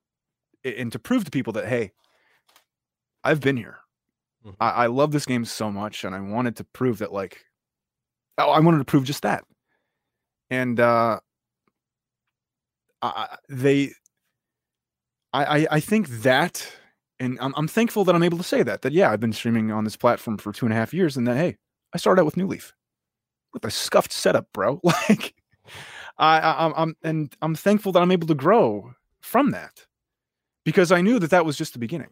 and 0.64 0.92
to 0.92 0.98
prove 0.98 1.24
to 1.24 1.30
people 1.30 1.52
that 1.54 1.66
hey 1.66 1.92
i've 3.24 3.40
been 3.40 3.56
here. 3.56 3.78
Mhm. 4.44 4.54
I, 4.60 4.70
I 4.70 4.86
love 4.86 5.10
this 5.12 5.26
game 5.26 5.44
so 5.44 5.70
much 5.70 6.04
and 6.04 6.14
i 6.14 6.20
wanted 6.20 6.56
to 6.56 6.64
prove 6.64 6.98
that 6.98 7.12
like 7.12 7.44
oh 8.38 8.50
i 8.50 8.60
wanted 8.60 8.78
to 8.78 8.84
prove 8.84 9.04
just 9.04 9.22
that. 9.22 9.44
And 10.50 10.78
uh 10.78 11.18
I, 13.14 13.36
they 13.48 13.92
I, 15.32 15.44
I 15.62 15.66
i 15.72 15.80
think 15.80 16.08
that 16.22 16.66
and 17.18 17.38
I'm, 17.40 17.54
I'm 17.56 17.68
thankful 17.68 18.04
that 18.04 18.14
i'm 18.14 18.22
able 18.22 18.38
to 18.38 18.44
say 18.44 18.62
that 18.62 18.82
that 18.82 18.92
yeah 18.92 19.10
i've 19.10 19.20
been 19.20 19.32
streaming 19.32 19.70
on 19.70 19.84
this 19.84 19.96
platform 19.96 20.38
for 20.38 20.52
two 20.52 20.66
and 20.66 20.72
a 20.72 20.76
half 20.76 20.94
years 20.94 21.16
and 21.16 21.26
that 21.26 21.36
hey 21.36 21.56
i 21.92 21.98
started 21.98 22.20
out 22.22 22.24
with 22.26 22.36
new 22.36 22.46
leaf 22.46 22.72
with 23.52 23.64
a 23.64 23.70
scuffed 23.70 24.12
setup 24.12 24.46
bro 24.52 24.80
like 24.84 25.34
I, 26.18 26.38
I 26.40 26.64
i'm 26.66 26.74
I'm- 26.74 26.96
and 27.02 27.36
i'm 27.42 27.54
thankful 27.54 27.92
that 27.92 28.02
i'm 28.02 28.12
able 28.12 28.28
to 28.28 28.34
grow 28.34 28.92
from 29.20 29.50
that 29.50 29.86
because 30.64 30.92
i 30.92 31.00
knew 31.00 31.18
that 31.18 31.30
that 31.30 31.44
was 31.46 31.56
just 31.56 31.72
the 31.72 31.78
beginning 31.78 32.10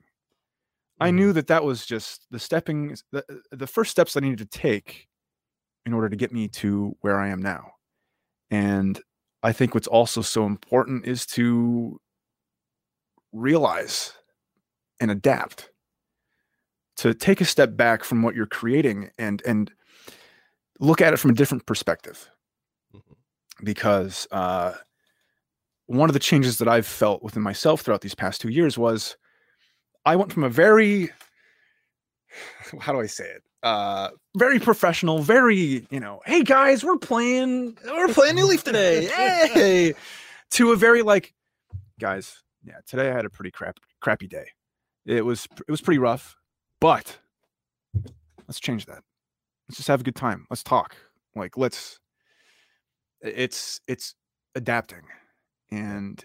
I 1.00 1.10
Mhm. 1.10 1.14
knew 1.14 1.32
that 1.32 1.48
that 1.48 1.64
was 1.64 1.84
just 1.84 2.24
the 2.30 2.38
stepping 2.38 2.96
the, 3.10 3.24
the 3.50 3.66
first 3.66 3.90
steps 3.90 4.16
I 4.16 4.20
needed 4.20 4.38
to 4.38 4.58
take 4.58 5.08
in 5.84 5.92
order 5.92 6.08
to 6.08 6.14
get 6.14 6.32
me 6.32 6.46
to 6.62 6.96
where 7.00 7.18
I 7.18 7.28
am 7.30 7.42
now. 7.42 7.72
And 8.52 9.00
I 9.44 9.52
think 9.52 9.74
what's 9.74 9.86
also 9.86 10.22
so 10.22 10.46
important 10.46 11.06
is 11.06 11.26
to 11.26 12.00
realize 13.32 14.12
and 15.00 15.10
adapt 15.10 15.70
to 16.96 17.12
take 17.12 17.40
a 17.40 17.44
step 17.44 17.76
back 17.76 18.04
from 18.04 18.22
what 18.22 18.34
you're 18.34 18.46
creating 18.46 19.10
and 19.18 19.42
and 19.46 19.70
look 20.80 21.00
at 21.00 21.12
it 21.12 21.18
from 21.18 21.30
a 21.30 21.34
different 21.34 21.66
perspective 21.66 22.28
Mhm. 22.94 23.16
because 23.64 24.26
uh, 24.30 24.72
one 25.86 26.08
of 26.08 26.14
the 26.14 26.18
changes 26.20 26.58
that 26.58 26.68
I've 26.68 26.86
felt 26.86 27.22
within 27.22 27.42
myself 27.42 27.82
throughout 27.82 28.00
these 28.00 28.14
past 28.14 28.40
two 28.40 28.48
years 28.48 28.78
was 28.78 29.16
I 30.06 30.16
went 30.16 30.32
from 30.32 30.44
a 30.44 30.48
very 30.48 31.10
how 32.80 32.92
do 32.92 33.00
I 33.00 33.06
say 33.06 33.24
it? 33.26 33.42
Uh 33.64 34.10
very 34.36 34.60
professional, 34.60 35.20
very, 35.20 35.86
you 35.90 35.98
know, 35.98 36.20
hey 36.26 36.42
guys, 36.44 36.84
we're 36.84 36.98
playing 36.98 37.76
we're 37.86 38.08
playing 38.08 38.36
New 38.36 38.46
Leaf 38.46 38.62
today. 38.62 39.06
Hey 39.54 39.94
to 40.50 40.70
a 40.72 40.76
very 40.76 41.02
like 41.02 41.34
guys, 41.98 42.42
yeah, 42.62 42.78
today 42.86 43.10
I 43.10 43.14
had 43.14 43.24
a 43.24 43.30
pretty 43.30 43.50
crap 43.50 43.78
crappy 44.00 44.28
day. 44.28 44.46
It 45.06 45.24
was 45.24 45.48
it 45.66 45.70
was 45.70 45.80
pretty 45.80 45.98
rough, 45.98 46.36
but 46.80 47.18
let's 48.46 48.60
change 48.60 48.86
that. 48.86 49.02
Let's 49.68 49.78
just 49.78 49.88
have 49.88 50.02
a 50.02 50.04
good 50.04 50.16
time. 50.16 50.46
Let's 50.50 50.62
talk. 50.62 50.96
Like 51.34 51.56
let's 51.56 51.98
it's 53.22 53.80
it's 53.88 54.14
adapting 54.54 55.04
and 55.70 56.22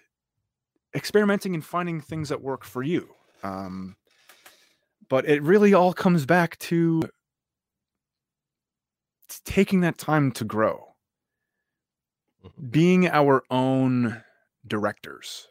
experimenting 0.93 1.53
and 1.55 1.63
finding 1.63 2.01
things 2.01 2.29
that 2.29 2.41
work 2.41 2.65
for 2.65 2.83
you. 2.83 3.09
Um 3.43 3.95
but 5.09 5.27
it 5.27 5.41
really 5.41 5.73
all 5.73 5.93
comes 5.93 6.25
back 6.25 6.57
to 6.59 7.01
taking 9.45 9.81
that 9.81 9.97
time 9.97 10.31
to 10.33 10.43
grow. 10.45 10.85
Mhm. 12.43 12.71
being 12.71 13.07
our 13.07 13.43
own 13.49 14.23
directors 14.67 15.49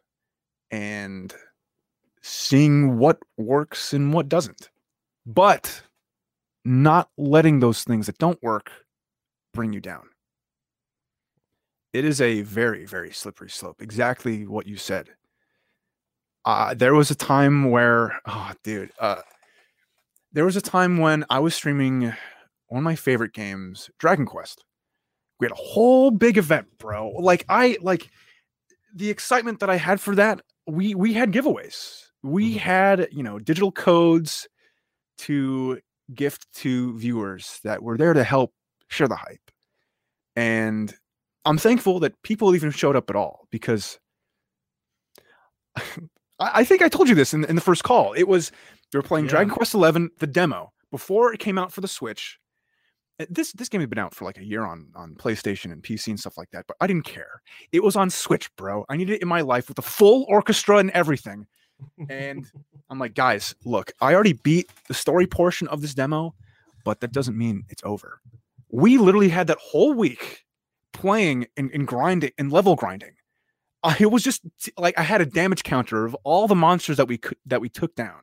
and 0.70 1.34
seeing 2.22 2.98
what 2.98 3.18
works 3.36 3.92
and 3.92 4.12
what 4.12 4.28
doesn't 4.28 4.70
but 5.26 5.82
not 6.64 7.10
letting 7.18 7.60
those 7.60 7.84
things 7.84 8.06
that 8.06 8.18
don't 8.18 8.42
work 8.42 8.72
bring 9.52 9.72
you 9.72 9.80
down. 9.80 10.08
It 11.92 12.04
is 12.04 12.20
a 12.20 12.42
very 12.42 12.86
very 12.86 13.12
slippery 13.12 13.50
slope 13.50 13.82
exactly 13.82 14.46
what 14.46 14.66
you 14.66 14.76
said. 14.76 15.10
Uh, 16.44 16.72
there 16.74 16.94
was 16.94 17.10
a 17.10 17.14
time 17.14 17.70
where 17.70 18.20
oh 18.26 18.52
dude 18.62 18.92
uh, 18.98 19.22
there 20.32 20.44
was 20.44 20.56
a 20.56 20.60
time 20.60 20.98
when 20.98 21.24
i 21.30 21.38
was 21.38 21.54
streaming 21.54 22.14
one 22.68 22.78
of 22.78 22.84
my 22.84 22.94
favorite 22.96 23.32
games 23.32 23.90
dragon 23.98 24.26
quest 24.26 24.64
we 25.40 25.44
had 25.44 25.52
a 25.52 25.56
whole 25.56 26.10
big 26.10 26.36
event 26.38 26.66
bro 26.78 27.10
like 27.18 27.44
i 27.48 27.76
like 27.80 28.10
the 28.94 29.10
excitement 29.10 29.60
that 29.60 29.70
i 29.70 29.76
had 29.76 30.00
for 30.00 30.14
that 30.14 30.40
we 30.66 30.94
we 30.94 31.12
had 31.12 31.32
giveaways 31.32 32.04
we 32.22 32.54
Mhm. 32.54 32.58
had 32.58 33.08
you 33.12 33.22
know 33.22 33.38
digital 33.38 33.70
codes 33.72 34.48
to 35.18 35.80
gift 36.14 36.46
to 36.54 36.96
viewers 36.98 37.60
that 37.64 37.82
were 37.82 37.96
there 37.96 38.14
to 38.14 38.24
help 38.24 38.52
share 38.88 39.08
the 39.08 39.16
hype 39.16 39.50
and 40.36 40.94
i'm 41.44 41.58
thankful 41.58 42.00
that 42.00 42.20
people 42.22 42.54
even 42.54 42.70
showed 42.70 42.96
up 42.96 43.10
at 43.10 43.16
all 43.16 43.46
because 43.50 43.98
I, 46.40 46.64
think 46.64 46.82
I 46.82 46.88
told 46.88 47.08
you 47.08 47.14
this 47.14 47.34
in, 47.34 47.44
in 47.44 47.54
the 47.56 47.60
first 47.60 47.84
call. 47.84 48.12
It 48.12 48.28
was 48.28 48.50
we 48.92 48.98
were 48.98 49.02
playing 49.02 49.26
Yeah. 49.26 49.30
Dragon 49.32 49.52
Quest 49.52 49.74
Eleven, 49.74 50.10
the 50.18 50.26
demo, 50.26 50.72
before 50.90 51.32
it 51.32 51.40
came 51.40 51.58
out 51.58 51.72
for 51.72 51.80
the 51.80 51.88
Switch. 51.88 52.37
Uh, 53.20 53.26
This 53.30 53.52
this 53.52 53.68
game 53.68 53.80
had 53.80 53.90
been 53.90 53.98
out 53.98 54.14
for 54.14 54.24
like 54.24 54.38
a 54.38 54.44
year 54.44 54.64
on 54.64 54.88
on 54.94 55.14
PlayStation 55.14 55.72
and 55.72 55.82
PC 55.82 56.08
and 56.08 56.20
stuff 56.20 56.38
like 56.38 56.50
that, 56.52 56.66
but 56.66 56.76
I 56.80 56.86
didn't 56.86 57.04
care. 57.04 57.42
It 57.72 57.82
was 57.82 57.96
on 57.96 58.10
Switch, 58.10 58.54
bro. 58.56 58.84
I 58.88 58.96
needed 58.96 59.14
it 59.16 59.22
in 59.22 59.28
my 59.28 59.40
life 59.40 59.68
with 59.68 59.78
a 59.78 59.82
full 59.82 60.24
orchestra 60.28 60.78
and 60.78 60.90
everything. 60.92 61.46
And 62.08 62.44
I'm 62.90 62.98
like, 62.98 63.14
guys, 63.14 63.54
look, 63.64 63.92
I 64.00 64.12
already 64.12 64.32
beat 64.32 64.68
the 64.88 64.94
story 64.94 65.26
portion 65.28 65.68
of 65.68 65.80
this 65.80 65.94
demo, 65.94 66.34
but 66.84 66.98
that 67.00 67.12
doesn't 67.12 67.38
mean 67.38 67.64
it's 67.68 67.82
over. 67.84 68.20
We 68.68 68.98
literally 68.98 69.28
had 69.28 69.46
that 69.46 69.58
whole 69.58 69.94
week 69.94 70.44
playing 70.92 71.46
and, 71.56 71.70
and 71.72 71.86
grinding 71.86 72.32
and 72.36 72.50
level 72.52 72.74
grinding. 72.74 73.12
I 73.84 73.96
it 74.00 74.10
was 74.10 74.24
just 74.24 74.42
like 74.76 74.98
I 74.98 75.02
had 75.02 75.20
a 75.20 75.26
damage 75.26 75.62
counter 75.62 76.04
of 76.04 76.14
all 76.24 76.48
the 76.48 76.56
monsters 76.56 76.96
that 76.96 77.06
we 77.06 77.16
could 77.18 77.38
that 77.46 77.60
we 77.60 77.68
took 77.68 77.94
down. 77.94 78.20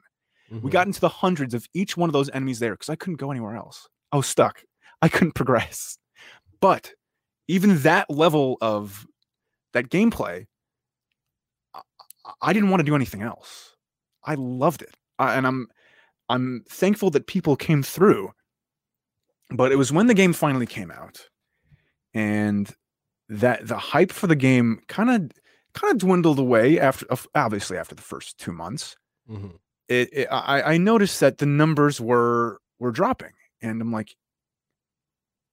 We 0.51 0.57
Mhm. 0.59 0.71
got 0.71 0.87
into 0.87 0.99
the 1.01 1.09
hundreds 1.09 1.53
of 1.53 1.65
each 1.73 1.95
one 1.97 2.09
of 2.09 2.13
those 2.13 2.29
enemies 2.31 2.59
there 2.59 2.73
because 2.73 2.89
I 2.89 2.95
couldn't 2.95 3.15
go 3.17 3.31
anywhere 3.31 3.55
else. 3.55 3.87
I 4.11 4.17
was 4.17 4.27
stuck. 4.27 4.63
I 5.05 5.09
couldn't 5.09 5.33
progress. 5.35 5.97
But 6.59 6.91
even 7.47 7.79
that 7.79 8.09
level 8.09 8.57
of 8.61 9.05
that 9.73 9.89
gameplay, 9.89 10.47
I, 11.73 11.81
I 12.41 12.53
didn't 12.53 12.69
want 12.69 12.79
to 12.81 12.85
do 12.85 12.95
anything 12.95 13.21
else. 13.21 13.75
I 14.23 14.33
loved 14.35 14.81
it, 14.81 14.95
I, 15.19 15.35
and 15.35 15.45
I'm 15.45 15.67
I'm 16.27 16.63
thankful 16.67 17.11
that 17.11 17.27
people 17.27 17.55
came 17.55 17.83
through. 17.83 18.31
But 19.51 19.71
it 19.71 19.75
was 19.75 19.91
when 19.91 20.07
the 20.07 20.15
game 20.15 20.33
finally 20.33 20.65
came 20.65 20.89
out, 20.89 21.29
and 22.13 22.69
that 23.29 23.67
the 23.67 23.77
hype 23.77 24.11
for 24.11 24.27
the 24.27 24.35
game 24.35 24.81
kind 24.87 25.09
of 25.09 25.31
kind 25.73 25.91
of 25.91 25.99
dwindled 25.99 26.39
away 26.39 26.79
after 26.79 27.05
obviously 27.35 27.77
after 27.77 27.93
the 27.95 28.01
first 28.01 28.37
two 28.37 28.51
months 28.53 28.95
Mhm. 29.29 29.57
it, 29.89 30.09
it 30.13 30.27
I, 30.31 30.73
I 30.73 30.77
noticed 30.77 31.19
that 31.19 31.39
the 31.39 31.45
numbers 31.47 31.99
were 31.99 32.59
were 32.79 32.91
dropping 32.91 33.31
and 33.61 33.81
i'm 33.81 33.91
like 33.91 34.15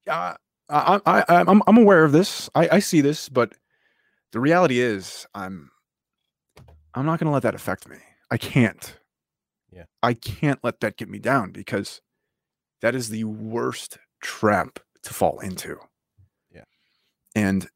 uh, 0.09 0.35
I, 0.69 0.99
I 1.05 1.19
I 1.29 1.41
i'm 1.47 1.61
i'm 1.67 1.77
aware 1.77 2.03
of 2.03 2.11
this 2.11 2.49
i 2.55 2.67
i 2.73 2.79
see 2.79 3.01
this 3.01 3.29
but 3.29 3.53
the 4.31 4.39
reality 4.39 4.79
is 4.79 5.25
i'm 5.33 5.69
i'm 6.93 7.05
not 7.05 7.19
going 7.19 7.27
to 7.27 7.33
let 7.33 7.43
that 7.43 7.55
affect 7.55 7.87
me 7.89 7.97
i 8.31 8.37
can't 8.37 8.99
Yeah. 9.71 9.85
i 10.01 10.13
can't 10.13 10.59
let 10.63 10.79
that 10.81 10.97
get 10.97 11.09
me 11.09 11.19
down 11.19 11.51
because 11.51 12.01
that 12.81 12.95
is 12.95 13.09
the 13.09 13.23
worst 13.25 13.97
trap 14.21 14.79
to 15.03 15.13
fall 15.13 15.39
into 15.39 15.77
Yeah. 16.51 16.63
and 17.35 17.67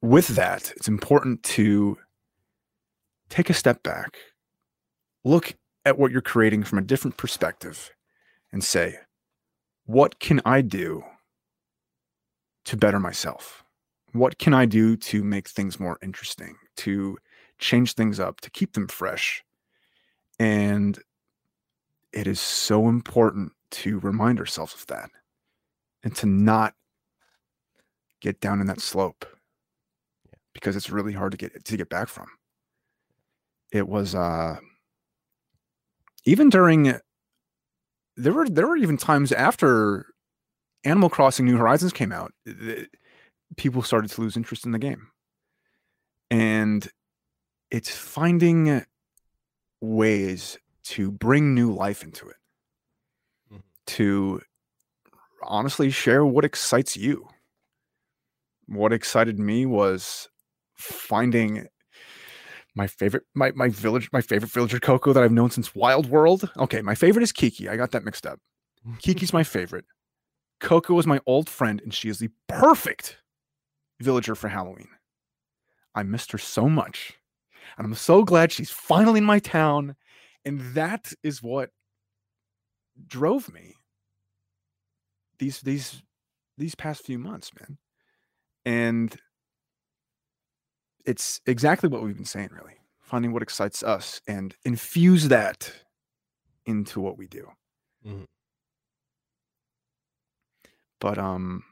with 0.00 0.28
that 0.28 0.72
it's 0.76 0.88
important 0.88 1.42
to 1.44 1.98
take 3.28 3.50
a 3.50 3.54
step 3.54 3.82
back 3.82 4.16
look 5.24 5.54
at 5.84 5.98
what 5.98 6.10
you're 6.12 6.20
creating 6.20 6.62
from 6.62 6.78
a 6.78 6.82
different 6.82 7.16
perspective 7.16 7.90
and 8.52 8.62
say, 8.62 8.98
what 9.84 10.20
can 10.20 10.40
I 10.44 10.60
do 10.60 11.04
to 12.64 12.76
better 12.76 13.00
myself? 13.00 13.64
What 14.12 14.38
can 14.38 14.54
I 14.54 14.66
do 14.66 14.96
to 14.96 15.24
make 15.24 15.48
things 15.48 15.80
more 15.80 15.98
interesting, 16.02 16.56
to 16.78 17.18
change 17.58 17.94
things 17.94 18.20
up, 18.20 18.40
to 18.42 18.50
keep 18.50 18.74
them 18.74 18.88
fresh? 18.88 19.42
And 20.38 20.98
it 22.12 22.26
is 22.26 22.40
so 22.40 22.88
important 22.88 23.52
to 23.70 23.98
remind 24.00 24.38
ourselves 24.38 24.74
of 24.74 24.86
that 24.88 25.10
and 26.04 26.14
to 26.16 26.26
not 26.26 26.74
get 28.20 28.40
down 28.40 28.60
in 28.60 28.66
that 28.66 28.80
slope 28.80 29.24
because 30.52 30.76
it's 30.76 30.90
really 30.90 31.12
hard 31.12 31.32
to 31.32 31.38
get 31.38 31.64
to 31.64 31.76
get 31.76 31.88
back 31.88 32.08
from. 32.08 32.26
It 33.72 33.88
was 33.88 34.14
uh 34.14 34.56
even 36.24 36.50
during 36.50 36.94
there 38.16 38.32
were 38.32 38.48
there 38.48 38.66
were 38.66 38.76
even 38.76 38.96
times 38.96 39.32
after 39.32 40.06
Animal 40.84 41.10
Crossing 41.10 41.46
New 41.46 41.56
Horizons 41.56 41.92
came 41.92 42.12
out, 42.12 42.32
people 43.56 43.82
started 43.82 44.10
to 44.10 44.20
lose 44.20 44.36
interest 44.36 44.64
in 44.66 44.72
the 44.72 44.78
game. 44.78 45.08
And 46.30 46.88
it's 47.70 47.94
finding 47.94 48.84
ways 49.80 50.58
to 50.84 51.10
bring 51.10 51.54
new 51.54 51.72
life 51.72 52.02
into 52.02 52.28
it. 52.28 52.36
Mhm. 53.52 53.62
To 53.86 54.40
honestly 55.42 55.90
share 55.90 56.24
what 56.24 56.44
excites 56.44 56.96
you. 56.96 57.28
What 58.66 58.92
excited 58.92 59.38
me 59.38 59.66
was 59.66 60.28
finding 60.74 61.66
my 62.74 62.86
favorite 62.86 63.24
my 63.34 63.52
my 63.52 63.68
village 63.68 64.08
my 64.12 64.22
favorite 64.22 64.50
villager 64.50 64.80
coco 64.80 65.12
that 65.12 65.22
I've 65.22 65.32
known 65.32 65.50
since 65.50 65.74
Wild 65.74 66.06
World. 66.06 66.50
Okay, 66.56 66.80
my 66.80 66.94
favorite 66.94 67.22
is 67.22 67.32
Kiki. 67.32 67.68
I 67.68 67.76
got 67.76 67.90
that 67.90 68.04
mixed 68.04 68.26
up. 68.26 68.40
Kiki's 69.00 69.32
my 69.32 69.44
favorite. 69.44 69.84
Coco 70.62 70.98
is 70.98 71.06
my 71.06 71.20
old 71.26 71.50
friend, 71.50 71.80
and 71.82 71.92
she 71.92 72.08
is 72.08 72.18
the 72.18 72.30
perfect 72.48 73.18
villager 74.00 74.34
for 74.34 74.48
Halloween. 74.48 74.88
I 75.94 76.04
missed 76.04 76.32
her 76.32 76.38
so 76.38 76.68
much. 76.68 77.18
And 77.76 77.86
I'm 77.86 77.94
so 77.94 78.24
glad 78.24 78.52
she's 78.52 78.70
finally 78.70 79.18
in 79.18 79.24
my 79.24 79.38
town. 79.38 79.96
And 80.44 80.60
that 80.74 81.12
is 81.22 81.42
what 81.42 81.70
drove 83.06 83.52
me 83.52 83.74
these 85.38 85.60
these 85.60 86.02
these 86.58 86.74
past 86.74 87.04
few 87.04 87.18
months, 87.18 87.50
man. 87.58 87.78
And 88.64 89.16
it's 91.04 91.40
exactly 91.46 91.88
what 91.88 92.02
we've 92.02 92.16
been 92.16 92.24
saying, 92.24 92.50
really. 92.52 92.76
Finding 93.00 93.32
what 93.32 93.42
excites 93.42 93.82
us 93.82 94.20
and 94.26 94.54
infuse 94.64 95.28
that 95.28 95.72
into 96.66 97.00
what 97.00 97.18
we 97.18 97.26
do. 97.26 97.50
Mhm. 98.06 98.26
But 101.02 101.18
um 101.18 101.64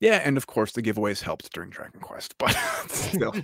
yeah, 0.00 0.20
and 0.24 0.36
of 0.36 0.46
course 0.46 0.72
the 0.72 0.82
giveaways 0.82 1.22
helped 1.22 1.50
during 1.54 1.70
Dragon 1.70 2.00
Quest, 2.00 2.34
but 2.38 2.52
still. 2.90 3.34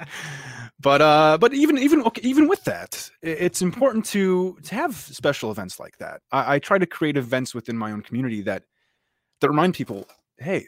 but 0.80 1.00
uh 1.00 1.38
but 1.40 1.54
even 1.54 1.78
even 1.78 2.02
okay, 2.02 2.20
even 2.22 2.48
with 2.48 2.62
that 2.64 3.10
it's 3.22 3.62
important 3.62 4.04
to 4.06 4.58
to 4.64 4.74
have 4.74 4.94
special 4.94 5.50
events 5.50 5.80
like 5.80 5.96
that 5.98 6.20
I, 6.32 6.56
I 6.56 6.58
try 6.58 6.78
to 6.78 6.86
create 6.86 7.16
events 7.16 7.54
within 7.54 7.78
my 7.78 7.92
own 7.92 8.02
community 8.02 8.42
that 8.42 8.64
that 9.40 9.48
remind 9.48 9.74
people 9.74 10.06
hey 10.38 10.66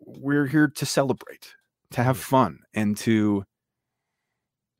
we're 0.00 0.46
here 0.46 0.68
to 0.68 0.86
celebrate 0.86 1.54
to 1.92 2.02
have 2.04 2.18
Mhm. 2.18 2.22
fun 2.22 2.58
and 2.74 2.96
to 2.98 3.44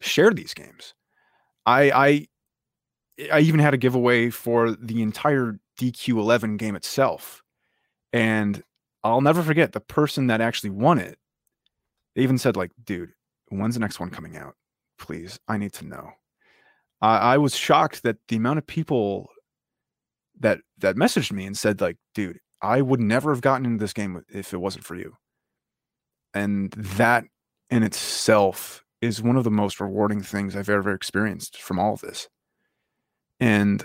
share 0.00 0.30
these 0.30 0.54
games 0.54 0.94
i 1.66 1.90
i 1.90 2.26
i 3.32 3.40
even 3.40 3.60
had 3.60 3.74
a 3.74 3.78
giveaway 3.78 4.30
for 4.30 4.72
the 4.72 5.02
entire 5.02 5.58
DQ11 5.78 6.58
game 6.58 6.76
itself. 6.76 7.42
And 8.12 8.62
I'll 9.04 9.20
never 9.20 9.42
forget 9.42 9.72
the 9.72 9.80
person 9.80 10.28
that 10.28 10.40
actually 10.40 10.70
won 10.70 10.98
it. 10.98 11.18
They 12.14 12.22
even 12.22 12.38
said, 12.38 12.56
like, 12.56 12.72
dude, 12.84 13.12
when's 13.48 13.74
the 13.74 13.80
next 13.80 14.00
one 14.00 14.10
coming 14.10 14.36
out? 14.36 14.54
Please, 14.98 15.38
I 15.48 15.58
need 15.58 15.72
to 15.74 15.86
know. 15.86 16.10
I, 17.00 17.34
I 17.34 17.38
was 17.38 17.54
shocked 17.54 18.02
that 18.02 18.16
the 18.28 18.36
amount 18.36 18.58
of 18.58 18.66
people 18.66 19.28
that 20.40 20.60
that 20.78 20.96
messaged 20.96 21.32
me 21.32 21.46
and 21.46 21.56
said, 21.56 21.80
like, 21.80 21.96
dude, 22.14 22.38
I 22.62 22.80
would 22.80 23.00
never 23.00 23.32
have 23.32 23.42
gotten 23.42 23.66
into 23.66 23.82
this 23.82 23.92
game 23.92 24.24
if 24.28 24.52
it 24.52 24.58
wasn't 24.58 24.84
for 24.84 24.96
you. 24.96 25.16
And 26.34 26.72
that 26.72 27.24
in 27.70 27.82
itself 27.82 28.82
is 29.00 29.22
one 29.22 29.36
of 29.36 29.44
the 29.44 29.50
most 29.50 29.80
rewarding 29.80 30.22
things 30.22 30.56
I've 30.56 30.68
ever 30.68 30.92
experienced 30.92 31.60
from 31.60 31.78
all 31.78 31.94
of 31.94 32.00
this. 32.00 32.28
And 33.40 33.84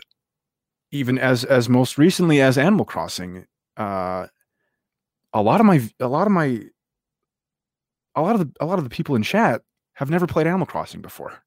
even 0.91 1.17
as 1.17 1.43
as 1.45 1.69
most 1.69 1.97
recently 1.97 2.41
as 2.41 2.57
Animal 2.57 2.85
Crossing, 2.85 3.45
uh, 3.77 4.27
a 5.33 5.41
lot 5.41 5.59
of 5.59 5.65
my 5.65 5.81
a 5.99 6.07
lot 6.07 6.27
of 6.27 6.33
my 6.33 6.61
a 8.15 8.21
lot 8.21 8.35
of 8.35 8.39
the 8.39 8.51
a 8.59 8.65
lot 8.65 8.77
of 8.77 8.83
the 8.83 8.89
people 8.89 9.15
in 9.15 9.23
chat 9.23 9.61
have 9.93 10.09
never 10.09 10.27
played 10.27 10.47
Animal 10.47 10.67
Crossing 10.67 11.01
before, 11.01 11.43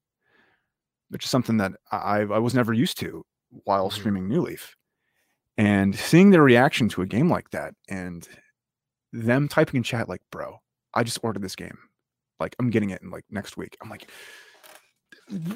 which 1.10 1.24
is 1.24 1.30
something 1.30 1.58
that 1.58 1.72
I 1.92 2.20
I 2.20 2.38
was 2.38 2.54
never 2.54 2.72
used 2.72 2.98
to 3.00 3.24
while 3.64 3.88
Mhm. 3.88 3.92
streaming 3.92 4.28
New 4.28 4.40
Leaf, 4.42 4.76
and 5.56 5.94
seeing 5.96 6.30
their 6.30 6.42
reaction 6.42 6.88
to 6.90 7.02
a 7.02 7.06
game 7.06 7.30
like 7.30 7.50
that, 7.50 7.74
and 7.88 8.28
them 9.12 9.48
typing 9.48 9.78
in 9.78 9.82
chat 9.84 10.08
like, 10.08 10.22
"Bro, 10.30 10.60
I 10.94 11.04
just 11.04 11.20
ordered 11.22 11.42
this 11.42 11.56
game, 11.56 11.78
like 12.40 12.56
I'm 12.58 12.70
getting 12.70 12.90
it 12.90 13.02
in 13.02 13.10
like 13.10 13.24
next 13.30 13.56
week." 13.56 13.76
I'm 13.82 13.90
like, 13.90 14.10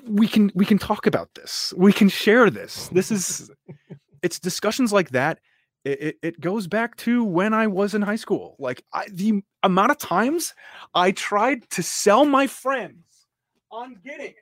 we 0.07 0.27
can 0.27 0.51
we 0.55 0.65
can 0.65 0.79
talk 0.79 1.07
about 1.07 1.35
this, 1.35 1.73
we 1.77 1.93
can 1.93 2.09
share 2.09 2.51
this. 2.51 2.89
This 2.89 3.11
is 3.11 3.51
it's 4.23 4.39
discussions 4.39 4.93
like 4.93 5.11
that 5.11 5.39
it, 5.85 6.01
it, 6.01 6.17
it 6.23 6.41
goes 6.41 6.67
back 6.67 6.97
to 6.97 7.25
when 7.25 7.55
I 7.55 7.67
was 7.67 7.95
in 7.95 8.03
high 8.03 8.17
school. 8.17 8.57
Like 8.59 8.83
I, 8.93 9.07
the 9.11 9.43
amount 9.63 9.91
of 9.91 9.99
times 9.99 10.55
I 10.95 11.13
tried 11.13 11.69
to 11.71 11.83
sell 11.83 12.25
my 12.25 12.47
friends 12.47 13.27
on 13.71 13.97
getting 14.05 14.35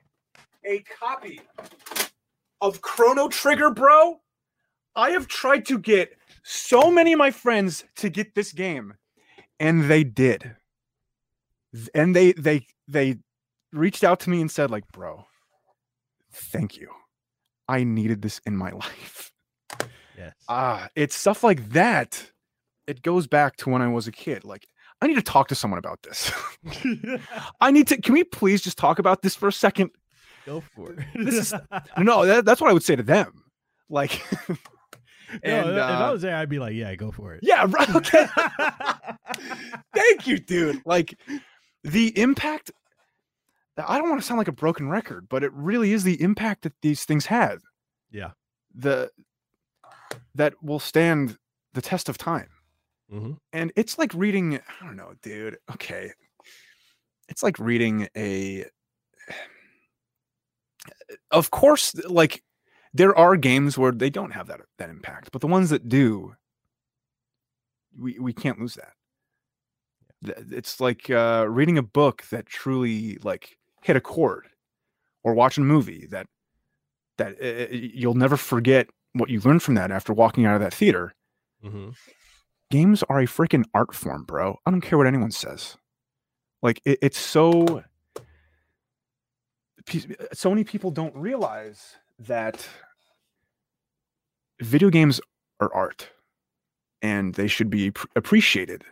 a 0.65 0.83
copy 0.99 1.41
of 2.61 2.81
Chrono 2.81 3.27
Trigger, 3.27 3.69
bro. 3.69 4.19
I 4.95 5.11
have 5.11 5.27
tried 5.27 5.65
to 5.67 5.77
get 5.77 6.17
so 6.43 6.89
many 6.89 7.13
of 7.13 7.19
my 7.19 7.31
friends 7.31 7.85
to 7.97 8.09
get 8.09 8.33
this 8.33 8.51
game, 8.51 8.95
and 9.59 9.89
they 9.89 10.03
did. 10.03 10.55
And 11.93 12.15
they 12.15 12.31
they 12.33 12.65
they 12.87 13.17
reached 13.77 14.03
out 14.03 14.19
to 14.21 14.29
me 14.29 14.41
and 14.41 14.49
said, 14.51 14.71
like, 14.71 14.87
bro, 14.91 15.25
thank 16.31 16.77
you. 16.77 16.89
I 17.67 17.83
needed 17.83 18.21
this 18.21 18.39
in 18.45 18.55
my 18.55 18.71
life. 18.83 19.31
Yes. 20.17 20.33
Ah, 20.49 20.89
it's 20.95 21.15
stuff 21.15 21.43
like 21.43 21.69
that. 21.69 22.31
It 22.87 23.01
goes 23.01 23.27
back 23.27 23.57
to 23.57 23.69
when 23.69 23.81
I 23.81 23.87
was 23.89 24.07
a 24.07 24.11
kid. 24.11 24.43
Like, 24.45 24.65
I 25.01 25.07
need 25.07 25.15
to 25.15 25.21
talk 25.21 25.49
to 25.49 25.55
someone 25.55 25.77
about 25.77 26.01
this. 26.03 26.31
I 27.61 27.69
need 27.71 27.87
to. 27.89 28.01
Can 28.01 28.13
we 28.13 28.23
please 28.23 28.61
just 28.61 28.77
talk 28.77 28.97
about 28.99 29.21
this 29.21 29.35
for 29.35 29.47
a 29.47 29.53
second? 29.53 29.91
Go 30.45 30.61
for 30.75 30.93
it. 30.93 30.99
This 31.13 31.35
is- 31.35 31.53
No, 31.97 32.25
that, 32.25 32.45
that's 32.45 32.61
what 32.61 32.69
I 32.69 32.73
would 32.73 32.83
say 32.83 32.95
to 32.95 33.03
them. 33.03 33.43
Like, 33.89 34.21
No, 34.49 34.55
and 35.43 35.69
if 35.77 35.83
I 35.83 36.07
uh, 36.07 36.11
was 36.13 36.21
there, 36.21 36.35
I'd 36.37 36.47
be 36.49 36.57
like, 36.57 36.73
"Yeah, 36.73 36.95
go 36.95 37.11
for 37.11 37.33
it." 37.35 37.41
yeah, 37.43 37.65
right. 37.67 37.93
Okay. 37.95 38.25
Thank 39.93 40.25
you, 40.27 40.39
dude. 40.39 40.81
Like, 40.85 41.15
the 41.83 42.17
impact. 42.19 42.71
I 43.77 43.97
don't 43.97 44.09
want 44.09 44.21
to 44.21 44.27
sound 44.27 44.37
like 44.37 44.47
a 44.47 44.51
broken 44.53 44.89
record, 44.89 45.27
but 45.29 45.43
it 45.43 45.51
really 45.53 45.93
is 45.93 46.03
the 46.03 46.21
impact 46.21 46.63
that 46.63 46.73
these 46.81 47.03
things 47.05 47.25
had. 47.25 47.59
Yeah. 48.11 48.31
The 48.73 49.11
that 50.35 50.53
will 50.63 50.79
stand 50.79 51.37
the 51.73 51.81
test 51.81 52.09
of 52.09 52.17
time. 52.17 52.49
hmm 53.09 53.33
and 53.53 53.71
it's 53.75 53.97
like 53.97 54.13
reading 54.13 54.55
i 54.81 54.85
don't 54.85 54.95
know 54.97 55.13
dude 55.21 55.57
okay 55.71 56.11
it's 57.29 57.43
like 57.43 57.57
reading 57.59 58.07
a 58.17 58.65
of 61.31 61.51
course 61.51 61.93
like 62.05 62.43
there 62.93 63.15
are 63.15 63.35
games 63.37 63.77
where 63.77 63.91
they 63.91 64.09
don't 64.09 64.31
have 64.31 64.47
that 64.47 64.61
that 64.77 64.89
impact 64.89 65.29
but 65.31 65.41
the 65.41 65.47
ones 65.47 65.69
that 65.69 65.87
do 65.87 66.35
we 67.97 68.17
we 68.19 68.33
can't 68.33 68.59
lose 68.59 68.75
that 68.75 68.93
it's 70.51 70.79
like 70.79 71.09
uh 71.09 71.45
reading 71.47 71.77
a 71.77 71.83
book 71.83 72.23
that 72.31 72.45
truly 72.45 73.17
like 73.23 73.57
hit 73.87 73.95
a 73.95 74.01
chord 74.01 74.47
or 75.23 75.33
watch 75.33 75.57
a 75.57 75.61
movie 75.61 76.07
that 76.11 76.27
that 77.17 77.35
uh, 77.41 77.73
you'll 77.73 78.13
never 78.13 78.37
forget 78.37 78.87
what 79.13 79.29
you 79.29 79.39
learned 79.39 79.63
from 79.63 79.73
that 79.75 79.91
after 79.91 80.13
walking 80.13 80.45
out 80.45 80.55
of 80.55 80.61
that 80.61 80.73
theater 80.73 81.13
hmm 81.63 81.89
games 82.69 83.03
are 83.03 83.19
a 83.19 83.25
freaking 83.25 83.63
art 83.73 83.95
form, 83.95 84.23
bro. 84.23 84.59
I 84.65 84.71
don't 84.71 84.81
care 84.81 84.97
what 84.97 85.07
anyone 85.07 85.31
says. 85.31 85.77
Like 86.61 86.81
it, 86.85 86.99
it's 87.01 87.17
so 87.17 87.83
so 90.33 90.49
many 90.49 90.63
people 90.65 90.91
don't 90.91 91.15
realize 91.15 91.95
that 92.19 92.67
video 94.59 94.89
games 94.89 95.21
are 95.61 95.73
art 95.73 96.09
and 97.01 97.35
they 97.35 97.47
should 97.47 97.69
be 97.69 97.93
appreciated 98.15 98.83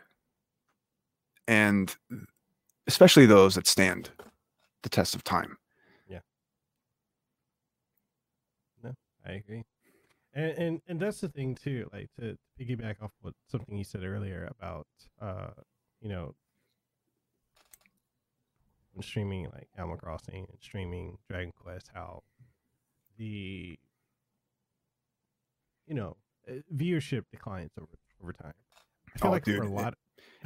and 1.48 1.98
especially 2.88 3.26
those 3.26 3.56
that 3.56 3.68
stand 3.68 4.10
the 4.86 4.90
test 4.90 5.16
of 5.16 5.24
time 5.24 5.58
Yeah. 6.08 6.20
No, 8.84 8.94
I 9.26 9.32
agree. 9.34 9.64
And, 10.34 10.52
and 10.58 10.82
and 10.88 11.00
that's 11.00 11.20
the 11.22 11.30
thing 11.30 11.56
too. 11.56 11.90
Like 11.92 12.10
to 12.20 12.38
piggyback 12.60 13.02
off 13.02 13.12
what 13.22 13.34
something 13.48 13.76
you 13.78 13.84
said 13.84 14.04
earlier 14.04 14.48
about 14.60 14.88
uh, 15.22 15.52
you 16.02 16.10
know, 16.10 16.36
streaming 19.02 19.46
like 19.54 19.68
Animal 19.78 19.98
Crossing 19.98 20.46
and 20.50 20.58
streaming 20.62 21.18
Dragon 21.30 21.52
Quest, 21.60 21.90
how 21.94 22.22
the 23.18 23.78
you 25.88 25.96
know 25.96 26.16
uh, 26.50 26.54
viewership 26.76 27.24
declines 27.32 27.72
over 27.80 27.88
over 28.22 28.34
time. 28.34 28.54
I 29.16 29.20
feel 29.20 29.30
Oh, 29.30 29.34
like 29.34 29.46
for 29.46 29.52
dude, 29.52 29.64
a 29.64 29.66
it- 29.66 29.70
lot. 29.72 29.94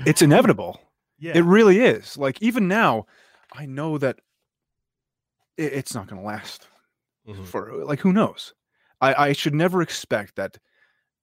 it's 0.05 0.21
inevitable 0.21 0.79
yeah. 1.19 1.37
It 1.37 1.43
really 1.43 1.79
is. 1.83 2.17
Like 2.17 2.41
even 2.41 2.67
now, 2.67 3.05
I 3.53 3.65
know 3.65 3.97
that 3.97 4.19
it, 5.59 5.73
it's 5.73 5.93
not 5.95 6.07
going 6.07 6.21
to 6.21 6.27
last 6.27 6.67
Mhm. 7.27 7.45
for 7.45 7.83
like 7.85 7.99
who 7.99 8.13
knows. 8.13 8.53
I 9.01 9.27
I 9.29 9.33
should 9.33 9.53
never 9.53 9.81
expect 9.81 10.35
that 10.35 10.57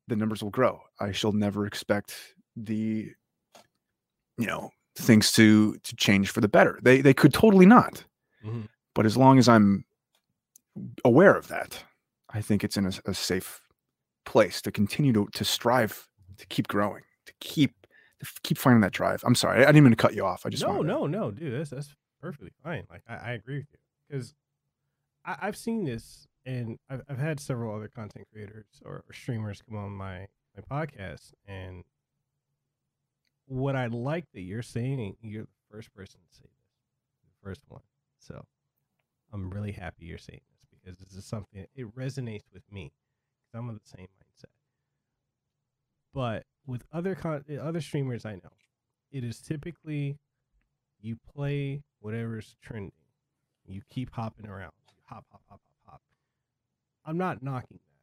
the 0.08 0.16
numbers 0.16 0.42
will 0.42 0.50
grow. 0.58 0.80
I 1.00 1.12
shall 1.12 1.32
never 1.32 1.66
expect 1.66 2.34
the 2.56 3.10
you 4.38 4.46
know 4.46 4.70
things 4.96 5.32
to 5.32 5.74
to 5.78 5.96
change 5.96 6.30
for 6.30 6.40
the 6.40 6.48
better. 6.48 6.78
They 6.82 7.00
they 7.00 7.14
could 7.14 7.32
totally 7.34 7.66
not. 7.66 8.04
Mhm. 8.44 8.68
But 8.94 9.06
as 9.06 9.16
long 9.16 9.38
as 9.38 9.48
I'm 9.48 9.84
aware 11.04 11.34
of 11.36 11.48
that, 11.48 11.82
I 12.30 12.40
think 12.42 12.62
it's 12.64 12.76
in 12.76 12.86
a, 12.86 12.92
a 13.06 13.14
safe 13.14 13.60
place 14.24 14.60
to 14.62 14.70
continue 14.72 15.12
to 15.12 15.26
to 15.32 15.44
strive 15.44 16.08
to 16.38 16.46
keep 16.46 16.68
growing, 16.68 17.02
to 17.26 17.32
keep 17.40 17.72
to 18.20 18.26
keep 18.42 18.58
finding 18.58 18.80
that 18.82 18.92
drive. 18.92 19.22
I'm 19.24 19.34
sorry, 19.34 19.62
I 19.64 19.66
didn't 19.72 19.84
mean 19.84 19.90
to 19.92 19.96
cut 19.96 20.14
you 20.14 20.24
off. 20.24 20.46
I 20.46 20.50
just 20.50 20.62
no, 20.62 20.68
wanted 20.70 20.82
to- 20.82 20.88
no, 20.88 21.06
no, 21.06 21.30
dude. 21.30 21.52
That's 21.58 21.70
that's 21.70 21.94
perfectly 22.20 22.52
fine. 22.62 22.86
Like 22.90 23.02
I, 23.08 23.14
I 23.16 23.32
agree 23.32 23.58
with 23.58 23.66
you 23.72 23.78
because 24.08 24.34
I've 25.24 25.56
seen 25.56 25.84
this, 25.84 26.26
and 26.44 26.78
I've 26.88 27.02
I've 27.08 27.18
had 27.18 27.40
several 27.40 27.74
other 27.74 27.88
content 27.88 28.26
creators 28.32 28.66
or, 28.84 29.04
or 29.08 29.12
streamers 29.12 29.62
come 29.68 29.76
on 29.78 29.90
my 29.92 30.26
my 30.56 30.62
podcast, 30.70 31.32
and 31.46 31.84
what 33.46 33.76
I 33.76 33.86
like 33.86 34.24
that 34.34 34.40
you're 34.42 34.62
saying, 34.62 35.16
you're 35.20 35.44
the 35.44 35.48
first 35.70 35.94
person 35.94 36.20
to 36.28 36.36
say 36.36 36.42
this, 36.44 37.24
the 37.24 37.48
first 37.48 37.60
one. 37.68 37.82
So 38.18 38.44
I'm 39.32 39.50
really 39.50 39.72
happy 39.72 40.06
you're 40.06 40.18
saying 40.18 40.40
this 40.50 40.80
because 40.82 40.98
this 40.98 41.12
is 41.14 41.24
something 41.24 41.66
it 41.74 41.94
resonates 41.94 42.44
with 42.52 42.62
me. 42.70 42.92
'cause 43.52 43.58
I'm 43.60 43.68
of 43.68 43.78
the 43.80 43.88
same 43.88 44.08
mindset. 44.18 44.50
But 46.12 46.46
with 46.66 46.84
other 46.92 47.14
con- 47.14 47.44
eh, 47.48 47.56
other 47.58 47.80
streamers 47.80 48.24
I 48.24 48.36
know, 48.36 48.52
it 49.12 49.22
is 49.22 49.40
typically 49.40 50.18
you 51.00 51.16
play 51.16 51.84
whatever's 52.00 52.56
trending. 52.60 52.92
You 53.68 53.82
keep 53.90 54.12
hopping 54.12 54.46
around. 54.46 54.72
You 54.88 55.02
hop, 55.06 55.24
hop, 55.30 55.42
hop, 55.48 55.60
hop, 55.60 55.82
hop. 55.86 56.00
I'm 57.04 57.18
not 57.18 57.42
knocking 57.42 57.78
that. 57.78 57.96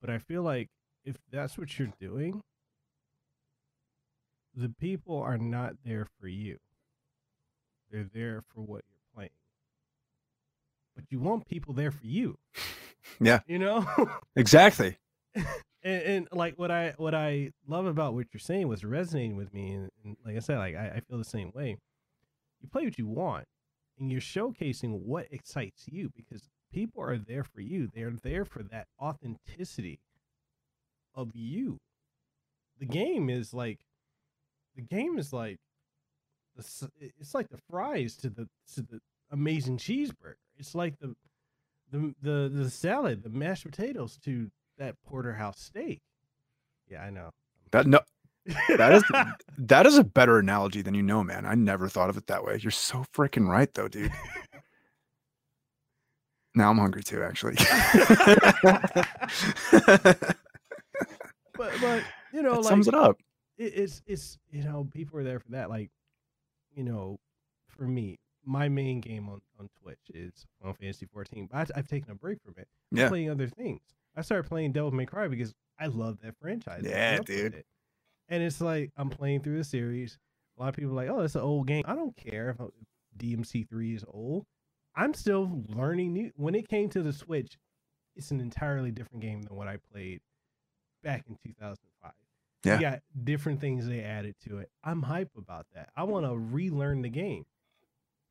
But 0.00 0.10
I 0.10 0.18
feel 0.18 0.42
like 0.42 0.68
if 1.04 1.16
that's 1.30 1.58
what 1.58 1.78
you're 1.78 1.92
doing, 2.00 2.42
the 4.54 4.68
people 4.68 5.20
are 5.20 5.38
not 5.38 5.74
there 5.84 6.06
for 6.20 6.28
you. 6.28 6.58
They're 7.90 8.08
there 8.12 8.42
for 8.54 8.60
what 8.60 8.84
you're 8.88 9.14
playing. 9.14 9.30
But 10.94 11.04
you 11.10 11.18
want 11.18 11.46
people 11.46 11.74
there 11.74 11.90
for 11.90 12.06
you. 12.06 12.38
Yeah. 13.18 13.40
You 13.46 13.58
know? 13.58 13.86
Exactly. 14.36 14.96
and, 15.34 16.02
and 16.02 16.28
like 16.32 16.58
what 16.58 16.70
I 16.70 16.94
what 16.96 17.14
I 17.14 17.50
love 17.66 17.86
about 17.86 18.14
what 18.14 18.26
you're 18.32 18.38
saying 18.38 18.68
was 18.68 18.84
resonating 18.84 19.36
with 19.36 19.52
me, 19.52 19.72
and, 19.72 19.90
and 20.04 20.16
like 20.24 20.36
I 20.36 20.40
said, 20.40 20.58
like 20.58 20.76
I, 20.76 20.96
I 20.96 21.00
feel 21.00 21.18
the 21.18 21.24
same 21.24 21.50
way. 21.54 21.76
You 22.60 22.68
play 22.70 22.84
what 22.84 22.98
you 22.98 23.06
want, 23.08 23.46
and 24.00 24.10
you're 24.10 24.20
showcasing 24.20 25.00
what 25.02 25.26
excites 25.30 25.86
you 25.86 26.10
because 26.16 26.48
people 26.72 27.02
are 27.02 27.18
there 27.18 27.44
for 27.44 27.60
you. 27.60 27.88
They're 27.94 28.14
there 28.22 28.44
for 28.44 28.62
that 28.64 28.86
authenticity 29.00 30.00
of 31.14 31.30
you. 31.34 31.78
The 32.78 32.86
game 32.86 33.28
is 33.28 33.52
like, 33.52 33.80
the 34.74 34.82
game 34.82 35.18
is 35.18 35.32
like, 35.32 35.58
the 36.56 36.90
it's 37.18 37.34
like 37.34 37.48
the 37.50 37.60
fries 37.70 38.16
to 38.16 38.30
the 38.30 38.48
to 38.74 38.82
the 38.82 39.00
amazing 39.30 39.78
cheeseburger. 39.78 40.34
It's 40.58 40.74
like 40.74 40.98
the 40.98 41.14
the 41.90 42.14
the 42.22 42.50
the 42.52 42.70
salad, 42.70 43.22
the 43.22 43.28
mashed 43.28 43.64
potatoes 43.64 44.18
to 44.24 44.50
that 44.78 44.96
porterhouse 45.06 45.60
steak. 45.60 46.00
Yeah, 46.88 47.02
I 47.02 47.10
know. 47.10 47.30
That 47.70 47.86
no, 47.86 48.00
that 48.76 48.92
is 48.92 49.04
that 49.58 49.86
is 49.86 49.98
a 49.98 50.04
better 50.04 50.38
analogy 50.38 50.82
than 50.82 50.94
you 50.94 51.02
know, 51.02 51.22
man. 51.22 51.44
I 51.46 51.54
never 51.54 51.88
thought 51.88 52.10
of 52.10 52.16
it 52.16 52.26
that 52.28 52.44
way. 52.44 52.58
You're 52.60 52.70
so 52.70 53.04
freaking 53.14 53.46
right, 53.48 53.72
though, 53.74 53.88
dude. 53.88 54.12
now 56.54 56.70
I'm 56.70 56.78
hungry 56.78 57.02
too, 57.02 57.22
actually. 57.22 57.56
but 61.56 61.72
but 61.80 62.02
you 62.32 62.42
know, 62.42 62.52
that 62.52 62.62
like 62.62 62.68
sums 62.68 62.88
it 62.88 62.94
up. 62.94 63.18
it, 63.58 63.72
it's 63.74 64.02
it's 64.06 64.38
you 64.50 64.62
know 64.64 64.88
people 64.92 65.18
are 65.18 65.24
there 65.24 65.40
for 65.40 65.50
that 65.50 65.68
like 65.70 65.90
you 66.74 66.84
know 66.84 67.18
for 67.68 67.84
me 67.86 68.18
my 68.44 68.68
main 68.68 69.00
game 69.00 69.28
on, 69.28 69.40
on 69.58 69.68
twitch 69.82 69.98
is 70.14 70.46
final 70.60 70.72
fantasy 70.74 71.06
14 71.12 71.48
but 71.50 71.70
I, 71.74 71.78
i've 71.78 71.88
taken 71.88 72.10
a 72.10 72.14
break 72.14 72.38
from 72.42 72.54
it 72.56 72.66
I'm 72.92 72.98
Yeah. 72.98 73.08
playing 73.08 73.28
other 73.30 73.48
things 73.48 73.80
i 74.16 74.22
started 74.22 74.48
playing 74.48 74.72
devil 74.72 74.90
may 74.92 75.04
cry 75.04 75.28
because 75.28 75.52
i 75.78 75.86
love 75.86 76.18
that 76.22 76.34
franchise 76.40 76.84
Yeah, 76.86 77.18
dude. 77.18 77.62
And 78.30 78.42
it's 78.42 78.60
like 78.60 78.90
i'm 78.96 79.10
playing 79.10 79.40
through 79.40 79.58
the 79.58 79.64
series 79.64 80.18
a 80.58 80.62
lot 80.62 80.68
of 80.70 80.74
people 80.76 80.92
are 80.92 80.94
like 80.94 81.08
oh 81.10 81.20
it's 81.20 81.34
an 81.34 81.42
old 81.42 81.66
game 81.66 81.82
i 81.86 81.94
don't 81.94 82.16
care 82.16 82.50
if 82.50 82.60
uh, 82.60 82.66
dmc3 83.18 83.96
is 83.96 84.04
old 84.08 84.46
i'm 84.96 85.12
still 85.14 85.62
learning 85.68 86.12
new 86.12 86.30
when 86.36 86.54
it 86.54 86.66
came 86.68 86.88
to 86.88 87.02
the 87.02 87.12
switch 87.12 87.58
it's 88.16 88.30
an 88.30 88.40
entirely 88.40 88.90
different 88.90 89.20
game 89.20 89.42
than 89.42 89.56
what 89.56 89.68
i 89.68 89.76
played 89.92 90.20
back 91.02 91.24
in 91.28 91.36
2005 91.44 92.12
Yeah. 92.64 92.74
you 92.74 92.80
got 92.80 93.00
different 93.24 93.60
things 93.60 93.86
they 93.86 94.02
added 94.02 94.34
to 94.46 94.58
it. 94.58 94.68
I'm 94.84 95.00
hype 95.02 95.30
about 95.38 95.66
that. 95.74 95.88
I 95.96 96.02
want 96.04 96.26
to 96.26 96.36
relearn 96.36 97.00
the 97.00 97.08
game. 97.08 97.44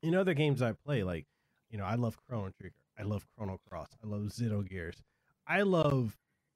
In 0.03 0.13
other 0.13 0.35
games 0.35 0.61
I 0.61 0.73
play, 0.73 1.01
like, 1.01 1.26
you 1.71 1.80
know, 1.80 1.84
I 1.84 1.95
love 1.95 2.15
Chrono 2.27 2.51
Trigger. 2.61 2.76
I 2.99 3.03
love 3.03 3.26
Chrono 3.35 3.59
Cross. 3.67 3.88
I 4.03 4.07
love 4.07 4.21
Xenogears. 4.21 4.97
I 5.47 5.63
love 5.63 6.15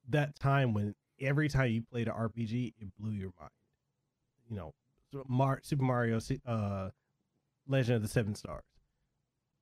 that 0.10 0.36
time 0.38 0.76
when 0.76 0.94
every 1.24 1.50
time 1.50 1.72
you 1.72 1.82
played 1.92 2.08
an 2.08 2.14
RPG, 2.14 2.74
it 2.80 2.88
blew 3.00 3.12
your 3.12 3.32
mind. 3.40 3.52
You 4.50 4.56
know, 4.58 4.74
Super 5.64 5.84
Mario, 5.84 6.20
uh, 6.46 6.90
Legend 7.68 7.96
of 7.98 8.02
the 8.02 8.08
Seven 8.08 8.36
Stars, 8.36 8.64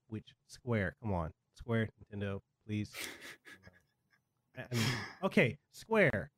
which 0.08 0.34
Square, 0.48 0.96
come 1.02 1.14
on, 1.14 1.32
Square, 1.56 1.90
Nintendo, 2.14 2.40
please. 2.66 2.92
I 4.58 4.74
mean, 4.76 4.84
okay, 5.24 5.58
Square, 5.72 6.32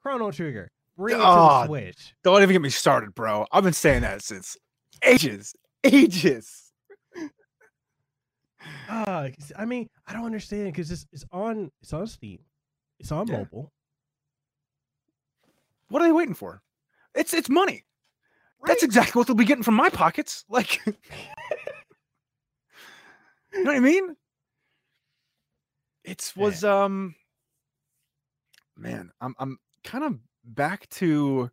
Chrono 0.00 0.30
Trigger, 0.30 0.70
bring 0.96 1.14
it 1.16 1.18
to 1.18 1.24
Oh, 1.26 1.60
the 1.62 1.66
Switch. 1.66 2.14
Don't 2.24 2.42
even 2.42 2.52
get 2.54 2.62
me 2.62 2.70
started, 2.70 3.14
bro. 3.14 3.46
I've 3.52 3.64
been 3.64 3.72
saying 3.72 4.02
that 4.02 4.22
since 4.22 4.56
ages, 5.04 5.54
ages. 5.84 6.72
Ah, 8.88 9.28
'cause- 9.36 9.52
I 9.56 9.64
mean, 9.64 9.88
I 10.06 10.12
don't 10.12 10.24
understand 10.24 10.72
because 10.72 10.90
it's 10.90 11.06
it's 11.12 11.24
on 11.32 11.70
it's 11.82 11.92
on 11.92 12.06
Steam, 12.06 12.38
it's 13.00 13.10
on 13.10 13.26
Yeah. 13.26 13.38
mobile. 13.38 13.72
What 15.92 16.00
are 16.00 16.08
they 16.08 16.12
waiting 16.12 16.32
for? 16.32 16.62
It's 17.14 17.34
it's 17.34 17.50
money. 17.50 17.84
That's 18.64 18.82
exactly 18.82 19.20
what 19.20 19.26
they'll 19.26 19.36
be 19.36 19.44
getting 19.44 19.62
from 19.62 19.74
my 19.74 19.90
pockets. 19.90 20.46
Like, 20.48 20.80
you 20.86 20.94
know 23.52 23.64
what 23.64 23.76
I 23.76 23.80
mean? 23.80 24.16
It's 26.02 26.32
Yeah. 26.34 26.44
was 26.44 26.64
um, 26.64 27.14
man, 28.74 29.10
I'm 29.20 29.34
I'm 29.38 29.58
kind 29.84 30.04
of 30.04 30.18
back 30.42 30.88
to 30.90 31.50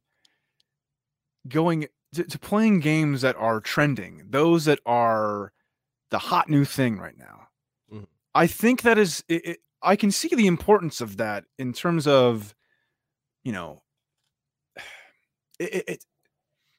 going 1.49 1.87
to, 2.13 2.23
to 2.23 2.39
playing 2.39 2.79
games 2.79 3.21
that 3.21 3.35
are 3.35 3.59
trending, 3.59 4.23
those 4.29 4.63
that 4.65 4.79
are 4.85 5.51
the 6.11 6.19
hot 6.19 6.47
new 6.47 6.63
thing 6.63 6.97
right 6.97 7.17
now. 7.17 7.49
Mhm. 7.91 8.07
I 8.33 8.47
think 8.47 8.83
that 8.83 8.97
is 8.97 9.21
it, 9.27 9.45
it, 9.45 9.59
I 9.81 9.97
can 9.97 10.11
see 10.11 10.29
the 10.33 10.47
importance 10.47 11.01
of 11.01 11.17
that 11.17 11.43
in 11.57 11.73
terms 11.73 12.07
of, 12.07 12.55
you 13.43 13.51
know, 13.51 13.83
it, 15.59 15.73
it, 15.75 15.83
it 15.89 16.05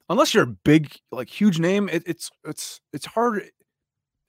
unless 0.08 0.34
you're 0.34 0.44
a 0.44 0.56
big 0.64 0.96
like 1.12 1.28
huge 1.28 1.58
name, 1.58 1.88
it, 1.88 2.02
it's 2.06 2.30
it's 2.44 2.80
it's 2.92 3.06
hard 3.06 3.50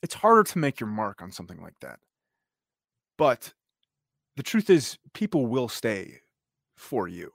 it's 0.04 0.16
harder 0.16 0.44
to 0.44 0.60
make 0.60 0.80
your 0.80 0.90
mark 0.90 1.22
on 1.22 1.32
something 1.32 1.62
like 1.62 1.76
that. 1.82 2.00
But 3.18 3.54
the 4.36 4.44
truth 4.44 4.70
is 4.70 4.98
people 5.14 5.46
will 5.46 5.68
stay 5.70 6.22
for 6.76 7.08
you. 7.08 7.32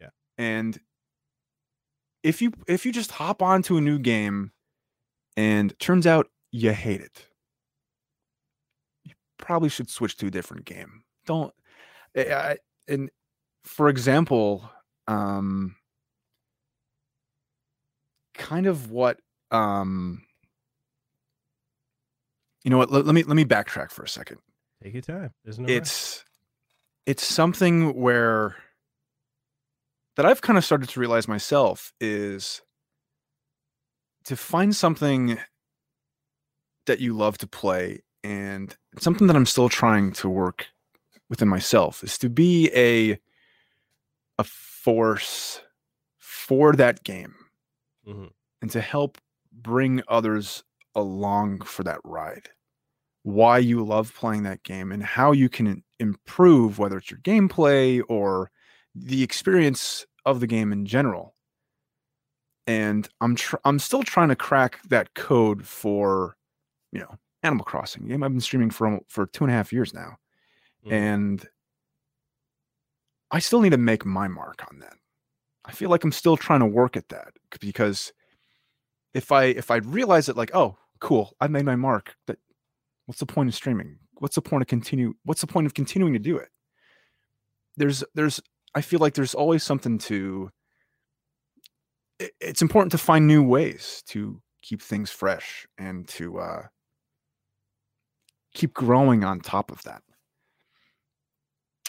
Yeah. 0.00 0.10
And 0.38 0.78
if 2.22 2.42
you 2.42 2.52
if 2.66 2.84
you 2.84 2.92
just 2.92 3.12
hop 3.12 3.42
onto 3.42 3.76
a 3.76 3.80
new 3.80 3.98
game 3.98 4.52
and 5.36 5.78
turns 5.78 6.06
out 6.06 6.28
you 6.52 6.72
hate 6.72 7.00
it, 7.00 7.26
you 9.04 9.12
probably 9.38 9.68
should 9.68 9.90
switch 9.90 10.16
to 10.18 10.26
a 10.26 10.30
different 10.30 10.64
game. 10.64 11.04
Don't 11.26 11.52
I, 12.16 12.22
I- 12.34 12.58
and 12.88 13.10
for 13.64 13.88
example, 13.88 14.70
um 15.08 15.76
kind 18.36 18.66
of 18.66 18.90
what 18.90 19.18
um 19.50 20.22
you 22.64 22.70
know 22.70 22.78
what 22.78 22.90
let, 22.90 23.06
let 23.06 23.14
me 23.14 23.22
let 23.22 23.36
me 23.36 23.44
backtrack 23.44 23.90
for 23.90 24.02
a 24.02 24.08
second 24.08 24.38
Take 24.82 24.92
your 24.92 25.02
time. 25.02 25.32
There's 25.44 25.58
no 25.58 25.64
rush. 25.64 25.76
it's 25.76 26.24
it's 27.06 27.26
something 27.26 27.94
where 27.94 28.56
that 30.16 30.26
I've 30.26 30.42
kind 30.42 30.58
of 30.58 30.64
started 30.64 30.88
to 30.90 31.00
realize 31.00 31.28
myself 31.28 31.92
is 32.00 32.62
to 34.24 34.36
find 34.36 34.74
something 34.74 35.38
that 36.86 37.00
you 37.00 37.14
love 37.14 37.38
to 37.38 37.46
play 37.46 38.02
and 38.24 38.76
something 38.98 39.26
that 39.26 39.36
I'm 39.36 39.46
still 39.46 39.68
trying 39.68 40.12
to 40.12 40.28
work 40.28 40.66
within 41.28 41.48
myself 41.48 42.04
is 42.04 42.18
to 42.18 42.28
be 42.28 42.70
a 42.74 43.18
a 44.38 44.44
force 44.44 45.60
for 46.18 46.74
that 46.74 47.02
game 47.02 47.34
Mhm. 48.06 48.30
and 48.62 48.70
to 48.70 48.80
help 48.80 49.18
bring 49.52 50.02
others 50.08 50.64
along 50.94 51.60
for 51.62 51.82
that 51.84 52.00
ride. 52.04 52.50
Why 53.24 53.58
you 53.58 53.84
love 53.84 54.14
playing 54.14 54.44
that 54.44 54.62
game 54.64 54.92
and 54.92 55.02
how 55.04 55.32
you 55.32 55.48
can 55.48 55.84
improve 56.00 56.78
whether 56.78 56.98
it's 56.98 57.10
your 57.10 57.20
gameplay 57.20 58.02
or 58.08 58.50
the 58.94 59.22
experience 59.22 60.06
of 60.26 60.40
the 60.40 60.46
game 60.46 60.72
in 60.72 60.86
general. 60.86 61.34
And 62.66 63.08
i'm 63.20 63.36
tr- 63.36 63.56
i'm 63.64 63.78
still 63.78 64.02
trying 64.02 64.28
to 64.28 64.36
crack 64.36 64.80
that 64.88 65.14
code 65.14 65.66
for 65.66 66.36
you 66.92 67.00
know 67.00 67.16
animal 67.42 67.64
crossing. 67.64 68.06
Game 68.08 68.22
i've 68.22 68.32
been 68.32 68.40
streaming 68.40 68.70
for 68.70 69.00
for 69.08 69.26
two 69.26 69.44
and 69.44 69.52
a 69.52 69.56
half 69.56 69.72
years 69.72 69.94
now. 69.94 70.16
Mhm. 70.84 70.92
and 70.92 71.48
i 73.30 73.38
still 73.38 73.60
need 73.60 73.70
to 73.70 73.78
make 73.78 74.04
my 74.04 74.28
mark 74.28 74.62
on 74.70 74.78
that 74.78 74.96
i 75.66 75.72
feel 75.72 75.90
like 75.90 76.04
i'm 76.04 76.12
still 76.12 76.36
trying 76.36 76.60
to 76.60 76.66
work 76.66 76.96
at 76.96 77.08
that 77.08 77.28
because 77.60 78.12
if 79.14 79.32
i 79.32 79.44
if 79.44 79.70
i 79.70 79.76
realize 79.76 80.28
it 80.28 80.36
like 80.36 80.50
oh 80.54 80.76
cool 81.00 81.34
i 81.40 81.46
made 81.46 81.64
my 81.64 81.76
mark 81.76 82.14
that 82.26 82.38
what's 83.06 83.20
the 83.20 83.26
point 83.26 83.48
of 83.48 83.54
streaming? 83.54 83.98
What's 84.18 84.34
the 84.34 84.42
point 84.42 84.62
of 84.62 84.68
continue 84.68 85.14
what's 85.24 85.40
the 85.40 85.46
point 85.46 85.66
of 85.66 85.74
continuing 85.74 86.12
to 86.12 86.18
do 86.18 86.36
it? 86.38 86.48
There's 87.76 88.02
there's 88.14 88.40
i 88.74 88.80
feel 88.80 88.98
like 89.00 89.14
there's 89.14 89.34
always 89.34 89.62
something 89.62 89.98
to 89.98 90.50
it- 92.18 92.34
it's 92.40 92.62
important 92.62 92.92
to 92.92 92.98
find 92.98 93.26
new 93.26 93.42
ways 93.42 94.02
to 94.08 94.40
keep 94.62 94.82
things 94.82 95.10
fresh 95.10 95.66
and 95.78 96.08
to 96.08 96.38
uh 96.38 96.62
keep 98.54 98.72
growing 98.72 99.22
on 99.22 99.40
top 99.40 99.70
of 99.70 99.82
that. 99.82 100.02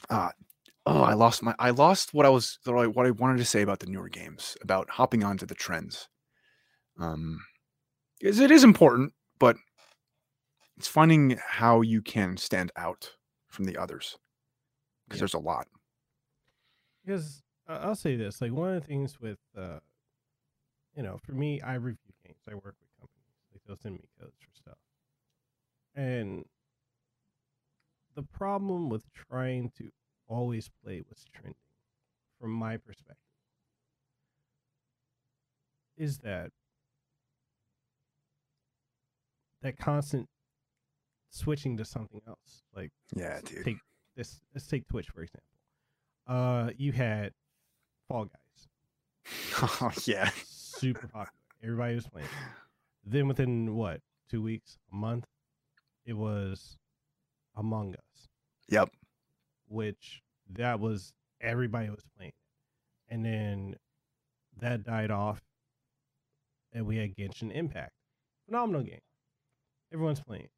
Uh 0.10 0.32
oh 0.88 1.04
i 1.04 1.14
lost 1.14 1.44
my 1.44 1.54
i 1.60 1.70
lost 1.70 2.14
what 2.14 2.26
i 2.26 2.30
was 2.30 2.58
what 2.64 2.78
I, 2.78 2.88
what 2.88 3.06
I 3.06 3.12
wanted 3.12 3.38
to 3.38 3.46
say 3.46 3.62
about 3.62 3.80
the 3.80 3.88
newer 3.88 4.10
games 4.10 4.58
about 4.62 4.90
hopping 4.90 5.24
onto 5.24 5.46
the 5.46 5.56
trends 5.56 6.08
um 7.00 7.40
because 8.20 8.40
it 8.40 8.52
is 8.52 8.64
important 8.64 9.14
but 9.40 9.58
it's 10.78 10.88
finding 10.88 11.38
how 11.46 11.82
you 11.82 12.02
can 12.02 12.38
stand 12.38 12.72
out 12.76 13.12
from 13.48 13.66
the 13.66 13.78
others 13.78 14.18
because 15.08 15.20
Yeah. 15.20 15.22
there's 15.22 15.34
a 15.34 15.40
lot 15.40 15.68
because 17.06 17.44
uh, 17.68 17.80
I'll 17.82 17.96
say 17.96 18.16
this: 18.16 18.42
like 18.42 18.52
one 18.52 18.74
of 18.74 18.82
the 18.82 18.88
things 18.88 19.20
with, 19.20 19.40
uh, 19.58 19.80
you 20.96 21.04
know, 21.04 21.18
for 21.18 21.32
me, 21.32 21.62
I 21.62 21.76
review 21.76 22.14
games. 22.26 22.42
I 22.50 22.56
work 22.56 22.76
with 22.82 22.90
companies; 23.00 23.36
like 23.52 23.62
they'll 23.66 23.78
send 23.78 23.96
me 23.96 24.10
codes 24.20 24.36
for 24.42 24.56
stuff, 24.56 24.78
and 25.96 26.46
the 28.16 28.24
problem 28.24 28.90
with 28.90 29.06
trying 29.14 29.72
to 29.78 29.92
always 30.28 30.70
play 30.84 31.02
what's 31.08 31.24
trending, 31.26 31.56
from 32.40 32.52
my 32.52 32.78
perspective, 32.78 33.18
is 35.98 36.20
that 36.20 36.52
that 39.62 39.78
constant 39.78 40.28
switching 41.30 41.78
to 41.78 41.86
something 41.86 42.22
else, 42.28 42.64
like 42.76 42.92
yeah 43.16 43.40
dude 43.44 43.66
take 43.66 43.78
this 44.16 44.40
let's 44.54 44.68
take 44.68 44.88
twitch 44.88 45.08
for 45.10 45.22
example 45.22 45.44
Uh, 46.28 46.72
you 46.78 46.92
had 46.92 47.32
Fall 48.08 48.26
Guys, 48.26 48.68
oh 49.82 49.92
yeah. 50.06 50.30
super 50.46 51.08
popular. 51.08 51.32
Everybody 51.64 51.96
was 51.96 52.08
playing. 52.08 52.28
Then 53.06 53.28
within 53.28 53.76
what 53.76 54.02
two 54.30 54.42
weeks, 54.42 54.78
a 54.92 54.96
month, 54.96 55.26
it 56.06 56.14
was 56.14 56.78
Among 57.56 57.96
Us, 57.96 58.28
Yep. 58.70 58.90
Which 59.68 60.22
that 60.50 60.80
was 60.80 61.14
everybody 61.42 61.90
was 61.90 62.04
playing, 62.18 62.32
and 63.10 63.24
then 63.26 63.76
that 64.60 64.84
died 64.84 65.12
off, 65.12 65.42
and 66.74 66.86
we 66.86 66.98
had 66.98 67.16
Genshin 67.16 67.52
Impact, 67.54 67.92
phenomenal 68.46 68.84
game. 68.84 69.00
Everyone's 69.94 70.22
playing, 70.22 70.50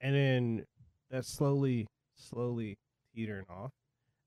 and 0.00 0.14
then 0.14 0.64
that 1.10 1.24
slowly, 1.24 1.86
slowly 2.14 2.78
teetering 3.14 3.46
off, 3.48 3.70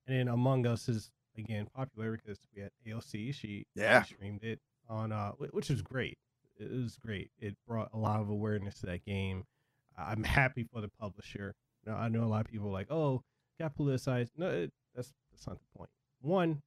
and 0.08 0.18
then 0.18 0.28
Among 0.28 0.66
Us 0.68 0.90
is 0.90 1.10
again 1.38 1.68
popular 1.76 2.12
because 2.18 2.38
we 2.56 2.62
had 2.62 2.72
AOC. 2.86 3.34
She 3.34 3.66
Yeah. 3.76 4.04
streamed 4.04 4.44
it 4.44 4.60
on 4.90 5.12
uh, 5.12 5.32
which 5.32 5.70
was 5.70 5.82
great. 5.82 6.18
It 6.60 6.70
was 6.72 6.98
great. 6.98 7.32
It 7.40 7.56
brought 7.68 7.90
a 7.94 7.98
lot 7.98 8.20
of 8.22 8.30
awareness 8.30 8.76
to 8.82 8.86
that 8.88 9.06
game. 9.06 9.46
I'm 9.98 10.24
happy 10.24 10.64
for 10.72 10.82
the 10.82 10.90
publisher. 11.00 11.54
Now, 11.86 11.96
I 11.96 12.08
know 12.10 12.24
a 12.24 12.26
lot 12.30 12.46
of 12.46 12.52
people 12.52 12.70
like, 12.72 12.92
oh, 12.92 13.22
got 13.60 13.76
politicized. 13.76 14.30
No, 14.38 14.48
it, 14.50 14.72
that's 14.96 15.14
that's 15.32 15.48
not 15.48 15.58
the 15.60 15.78
point. 15.78 15.90
One, 16.22 16.62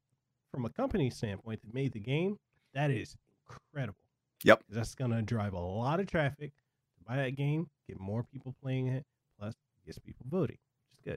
from 0.51 0.65
a 0.65 0.71
company 0.71 1.11
standpoint 1.11 1.61
that 1.63 1.75
made 1.75 1.93
the 1.93 2.01
game, 2.01 2.39
that 2.75 2.91
is 2.91 3.17
incredible. 3.49 3.99
Yep. 4.45 4.63
That's 4.69 4.95
gonna 4.95 5.23
drive 5.23 5.53
a 5.53 5.59
lot 5.59 6.01
of 6.01 6.07
traffic 6.07 6.53
to 6.99 7.05
buy 7.07 7.17
that 7.17 7.37
game, 7.37 7.69
get 7.89 7.99
more 7.99 8.23
people 8.23 8.55
playing 8.63 8.89
it, 8.89 9.05
plus 9.39 9.55
gets 9.85 9.99
people 9.99 10.27
voting, 10.29 10.59
which 10.91 10.93
is 10.93 11.13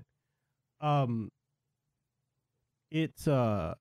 good. 0.82 0.86
Um, 0.86 1.32
it's 2.91 3.28
uh 3.28 3.76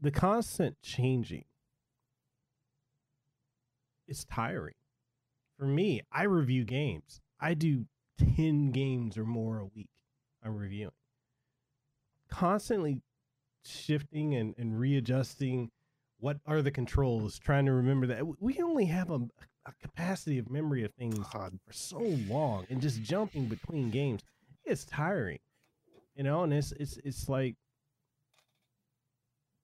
the 0.00 0.10
constant 0.10 0.76
changing. 0.82 1.44
It's 4.08 4.24
tiring. 4.24 4.74
For 5.58 5.64
me, 5.64 6.02
I 6.10 6.24
review 6.24 6.64
games. 6.64 7.20
I 7.40 7.54
do 7.54 7.86
10 8.36 8.72
games 8.72 9.16
or 9.16 9.24
more 9.24 9.58
a 9.58 9.66
week 9.66 9.88
I'm 10.44 10.56
reviewing. 10.56 10.92
Constantly 12.30 13.00
shifting 13.64 14.34
and, 14.34 14.54
and 14.58 14.78
readjusting 14.78 15.70
what 16.18 16.38
are 16.46 16.62
the 16.62 16.70
controls, 16.70 17.38
trying 17.38 17.66
to 17.66 17.72
remember 17.72 18.06
that 18.06 18.22
we 18.40 18.60
only 18.60 18.84
have 18.86 19.10
a, 19.10 19.20
a 19.66 19.72
capacity 19.80 20.38
of 20.38 20.50
memory 20.50 20.84
of 20.84 20.92
things 20.94 21.18
God. 21.32 21.58
for 21.66 21.72
so 21.72 21.98
long 22.28 22.66
and 22.70 22.80
just 22.80 23.02
jumping 23.02 23.46
between 23.46 23.90
games 23.90 24.22
it's 24.64 24.84
tiring 24.84 25.38
you 26.14 26.22
know 26.22 26.42
and 26.42 26.52
it's 26.52 26.72
it's 26.72 26.98
it's 27.04 27.28
like 27.28 27.56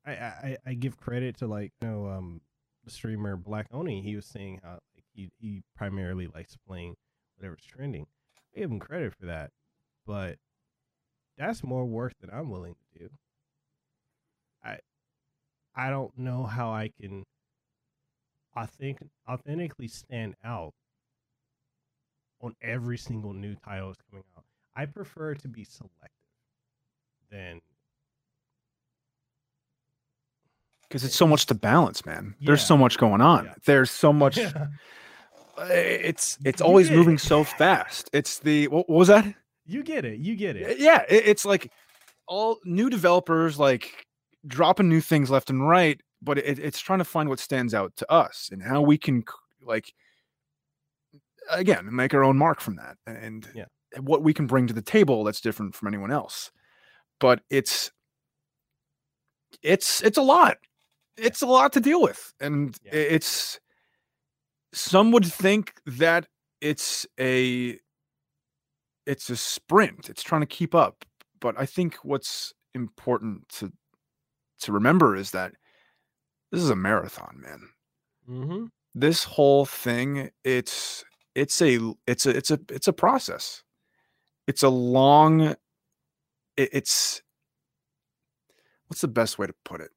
i 0.06 0.12
i 0.12 0.56
i 0.66 0.74
give 0.74 0.98
credit 0.98 1.36
to 1.38 1.46
like 1.46 1.72
you 1.80 1.88
know 1.88 2.08
um 2.08 2.40
the 2.84 2.90
streamer 2.90 3.36
black 3.36 3.66
oni 3.72 4.00
he 4.00 4.16
was 4.16 4.26
saying 4.26 4.60
how 4.62 4.72
like 4.94 5.04
he 5.12 5.30
he 5.38 5.62
primarily 5.76 6.28
likes 6.34 6.56
playing 6.66 6.94
whatever's 7.36 7.64
trending 7.64 8.06
i 8.56 8.60
give 8.60 8.70
him 8.70 8.78
credit 8.78 9.12
for 9.18 9.26
that 9.26 9.50
but 10.06 10.36
that's 11.38 11.62
more 11.62 11.84
work 11.86 12.12
than 12.20 12.30
i'm 12.30 12.50
willing 12.50 12.74
to 12.74 12.98
do 12.98 13.08
i 14.64 14.78
i 15.74 15.88
don't 15.88 16.18
know 16.18 16.44
how 16.44 16.72
i 16.72 16.90
can 17.00 17.24
authentic, 18.56 19.08
authentically 19.28 19.88
stand 19.88 20.34
out 20.44 20.72
on 22.40 22.54
every 22.62 22.98
single 22.98 23.32
new 23.32 23.54
title 23.54 23.88
that's 23.88 24.00
coming 24.10 24.24
out. 24.36 24.44
I 24.76 24.86
prefer 24.86 25.34
to 25.34 25.48
be 25.48 25.64
selective 25.64 26.10
than 27.30 27.60
Because 30.88 31.04
it's 31.04 31.16
so 31.16 31.26
much 31.26 31.44
to 31.46 31.54
balance, 31.54 32.06
man. 32.06 32.34
There's 32.40 32.64
so 32.64 32.74
much 32.74 32.96
going 32.96 33.20
on. 33.20 33.44
Yeah. 33.44 33.54
There's 33.64 33.90
so 33.90 34.12
much. 34.12 34.38
Yeah. 35.58 35.70
It's 35.70 36.38
it's 36.44 36.60
always 36.60 36.88
moving 36.88 37.18
so 37.18 37.42
fast. 37.42 38.08
It's 38.12 38.38
the 38.38 38.68
what, 38.68 38.88
what 38.88 38.96
was 38.96 39.08
that? 39.08 39.24
You 39.68 39.82
get 39.84 40.04
it. 40.04 40.18
You 40.18 40.34
get 40.34 40.56
it. 40.56 40.78
Yeah, 40.80 41.04
it, 41.08 41.28
it's 41.28 41.44
like 41.44 41.70
all 42.26 42.58
new 42.64 42.88
developers 42.90 43.58
like 43.58 44.04
dropping 44.46 44.88
new 44.88 45.00
things 45.00 45.30
left 45.30 45.50
and 45.50 45.66
right, 45.68 46.00
but 46.22 46.38
it, 46.38 46.58
it's 46.58 46.80
trying 46.80 46.98
to 47.00 47.04
find 47.04 47.28
what 47.28 47.38
stands 47.38 47.74
out 47.74 47.94
to 47.96 48.10
us 48.10 48.48
and 48.50 48.62
how 48.62 48.80
we 48.80 48.96
can 48.98 49.22
like 49.62 49.92
again 51.50 51.88
make 51.94 52.14
our 52.14 52.24
own 52.24 52.36
mark 52.38 52.60
from 52.60 52.76
that 52.76 52.96
and 53.06 53.46
Yeah. 53.54 53.64
what 54.00 54.22
we 54.22 54.32
can 54.34 54.46
bring 54.46 54.66
to 54.66 54.74
the 54.74 54.82
table 54.82 55.22
that's 55.24 55.40
different 55.40 55.74
from 55.74 55.88
anyone 55.88 56.10
else. 56.10 56.50
But 57.20 57.40
it's 57.50 57.90
it's 59.62 60.02
it's 60.02 60.18
a 60.18 60.22
lot. 60.22 60.56
It's 61.16 61.42
a 61.42 61.46
lot 61.46 61.72
to 61.74 61.80
deal 61.80 62.00
with, 62.00 62.32
and 62.40 62.76
Yeah. 62.84 62.92
it's 62.94 63.58
some 64.72 65.10
would 65.12 65.26
think 65.26 65.74
that 65.86 66.26
it's 66.60 67.06
a 67.18 67.78
it's 69.08 69.30
a 69.30 69.36
sprint. 69.36 70.10
It's 70.10 70.22
trying 70.22 70.42
to 70.42 70.46
keep 70.46 70.74
up. 70.74 71.04
But 71.40 71.58
I 71.58 71.64
think 71.66 71.96
what's 72.02 72.52
important 72.74 73.48
to 73.48 73.72
to 74.60 74.72
remember 74.72 75.16
is 75.16 75.30
that 75.30 75.54
this 76.52 76.60
is 76.60 76.70
a 76.70 76.76
marathon, 76.76 77.40
man. 77.40 77.68
Mm-hmm. 78.28 78.64
This 78.94 79.24
whole 79.24 79.64
thing, 79.64 80.30
it's 80.44 81.04
it's 81.34 81.62
a 81.62 81.94
it's 82.06 82.26
a 82.26 82.36
it's 82.36 82.50
a 82.50 82.60
it's 82.68 82.88
a 82.88 82.92
process. 82.92 83.62
It's 84.46 84.62
a 84.62 84.68
long 84.68 85.40
it, 85.40 86.68
it's 86.72 87.22
what's 88.88 89.00
the 89.00 89.08
best 89.08 89.38
way 89.38 89.46
to 89.46 89.54
put 89.64 89.80
it? 89.80 89.90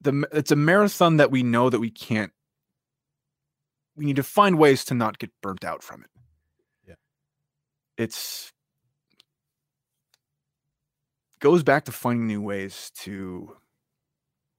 The 0.00 0.26
it's 0.32 0.50
a 0.50 0.56
marathon 0.56 1.18
that 1.18 1.30
we 1.30 1.44
know 1.44 1.70
that 1.70 1.80
we 1.80 1.90
can't 1.90 2.32
we 3.96 4.06
need 4.06 4.16
to 4.16 4.24
find 4.24 4.58
ways 4.58 4.84
to 4.86 4.94
not 4.94 5.20
get 5.20 5.30
burnt 5.40 5.64
out 5.64 5.82
from 5.82 6.02
it. 6.02 6.10
It's 7.96 8.52
goes 11.40 11.62
back 11.62 11.84
to 11.84 11.92
finding 11.92 12.26
new 12.26 12.40
ways 12.40 12.90
to 12.96 13.56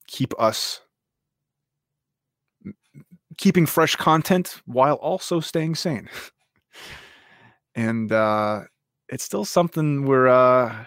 keep 0.07 0.33
us 0.39 0.81
keeping 3.37 3.65
fresh 3.65 3.95
content 3.95 4.61
while 4.65 4.95
also 4.95 5.39
staying 5.39 5.75
sane. 5.75 6.09
and 7.75 8.11
uh 8.11 8.61
it's 9.09 9.23
still 9.23 9.45
something 9.45 10.05
we're 10.05 10.27
uh 10.27 10.85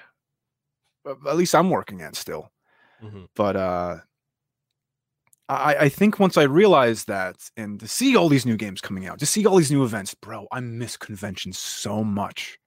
at 1.06 1.36
least 1.36 1.54
I'm 1.54 1.70
working 1.70 2.02
at 2.02 2.16
still 2.16 2.50
Mm-hmm. 3.02 3.24
but 3.36 3.54
uh 3.56 3.98
I, 5.48 5.76
I 5.80 5.88
think 5.88 6.18
once 6.18 6.36
I 6.36 6.42
realized 6.42 7.08
that 7.08 7.36
and 7.56 7.80
to 7.80 7.88
see 7.88 8.16
all 8.16 8.28
these 8.28 8.44
new 8.44 8.56
games 8.56 8.80
coming 8.80 9.06
out, 9.06 9.18
to 9.20 9.26
see 9.26 9.46
all 9.46 9.56
these 9.56 9.70
new 9.70 9.84
events, 9.84 10.14
bro, 10.14 10.46
I 10.52 10.60
miss 10.60 10.96
conventions 10.96 11.58
so 11.58 12.04
much. 12.04 12.58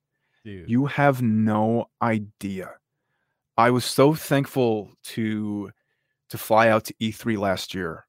Dude. 0.43 0.69
You 0.69 0.87
have 0.87 1.21
no 1.21 1.85
idea. 2.01 2.71
I 3.57 3.69
was 3.69 3.85
so 3.85 4.15
thankful 4.15 4.91
to 5.03 5.69
to 6.29 6.37
fly 6.37 6.69
out 6.69 6.85
to 6.85 6.93
E3 6.95 7.37
last 7.37 7.75
year. 7.75 8.05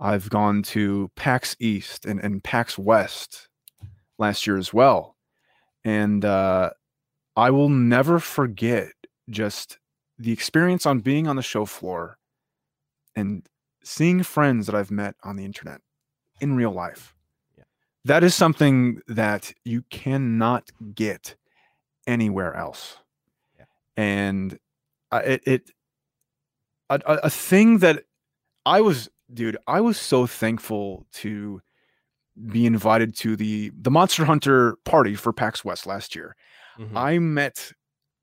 I've 0.00 0.28
gone 0.28 0.62
to 0.64 1.10
PAX 1.16 1.56
East 1.60 2.04
and, 2.04 2.20
and 2.20 2.42
PAX 2.42 2.76
West 2.76 3.48
last 4.18 4.46
year 4.46 4.58
as 4.58 4.74
well. 4.74 5.16
And 5.84 6.24
uh, 6.24 6.70
I 7.36 7.50
will 7.50 7.68
never 7.68 8.18
forget 8.18 8.92
just 9.30 9.78
the 10.18 10.32
experience 10.32 10.84
on 10.86 11.00
being 11.00 11.28
on 11.28 11.36
the 11.36 11.42
show 11.42 11.64
floor 11.64 12.18
and 13.14 13.46
seeing 13.86 14.22
friends 14.24 14.66
that 14.66 14.74
I've 14.74 14.90
met 14.90 15.14
on 15.22 15.36
the 15.36 15.44
internet 15.44 15.80
in 16.40 16.56
real 16.56 16.72
life. 16.72 17.14
Yeah. 17.56 17.64
That 18.04 18.24
is 18.24 18.34
something 18.34 19.00
that 19.06 19.52
you 19.64 19.82
cannot 19.90 20.70
get 20.94 21.36
anywhere 22.06 22.54
else. 22.54 22.98
Yeah. 23.56 23.64
And 23.96 24.58
it, 25.12 25.42
it 25.46 25.70
a, 26.90 27.00
a, 27.06 27.30
thing 27.30 27.78
that 27.78 28.04
I 28.64 28.80
was, 28.80 29.08
dude, 29.32 29.56
I 29.66 29.80
was 29.80 29.98
so 29.98 30.26
thankful 30.26 31.06
to 31.14 31.62
be 32.50 32.66
invited 32.66 33.16
to 33.16 33.34
the 33.34 33.72
the 33.80 33.90
Monster 33.90 34.24
Hunter 34.24 34.76
party 34.84 35.14
for 35.14 35.32
PAX 35.32 35.64
West 35.64 35.86
last 35.86 36.14
year. 36.14 36.36
Mhm. 36.78 36.96
I 36.96 37.18
met 37.18 37.72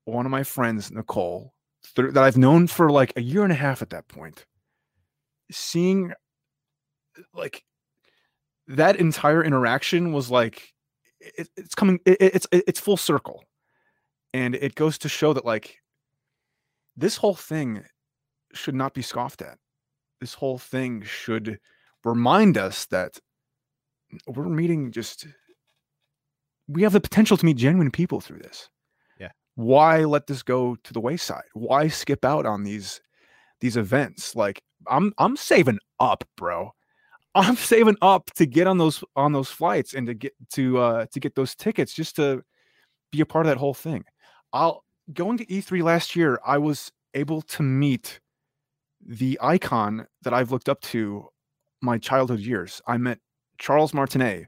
one 0.04 0.24
of 0.24 0.30
my 0.30 0.44
friends, 0.44 0.92
Nicole, 0.92 1.52
th- 1.96 2.12
that 2.12 2.22
I've 2.22 2.36
known 2.36 2.66
for 2.68 2.90
like 2.90 3.12
a 3.16 3.22
year 3.22 3.42
and 3.42 3.52
a 3.52 3.56
half 3.56 3.82
at 3.82 3.90
that 3.90 4.06
point. 4.08 4.46
Seeing 5.50 6.12
like 7.32 7.62
that 8.66 8.96
entire 8.96 9.44
interaction 9.44 10.12
was 10.12 10.30
like 10.30 10.72
it, 11.20 11.48
it's 11.56 11.74
coming 11.74 12.00
it, 12.06 12.16
it's 12.20 12.46
it's 12.50 12.80
full 12.80 12.96
circle 12.96 13.44
and 14.32 14.54
it 14.54 14.74
goes 14.74 14.98
to 14.98 15.08
show 15.08 15.32
that 15.32 15.44
like 15.44 15.76
this 16.96 17.16
whole 17.16 17.34
thing 17.34 17.82
should 18.52 18.74
not 18.74 18.94
be 18.94 19.02
scoffed 19.02 19.42
at 19.42 19.58
this 20.20 20.34
whole 20.34 20.58
thing 20.58 21.02
should 21.02 21.58
remind 22.04 22.56
us 22.56 22.86
that 22.86 23.18
we're 24.26 24.48
meeting 24.48 24.90
just 24.90 25.26
we 26.68 26.82
have 26.82 26.92
the 26.92 27.00
potential 27.00 27.36
to 27.36 27.44
meet 27.44 27.56
genuine 27.56 27.90
people 27.90 28.20
through 28.20 28.38
this 28.38 28.68
Yeah. 29.20 29.30
why 29.56 30.04
let 30.04 30.26
this 30.26 30.42
go 30.42 30.76
to 30.76 30.92
the 30.92 31.00
wayside? 31.00 31.44
Why 31.52 31.88
skip 31.88 32.24
out 32.24 32.46
on 32.46 32.64
these 32.64 33.00
these 33.60 33.76
events? 33.76 34.34
Like 34.36 34.62
I'm 34.88 35.12
I'm 35.18 35.36
saving 35.36 35.78
up, 36.00 36.24
bro. 36.36 36.72
I'm 37.34 37.56
saving 37.72 37.96
up 38.02 38.30
to 38.36 38.46
get 38.46 38.66
on 38.66 38.78
those 38.78 39.02
on 39.16 39.32
those 39.32 39.50
flights 39.50 39.94
and 39.94 40.06
to 40.06 40.14
get 40.14 40.32
to 40.52 40.78
uh 40.78 41.06
to 41.12 41.20
get 41.20 41.34
those 41.34 41.54
tickets 41.54 41.92
just 41.92 42.16
to 42.16 42.42
be 43.12 43.20
a 43.20 43.26
part 43.26 43.46
of 43.46 43.50
that 43.50 43.58
whole 43.58 43.74
thing. 43.74 44.04
I'll 44.52 44.84
going 45.12 45.38
to 45.38 45.46
E3 45.46 45.82
last 45.82 46.16
year, 46.16 46.40
I 46.46 46.58
was 46.58 46.90
able 47.14 47.42
to 47.42 47.62
meet 47.62 48.20
the 49.06 49.38
icon 49.42 50.06
that 50.22 50.32
I've 50.32 50.50
looked 50.50 50.68
up 50.68 50.80
to 50.80 51.28
my 51.82 51.98
childhood 51.98 52.40
years. 52.40 52.80
I 52.86 52.96
met 52.96 53.18
Charles 53.58 53.92
Martinet 53.92 54.46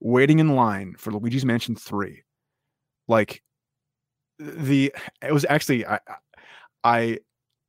waiting 0.00 0.38
in 0.38 0.54
line 0.54 0.94
for 0.98 1.10
Luigi's 1.12 1.44
Mansion 1.44 1.74
3. 1.74 2.22
Like 3.08 3.42
the 4.38 4.92
it 5.22 5.32
was 5.32 5.46
actually 5.48 5.86
I 5.86 6.00
I 6.82 7.18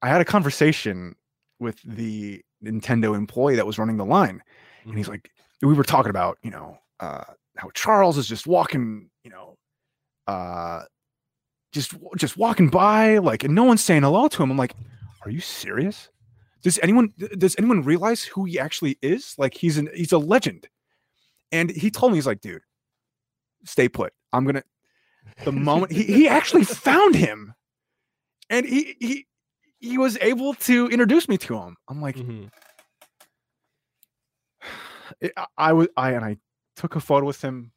I 0.06 0.10
had 0.10 0.22
a 0.22 0.26
conversation 0.26 1.16
with 1.60 1.80
the 1.84 2.42
Nintendo 2.64 3.16
employee 3.16 3.56
that 3.56 3.66
was 3.66 3.80
running 3.80 3.98
the 3.98 4.06
line. 4.06 4.42
And 4.86 4.96
he's 4.96 5.08
like, 5.08 5.32
we 5.62 5.74
were 5.74 5.84
talking 5.84 6.12
about, 6.12 6.38
you 6.44 6.52
know, 6.52 6.78
uh 7.00 7.24
how 7.58 7.70
Charles 7.74 8.18
is 8.18 8.28
just 8.28 8.46
walking, 8.46 9.10
you 9.24 9.32
know, 9.32 9.58
uh 10.28 10.84
just 11.72 11.94
just 12.18 12.38
walking 12.38 12.70
by, 12.70 13.18
like, 13.18 13.44
and 13.44 13.56
no 13.56 13.64
one's 13.64 13.84
saying 13.84 14.04
hello 14.04 14.28
to 14.28 14.44
him. 14.44 14.52
I'm 14.52 14.58
like, 14.58 14.76
are 15.24 15.32
you 15.32 15.40
serious? 15.40 16.10
Does 16.62 16.80
anyone 16.84 17.12
does 17.38 17.56
anyone 17.58 17.82
realize 17.82 18.24
who 18.24 18.46
he 18.46 18.60
actually 18.60 18.98
is? 19.02 19.34
Like 19.38 19.56
he's 19.56 19.78
an 19.78 19.90
he's 19.96 20.12
a 20.12 20.18
legend. 20.18 20.68
And 21.52 21.72
he 21.72 21.90
told 21.90 22.12
me, 22.12 22.18
he's 22.18 22.28
like, 22.28 22.42
dude, 22.42 22.62
stay 23.64 23.90
put. 23.90 24.14
I'm 24.32 24.46
gonna 24.46 24.64
the 25.44 25.52
moment 25.52 25.92
he, 25.92 26.04
he 26.04 26.28
actually 26.28 26.64
found 26.64 27.16
him 27.16 27.54
and 28.50 28.66
he 28.66 28.96
he 29.00 29.26
he 29.86 29.98
was 29.98 30.18
able 30.22 30.54
to 30.56 30.88
introduce 30.88 31.30
me 31.30 31.38
to 31.38 31.58
him. 31.58 31.76
I'm 31.88 32.02
like, 32.02 32.16
mm-hmm. 32.16 32.46
it- 35.22 35.34
I, 35.38 35.46
I 35.58 35.74
was 35.74 35.88
I 35.96 36.12
and 36.12 36.26
I 36.26 36.38
took 36.76 36.96
a 36.96 37.00
photo 37.00 37.26
with 37.26 37.42
him. 37.42 37.72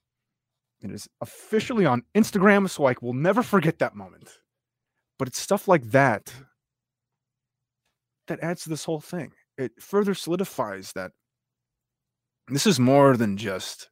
It 0.81 0.91
is 0.91 1.09
officially 1.21 1.87
on 1.87 2.03
Instagram, 2.15 2.69
so 2.71 2.87
I 2.87 2.95
will 3.03 3.13
never 3.15 3.43
forget 3.43 3.79
that 3.81 3.97
moment. 3.97 4.39
But 5.19 5.29
it's 5.29 5.41
stuff 5.41 5.67
like 5.67 5.91
that 5.91 6.33
that 8.29 8.41
adds 8.41 8.63
to 8.63 8.69
this 8.69 8.85
whole 8.85 9.01
thing. 9.01 9.33
It 9.57 9.73
further 9.81 10.15
solidifies 10.15 10.93
that 10.93 11.11
this 12.47 12.67
is 12.67 12.79
more 12.79 13.17
than 13.17 13.37
just 13.37 13.91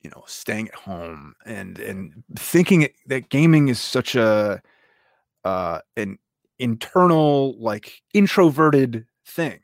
you 0.00 0.10
know 0.10 0.24
staying 0.26 0.68
at 0.68 0.74
home 0.74 1.34
and 1.44 1.78
and 1.78 2.24
thinking 2.38 2.88
that 3.06 3.28
gaming 3.28 3.68
is 3.68 3.80
such 3.80 4.14
a 4.14 4.62
uh 5.44 5.80
an 5.96 6.18
internal 6.58 7.56
like 7.60 8.02
introverted 8.14 9.06
thing. 9.26 9.60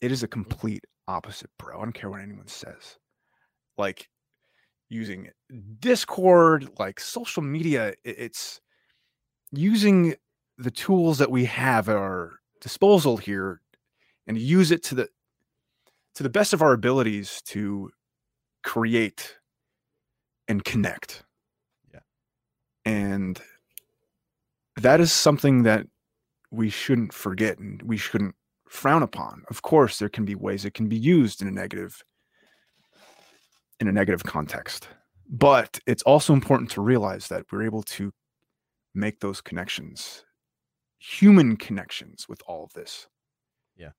It 0.00 0.12
is 0.12 0.22
a 0.22 0.26
mm-hmm. 0.26 0.42
complete 0.42 0.84
opposite 1.06 1.48
bro 1.58 1.80
i 1.80 1.84
don't 1.84 1.92
care 1.92 2.10
what 2.10 2.20
anyone 2.20 2.46
says. 2.46 2.98
Like 3.78 4.08
using 4.90 5.28
discord 5.80 6.68
like 6.78 6.98
social 6.98 7.42
media 7.42 7.94
it's 8.04 8.60
using 9.52 10.14
the 10.58 10.70
tools 10.70 11.18
that 11.18 11.30
we 11.30 11.44
have 11.44 11.88
at 11.88 11.96
our 11.96 12.38
disposal 12.60 13.16
here 13.16 13.60
and 14.26 14.38
use 14.38 14.70
it 14.70 14.82
to 14.82 14.94
the 14.94 15.08
to 16.14 16.22
the 16.22 16.28
best 16.28 16.52
of 16.52 16.62
our 16.62 16.72
abilities 16.72 17.40
to 17.42 17.90
create 18.64 19.36
and 20.48 20.64
connect. 20.64 21.24
Yeah. 21.92 22.00
and 22.84 23.40
that 24.82 25.00
is 25.00 25.12
something 25.12 25.62
that 25.64 25.86
we 26.50 26.70
shouldn't 26.70 27.12
forget 27.12 27.58
and 27.58 27.82
we 27.82 27.96
shouldn't 27.96 28.34
frown 28.68 29.02
upon. 29.02 29.42
Of 29.50 29.62
course, 29.62 29.98
there 29.98 30.08
can 30.08 30.24
be 30.24 30.34
ways 30.34 30.64
it 30.64 30.74
can 30.74 30.88
be 30.88 30.96
used 30.96 31.42
in 31.42 31.48
a 31.48 31.52
negative 31.52 32.02
in 33.80 33.88
a 33.88 33.92
negative 33.92 34.24
context. 34.24 34.88
But 35.28 35.78
it's 35.86 36.02
also 36.02 36.32
important 36.32 36.70
to 36.70 36.80
realize 36.80 37.28
that 37.28 37.44
we're 37.52 37.62
able 37.62 37.82
to 37.84 38.12
make 38.94 39.20
those 39.20 39.40
connections, 39.40 40.24
human 40.98 41.56
connections 41.56 42.26
with 42.28 42.42
all 42.46 42.64
of 42.64 42.72
this. 42.72 43.06
Yeah. 43.76 43.90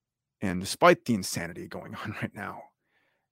And 0.42 0.60
despite 0.60 1.06
the 1.06 1.14
insanity 1.14 1.68
going 1.68 1.96
on 2.04 2.16
right 2.22 2.34
now, 2.34 2.62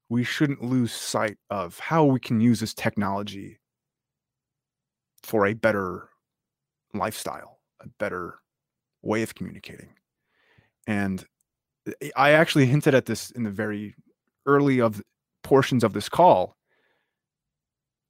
we 0.09 0.23
shouldn't 0.23 0.63
lose 0.63 0.93
sight 0.93 1.37
of 1.49 1.79
how 1.79 2.05
we 2.05 2.19
can 2.19 2.39
use 2.39 2.61
this 2.61 2.73
technology 2.73 3.59
for 5.23 5.45
a 5.45 5.53
better 5.53 6.09
lifestyle, 6.97 7.59
a 7.79 7.87
better 7.99 8.39
way 9.01 9.23
of 9.23 9.35
communicating. 9.35 9.95
And 10.85 11.25
I- 12.01 12.11
I 12.15 12.31
actually 12.31 12.65
hinted 12.65 12.93
at 12.95 13.05
this 13.05 13.31
in 13.31 13.43
the 13.43 13.51
very 13.51 13.95
early 14.45 14.79
of 14.81 15.01
portions 15.43 15.83
of 15.83 15.93
this 15.93 16.09
call. 16.09 16.57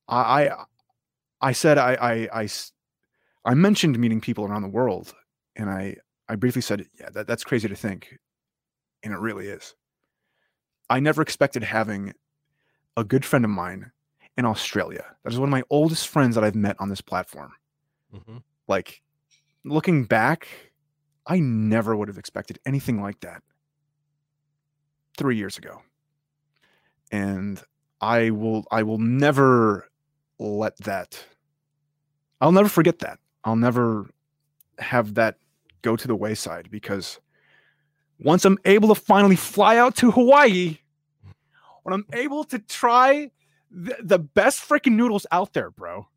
I 0.08 0.66
I, 1.42 1.52
said 1.52 1.78
I 1.78 2.28
I 2.34 2.48
I 3.46 3.54
mentioned 3.54 4.00
meeting 4.00 4.22
people 4.22 4.46
around 4.46 4.62
the 4.64 4.70
world, 4.70 5.14
and 5.56 5.70
I 5.70 5.98
I 6.30 6.36
briefly 6.36 6.62
said, 6.62 6.86
yeah, 7.00 7.10
that, 7.12 7.28
that's 7.28 7.44
crazy 7.44 7.68
to 7.68 7.76
think, 7.76 8.18
and 9.04 9.14
it 9.14 9.20
really 9.20 9.48
is. 9.48 9.76
I 10.90 11.00
never 11.00 11.22
expected 11.22 11.64
having 11.64 12.14
a 12.96 13.04
good 13.04 13.24
friend 13.26 13.46
of 13.46 13.52
mine 13.52 13.92
in 14.38 14.46
Australia. 14.46 15.16
That 15.24 15.34
is 15.34 15.40
one 15.40 15.50
of 15.50 15.52
my 15.52 15.64
oldest 15.70 16.08
friends 16.08 16.36
that 16.36 16.44
I've 16.44 16.56
met 16.56 16.76
on 16.80 16.90
this 16.90 17.02
platform 17.02 17.54
Mm 18.14 18.24
Mhm. 18.26 18.44
Like 18.68 19.02
looking 19.64 20.06
back 20.06 20.48
i 21.26 21.40
never 21.40 21.96
would 21.96 22.08
have 22.08 22.18
expected 22.18 22.60
anything 22.66 23.02
like 23.02 23.20
that 23.22 23.42
three 25.18 25.36
years 25.36 25.58
ago 25.58 25.82
and 27.12 27.62
i 28.02 28.30
will 28.30 28.66
i 28.72 28.84
will 28.84 28.98
never 28.98 29.88
let 30.40 30.78
that 30.78 31.26
i'll 32.42 32.52
never 32.52 32.70
forget 32.70 33.00
that 33.00 33.20
i'll 33.44 33.56
never 33.56 34.10
have 34.80 35.16
that 35.16 35.38
go 35.82 35.96
to 35.96 36.08
the 36.08 36.16
wayside 36.16 36.70
because 36.70 37.20
once 38.20 38.46
i'm 38.46 38.58
able 38.66 38.94
to 38.94 39.00
finally 39.00 39.36
fly 39.36 39.78
out 39.78 39.96
to 39.96 40.12
hawaii 40.12 40.78
when 41.84 41.94
i'm 41.94 42.06
able 42.14 42.44
to 42.44 42.60
try 42.60 43.32
the, 43.72 43.96
the 44.02 44.20
best 44.20 44.68
freaking 44.68 44.94
noodles 44.94 45.26
out 45.32 45.54
there 45.54 45.72
bro 45.72 46.08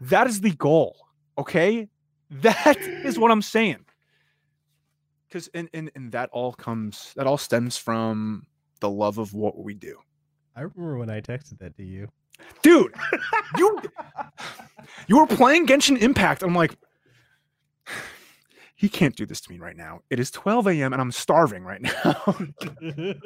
that 0.00 0.26
is 0.26 0.40
the 0.40 0.50
goal. 0.50 0.96
Okay. 1.38 1.88
That 2.30 2.76
is 3.04 3.18
what 3.18 3.30
I'm 3.30 3.42
saying. 3.42 3.84
Because 5.28 5.48
and, 5.54 5.68
and 5.74 5.90
and 5.94 6.12
that 6.12 6.30
all 6.32 6.52
comes 6.52 7.12
that 7.16 7.26
all 7.26 7.38
stems 7.38 7.76
from 7.76 8.46
the 8.80 8.90
love 8.90 9.18
of 9.18 9.34
what 9.34 9.58
we 9.58 9.74
do. 9.74 9.98
I 10.56 10.62
remember 10.62 10.98
when 10.98 11.10
I 11.10 11.20
texted 11.20 11.58
that 11.58 11.76
to 11.76 11.84
you. 11.84 12.08
Dude, 12.62 12.94
you 13.56 13.78
you 15.06 15.18
were 15.18 15.26
playing 15.26 15.66
Genshin 15.66 15.98
Impact. 15.98 16.42
I'm 16.42 16.54
like, 16.54 16.76
he 18.74 18.88
can't 18.88 19.14
do 19.16 19.26
this 19.26 19.40
to 19.42 19.52
me 19.52 19.58
right 19.58 19.76
now. 19.76 20.00
It 20.08 20.18
is 20.18 20.30
12 20.30 20.68
a.m. 20.68 20.92
and 20.92 21.02
I'm 21.02 21.12
starving 21.12 21.64
right 21.64 21.82
now. 21.82 22.36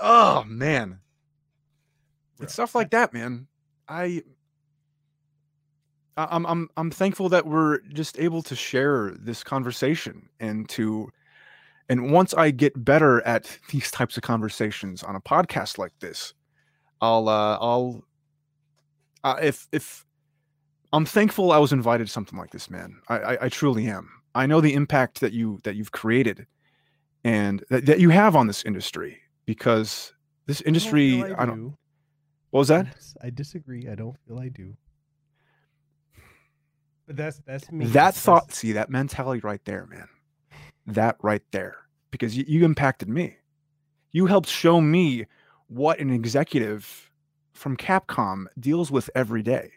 oh 0.00 0.44
man. 0.44 1.00
It's 2.40 2.54
stuff 2.54 2.74
like 2.74 2.90
that, 2.90 3.12
man. 3.12 3.46
I- 3.88 4.22
I'm 6.16 6.44
I'm 6.46 6.68
I'm 6.76 6.90
thankful 6.90 7.28
that 7.30 7.46
we're 7.46 7.80
just 7.92 8.18
able 8.18 8.42
to 8.42 8.54
share 8.54 9.12
this 9.18 9.42
conversation 9.42 10.28
and 10.40 10.68
to 10.70 11.10
and 11.88 12.12
once 12.12 12.34
I 12.34 12.50
get 12.50 12.84
better 12.84 13.20
at 13.26 13.58
these 13.70 13.90
types 13.90 14.16
of 14.16 14.22
conversations 14.22 15.02
on 15.02 15.16
a 15.16 15.20
podcast 15.20 15.78
like 15.78 15.92
this, 16.00 16.34
I'll 17.00 17.28
uh 17.28 17.58
I'll 17.60 18.04
uh, 19.24 19.36
if 19.40 19.68
if 19.72 20.04
I'm 20.92 21.06
thankful 21.06 21.52
I 21.52 21.58
was 21.58 21.72
invited 21.72 22.06
to 22.06 22.12
something 22.12 22.38
like 22.38 22.50
this, 22.50 22.68
man. 22.68 23.00
I, 23.08 23.18
I 23.18 23.38
I 23.44 23.48
truly 23.48 23.86
am. 23.86 24.10
I 24.34 24.46
know 24.46 24.60
the 24.60 24.74
impact 24.74 25.20
that 25.20 25.32
you 25.32 25.60
that 25.64 25.76
you've 25.76 25.92
created 25.92 26.46
and 27.24 27.64
that, 27.70 27.86
that 27.86 28.00
you 28.00 28.10
have 28.10 28.36
on 28.36 28.46
this 28.46 28.64
industry 28.64 29.18
because 29.46 30.12
this 30.46 30.60
I 30.60 30.64
don't 30.64 30.68
industry 30.68 31.22
feel 31.22 31.36
I 31.38 31.46
don't 31.46 31.56
do. 31.56 31.78
what 32.50 32.60
was 32.60 32.68
that? 32.68 32.86
I 33.22 33.30
disagree. 33.30 33.88
I 33.88 33.94
don't 33.94 34.16
feel 34.26 34.38
I 34.38 34.48
do. 34.48 34.76
That's 37.16 37.38
that's 37.46 37.70
me. 37.70 37.86
That 37.86 37.92
That's- 37.92 38.20
thought, 38.20 38.52
see 38.52 38.72
that 38.72 38.90
mentality 38.90 39.40
right 39.40 39.64
there, 39.64 39.86
man. 39.86 40.08
That 40.86 41.16
right 41.22 41.42
there, 41.52 41.76
because 42.10 42.36
you, 42.36 42.44
you 42.48 42.64
impacted 42.64 43.08
me. 43.08 43.36
You 44.10 44.26
helped 44.26 44.48
show 44.48 44.80
me 44.80 45.26
what 45.68 45.98
an 46.00 46.10
executive 46.10 47.10
from 47.52 47.76
Capcom 47.76 48.46
deals 48.58 48.90
with 48.90 49.08
every 49.14 49.42
day. 49.42 49.72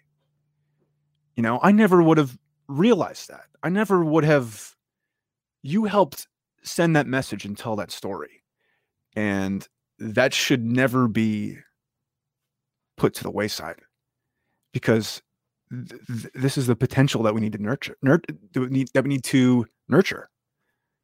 You 1.35 1.43
know, 1.43 1.59
I 1.61 1.71
never 1.71 2.01
would 2.01 2.17
have 2.17 2.37
realized 2.67 3.29
that. 3.29 3.45
I 3.63 3.69
never 3.69 4.03
would 4.03 4.23
have. 4.23 4.75
You 5.61 5.85
helped 5.85 6.27
send 6.63 6.95
that 6.95 7.07
message 7.07 7.45
and 7.45 7.57
tell 7.57 7.75
that 7.75 7.91
story. 7.91 8.43
And 9.15 9.67
that 9.99 10.33
should 10.33 10.65
never 10.65 11.07
be 11.07 11.57
put 12.97 13.13
to 13.15 13.23
the 13.23 13.31
wayside 13.31 13.79
because 14.73 15.21
th- 15.71 16.01
th- 16.07 16.33
this 16.33 16.57
is 16.57 16.67
the 16.67 16.75
potential 16.75 17.23
that 17.23 17.33
we 17.33 17.41
need 17.41 17.53
to 17.53 17.61
nurture, 17.61 17.97
nur- 18.01 18.21
that 18.53 18.59
we 18.59 18.67
need 18.67 18.89
that 18.93 19.03
we 19.03 19.09
need 19.09 19.23
to 19.25 19.65
nurture 19.87 20.29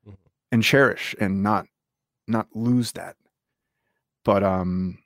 Mhm. 0.08 0.18
and 0.52 0.64
cherish 0.64 1.16
and 1.20 1.44
not 1.44 1.68
not 2.28 2.48
lose 2.56 2.92
that. 2.94 3.16
But 4.24 4.44
um, 4.44 5.00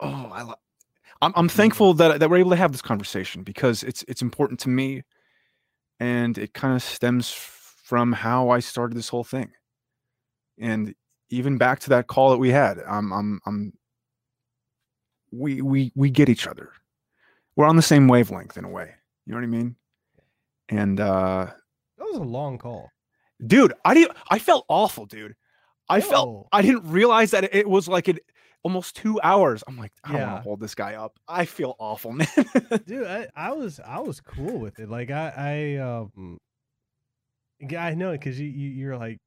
oh, 0.00 0.30
I 0.32 0.42
lo- 0.42 0.54
I'm 1.22 1.32
I'm 1.36 1.48
thankful 1.48 1.94
that 1.94 2.20
that 2.20 2.30
we're 2.30 2.38
able 2.38 2.50
to 2.50 2.56
have 2.56 2.72
this 2.72 2.82
conversation 2.82 3.42
because 3.42 3.82
it's 3.82 4.04
it's 4.08 4.22
important 4.22 4.60
to 4.60 4.68
me, 4.68 5.02
and 6.00 6.36
it 6.38 6.54
kind 6.54 6.74
of 6.74 6.82
stems 6.82 7.30
from 7.32 8.12
how 8.12 8.50
I 8.50 8.60
started 8.60 8.96
this 8.96 9.08
whole 9.08 9.24
thing, 9.24 9.52
and 10.58 10.94
even 11.30 11.58
back 11.58 11.80
to 11.80 11.90
that 11.90 12.06
call 12.08 12.30
that 12.30 12.38
we 12.38 12.50
had. 12.50 12.78
I'm 12.88 13.12
I'm 13.12 13.40
I'm 13.46 13.72
we 15.32 15.60
we 15.62 15.92
we 15.94 16.10
get 16.10 16.28
each 16.28 16.46
other. 16.46 16.70
We're 17.56 17.66
on 17.66 17.76
the 17.76 17.82
same 17.82 18.06
wavelength 18.08 18.56
in 18.56 18.64
a 18.64 18.68
way. 18.70 18.92
You 19.26 19.32
know 19.32 19.38
what 19.38 19.44
I 19.44 19.48
mean? 19.48 19.76
And 20.68 21.00
uh 21.00 21.46
That 21.98 22.04
was 22.04 22.16
a 22.16 22.22
long 22.22 22.58
call. 22.58 22.90
dude, 23.44 23.72
I 23.84 23.94
didn't 23.94 24.16
I 24.30 24.38
felt 24.38 24.64
awful, 24.68 25.06
dude. 25.06 25.34
I 25.88 26.00
felt 26.00 26.48
I 26.52 26.62
didn't 26.62 26.84
realize 26.90 27.32
that 27.32 27.54
it 27.54 27.68
was 27.68 27.88
like 27.88 28.08
it 28.08 28.20
almost 28.62 28.94
two 28.96 29.20
hours. 29.22 29.64
I'm 29.66 29.76
like, 29.76 29.92
I 30.04 30.12
don't 30.12 30.20
want 30.22 30.36
to 30.36 30.42
hold 30.42 30.60
this 30.60 30.74
guy 30.76 30.94
up. 30.94 31.18
I 31.26 31.44
feel 31.46 31.74
awful, 31.78 32.12
man. 32.20 32.28
dude 32.86 33.06
I, 33.06 33.26
I 33.34 33.52
was 33.52 33.80
i 33.84 33.98
was 33.98 34.20
cool 34.20 34.58
with 34.58 34.78
it 34.78 34.88
like 34.88 35.10
i 35.10 35.32
i 35.36 35.76
um 35.82 36.38
yeah, 37.60 37.84
i 37.84 37.94
know 37.94 38.12
because 38.12 38.38
you, 38.40 38.48
you 38.48 38.68
you're 38.70 38.96
like 38.96 39.18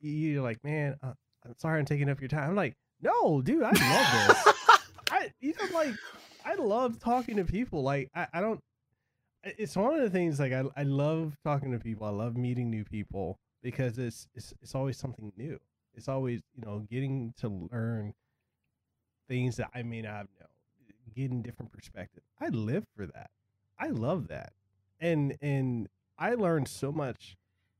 you- 0.00 0.10
you're 0.12 0.42
like 0.42 0.62
man 0.64 0.96
uh, 1.02 1.12
i'm 1.44 1.54
sorry 1.58 1.78
i'm 1.78 1.84
taking 1.86 2.08
up 2.10 2.20
your 2.20 2.28
time 2.28 2.50
i'm 2.50 2.56
like 2.56 2.74
no 3.02 3.40
dude 3.42 3.62
i 3.62 3.70
love 3.70 4.28
this 4.46 4.54
i 5.10 5.30
even 5.40 5.72
like 5.72 5.94
i 6.44 6.54
love 6.54 6.98
talking 6.98 7.36
to 7.36 7.44
people 7.44 7.82
like 7.82 8.10
i, 8.14 8.26
I 8.34 8.40
don't 8.40 8.60
it's 9.44 9.76
one 9.76 9.94
of 9.94 10.00
the 10.00 10.10
things 10.10 10.40
like 10.40 10.52
I, 10.52 10.64
I 10.76 10.84
love 10.84 11.36
talking 11.44 11.72
to 11.72 11.78
people 11.78 12.06
i 12.06 12.10
love 12.10 12.36
meeting 12.36 12.70
new 12.70 12.84
people 12.84 13.38
because 13.64 13.98
it's 13.98 14.28
it's, 14.34 14.54
it's 14.62 14.74
always 14.76 14.96
something 14.96 15.32
new. 15.36 15.58
It's 15.94 16.06
always 16.06 16.42
you 16.54 16.64
know 16.64 16.80
getting 16.90 17.32
to 17.38 17.48
learn 17.72 18.14
things 19.26 19.56
that 19.56 19.70
i 19.74 19.82
may 19.82 20.02
not 20.02 20.26
know 20.38 20.46
getting 21.16 21.42
different 21.42 21.72
perspective. 21.72 22.22
I 22.40 22.48
live 22.48 22.84
for 22.96 23.06
that. 23.06 23.30
I 23.78 23.88
love 23.88 24.28
that. 24.28 24.52
And 25.00 25.36
and 25.40 25.88
i 26.18 26.34
learned 26.34 26.68
so 26.68 26.92
much 26.92 27.36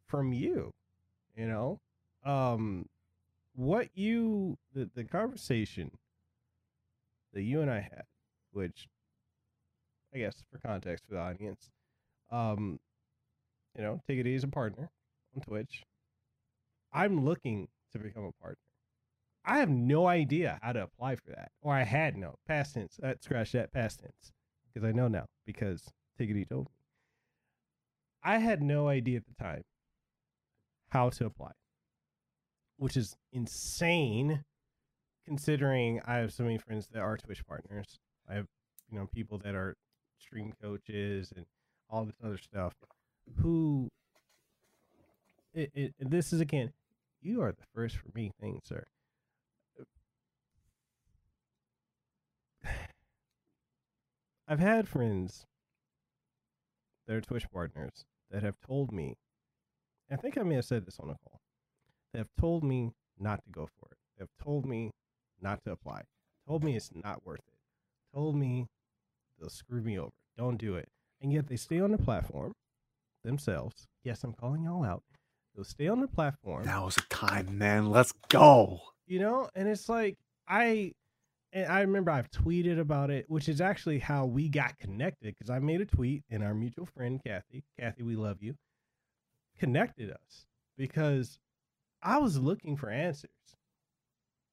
from 0.08 0.32
you 0.32 0.72
you 1.36 1.46
know? 1.46 1.80
Um 2.24 2.88
what 3.54 3.88
you 3.94 4.56
the, 4.74 4.90
the 4.94 5.04
conversation 5.04 5.90
that 7.34 7.42
you 7.42 7.60
and 7.60 7.70
i 7.70 7.80
had 7.80 8.04
which 8.52 8.88
i 10.14 10.18
guess 10.18 10.42
for 10.50 10.58
context 10.58 11.04
for 11.06 11.14
the 11.14 11.20
audience 11.20 11.68
um 12.30 12.78
you 13.76 13.82
know 13.82 14.00
take 14.08 14.18
it 14.18 14.34
as 14.34 14.44
a 14.44 14.48
partner 14.48 14.90
on 15.34 15.42
twitch. 15.42 15.82
I'm 16.92 17.24
looking 17.24 17.68
to 17.92 17.98
become 17.98 18.24
a 18.24 18.32
partner. 18.32 18.58
I 19.44 19.58
have 19.58 19.68
no 19.68 20.06
idea 20.06 20.60
how 20.62 20.72
to 20.72 20.84
apply 20.84 21.16
for 21.16 21.30
that 21.30 21.50
or 21.60 21.74
i 21.74 21.82
had 21.82 22.16
no 22.16 22.36
past 22.46 22.74
tense 22.74 22.98
uh, 23.02 23.14
scratch 23.20 23.52
that 23.52 23.72
past 23.72 24.00
tense 24.00 24.32
because 24.72 24.88
i 24.88 24.92
know 24.92 25.08
now 25.08 25.26
because 25.44 25.92
it 26.18 26.48
told 26.48 26.66
me. 26.66 26.70
I 28.22 28.38
had 28.38 28.62
no 28.62 28.88
idea 28.88 29.18
at 29.18 29.26
the 29.26 29.34
time 29.42 29.64
how 30.88 31.10
to 31.10 31.26
apply 31.26 31.52
which 32.76 32.96
is 32.96 33.16
insane 33.32 34.44
considering 35.24 36.00
i 36.06 36.16
have 36.16 36.32
so 36.32 36.44
many 36.44 36.58
friends 36.58 36.88
that 36.92 37.00
are 37.00 37.16
twitch 37.16 37.46
partners. 37.46 37.98
I 38.28 38.34
have 38.34 38.46
you 38.90 38.98
know 38.98 39.06
people 39.12 39.38
that 39.38 39.54
are 39.54 39.76
stream 40.18 40.52
coaches 40.60 41.32
and 41.34 41.46
all 41.90 42.04
this 42.04 42.16
other 42.24 42.38
stuff 42.38 42.74
who 43.40 43.90
it, 45.52 45.70
it 45.74 45.94
this 45.98 46.32
is 46.32 46.40
again 46.40 46.72
you 47.20 47.40
are 47.42 47.52
the 47.52 47.66
first 47.74 47.96
for 47.96 48.08
me 48.14 48.32
thing 48.40 48.60
sir. 48.64 48.84
I've 54.48 54.60
had 54.60 54.88
friends 54.88 55.46
that 57.06 57.14
are 57.16 57.20
twitch 57.20 57.50
partners 57.50 58.04
that 58.30 58.42
have 58.42 58.60
told 58.60 58.92
me 58.92 59.16
i 60.10 60.16
think 60.16 60.36
i 60.38 60.42
may 60.42 60.54
have 60.56 60.64
said 60.64 60.86
this 60.86 60.98
on 60.98 61.10
a 61.10 61.16
call 61.22 61.40
that 62.14 62.18
have 62.18 62.30
told 62.40 62.62
me 62.62 62.92
not 63.18 63.44
to 63.44 63.50
go 63.50 63.68
for 63.78 63.88
it. 63.90 63.98
They 64.16 64.22
have 64.22 64.44
told 64.44 64.64
me 64.64 64.92
not 65.44 65.62
to 65.64 65.70
apply. 65.72 66.02
Told 66.48 66.64
me 66.64 66.74
it's 66.76 66.90
not 67.04 67.24
worth 67.24 67.38
it. 67.46 67.54
Told 68.14 68.34
me 68.34 68.66
they'll 69.38 69.48
screw 69.50 69.82
me 69.82 69.98
over. 69.98 70.10
Don't 70.36 70.56
do 70.58 70.74
it. 70.74 70.88
And 71.22 71.32
yet 71.32 71.46
they 71.46 71.56
stay 71.56 71.78
on 71.80 71.92
the 71.92 71.98
platform 71.98 72.52
themselves. 73.22 73.86
Yes 74.02 74.24
i'm 74.24 74.32
calling 74.34 74.64
y'all 74.64 74.84
out. 74.84 75.02
They'll 75.54 75.64
stay 75.64 75.86
on 75.88 76.00
the 76.00 76.08
platform. 76.08 76.64
Now 76.66 76.88
is 76.88 76.96
the 76.96 77.02
time, 77.10 77.56
man. 77.56 77.90
Let's 77.90 78.12
go. 78.28 78.80
you 79.06 79.20
know 79.20 79.48
and 79.54 79.68
it's 79.68 79.88
like 79.88 80.16
i 80.48 80.90
and 81.52 81.66
i 81.70 81.80
remember 81.82 82.10
i've 82.10 82.30
tweeted 82.30 82.78
about 82.80 83.10
it 83.10 83.24
which 83.28 83.48
is 83.50 83.60
actually 83.60 83.98
how 83.98 84.24
we 84.24 84.48
got 84.48 84.78
connected 84.78 85.34
because 85.34 85.50
i 85.50 85.58
made 85.58 85.80
a 85.82 85.84
tweet 85.86 86.22
and 86.30 86.42
our 86.42 86.54
mutual 86.54 86.86
friend 86.86 87.20
kathy 87.24 87.62
kathy 87.78 88.02
we 88.02 88.16
love 88.16 88.38
you 88.42 88.54
connected 89.58 90.10
us 90.10 90.46
because 90.78 91.38
i 92.02 92.16
was 92.18 92.38
looking 92.38 92.76
for 92.76 92.88
answers 92.90 93.30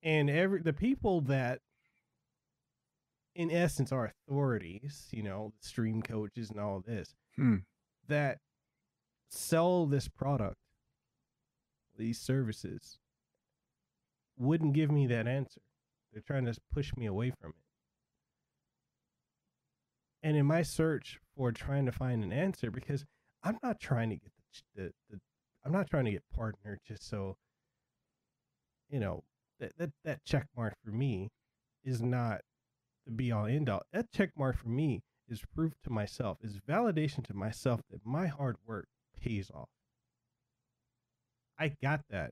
and 0.04 0.30
every 0.30 0.62
the 0.62 0.74
people 0.74 1.22
that 1.22 1.60
in 3.36 3.50
essence 3.52 3.92
are 3.92 4.06
authorities 4.28 5.08
you 5.12 5.24
know 5.24 5.54
stream 5.60 6.02
coaches 6.02 6.50
and 6.50 6.60
all 6.60 6.82
this 6.86 7.16
Hmm. 7.36 7.58
that 8.08 8.40
sell 9.30 9.86
this 9.86 10.08
product 10.10 10.58
these 11.98 12.20
services 12.20 12.98
wouldn't 14.38 14.74
give 14.74 14.92
me 14.92 15.06
that 15.08 15.28
answer. 15.28 15.62
They're 16.12 16.24
trying 16.26 16.46
to 16.46 16.56
push 16.74 16.92
me 16.96 17.06
away 17.06 17.32
from 17.40 17.52
it. 17.52 17.56
And 20.24 20.38
in 20.38 20.46
my 20.46 20.64
search 20.64 21.20
for 21.36 21.52
trying 21.52 21.86
to 21.86 21.92
find 21.92 22.24
an 22.24 22.34
answer, 22.34 22.72
because 22.72 23.06
I'm 23.44 23.58
not 23.64 23.80
trying 23.80 24.10
to 24.10 24.16
get 24.16 24.32
the, 24.76 24.84
the, 24.84 24.92
the 25.10 25.20
I'm 25.64 25.72
not 25.72 25.90
trying 25.90 26.06
to 26.06 26.12
get 26.12 26.24
partner 26.36 26.80
just 26.88 27.08
so, 27.08 27.38
you 28.90 29.00
know, 29.00 29.24
that, 29.62 29.78
that, 29.78 29.92
that 30.04 30.26
check 30.26 30.48
mark 30.58 30.76
for 30.84 30.92
me 30.92 31.30
is 31.84 32.02
not 32.02 32.42
the 33.06 33.12
be 33.12 33.32
all 33.32 33.46
end 33.46 33.70
all. 33.70 33.84
That 33.94 34.12
check 34.12 34.32
mark 34.38 34.58
for 34.58 34.70
me 34.70 35.02
is 35.30 35.42
proof 35.56 35.74
to 35.84 35.90
myself, 35.90 36.40
is 36.42 36.60
validation 36.68 37.26
to 37.28 37.34
myself 37.34 37.82
that 37.90 38.06
my 38.06 38.28
hard 38.28 38.58
work 38.68 38.88
pays 39.20 39.50
off. 39.54 39.70
I 41.58 41.72
got 41.82 42.02
that. 42.10 42.32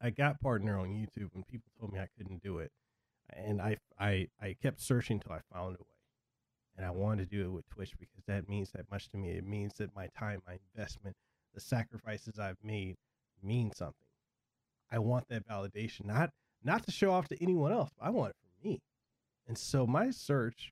I 0.00 0.10
got 0.10 0.40
partner 0.40 0.78
on 0.78 0.88
YouTube 0.88 1.34
and 1.34 1.46
people 1.46 1.70
told 1.78 1.92
me 1.92 2.00
I 2.00 2.08
couldn't 2.18 2.42
do 2.42 2.58
it. 2.58 2.72
And 3.34 3.62
I 3.62 3.76
I 3.98 4.28
I 4.40 4.56
kept 4.60 4.80
searching 4.80 5.20
till 5.20 5.32
I 5.32 5.40
found 5.52 5.76
a 5.76 5.82
way. 5.82 5.86
And 6.76 6.86
I 6.86 6.90
wanted 6.90 7.30
to 7.30 7.36
do 7.36 7.44
it 7.44 7.52
with 7.52 7.68
Twitch 7.68 7.92
because 7.98 8.24
that 8.26 8.48
means 8.48 8.70
that 8.72 8.90
much 8.90 9.10
to 9.10 9.18
me. 9.18 9.30
It 9.30 9.46
means 9.46 9.74
that 9.74 9.94
my 9.94 10.08
time, 10.18 10.40
my 10.46 10.56
investment, 10.74 11.16
the 11.54 11.60
sacrifices 11.60 12.38
I've 12.38 12.56
made 12.64 12.96
mean 13.42 13.70
something. 13.76 14.08
I 14.92 14.98
want 14.98 15.28
that 15.28 15.48
validation, 15.48 16.04
not 16.04 16.30
not 16.62 16.84
to 16.84 16.92
show 16.92 17.12
off 17.12 17.28
to 17.28 17.42
anyone 17.42 17.72
else. 17.72 17.90
But 17.98 18.06
I 18.06 18.10
want 18.10 18.30
it 18.30 18.36
for 18.42 18.68
me. 18.68 18.82
And 19.48 19.56
so 19.56 19.86
my 19.86 20.10
search 20.10 20.70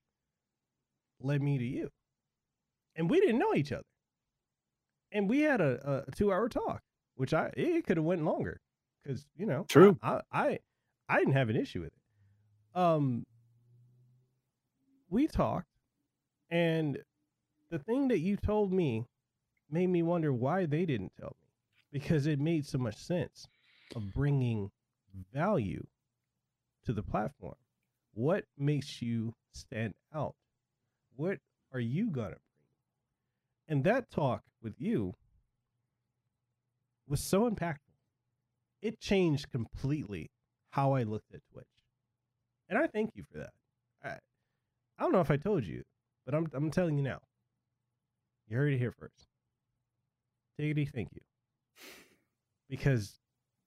led 1.21 1.43
me 1.43 1.59
to 1.59 1.65
you. 1.65 1.89
And 2.95 3.11
we 3.11 3.19
didn't 3.19 3.39
know 3.39 3.55
each 3.55 3.73
other. 3.73 3.85
And 5.11 5.29
we 5.29 5.41
had 5.41 5.61
a, 5.61 6.05
a 6.07 6.11
two 6.13 6.33
hour 6.33 6.49
talk, 6.49 6.83
which 7.15 7.33
I 7.35 7.51
it 7.57 7.87
could 7.87 7.97
have 7.97 8.05
went 8.05 8.25
longer 8.25 8.61
because 9.03 9.27
you 9.37 9.47
know 9.47 9.65
True. 9.69 9.99
I, 10.03 10.21
I 10.31 10.59
I 11.09 11.19
didn't 11.19 11.33
have 11.33 11.49
an 11.49 11.57
issue 11.57 11.81
with 11.81 11.93
it. 11.93 12.79
Um, 12.79 13.25
we 15.09 15.27
talked, 15.27 15.67
and 16.51 16.99
the 17.71 17.81
thing 17.81 18.09
that 18.09 18.19
you 18.21 18.37
told 18.37 18.73
me 18.73 19.07
made 19.71 19.89
me 19.89 20.03
wonder 20.03 20.33
why 20.33 20.67
they 20.67 20.85
didn't 20.85 21.13
tell 21.19 21.37
me 21.41 21.49
because 21.91 22.27
it 22.27 22.39
made 22.39 22.67
so 22.67 22.79
much 22.79 22.97
sense 22.97 23.49
of 23.95 24.13
bringing 24.13 24.71
value 25.33 25.87
to 26.85 26.93
the 26.93 27.03
platform. 27.03 27.55
What 28.13 28.45
makes 28.59 29.03
you 29.03 29.35
stand 29.53 29.95
out? 30.15 30.35
What 31.17 31.39
are 31.73 31.81
you 31.81 32.11
gonna 32.11 32.29
bring? 32.29 32.39
And 33.69 33.85
that 33.85 34.11
talk 34.11 34.43
with 34.63 34.81
you 34.81 35.15
was 37.09 37.23
so 37.23 37.49
impactful. 37.49 37.79
It 38.83 39.01
changed 39.01 39.51
completely 39.51 40.31
how 40.71 40.93
I 40.93 41.03
looked 41.03 41.35
at 41.35 41.41
Twitch. 41.53 41.67
And 42.69 42.79
I 42.79 42.87
thank 42.87 43.11
you 43.15 43.25
for 43.31 43.39
that. 43.39 43.51
I, 44.03 44.09
I 44.99 45.03
don't 45.03 45.13
know 45.13 45.21
if 45.21 45.31
I 45.31 45.37
told 45.37 45.65
you, 45.65 45.83
but 46.25 46.35
I'm 46.35 46.47
I'm 46.55 46.71
telling 46.71 46.97
you 46.97 47.03
now. 47.03 47.21
You 48.49 48.57
heard 48.57 48.73
it 48.73 48.79
here 48.79 48.93
first. 48.93 49.27
Easy, 50.59 50.85
thank 50.85 51.09
you. 51.15 51.23
Because 52.69 53.19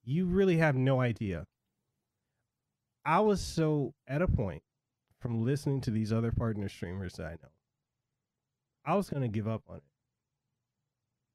you 0.04 0.26
really 0.26 0.58
have 0.58 0.74
no 0.76 1.00
idea. 1.00 1.44
I 3.04 3.20
was 3.20 3.40
so 3.40 3.92
at 4.06 4.22
a 4.22 4.28
point 4.28 4.62
from 5.20 5.44
listening 5.44 5.80
to 5.82 5.90
these 5.90 6.12
other 6.12 6.32
partner 6.32 6.68
streamers 6.68 7.14
that 7.14 7.26
I 7.26 7.32
know, 7.32 7.48
I 8.84 8.94
was 8.94 9.08
gonna 9.08 9.28
give 9.28 9.48
up 9.48 9.62
on 9.68 9.78
it. 9.78 9.82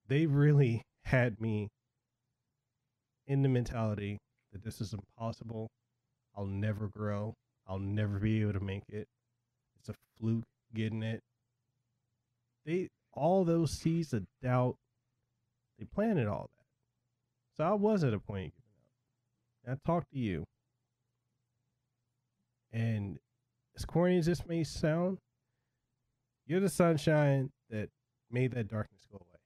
They 0.08 0.26
really 0.26 0.84
had 1.04 1.40
me 1.40 1.70
in 3.28 3.42
the 3.42 3.50
mentality 3.50 4.20
that 4.52 4.64
this 4.64 4.82
is 4.82 4.94
impossible. 4.94 5.70
I'll 6.36 6.46
never 6.46 6.88
grow. 6.88 7.34
I'll 7.68 7.80
never 7.80 8.20
be 8.20 8.42
able 8.42 8.54
to 8.54 8.60
make 8.60 8.84
it. 8.90 9.08
It's 9.80 9.90
a 9.90 9.94
fluke 10.20 10.44
getting 10.74 11.04
it. 11.04 11.22
They 12.66 12.90
all 13.14 13.44
those 13.44 13.72
seeds 13.72 14.14
of 14.14 14.26
doubt, 14.42 14.76
they 15.78 15.86
planted 15.86 16.28
all 16.28 16.50
that. 16.58 16.59
So 17.60 17.66
I 17.66 17.74
was 17.74 18.06
at 18.06 18.14
a 18.14 18.20
point. 18.20 18.54
I 19.68 19.74
talked 19.86 20.12
to 20.14 20.18
you. 20.18 20.46
And 22.72 23.18
as 23.76 23.84
corny 23.84 24.18
as 24.18 24.28
this 24.28 24.46
may 24.48 24.64
sound, 24.64 25.18
you're 26.48 26.62
the 26.62 26.70
sunshine 26.70 27.52
that 27.70 27.90
made 28.32 28.54
that 28.54 28.70
darkness 28.70 29.02
go 29.12 29.18
away. 29.18 29.42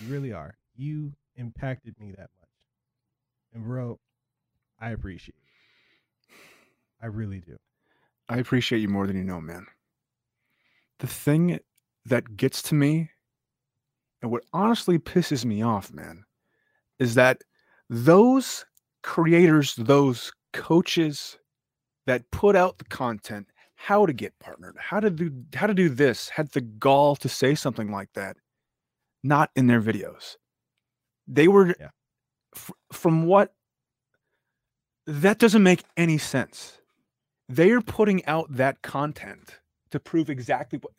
You 0.00 0.10
really 0.10 0.32
are. 0.32 0.56
You 0.74 1.12
impacted 1.36 2.00
me 2.00 2.12
that 2.12 2.30
much. 2.40 2.48
And 3.52 3.62
bro, 3.62 3.98
I 4.80 4.92
appreciate 4.92 5.36
it. 5.36 6.34
I 7.02 7.08
really 7.08 7.40
do. 7.40 7.58
I 8.30 8.38
appreciate 8.38 8.78
you 8.78 8.88
more 8.88 9.06
than 9.06 9.16
you 9.16 9.24
know, 9.24 9.42
man. 9.42 9.66
The 11.00 11.06
thing 11.06 11.58
that 12.06 12.38
gets 12.38 12.62
to 12.62 12.74
me 12.74 13.10
and 14.22 14.30
what 14.30 14.44
honestly 14.54 14.98
pisses 14.98 15.44
me 15.44 15.60
off, 15.60 15.92
man, 15.92 16.24
is 17.00 17.14
that 17.16 17.42
those 17.88 18.64
creators, 19.02 19.74
those 19.76 20.32
coaches 20.52 21.38
that 22.06 22.30
put 22.30 22.54
out 22.54 22.78
the 22.78 22.84
content, 22.84 23.48
how 23.76 24.06
to 24.06 24.12
get 24.12 24.38
partnered, 24.38 24.76
how 24.78 25.00
to 25.00 25.10
do 25.10 25.32
how 25.54 25.66
to 25.66 25.74
do 25.74 25.88
this, 25.88 26.28
had 26.28 26.50
the 26.52 26.60
gall 26.60 27.16
to 27.16 27.28
say 27.28 27.54
something 27.54 27.90
like 27.90 28.12
that, 28.14 28.36
not 29.24 29.50
in 29.56 29.66
their 29.66 29.80
videos. 29.82 30.36
They 31.26 31.48
were 31.48 31.74
Yeah. 31.80 31.90
f- 32.54 32.72
from 32.92 33.24
what 33.24 33.54
that 35.06 35.38
doesn't 35.38 35.62
make 35.62 35.84
any 35.96 36.18
sense. 36.18 36.78
They 37.48 37.70
are 37.72 37.80
putting 37.80 38.24
out 38.26 38.54
that 38.56 38.82
content 38.82 39.60
to 39.90 39.98
prove 40.00 40.30
exactly 40.30 40.78
what 40.78 40.92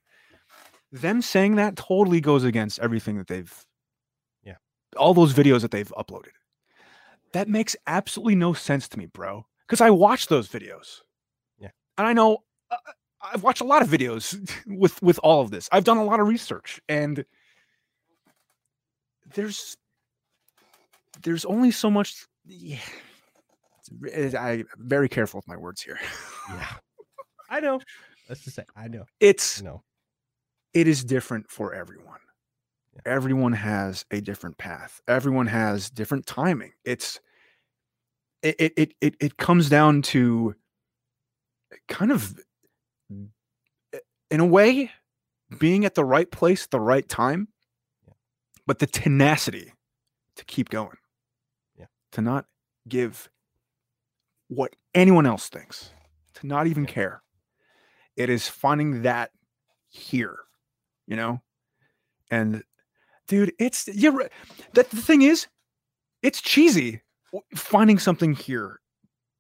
them 0.92 1.22
saying 1.22 1.56
that 1.56 1.78
totally 1.78 2.20
goes 2.20 2.44
against 2.44 2.80
everything 2.80 3.18
that 3.18 3.28
they've. 3.28 3.66
All 4.98 5.14
those 5.14 5.34
videos 5.34 5.62
that 5.62 5.72
they've 5.72 5.94
uploaded 5.98 6.32
that 7.34 7.48
makes 7.48 7.76
absolutely 7.88 8.36
no 8.36 8.54
sense 8.54 8.88
to 8.90 8.98
me 8.98 9.06
bro 9.06 9.46
because 9.68 9.82
i 9.82 9.90
watch 9.90 10.28
those 10.28 10.48
videos 10.50 11.02
Yeah. 11.60 11.70
and 11.98 12.08
i 12.08 12.14
know 12.14 12.40
uh, 12.70 12.76
i've 13.22 13.44
watched 13.44 13.62
a 13.62 13.66
lot 13.66 13.82
of 13.82 13.88
videos 13.90 14.38
with 14.68 15.02
with 15.02 15.20
all 15.24 15.42
of 15.42 15.52
this 15.52 15.70
i've 15.72 15.84
done 15.86 15.98
a 15.98 16.04
lot 16.04 16.20
of 16.20 16.28
research 16.28 16.82
and 16.90 17.24
there's 19.34 19.78
there's 21.24 21.46
only 21.46 21.72
so 21.72 21.90
much 21.90 22.26
yeah 22.46 22.78
it's, 24.04 24.36
i'm 24.36 24.66
very 24.78 25.08
careful 25.10 25.38
with 25.38 25.48
my 25.48 25.58
words 25.58 25.82
here 25.82 26.00
Yeah. 26.50 26.68
I 27.50 27.60
know. 27.60 27.82
Let's 28.30 28.42
just 28.46 28.56
say 28.56 28.64
I 28.78 28.88
know. 28.88 29.04
it's 29.20 29.62
no. 29.62 29.84
it 30.74 30.88
is 30.88 31.04
different 31.04 31.52
for 31.52 31.74
everyone. 31.74 32.20
Everyone 33.06 33.54
has 33.54 34.06
a 34.12 34.22
different 34.22 34.58
path. 34.58 35.02
Everyone 35.08 35.48
has 35.48 35.90
different 35.90 36.26
timing. 36.26 36.74
It's 36.86 37.20
it 38.44 38.56
it 38.60 38.94
it 39.02 39.16
it, 39.20 39.38
comes 39.38 39.70
down 39.70 40.02
to 40.04 40.56
kind 41.88 42.12
of 42.12 42.40
eh, 43.94 44.00
in 44.30 44.40
a 44.40 44.46
way 44.46 44.92
being 45.60 45.86
at 45.86 45.96
the 45.96 46.06
right 46.06 46.30
place 46.32 46.64
at 46.66 46.72
the 46.72 46.80
right 46.80 47.08
time, 47.08 47.48
Yeah. 48.08 48.14
but 48.66 48.80
the 48.80 48.88
tenacity 48.88 49.74
to 50.38 50.46
keep 50.46 50.70
going. 50.70 50.98
Yeah. 51.78 51.86
To 52.14 52.22
not 52.22 52.46
give 52.88 53.30
what 54.48 54.76
anyone 54.96 55.26
else 55.26 55.50
thinks, 55.50 55.92
to 56.36 56.48
not 56.48 56.68
even 56.68 56.84
Yeah. 56.84 56.92
care. 56.92 57.24
It 58.16 58.30
is 58.30 58.48
finding 58.48 59.04
that 59.04 59.32
here, 59.90 60.40
you 61.08 61.16
know? 61.16 61.42
And 62.30 62.64
dude, 63.32 63.54
it's 63.60 63.88
you're. 63.88 64.30
That 64.74 64.90
the 64.90 64.98
thing 64.98 65.22
is, 65.22 65.48
it's 66.22 66.42
cheesy 66.42 67.02
finding 67.56 67.98
something 67.98 68.34
here. 68.34 68.82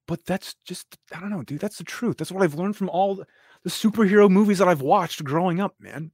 But 0.08 0.26
that's 0.26 0.56
just 0.66 0.98
I 1.14 1.20
don't 1.20 1.30
know, 1.30 1.44
dude. 1.44 1.60
That's 1.60 1.78
the 1.78 1.84
truth. 1.84 2.18
That's 2.18 2.32
what 2.32 2.42
I've 2.42 2.56
learned 2.56 2.78
from 2.78 2.90
all 2.90 3.16
the, 3.16 3.28
the 3.64 3.70
superhero 3.70 4.30
movies 4.30 4.60
that 4.60 4.70
I've 4.70 4.82
watched 4.82 5.24
growing 5.26 5.60
up, 5.60 5.76
man. 5.80 6.12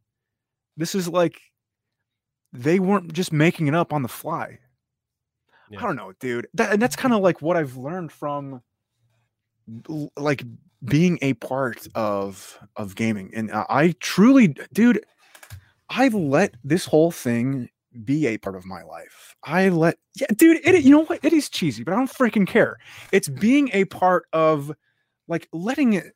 This 0.75 0.95
is 0.95 1.07
like 1.07 1.39
they 2.51 2.79
weren't 2.79 3.13
just 3.13 3.31
making 3.31 3.67
it 3.67 3.75
up 3.75 3.93
on 3.93 4.01
the 4.01 4.07
fly. 4.07 4.57
Yeah. 5.69 5.79
I 5.79 5.83
don't 5.83 5.95
know, 5.97 6.13
dude. 6.19 6.47
That, 6.55 6.73
and 6.73 6.81
that's 6.81 6.95
kind 6.95 7.13
of 7.13 7.21
like 7.21 7.41
what 7.41 7.57
I've 7.57 7.77
learned 7.77 8.11
from 8.11 8.61
like 10.15 10.43
being 10.83 11.19
a 11.21 11.33
part 11.35 11.87
of 11.93 12.57
of 12.75 12.95
gaming. 12.95 13.31
And 13.35 13.51
I 13.51 13.93
truly, 13.99 14.55
dude, 14.73 15.05
I 15.89 16.07
let 16.09 16.55
this 16.63 16.85
whole 16.85 17.11
thing 17.11 17.69
be 18.03 18.27
a 18.27 18.37
part 18.37 18.55
of 18.55 18.65
my 18.65 18.83
life. 18.83 19.35
I 19.43 19.69
let, 19.69 19.97
yeah, 20.15 20.27
dude, 20.35 20.59
it, 20.63 20.83
you 20.83 20.91
know 20.91 21.05
what? 21.05 21.23
It 21.23 21.33
is 21.33 21.49
cheesy, 21.49 21.83
but 21.83 21.93
I 21.93 21.97
don't 21.97 22.11
freaking 22.11 22.47
care. 22.47 22.77
It's 23.11 23.29
being 23.29 23.69
a 23.73 23.85
part 23.85 24.25
of 24.33 24.71
like 25.27 25.47
letting 25.51 25.93
it, 25.93 26.13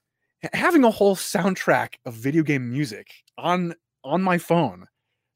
having 0.54 0.84
a 0.84 0.92
whole 0.92 1.16
soundtrack 1.16 1.96
of 2.06 2.14
video 2.14 2.44
game 2.44 2.70
music 2.72 3.12
on 3.38 3.76
on 4.04 4.22
my 4.22 4.38
phone 4.38 4.88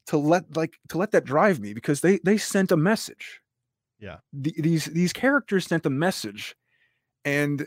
to 0.06 0.16
let 0.16 0.56
like 0.56 0.78
to 0.88 0.98
let 0.98 1.12
that 1.12 1.24
drive 1.24 1.60
me 1.60 1.74
because 1.74 2.00
they 2.00 2.18
they 2.24 2.36
sent 2.36 2.72
a 2.72 2.76
message. 2.76 3.40
Yeah. 3.98 4.18
The, 4.32 4.54
these 4.58 4.86
these 4.86 5.12
characters 5.12 5.66
sent 5.66 5.86
a 5.86 5.90
message, 5.90 6.56
and 7.24 7.66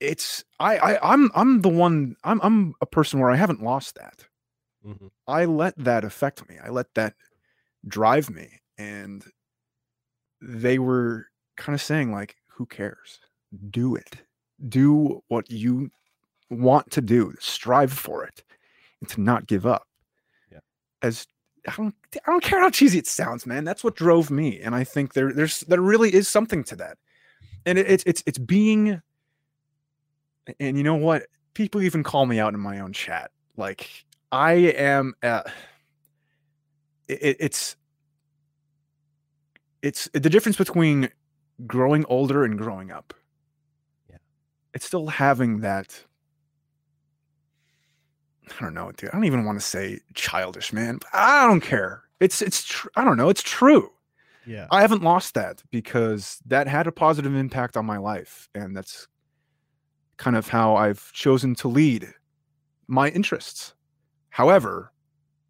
it's 0.00 0.44
I, 0.58 0.78
I 0.78 1.12
I'm 1.12 1.30
I'm 1.34 1.60
the 1.62 1.68
one 1.68 2.16
I'm 2.24 2.40
I'm 2.42 2.74
a 2.80 2.86
person 2.86 3.20
where 3.20 3.30
I 3.30 3.36
haven't 3.36 3.62
lost 3.62 3.96
that. 3.96 4.26
Hmm 4.84 5.06
I 5.26 5.44
let 5.44 5.76
that 5.78 6.04
affect 6.04 6.48
me. 6.48 6.56
I 6.62 6.70
let 6.70 6.94
that 6.94 7.14
drive 7.88 8.30
me. 8.30 8.60
And 8.78 9.24
they 10.40 10.78
were 10.78 11.26
kind 11.56 11.74
of 11.74 11.80
saying, 11.80 12.12
like, 12.12 12.36
who 12.48 12.66
cares? 12.66 13.20
Do 13.70 13.94
it. 13.94 14.16
Do 14.68 15.22
what 15.28 15.50
you 15.50 15.90
want 16.50 16.90
to 16.92 17.00
do. 17.00 17.34
Strive 17.40 17.92
for 17.92 18.24
it 18.24 18.42
and 19.00 19.08
to 19.10 19.20
not 19.20 19.46
give 19.46 19.66
up. 19.66 19.86
Yeah. 20.50 20.60
As 21.02 21.26
I 21.68 21.74
don't 21.76 21.94
I 22.26 22.30
don't 22.30 22.42
care 22.44 22.60
how 22.60 22.70
cheesy 22.70 22.98
it 22.98 23.06
sounds, 23.06 23.46
man. 23.46 23.64
That's 23.64 23.84
what 23.84 23.96
drove 23.96 24.30
me. 24.30 24.60
And 24.60 24.74
I 24.74 24.84
think 24.84 25.14
there 25.14 25.32
there's 25.32 25.60
there 25.60 25.80
really 25.80 26.14
is 26.14 26.28
something 26.28 26.64
to 26.64 26.76
that. 26.76 26.98
And 27.66 27.78
it, 27.78 27.90
it's 27.90 28.04
it's 28.06 28.22
it's 28.26 28.38
being 28.38 29.02
and 30.58 30.76
you 30.76 30.82
know 30.82 30.94
what? 30.96 31.24
People 31.54 31.82
even 31.82 32.02
call 32.02 32.26
me 32.26 32.40
out 32.40 32.54
in 32.54 32.60
my 32.60 32.80
own 32.80 32.92
chat. 32.92 33.30
Like 33.56 34.04
I 34.32 34.52
am 34.54 35.14
uh, 35.22 35.42
it, 37.06 37.36
it's 37.38 37.76
it's 39.82 40.08
the 40.14 40.30
difference 40.30 40.56
between 40.56 41.10
growing 41.66 42.04
older 42.08 42.44
and 42.44 42.58
growing 42.58 42.90
up. 42.90 43.12
Yeah. 44.08 44.16
It's 44.74 44.86
still 44.86 45.08
having 45.08 45.60
that 45.60 46.02
I 48.50 48.64
don't 48.64 48.74
know, 48.74 48.90
dude. 48.92 49.10
I 49.10 49.12
don't 49.12 49.24
even 49.24 49.44
want 49.44 49.58
to 49.60 49.64
say 49.64 50.00
childish, 50.14 50.72
man. 50.72 50.98
But 50.98 51.10
I 51.12 51.46
don't 51.46 51.60
care. 51.60 52.02
It's 52.18 52.40
it's 52.40 52.64
tr- 52.64 52.88
I 52.96 53.04
don't 53.04 53.18
know, 53.18 53.28
it's 53.28 53.42
true. 53.42 53.90
Yeah. 54.46 54.66
I 54.70 54.80
haven't 54.80 55.02
lost 55.02 55.34
that 55.34 55.62
because 55.70 56.40
that 56.46 56.66
had 56.66 56.86
a 56.86 56.92
positive 56.92 57.34
impact 57.34 57.76
on 57.76 57.86
my 57.86 57.98
life 57.98 58.48
and 58.54 58.76
that's 58.76 59.06
kind 60.16 60.36
of 60.36 60.48
how 60.48 60.74
I've 60.74 61.12
chosen 61.12 61.54
to 61.56 61.68
lead 61.68 62.08
my 62.88 63.08
interests. 63.10 63.74
However, 64.32 64.90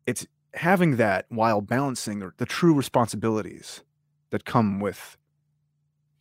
it's 0.08 0.26
having 0.54 0.96
that 0.96 1.26
while 1.28 1.60
balancing 1.60 2.18
the, 2.18 2.32
the 2.38 2.44
true 2.46 2.74
responsibilities 2.74 3.82
that 4.30 4.44
come 4.44 4.80
with 4.80 5.16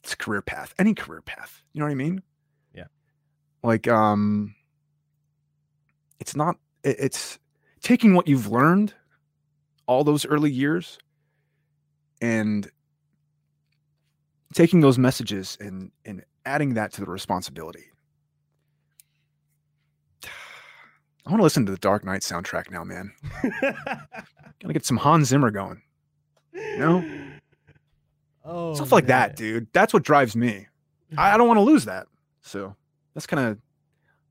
this 0.03 0.13
career 0.13 0.43
path, 0.43 0.75
any 0.77 0.93
career 0.93 1.21
path. 1.21 1.63
You 1.73 1.79
know 1.79 1.85
what 1.87 1.91
I 1.91 1.95
mean? 1.95 2.21
Yeah. 2.75 2.85
Like 3.63 3.87
um 3.87 4.53
it's 6.19 6.35
not 6.35 6.57
it- 6.83 6.97
it's 6.99 7.39
taking 7.81 8.13
what 8.13 8.27
you've 8.27 8.47
learned 8.47 8.93
all 9.87 10.03
those 10.03 10.23
early 10.27 10.51
years 10.51 10.99
and 12.21 12.69
taking 14.53 14.81
those 14.81 14.99
messages 14.99 15.57
and 15.59 15.91
and 16.05 16.23
adding 16.45 16.75
that 16.75 16.93
to 16.93 17.01
the 17.01 17.09
responsibility. 17.09 17.90
I 21.25 21.29
want 21.29 21.39
to 21.39 21.43
listen 21.43 21.65
to 21.67 21.71
the 21.71 21.77
Dark 21.77 22.03
Knight 22.03 22.21
soundtrack 22.21 22.71
now, 22.71 22.83
man. 22.83 23.11
Gotta 23.41 24.73
get 24.73 24.85
some 24.85 24.97
Hans 24.97 25.27
Zimmer 25.29 25.51
going. 25.51 25.81
know? 26.53 27.03
Oh, 28.43 28.73
Stuff 28.73 28.91
like 28.91 29.03
man. 29.03 29.09
that, 29.09 29.35
dude. 29.35 29.67
That's 29.71 29.93
what 29.93 30.01
drives 30.01 30.35
me. 30.35 30.65
I, 31.15 31.35
I 31.35 31.37
don't 31.37 31.47
want 31.47 31.57
to 31.59 31.61
lose 31.61 31.85
that. 31.85 32.07
So 32.41 32.75
that's 33.13 33.27
kind 33.27 33.47
of 33.49 33.59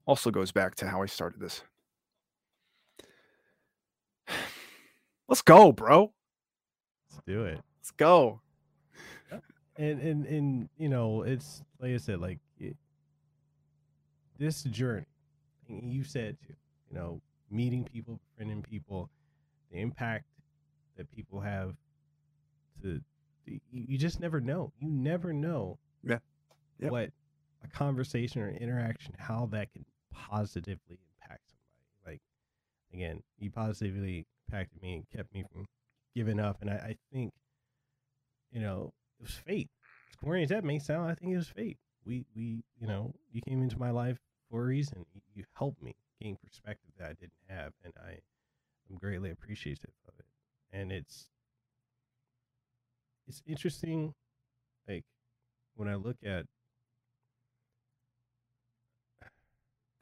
also 0.05 0.33
goes 0.33 0.51
back 0.51 0.75
to 0.77 0.89
how 0.89 1.01
I 1.01 1.07
started 1.07 1.41
this. 1.41 1.63
Let's 5.29 5.43
go, 5.43 5.71
bro. 5.71 6.13
Let's 7.09 7.23
do 7.25 7.45
it. 7.45 7.61
Let's 7.79 7.93
go. 7.93 8.41
And 9.77 10.01
and 10.01 10.27
and 10.27 10.69
you 10.77 10.89
know, 10.89 11.23
it's 11.23 11.63
like 11.81 11.93
I 11.93 11.97
said, 11.99 12.21
like 12.21 12.41
it, 12.59 12.77
this 14.39 14.65
journey. 14.65 15.07
You 15.69 16.03
said 16.03 16.37
too, 16.45 16.55
you 16.91 16.99
know, 16.99 17.21
meeting 17.51 17.85
people, 17.85 18.21
befriending 18.31 18.63
people, 18.63 19.11
the 19.71 19.79
impact 19.79 20.25
that 20.97 21.11
people 21.15 21.41
have 21.41 21.75
to. 22.83 23.01
You, 23.73 23.99
just 23.99 24.21
never 24.21 24.41
know. 24.41 24.73
You 24.79 24.89
never 24.89 25.33
know. 25.33 25.79
Yeah. 26.05 26.19
Yep. 26.79 26.91
What 26.93 27.11
a 27.65 27.69
conversation 27.69 28.43
or 28.43 28.51
interaction, 28.51 29.15
how 29.19 29.49
that 29.53 29.73
can 29.73 29.85
positively 30.13 30.99
impact 31.23 31.43
somebody. 31.49 32.15
Like 32.15 32.21
again, 32.93 33.23
you 33.39 33.51
positively 33.51 34.27
impacted 34.49 34.81
me 34.83 34.95
and 34.95 35.11
kept 35.11 35.33
me 35.35 35.45
from 35.53 35.67
giving 36.15 36.39
up. 36.39 36.59
And 36.61 36.71
I, 36.71 36.75
I 36.75 36.97
think, 37.13 37.33
you 38.53 38.61
know, 38.61 38.93
it 39.19 39.23
was 39.25 39.35
fate. 39.35 39.69
As 40.11 40.17
corny 40.17 40.45
as 40.45 40.51
that 40.51 40.65
may 40.65 40.79
sound, 40.79 41.11
I 41.11 41.15
think 41.15 41.33
it 41.33 41.37
was 41.37 41.49
fate. 41.49 41.79
We 42.05 42.25
we 42.37 42.63
you 42.81 42.87
know, 42.87 43.15
you 43.33 43.41
came 43.43 43.63
into 43.63 43.79
my 43.79 43.91
life 43.91 44.19
for 44.51 44.63
a 44.63 44.67
reason. 44.67 45.05
You 45.35 45.45
helped 45.55 45.83
me 45.83 45.95
perspective 46.43 46.91
that 46.99 47.07
I 47.07 47.15
didn't 47.15 47.33
have, 47.49 47.73
and 47.85 47.93
I 47.97 48.19
am 48.91 48.99
greatly 48.99 49.31
appreciative 49.31 49.91
of 50.07 50.15
it. 50.19 50.27
And 50.73 50.93
it's 50.93 51.29
it's 53.27 53.43
interesting, 53.47 54.15
like 54.87 55.05
when 55.75 55.89
I 55.89 55.95
look 55.95 56.17
at 56.25 56.47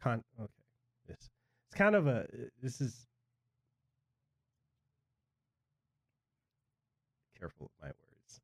con 0.01 0.23
okay 0.39 0.53
this 1.07 1.31
it's 1.67 1.77
kind 1.77 1.95
of 1.95 2.07
a 2.07 2.27
this 2.63 2.81
is 2.81 3.07
careful 7.39 7.71
with 7.71 7.83
my 7.83 7.89
words 7.89 8.41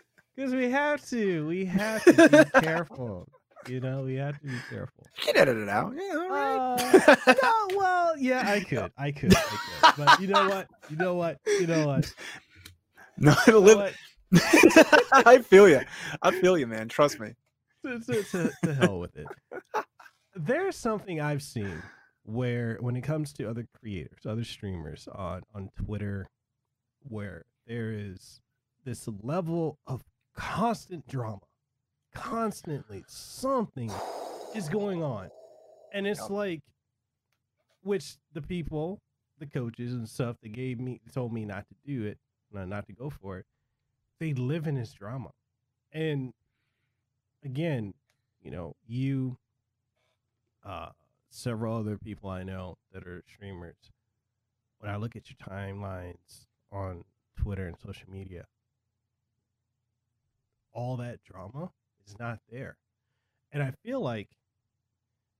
because 0.36 0.54
we 0.54 0.70
have 0.70 1.04
to 1.08 1.46
we 1.46 1.64
have 1.64 2.04
to 2.04 2.28
be 2.28 2.60
careful 2.60 3.26
you 3.72 3.80
know 3.80 4.02
we 4.02 4.14
have 4.14 4.38
to 4.40 4.46
be 4.46 4.54
careful 4.70 5.04
You 5.16 5.22
can 5.32 5.36
edit 5.36 5.56
it 5.56 5.68
out. 5.68 5.92
Yeah, 5.96 6.14
all 6.14 6.28
right. 6.28 6.76
uh, 7.26 7.34
no, 7.42 7.76
well 7.76 8.16
yeah 8.18 8.42
i 8.50 8.60
could 8.60 8.90
i 8.96 9.10
could 9.10 9.34
i 9.36 9.40
could 9.40 9.96
but 10.04 10.20
you 10.20 10.28
know 10.28 10.48
what 10.48 10.66
you 10.90 10.96
know 10.96 11.14
what 11.14 11.38
you 11.46 11.66
know 11.66 11.86
what, 11.86 12.12
no, 13.18 13.34
you 13.46 13.52
know 13.52 13.58
live- 13.60 13.76
what? 13.78 13.94
I 15.26 15.38
feel 15.38 15.68
you. 15.68 15.80
I 16.20 16.32
feel 16.32 16.58
you, 16.58 16.66
man. 16.66 16.88
Trust 16.88 17.20
me. 17.20 17.30
to, 17.84 18.00
to, 18.00 18.22
to, 18.24 18.52
to 18.64 18.74
hell 18.74 18.98
with 18.98 19.16
it. 19.16 19.26
There's 20.34 20.76
something 20.76 21.20
I've 21.20 21.42
seen 21.42 21.80
where, 22.24 22.76
when 22.80 22.96
it 22.96 23.02
comes 23.02 23.32
to 23.34 23.48
other 23.48 23.66
creators, 23.80 24.26
other 24.26 24.42
streamers 24.44 25.08
on 25.14 25.42
on 25.54 25.70
Twitter, 25.76 26.26
where 27.04 27.44
there 27.68 27.92
is 27.92 28.40
this 28.84 29.08
level 29.22 29.78
of 29.86 30.02
constant 30.36 31.06
drama, 31.06 31.38
constantly 32.16 33.04
something 33.06 33.90
is 34.54 34.68
going 34.68 35.02
on, 35.02 35.30
and 35.92 36.06
it's 36.06 36.20
Yep. 36.20 36.30
like, 36.30 36.62
which 37.82 38.16
the 38.32 38.42
people, 38.42 39.00
the 39.38 39.46
coaches 39.46 39.92
and 39.92 40.08
stuff 40.08 40.36
that 40.40 40.48
gave 40.50 40.80
me 40.80 41.00
told 41.12 41.32
me 41.32 41.44
not 41.44 41.66
to 41.68 41.74
do 41.84 42.04
it, 42.04 42.18
not 42.52 42.86
to 42.86 42.92
go 42.92 43.10
for 43.10 43.38
it. 43.38 43.46
They 44.18 44.32
live 44.32 44.66
in 44.66 44.74
this 44.76 44.92
drama, 44.92 45.32
and 45.92 46.32
again, 47.44 47.94
you 48.40 48.50
know, 48.50 48.76
you, 48.86 49.38
uh, 50.64 50.90
several 51.28 51.76
other 51.76 51.98
people 51.98 52.30
I 52.30 52.42
know 52.42 52.78
that 52.92 53.06
are 53.06 53.22
streamers, 53.28 53.76
when 54.78 54.90
I 54.90 54.96
look 54.96 55.16
at 55.16 55.28
your 55.30 55.36
timelines 55.36 56.46
on 56.72 57.04
Twitter 57.36 57.66
and 57.66 57.76
social 57.78 58.10
media, 58.10 58.46
all 60.72 60.96
that 60.96 61.22
drama 61.22 61.72
is 62.06 62.18
not 62.18 62.38
there. 62.50 62.76
And 63.52 63.62
I 63.62 63.72
feel 63.84 64.00
like 64.00 64.28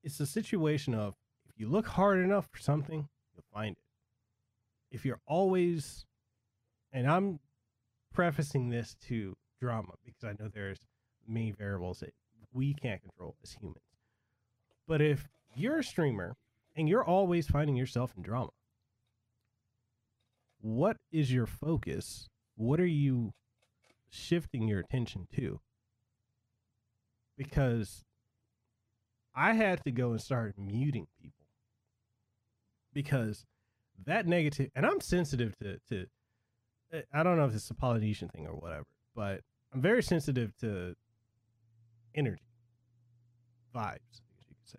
it's 0.02 0.20
a 0.20 0.26
situation 0.26 0.94
of 0.94 1.14
if 1.48 1.58
you 1.58 1.68
look 1.68 1.86
hard 1.86 2.18
enough 2.18 2.48
for 2.50 2.58
something, 2.58 3.08
you'll 3.34 3.44
find 3.52 3.72
it. 3.72 4.94
If 4.94 5.04
you're 5.04 5.20
always, 5.26 6.04
and 6.92 7.10
I'm 7.10 7.40
prefacing 8.14 8.70
this 8.70 8.96
to 9.08 9.34
drama 9.60 9.94
because 10.04 10.24
I 10.24 10.42
know 10.42 10.48
there's 10.52 10.78
many 11.26 11.50
variables 11.50 12.00
that 12.00 12.14
we 12.52 12.74
can't 12.74 13.02
control 13.02 13.36
as 13.42 13.52
humans. 13.52 13.80
But 14.86 15.02
if 15.02 15.28
you're 15.54 15.80
a 15.80 15.84
streamer 15.84 16.36
and 16.76 16.88
you're 16.88 17.04
always 17.04 17.48
finding 17.48 17.76
yourself 17.76 18.12
in 18.16 18.22
drama, 18.22 18.50
what 20.60 20.96
is 21.12 21.32
your 21.32 21.46
focus? 21.46 22.28
What 22.56 22.80
are 22.80 22.86
you 22.86 23.32
shifting 24.08 24.68
your 24.68 24.80
attention 24.80 25.26
to? 25.36 25.60
Because 27.36 28.04
I 29.34 29.52
had 29.52 29.84
to 29.84 29.90
go 29.90 30.12
and 30.12 30.20
start 30.20 30.54
muting 30.58 31.06
people 31.20 31.46
because 32.96 33.44
that 34.06 34.26
negative, 34.26 34.70
and 34.74 34.86
I'm 34.86 35.02
sensitive 35.02 35.54
to, 35.58 35.78
to, 35.90 36.06
uh, 36.94 37.00
I 37.12 37.22
don't 37.22 37.36
know 37.36 37.44
if 37.44 37.54
it's 37.54 37.68
a 37.68 37.74
Polynesian 37.74 38.28
thing 38.30 38.46
or 38.46 38.54
whatever, 38.54 38.86
but 39.14 39.42
I'm 39.74 39.82
very 39.82 40.02
sensitive 40.02 40.56
to 40.60 40.94
energy, 42.14 42.40
vibes, 43.74 43.82
I 43.82 44.32
guess 44.38 44.46
you 44.48 44.54
could 44.54 44.70
say. 44.70 44.78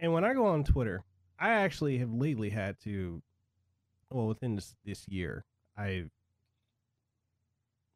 And 0.00 0.12
when 0.12 0.24
I 0.24 0.34
go 0.34 0.46
on 0.46 0.64
Twitter, 0.64 1.04
I 1.38 1.50
actually 1.50 1.98
have 1.98 2.12
lately 2.12 2.50
had 2.50 2.80
to, 2.80 3.22
well, 4.10 4.26
within 4.26 4.56
this, 4.56 4.74
this 4.84 5.06
year, 5.06 5.44
I've, 5.76 6.10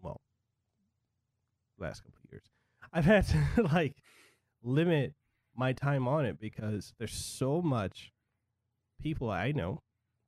well, 0.01 0.21
last 1.77 2.05
couple 2.05 2.18
I've 2.93 3.05
had 3.05 3.27
to 3.29 3.63
like 3.73 3.95
limit 4.63 5.15
my 5.57 5.73
time 5.73 6.07
on 6.09 6.25
it 6.25 6.39
because 6.41 6.93
there's 6.99 7.13
so 7.13 7.61
much 7.63 8.13
people 9.01 9.31
I 9.31 9.53
know 9.53 9.81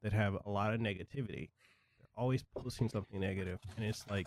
that 0.03 0.13
have 0.13 0.37
a 0.45 0.51
lot 0.51 0.73
of 0.75 0.81
negativity. 0.81 1.51
They're 1.99 2.09
always 2.17 2.43
posting 2.57 2.89
something 2.89 3.21
negative, 3.21 3.59
and 3.77 3.85
it's 3.85 4.05
like 4.11 4.27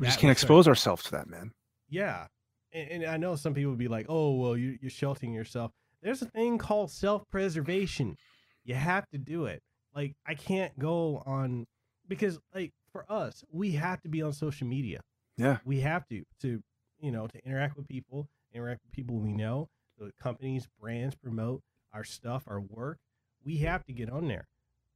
We 0.00 0.06
just 0.06 0.18
can't 0.18 0.36
start- 0.36 0.44
expose 0.44 0.68
ourselves 0.68 1.04
to 1.04 1.10
that, 1.12 1.28
man. 1.28 1.52
yeah. 1.88 2.26
And, 2.70 3.02
and 3.02 3.04
I 3.06 3.16
know 3.16 3.34
some 3.34 3.54
people 3.54 3.70
would 3.70 3.78
be 3.78 3.88
like, 3.88 4.04
oh, 4.10 4.34
well, 4.34 4.54
you, 4.54 4.76
you're 4.82 4.90
sheltering 4.90 5.32
yourself. 5.32 5.72
There's 6.02 6.20
a 6.20 6.26
thing 6.26 6.58
called 6.58 6.90
self 6.90 7.22
preservation. 7.30 8.14
You 8.62 8.74
have 8.74 9.08
to 9.08 9.16
do 9.18 9.46
it. 9.46 9.62
Like, 9.94 10.14
I 10.26 10.34
can't 10.34 10.78
go 10.78 11.22
on 11.24 11.66
because, 12.06 12.38
like, 12.54 12.72
for 12.92 13.10
us, 13.10 13.42
we 13.50 13.70
have 13.72 14.02
to 14.02 14.10
be 14.10 14.20
on 14.20 14.34
social 14.34 14.66
media. 14.66 15.00
Yeah. 15.38 15.56
We 15.64 15.80
have 15.80 16.06
to, 16.08 16.24
to, 16.42 16.60
you 17.00 17.10
know, 17.10 17.26
to 17.26 17.44
interact 17.44 17.76
with 17.76 17.88
people, 17.88 18.28
interact 18.52 18.82
with 18.84 18.92
people 18.92 19.16
we 19.16 19.32
know, 19.32 19.68
the 19.98 20.12
companies, 20.20 20.66
brands 20.80 21.14
promote 21.14 21.62
our 21.92 22.04
stuff, 22.04 22.44
our 22.46 22.60
work. 22.60 22.98
We 23.44 23.58
have 23.58 23.84
to 23.86 23.92
get 23.92 24.10
on 24.10 24.28
there. 24.28 24.46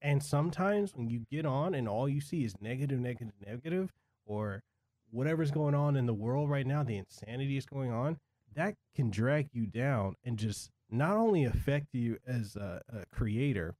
And 0.01 0.23
sometimes 0.23 0.95
when 0.97 1.09
you 1.09 1.25
get 1.31 1.47
on 1.47 1.75
and 1.75 1.89
all 1.89 2.09
you 2.09 2.21
see 2.21 2.45
is 2.45 2.55
negative, 2.61 2.99
negative, 2.99 3.35
negative, 3.45 3.91
or 4.27 4.63
whatever's 5.11 5.51
going 5.51 5.75
on 5.75 5.97
in 5.97 6.07
the 6.07 6.15
world 6.15 6.51
right 6.51 6.67
now, 6.67 6.83
the 6.83 6.97
insanity 6.97 7.57
is 7.57 7.67
going 7.67 7.93
on, 7.93 8.19
that 8.55 8.75
can 8.95 9.11
drag 9.11 9.49
you 9.53 9.67
down 9.67 10.15
and 10.25 10.39
just 10.39 10.71
not 10.91 11.17
only 11.17 11.45
affect 11.45 11.87
you 11.93 12.19
as 12.27 12.57
a, 12.57 12.83
a 12.93 13.05
creator, 13.15 13.75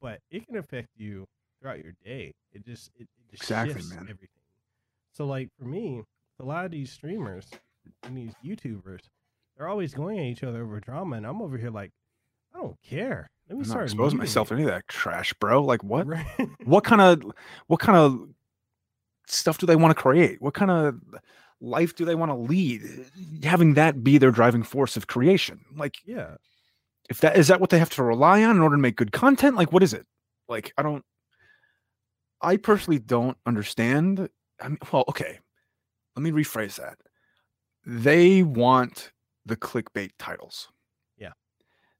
but 0.00 0.20
it 0.30 0.46
can 0.46 0.56
affect 0.56 0.88
you 0.96 1.26
throughout 1.60 1.82
your 1.82 1.94
day. 2.04 2.32
It 2.52 2.64
just 2.64 2.90
it, 2.96 3.08
it 3.30 3.30
just 3.30 3.42
Exactly, 3.42 3.74
shifts 3.74 3.90
man. 3.90 4.00
everything. 4.02 4.28
So 5.12 5.26
like 5.26 5.48
for 5.58 5.64
me, 5.64 6.02
a 6.40 6.44
lot 6.44 6.64
of 6.64 6.70
these 6.70 6.92
streamers 6.92 7.48
and 8.02 8.16
these 8.16 8.32
YouTubers, 8.44 9.00
they're 9.56 9.68
always 9.68 9.94
going 9.94 10.18
at 10.18 10.24
each 10.24 10.42
other 10.42 10.62
over 10.62 10.80
drama, 10.80 11.16
and 11.16 11.26
I'm 11.26 11.42
over 11.42 11.56
here 11.56 11.70
like, 11.70 11.92
I 12.54 12.58
don't 12.58 12.80
care. 12.82 13.30
Let 13.48 13.56
me 13.56 13.60
I'm 13.60 13.68
start 13.68 13.84
exposing 13.84 14.18
myself 14.18 14.48
to 14.48 14.54
any 14.54 14.62
of 14.62 14.70
that 14.70 14.88
trash, 14.88 15.34
bro. 15.34 15.62
Like 15.62 15.84
what? 15.84 16.06
Right? 16.06 16.26
What 16.64 16.84
kind 16.84 17.00
of 17.00 17.32
what 17.66 17.80
kind 17.80 17.98
of 17.98 18.28
stuff 19.26 19.58
do 19.58 19.66
they 19.66 19.76
want 19.76 19.94
to 19.94 20.00
create? 20.00 20.40
What 20.40 20.54
kind 20.54 20.70
of 20.70 21.00
life 21.60 21.94
do 21.94 22.04
they 22.04 22.14
want 22.14 22.30
to 22.30 22.36
lead? 22.36 22.82
Having 23.42 23.74
that 23.74 24.02
be 24.02 24.18
their 24.18 24.30
driving 24.30 24.62
force 24.62 24.96
of 24.96 25.08
creation. 25.08 25.60
Like 25.76 25.96
yeah. 26.06 26.36
if 27.10 27.20
that 27.20 27.36
is 27.36 27.48
that 27.48 27.60
what 27.60 27.70
they 27.70 27.78
have 27.78 27.90
to 27.90 28.02
rely 28.02 28.42
on 28.42 28.56
in 28.56 28.62
order 28.62 28.76
to 28.76 28.82
make 28.82 28.96
good 28.96 29.12
content? 29.12 29.56
Like 29.56 29.72
what 29.72 29.82
is 29.82 29.92
it? 29.92 30.06
Like 30.48 30.72
I 30.78 30.82
don't 30.82 31.04
I 32.40 32.56
personally 32.56 32.98
don't 32.98 33.36
understand. 33.46 34.28
I 34.60 34.68
mean, 34.68 34.78
well, 34.92 35.04
okay. 35.08 35.40
Let 36.16 36.22
me 36.22 36.30
rephrase 36.30 36.76
that. 36.76 36.98
They 37.86 38.42
want 38.42 39.12
the 39.44 39.56
clickbait 39.56 40.10
titles. 40.18 40.68
Yeah. 41.18 41.32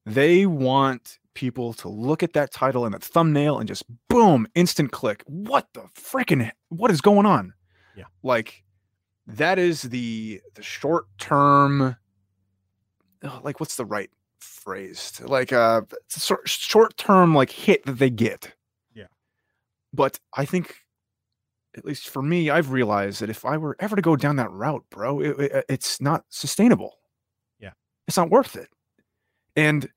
They 0.07 0.47
want 0.47 1.19
people 1.35 1.73
to 1.75 1.89
look 1.89 2.23
at 2.23 2.33
that 2.33 2.53
title 2.53 2.85
and 2.85 2.95
that 2.95 3.03
thumbnail 3.03 3.59
and 3.59 3.69
just 3.69 3.85
boom, 4.09 4.47
instant 4.55 4.93
click. 4.93 5.23
What 5.27 5.69
the 5.75 5.83
freaking 5.95 6.51
what 6.69 6.91
is 6.91 7.01
going 7.01 7.27
on? 7.27 7.53
Yeah. 7.97 8.05
Like 8.23 8.65
that 9.27 9.59
is 9.59 9.83
the 9.83 10.41
the 10.55 10.63
short 10.63 11.07
term 11.19 11.97
like 13.43 13.59
what's 13.61 13.77
the 13.77 13.85
right 13.85 14.11
phrase? 14.39 15.21
Like 15.25 15.53
uh 15.53 15.83
short 16.47 16.97
term 16.97 17.35
like 17.35 17.51
hit 17.51 17.85
that 17.87 17.99
they 17.99 18.11
get. 18.11 18.55
Yeah. 18.95 19.07
But 19.93 20.19
I 20.35 20.45
think 20.45 20.84
at 21.77 21.85
least 21.85 22.09
for 22.09 22.23
me, 22.23 22.51
I've 22.51 22.71
realized 22.71 23.21
that 23.21 23.31
if 23.31 23.45
I 23.45 23.57
were 23.57 23.77
ever 23.81 23.97
to 23.97 24.03
go 24.03 24.17
down 24.17 24.37
that 24.37 24.51
route, 24.51 24.85
bro, 24.91 25.21
it, 25.21 25.41
it- 25.41 25.55
uh, 25.55 25.63
it's 25.69 26.01
not 26.01 26.25
sustainable. 26.29 26.99
Yeah. 27.59 27.73
It's 28.07 28.17
not 28.17 28.31
worth 28.31 28.57
it. 28.57 28.69
And 29.57 29.89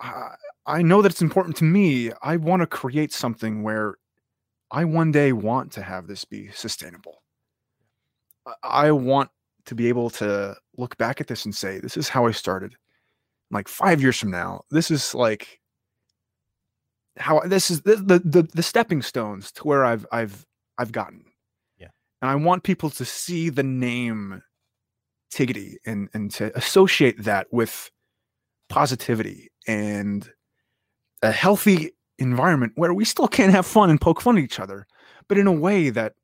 I, 0.00 0.34
I 0.66 0.82
know 0.82 1.02
that 1.02 1.12
it's 1.12 1.22
important 1.22 1.56
to 1.56 1.64
me. 1.64 2.10
I 2.22 2.36
want 2.36 2.60
to 2.60 2.66
create 2.66 3.12
something 3.12 3.62
where 3.62 3.96
I 4.70 4.84
one 4.84 5.12
day 5.12 5.32
want 5.32 5.72
to 5.72 5.82
have 5.82 6.06
this 6.06 6.24
be 6.24 6.50
sustainable. 6.52 7.22
I- 8.46 8.86
I 8.86 8.90
want 8.92 9.30
to 9.66 9.74
be 9.74 9.88
able 9.88 10.10
to 10.10 10.54
look 10.76 10.96
back 10.98 11.20
at 11.20 11.26
this 11.26 11.44
and 11.46 11.54
say, 11.54 11.78
this 11.78 11.96
is 11.96 12.08
how 12.08 12.26
I 12.26 12.32
started. 12.32 12.74
Like 13.50 13.68
five 13.68 14.00
years 14.02 14.18
from 14.18 14.30
now, 14.30 14.62
this 14.70 14.90
is 14.90 15.14
like 15.14 15.60
how 17.16 17.40
this 17.40 17.70
is 17.70 17.82
the 17.82 17.96
the 17.96 18.18
the, 18.18 18.42
the 18.54 18.62
stepping 18.62 19.02
stones 19.02 19.52
to 19.52 19.62
where 19.64 19.84
I've 19.84 20.06
I've 20.10 20.46
I've 20.78 20.92
gotten. 20.92 21.24
Yeah. 21.78 21.88
And 22.20 22.30
I 22.30 22.34
want 22.34 22.62
people 22.64 22.90
to 22.90 23.04
see 23.04 23.50
the 23.50 23.62
name 23.62 24.42
Tigidy 25.32 25.76
and 25.86 26.08
and 26.14 26.30
to 26.32 26.56
associate 26.56 27.22
that 27.24 27.46
with 27.52 27.90
positivity 28.68 29.50
and 29.66 30.28
a 31.22 31.30
healthy 31.30 31.92
environment 32.18 32.72
where 32.76 32.94
we 32.94 33.04
still 33.04 33.28
can 33.28 33.50
have 33.50 33.66
fun 33.66 33.90
and 33.90 34.00
poke 34.00 34.20
fun 34.20 34.38
at 34.38 34.44
each 34.44 34.60
other, 34.60 34.86
but 35.28 35.38
in 35.38 35.46
a 35.46 35.52
way 35.52 35.90
that 35.90 36.14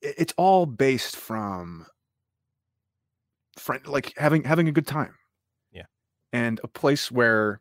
it's 0.00 0.34
all 0.36 0.66
based 0.66 1.16
from 1.16 1.86
friend 3.58 3.86
like 3.86 4.12
having 4.16 4.44
having 4.44 4.68
a 4.68 4.72
good 4.72 4.86
time. 4.86 5.14
Yeah. 5.72 5.84
And 6.32 6.60
a 6.62 6.68
place 6.68 7.10
where 7.10 7.60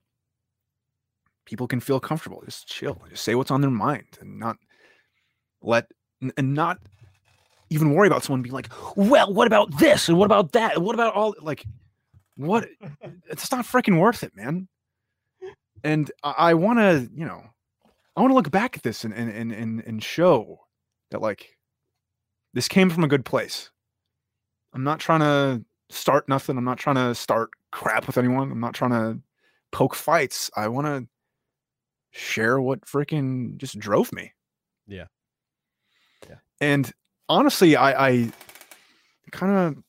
people 1.45 1.67
can 1.67 1.79
feel 1.79 1.99
comfortable, 1.99 2.41
just 2.45 2.67
chill, 2.67 3.01
just 3.09 3.23
say 3.23 3.35
what's 3.35 3.51
on 3.51 3.61
their 3.61 3.71
mind 3.71 4.17
and 4.19 4.39
not 4.39 4.57
let 5.61 5.87
and 6.37 6.53
not 6.53 6.79
even 7.69 7.93
worry 7.93 8.07
about 8.07 8.23
someone 8.23 8.41
being 8.41 8.53
like, 8.53 8.69
well, 8.95 9.33
what 9.33 9.47
about 9.47 9.77
this? 9.79 10.07
And 10.07 10.17
what 10.17 10.25
about 10.25 10.51
that? 10.53 10.75
And 10.75 10.85
what 10.85 10.95
about 10.95 11.13
all 11.13 11.35
like 11.41 11.65
what 12.35 12.67
it's 13.29 13.51
not 13.51 13.65
freaking 13.65 13.99
worth 13.99 14.23
it, 14.23 14.35
man. 14.35 14.67
And 15.83 16.11
I, 16.23 16.31
I 16.37 16.53
wanna, 16.53 17.07
you 17.13 17.25
know, 17.25 17.43
I 18.15 18.21
want 18.21 18.31
to 18.31 18.35
look 18.35 18.51
back 18.51 18.77
at 18.77 18.83
this 18.83 19.03
and 19.03 19.13
and 19.13 19.29
and 19.29 19.51
and, 19.51 19.83
and 19.85 20.03
show 20.03 20.59
that 21.11 21.21
like 21.21 21.57
this 22.53 22.67
came 22.67 22.89
from 22.89 23.03
a 23.03 23.07
good 23.07 23.25
place. 23.25 23.71
I'm 24.73 24.83
not 24.83 24.99
trying 24.99 25.19
to 25.21 25.65
start 25.89 26.29
nothing. 26.29 26.57
I'm 26.57 26.63
not 26.63 26.77
trying 26.77 26.95
to 26.95 27.13
start 27.15 27.51
crap 27.71 28.07
with 28.07 28.17
anyone. 28.17 28.51
I'm 28.51 28.59
not 28.59 28.73
trying 28.73 28.91
to 28.91 29.19
poke 29.71 29.95
fights. 29.95 30.49
I 30.55 30.67
want 30.67 30.87
to 30.87 31.07
share 32.14 32.61
what 32.61 32.81
freaking 32.81 33.57
just 33.57 33.77
drove 33.77 34.14
me. 34.14 34.34
Yeah. 34.88 35.06
Yeah. 36.30 36.35
And 36.61 36.91
honestly, 37.27 37.76
I, 37.76 38.07
I 38.07 38.31
kind 39.31 39.77
of 39.77 39.84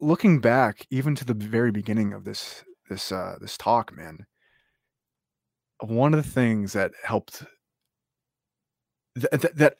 looking 0.00 0.40
back 0.40 0.86
even 0.90 1.14
to 1.14 1.24
the 1.24 1.34
very 1.34 1.70
beginning 1.70 2.12
of 2.12 2.24
this 2.24 2.62
this 2.88 3.10
uh 3.10 3.36
this 3.40 3.56
talk, 3.56 3.96
man. 3.96 4.26
One 5.80 6.14
of 6.14 6.22
the 6.22 6.30
things 6.30 6.74
that 6.74 6.92
helped 7.02 7.44
th- 9.16 9.40
th- 9.40 9.54
that 9.54 9.76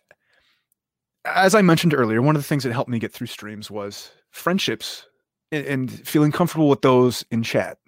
as 1.25 1.55
I 1.55 1.63
mentioned 1.63 1.95
earlier, 1.95 2.21
one 2.23 2.35
of 2.35 2.43
the 2.43 2.49
things 2.49 2.65
that 2.65 2.73
helped 2.73 2.91
me 2.91 2.99
get 2.99 3.13
through 3.13 3.29
streams 3.29 3.71
was 3.71 4.11
friendships 4.31 5.07
and, 5.53 5.65
and 5.67 6.09
feeling 6.09 6.33
comfortable 6.33 6.69
with 6.69 6.83
those 6.83 7.25
in 7.31 7.43
chat, 7.43 7.79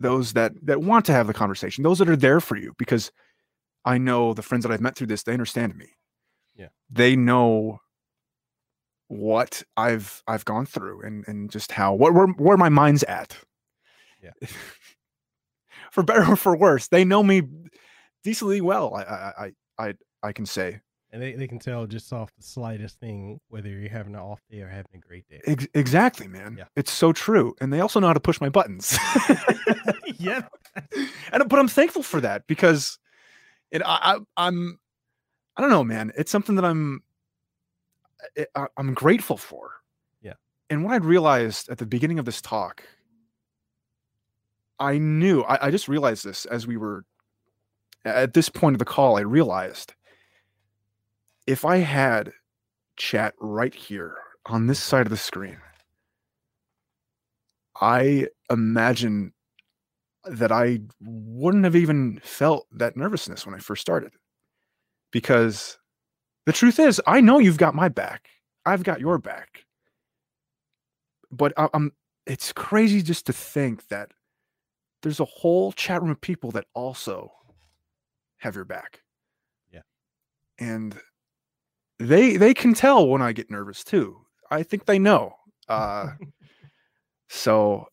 those 0.00 0.32
that 0.34 0.52
that 0.62 0.82
want 0.82 1.04
to 1.06 1.12
have 1.12 1.26
the 1.26 1.34
conversation, 1.34 1.82
those 1.84 1.98
that 1.98 2.08
are 2.08 2.16
there 2.16 2.40
for 2.40 2.56
you. 2.56 2.74
Because 2.78 3.10
I 3.84 3.98
know 3.98 4.34
the 4.34 4.42
friends 4.42 4.64
that 4.64 4.72
I've 4.72 4.80
met 4.80 4.96
through 4.96 5.06
this, 5.08 5.22
they 5.22 5.32
understand 5.32 5.76
me. 5.76 5.86
Yeah. 6.56 6.68
they 6.90 7.16
know 7.16 7.80
what 9.08 9.62
I've 9.76 10.22
I've 10.26 10.44
gone 10.44 10.66
through 10.66 11.02
and 11.02 11.24
and 11.28 11.50
just 11.50 11.72
how 11.72 11.94
what 11.94 12.14
where 12.14 12.26
where 12.26 12.56
my 12.56 12.68
mind's 12.68 13.02
at. 13.04 13.36
Yeah. 14.22 14.30
for 15.92 16.02
better 16.02 16.32
or 16.32 16.36
for 16.36 16.56
worse, 16.56 16.88
they 16.88 17.04
know 17.04 17.22
me 17.22 17.42
decently 18.24 18.60
well. 18.60 18.94
I 18.94 19.02
I 19.02 19.32
I 19.38 19.52
I, 19.78 19.94
I 20.22 20.32
can 20.32 20.46
say. 20.46 20.80
And 21.16 21.22
they, 21.22 21.32
they 21.32 21.48
can 21.48 21.58
tell 21.58 21.86
just 21.86 22.12
off 22.12 22.30
the 22.36 22.42
slightest 22.42 23.00
thing 23.00 23.40
whether 23.48 23.70
you're 23.70 23.88
having 23.88 24.14
an 24.14 24.20
off 24.20 24.42
day 24.50 24.60
or 24.60 24.68
having 24.68 24.90
a 24.96 24.98
great 24.98 25.26
day. 25.30 25.40
Ex- 25.46 25.66
exactly, 25.72 26.28
man. 26.28 26.56
Yeah. 26.58 26.64
It's 26.76 26.92
so 26.92 27.10
true. 27.14 27.54
And 27.58 27.72
they 27.72 27.80
also 27.80 28.00
know 28.00 28.08
how 28.08 28.12
to 28.12 28.20
push 28.20 28.38
my 28.38 28.50
buttons. 28.50 28.98
yeah. 30.18 30.42
and 31.32 31.48
but 31.48 31.58
I'm 31.58 31.68
thankful 31.68 32.02
for 32.02 32.20
that 32.20 32.46
because 32.46 32.98
it 33.70 33.80
I, 33.82 34.18
I 34.36 34.46
I'm 34.46 34.78
I 35.56 35.62
don't 35.62 35.70
know, 35.70 35.84
man. 35.84 36.12
It's 36.18 36.30
something 36.30 36.56
that 36.56 36.66
I'm 36.66 37.00
I, 38.36 38.44
I- 38.54 38.68
I'm 38.76 38.92
grateful 38.92 39.38
for. 39.38 39.70
Yeah. 40.20 40.34
And 40.68 40.84
what 40.84 40.92
I'd 40.92 41.06
realized 41.06 41.70
at 41.70 41.78
the 41.78 41.86
beginning 41.86 42.18
of 42.18 42.26
this 42.26 42.42
talk, 42.42 42.82
I 44.78 44.98
knew 44.98 45.44
I, 45.44 45.68
I 45.68 45.70
just 45.70 45.88
realized 45.88 46.26
this 46.26 46.44
as 46.44 46.66
we 46.66 46.76
were 46.76 47.06
at 48.04 48.34
this 48.34 48.50
point 48.50 48.74
of 48.74 48.80
the 48.80 48.84
call. 48.84 49.16
I 49.16 49.22
realized 49.22 49.94
if 51.46 51.64
I 51.64 51.78
had 51.78 52.32
chat 52.96 53.34
right 53.38 53.74
here 53.74 54.16
on 54.46 54.66
this 54.66 54.82
side 54.82 55.06
of 55.06 55.10
the 55.10 55.16
screen, 55.16 55.58
I 57.80 58.28
imagine 58.50 59.32
that 60.24 60.50
I 60.50 60.80
wouldn't 61.00 61.64
have 61.64 61.76
even 61.76 62.20
felt 62.22 62.66
that 62.72 62.96
nervousness 62.96 63.46
when 63.46 63.54
I 63.54 63.58
first 63.58 63.82
started. 63.82 64.12
Because 65.12 65.78
the 66.46 66.52
truth 66.52 66.78
is, 66.78 67.00
I 67.06 67.20
know 67.20 67.38
you've 67.38 67.58
got 67.58 67.74
my 67.74 67.88
back. 67.88 68.28
I've 68.64 68.82
got 68.82 69.00
your 69.00 69.18
back. 69.18 69.64
But 71.30 71.52
I- 71.56 71.68
I'm 71.74 71.92
it's 72.26 72.52
crazy 72.52 73.02
just 73.02 73.26
to 73.26 73.32
think 73.32 73.86
that 73.88 74.10
there's 75.02 75.20
a 75.20 75.24
whole 75.24 75.70
chat 75.70 76.02
room 76.02 76.10
of 76.10 76.20
people 76.20 76.50
that 76.50 76.66
also 76.74 77.32
have 78.38 78.56
your 78.56 78.64
back. 78.64 79.02
Yeah. 79.72 79.82
And 80.58 81.00
they 81.98 82.36
they 82.36 82.54
can 82.54 82.74
tell 82.74 83.06
when 83.08 83.22
I 83.22 83.32
get 83.32 83.50
nervous 83.50 83.82
too. 83.84 84.18
I 84.50 84.62
think 84.62 84.84
they 84.86 84.98
know. 84.98 85.34
Uh 85.68 86.12
so 87.28 87.86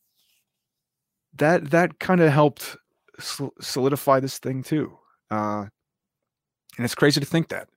that 1.35 1.71
that 1.71 1.99
kind 1.99 2.21
of 2.21 2.31
helped 2.31 2.77
sol- 3.19 3.53
solidify 3.59 4.19
this 4.19 4.37
thing 4.37 4.61
too 4.63 4.95
uh 5.31 5.65
and 6.77 6.85
it's 6.85 6.95
crazy 6.95 7.19
to 7.19 7.25
think 7.25 7.47
that 7.49 7.67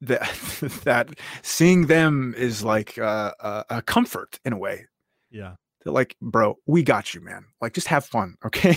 that 0.00 0.22
that 0.84 1.10
seeing 1.42 1.86
them 1.86 2.34
is 2.36 2.64
like 2.64 2.98
uh, 2.98 3.32
a, 3.40 3.64
a 3.70 3.82
comfort 3.82 4.40
in 4.44 4.52
a 4.52 4.58
way 4.58 4.86
Yeah. 5.30 5.54
They're 5.84 5.92
like 5.92 6.16
bro 6.20 6.56
we 6.66 6.82
got 6.82 7.14
you 7.14 7.20
man 7.20 7.44
like 7.60 7.72
just 7.74 7.88
have 7.88 8.04
fun 8.04 8.36
okay 8.44 8.76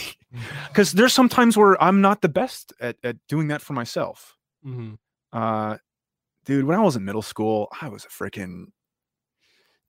because 0.68 0.92
there's 0.92 1.14
some 1.14 1.30
times 1.30 1.56
where 1.58 1.82
i'm 1.82 2.02
not 2.02 2.22
the 2.22 2.30
best 2.30 2.74
at, 2.80 2.98
at 3.04 3.18
doing 3.28 3.48
that 3.50 3.62
for 3.62 3.74
myself 3.74 4.36
hmm 4.64 4.94
uh 5.36 5.78
dude 6.46 6.66
when 6.66 6.78
i 6.78 6.82
was 6.82 6.96
in 6.96 7.04
middle 7.06 7.22
school 7.22 7.68
i 7.82 7.90
was 7.90 8.06
a 8.06 8.08
freaking 8.08 8.66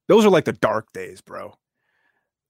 those 0.09 0.25
are 0.25 0.31
like 0.31 0.45
the 0.45 0.53
dark 0.53 0.93
days 0.93 1.21
bro. 1.21 1.55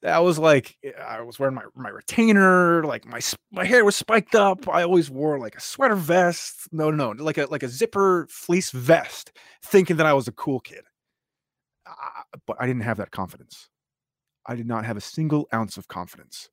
That 0.02 0.18
was 0.22 0.38
like 0.38 0.76
eh, 0.84 0.92
i 1.06 1.20
was 1.20 1.38
wearing 1.38 1.54
my 1.54 1.64
my 1.74 1.88
retainer 1.88 2.84
like 2.84 3.04
my 3.06 3.20
my 3.50 3.64
hair 3.64 3.84
was 3.84 3.96
spiked 3.96 4.34
up. 4.34 4.68
I 4.68 4.82
always 4.82 5.10
wore 5.10 5.38
like 5.38 5.56
a 5.56 5.60
sweater 5.60 5.96
vest. 5.96 6.68
No 6.72 6.90
no 6.90 7.12
no 7.12 7.24
like 7.24 7.38
a 7.38 7.46
like 7.46 7.62
a 7.62 7.68
zipper 7.68 8.26
fleece 8.30 8.70
vest 8.70 9.32
thinking 9.64 9.96
that 9.96 10.06
i 10.06 10.12
was 10.14 10.28
a 10.28 10.32
cool 10.32 10.60
kid. 10.60 10.84
Ah, 11.86 12.24
but 12.46 12.56
i 12.60 12.66
didn't 12.66 12.82
have 12.82 12.98
that 12.98 13.10
confidence. 13.10 13.68
I 14.46 14.54
did 14.54 14.66
not 14.66 14.84
have 14.84 14.96
a 14.96 15.00
single 15.00 15.48
ounce 15.52 15.76
of 15.76 15.88
confidence. 15.88 16.50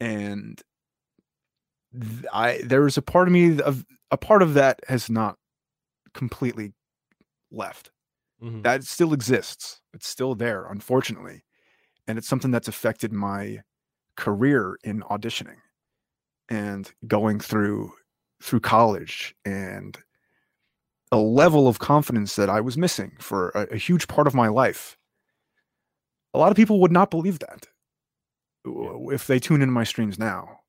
And 0.00 0.62
i 2.32 2.60
there 2.64 2.82
was 2.82 2.96
a 2.96 3.02
part 3.02 3.28
of 3.28 3.32
me 3.32 3.60
of 3.60 3.84
a 4.10 4.16
part 4.16 4.42
of 4.42 4.54
that 4.54 4.80
has 4.88 5.10
not 5.10 5.36
completely 6.14 6.72
left. 7.50 7.90
Hmm 8.40 8.62
that 8.62 8.84
still 8.84 9.12
exists. 9.14 9.80
It's 9.94 10.08
still 10.08 10.34
there 10.34 10.66
unfortunately 10.66 11.42
and 12.06 12.18
it's 12.18 12.28
something 12.28 12.50
that's 12.50 12.68
affected 12.68 13.12
my 13.12 13.62
career 14.16 14.78
in 14.84 15.00
auditioning 15.02 15.56
and 16.48 16.92
going 17.06 17.40
through 17.40 17.92
through 18.42 18.60
college 18.60 19.34
and 19.44 19.98
a 21.12 21.16
level 21.16 21.68
of 21.68 21.78
confidence 21.78 22.36
that 22.36 22.50
I 22.50 22.60
was 22.60 22.76
missing 22.76 23.12
for 23.20 23.50
a, 23.50 23.74
a 23.74 23.76
huge 23.76 24.08
part 24.08 24.26
of 24.26 24.34
my 24.34 24.48
life. 24.48 24.96
A 26.34 26.38
lot 26.38 26.50
of 26.50 26.56
people 26.56 26.80
would 26.80 26.92
not 26.92 27.10
believe 27.10 27.38
that 27.38 27.66
w- 28.64 29.10
if 29.10 29.26
they 29.26 29.38
tune 29.38 29.62
into 29.62 29.72
my 29.72 29.84
streams 29.84 30.18
now 30.18 30.60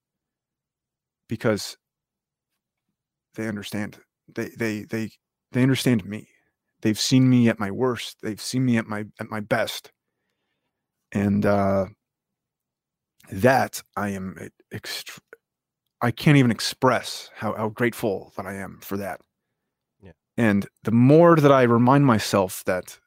because 1.28 1.78
they 3.38 3.48
understand 3.48 4.00
they 4.28 4.50
they 4.58 4.84
they 4.84 5.10
they 5.54 5.64
understand 5.64 6.06
me 6.06 6.28
they've 6.82 7.00
seen 7.00 7.30
me 7.30 7.50
at 7.50 7.60
my 7.60 7.72
worst. 7.72 8.18
They've 8.22 8.42
seen 8.42 8.66
me 8.66 8.78
at 8.78 8.88
my 8.88 9.06
at 9.20 9.30
my 9.30 9.40
best. 9.40 9.92
And 11.12 11.46
uh 11.46 11.86
that 13.32 13.82
I 13.96 14.10
am 14.10 14.38
ext- 14.74 15.20
I 16.02 16.12
can't 16.12 16.38
even 16.38 16.52
express 16.52 17.30
how, 17.36 17.54
how 17.56 17.70
grateful 17.70 18.32
that 18.38 18.46
I 18.46 18.54
am 18.54 18.80
for 18.82 18.98
that. 18.98 19.20
Yeah. 20.02 20.12
And 20.38 20.68
the 20.84 20.92
more 20.92 21.36
that 21.36 21.52
I 21.52 21.64
remind 21.64 22.06
myself 22.06 22.64
that 22.66 23.00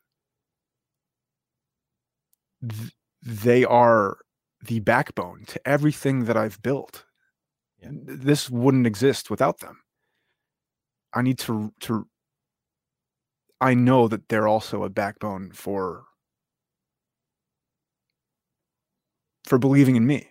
th- 2.68 2.92
they 3.22 3.64
are 3.64 4.18
the 4.66 4.80
backbone 4.80 5.44
to 5.46 5.68
everything 5.68 6.24
that 6.24 6.36
I've 6.36 6.60
built. 6.62 7.04
Yeah. 7.78 7.90
This 7.92 8.50
wouldn't 8.50 8.86
exist 8.86 9.30
without 9.30 9.60
them. 9.60 9.78
I 11.14 11.22
need 11.22 11.38
to 11.40 11.72
to 11.80 12.06
I 13.60 13.74
know 13.74 14.08
that 14.08 14.28
they're 14.28 14.48
also 14.48 14.84
a 14.84 14.88
backbone 14.88 15.50
for 15.52 16.04
for 19.44 19.58
believing 19.58 19.96
in 19.96 20.06
me. 20.06 20.28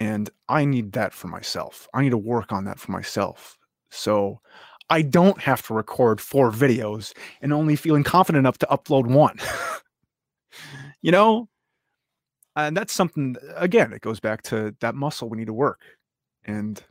And 0.00 0.30
I 0.48 0.64
need 0.64 0.92
that 0.92 1.12
for 1.12 1.28
myself. 1.28 1.88
I 1.92 2.02
need 2.02 2.10
to 2.10 2.18
work 2.18 2.52
on 2.52 2.64
that 2.64 2.78
for 2.78 2.92
myself. 2.92 3.58
So 3.90 4.40
I 4.90 5.02
don't 5.02 5.40
have 5.40 5.66
to 5.66 5.74
record 5.74 6.20
four 6.20 6.50
videos 6.50 7.12
and 7.42 7.52
only 7.52 7.76
feeling 7.76 8.04
confident 8.04 8.40
enough 8.40 8.58
to 8.58 8.66
upload 8.66 9.06
one. 9.06 9.38
you 11.02 11.12
know? 11.12 11.48
And 12.56 12.76
that's 12.76 12.92
something 12.92 13.36
again, 13.56 13.92
it 13.92 14.00
goes 14.00 14.20
back 14.20 14.42
to 14.44 14.74
that 14.80 14.94
muscle 14.94 15.28
we 15.28 15.38
need 15.38 15.46
to 15.46 15.52
work. 15.52 15.80
And 16.44 16.82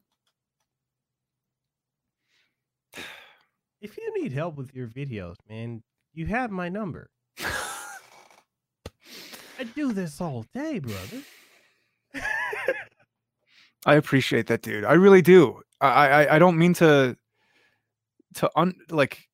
If 3.82 3.98
you 3.98 4.22
need 4.22 4.32
help 4.32 4.56
with 4.56 4.74
your 4.74 4.88
videos, 4.88 5.36
man, 5.48 5.84
you 6.14 6.26
have 6.28 6.50
my 6.52 6.70
number. 6.70 7.10
I 9.60 9.64
do 9.76 9.94
this 9.94 10.20
all 10.22 10.46
day, 10.54 10.80
brother. 10.80 11.22
I 13.86 13.96
appreciate 13.96 14.48
that, 14.48 14.62
dude. 14.62 14.84
I 14.84 14.94
really 14.94 15.22
do. 15.22 15.62
I 15.80 15.88
I, 16.08 16.36
I 16.36 16.40
don't 16.40 16.58
mean 16.58 16.74
to 16.76 17.16
to 18.36 18.52
un 18.56 18.76
like. 18.90 19.28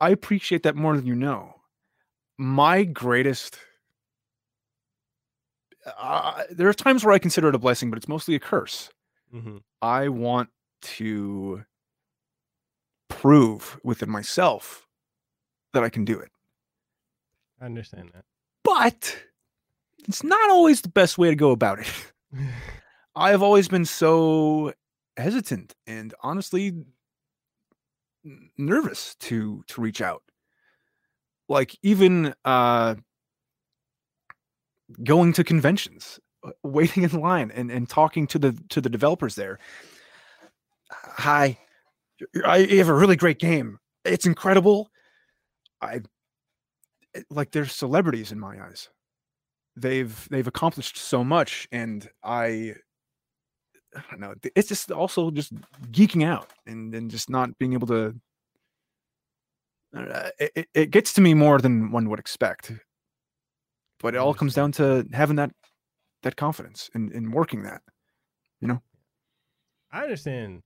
I 0.00 0.10
appreciate 0.10 0.62
that 0.64 0.76
more 0.76 0.96
than 0.96 1.06
you 1.06 1.14
know. 1.14 1.54
My 2.38 2.84
greatest. 2.84 3.58
Uh, 5.98 6.44
there 6.50 6.68
are 6.68 6.74
times 6.74 7.04
where 7.04 7.14
I 7.14 7.18
consider 7.18 7.48
it 7.48 7.54
a 7.54 7.58
blessing, 7.58 7.90
but 7.90 7.96
it's 7.98 8.08
mostly 8.08 8.34
a 8.34 8.40
curse. 8.40 8.90
hmm 9.30 9.58
I 9.82 10.08
want 10.08 10.48
to 10.82 11.62
prove 13.24 13.80
within 13.82 14.10
myself 14.10 14.86
that 15.72 15.82
I 15.82 15.88
can 15.88 16.04
do 16.04 16.18
it. 16.18 16.30
I 17.58 17.64
understand 17.64 18.10
that. 18.12 18.26
But 18.62 19.16
it's 20.06 20.22
not 20.22 20.50
always 20.50 20.82
the 20.82 20.90
best 20.90 21.16
way 21.16 21.30
to 21.30 21.34
go 21.34 21.50
about 21.50 21.78
it. 21.78 21.90
I 23.16 23.30
have 23.30 23.42
always 23.42 23.66
been 23.66 23.86
so 23.86 24.74
hesitant 25.16 25.74
and 25.86 26.12
honestly 26.22 26.74
nervous 28.58 29.14
to 29.20 29.64
to 29.68 29.80
reach 29.80 30.02
out. 30.02 30.22
Like 31.48 31.78
even 31.82 32.34
uh 32.44 32.96
going 35.02 35.32
to 35.32 35.44
conventions, 35.44 36.20
uh, 36.46 36.50
waiting 36.62 37.04
in 37.04 37.18
line 37.18 37.50
and 37.52 37.70
and 37.70 37.88
talking 37.88 38.26
to 38.26 38.38
the 38.38 38.52
to 38.68 38.82
the 38.82 38.90
developers 38.90 39.34
there. 39.34 39.58
Hi, 40.90 41.58
I 42.44 42.58
you 42.58 42.78
have 42.78 42.88
a 42.88 42.94
really 42.94 43.16
great 43.16 43.38
game. 43.38 43.78
It's 44.04 44.26
incredible. 44.26 44.90
I 45.80 46.00
like 47.30 47.50
they're 47.50 47.66
celebrities 47.66 48.32
in 48.32 48.40
my 48.40 48.60
eyes. 48.64 48.88
They've 49.76 50.28
they've 50.30 50.46
accomplished 50.46 50.96
so 50.96 51.24
much 51.24 51.68
and 51.72 52.08
I 52.22 52.74
I 53.96 54.02
don't 54.10 54.20
know. 54.20 54.34
It's 54.54 54.68
just 54.68 54.90
also 54.90 55.30
just 55.30 55.52
geeking 55.90 56.24
out 56.24 56.52
and 56.66 56.94
and 56.94 57.10
just 57.10 57.30
not 57.30 57.56
being 57.58 57.72
able 57.72 57.86
to. 57.88 58.14
It, 60.40 60.68
it- 60.74 60.90
gets 60.90 61.12
to 61.12 61.20
me 61.20 61.34
more 61.34 61.60
than 61.60 61.92
one 61.92 62.10
would 62.10 62.18
expect, 62.18 62.72
but 64.00 64.14
it 64.14 64.18
all 64.18 64.32
mm-hmm. 64.32 64.40
comes 64.40 64.54
down 64.54 64.72
to 64.72 65.06
having 65.12 65.36
that 65.36 65.52
that 66.24 66.34
confidence 66.34 66.90
and, 66.94 67.12
and 67.12 67.32
working 67.32 67.62
that. 67.62 67.82
You 68.60 68.68
know. 68.68 68.82
I 69.92 70.02
understand 70.02 70.63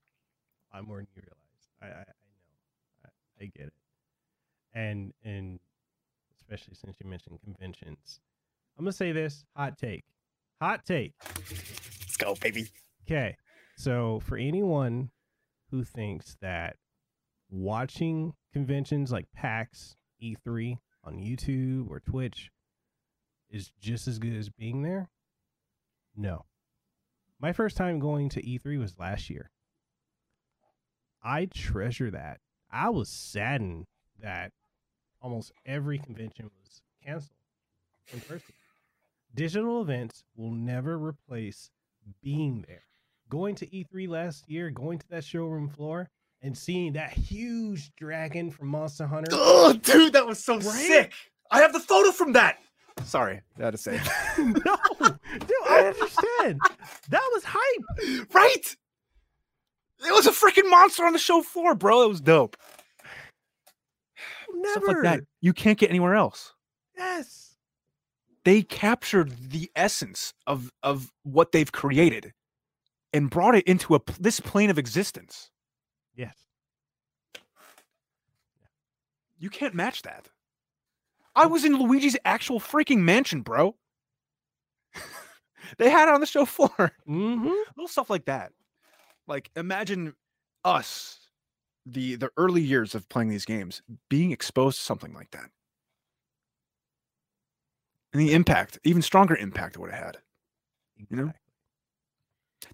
lot 0.78 0.86
more 0.86 0.98
than 0.98 1.06
you 1.14 1.22
realize. 1.22 1.68
I, 1.82 1.86
I, 1.86 2.00
I 2.00 2.04
know. 3.04 3.10
I, 3.40 3.44
I 3.44 3.46
get 3.46 3.66
it. 3.66 3.72
And 4.74 5.12
and 5.24 5.58
especially 6.36 6.74
since 6.74 6.96
you 7.02 7.08
mentioned 7.08 7.40
conventions. 7.42 8.20
I'm 8.78 8.84
gonna 8.84 8.92
say 8.92 9.12
this 9.12 9.44
hot 9.56 9.78
take. 9.78 10.04
Hot 10.60 10.84
take. 10.84 11.14
Let's 11.24 12.16
go, 12.16 12.34
baby. 12.34 12.68
Okay. 13.06 13.36
So 13.76 14.20
for 14.20 14.36
anyone 14.36 15.10
who 15.70 15.84
thinks 15.84 16.36
that 16.40 16.76
watching 17.50 18.34
conventions 18.52 19.12
like 19.12 19.26
PAX, 19.34 19.96
E3 20.22 20.78
on 21.04 21.14
YouTube 21.14 21.90
or 21.90 22.00
Twitch 22.00 22.50
is 23.50 23.70
just 23.80 24.08
as 24.08 24.18
good 24.18 24.34
as 24.34 24.48
being 24.48 24.82
there, 24.82 25.10
no. 26.16 26.44
My 27.40 27.52
first 27.52 27.76
time 27.76 28.00
going 28.00 28.28
to 28.30 28.42
E3 28.42 28.78
was 28.78 28.98
last 28.98 29.30
year. 29.30 29.50
I 31.28 31.44
treasure 31.44 32.10
that. 32.12 32.38
I 32.72 32.88
was 32.88 33.10
saddened 33.10 33.84
that 34.22 34.50
almost 35.20 35.52
every 35.66 35.98
convention 35.98 36.50
was 36.58 36.80
canceled 37.04 37.36
in 38.14 38.20
person. 38.20 38.54
Digital 39.34 39.82
events 39.82 40.24
will 40.36 40.50
never 40.50 40.96
replace 40.96 41.68
being 42.22 42.64
there. 42.66 42.84
Going 43.28 43.54
to 43.56 43.66
E3 43.66 44.08
last 44.08 44.48
year, 44.48 44.70
going 44.70 44.98
to 45.00 45.08
that 45.10 45.22
showroom 45.22 45.68
floor, 45.68 46.08
and 46.40 46.56
seeing 46.56 46.94
that 46.94 47.12
huge 47.12 47.94
dragon 47.96 48.50
from 48.50 48.68
Monster 48.68 49.06
Hunter. 49.06 49.30
Oh, 49.34 49.74
dude, 49.74 50.14
that 50.14 50.26
was 50.26 50.42
so 50.42 50.54
Right? 50.54 50.64
sick. 50.64 51.12
I 51.50 51.60
have 51.60 51.74
the 51.74 51.80
photo 51.80 52.10
from 52.10 52.32
that. 52.32 52.56
Sorry, 53.04 53.42
I 53.58 53.64
had 53.64 53.72
to 53.72 53.76
say. 53.78 54.00
no, 54.38 54.54
dude, 54.98 55.18
I 55.68 55.92
understand. 55.94 56.58
That 57.10 57.30
was 57.34 57.42
hype. 57.46 58.28
right? 58.34 58.76
It 60.06 60.12
was 60.12 60.26
a 60.26 60.30
freaking 60.30 60.70
monster 60.70 61.04
on 61.04 61.12
the 61.12 61.18
show 61.18 61.42
floor, 61.42 61.74
bro. 61.74 62.02
It 62.02 62.08
was 62.08 62.20
dope. 62.20 62.56
Never. 64.52 64.72
Stuff 64.72 64.84
like 64.86 65.02
that 65.02 65.20
you 65.40 65.52
can't 65.52 65.78
get 65.78 65.90
anywhere 65.90 66.14
else. 66.14 66.54
Yes. 66.96 67.56
They 68.44 68.62
captured 68.62 69.50
the 69.50 69.70
essence 69.76 70.34
of 70.46 70.72
of 70.82 71.12
what 71.22 71.52
they've 71.52 71.70
created 71.70 72.32
and 73.12 73.30
brought 73.30 73.54
it 73.54 73.66
into 73.66 73.94
a 73.94 74.00
this 74.18 74.40
plane 74.40 74.70
of 74.70 74.78
existence. 74.78 75.50
Yes. 76.14 76.34
You 79.38 79.50
can't 79.50 79.74
match 79.74 80.02
that. 80.02 80.28
I 81.36 81.46
was 81.46 81.64
in 81.64 81.78
Luigi's 81.78 82.16
actual 82.24 82.58
freaking 82.58 82.98
mansion, 82.98 83.42
bro. 83.42 83.76
they 85.78 85.90
had 85.90 86.08
it 86.08 86.14
on 86.14 86.20
the 86.20 86.26
show 86.26 86.44
floor. 86.44 86.92
Mm-hmm. 87.08 87.46
little 87.76 87.86
stuff 87.86 88.10
like 88.10 88.24
that. 88.24 88.52
Like 89.28 89.50
imagine 89.54 90.14
us, 90.64 91.18
the 91.84 92.16
the 92.16 92.30
early 92.36 92.62
years 92.62 92.94
of 92.94 93.08
playing 93.08 93.28
these 93.28 93.44
games, 93.44 93.82
being 94.08 94.32
exposed 94.32 94.78
to 94.78 94.84
something 94.84 95.12
like 95.12 95.30
that. 95.32 95.50
And 98.12 98.22
the 98.22 98.32
impact, 98.32 98.78
even 98.84 99.02
stronger 99.02 99.36
impact 99.36 99.76
it 99.76 99.80
would 99.80 99.90
have 99.90 100.04
had. 100.04 100.18
You 101.10 101.16
know? 101.16 101.32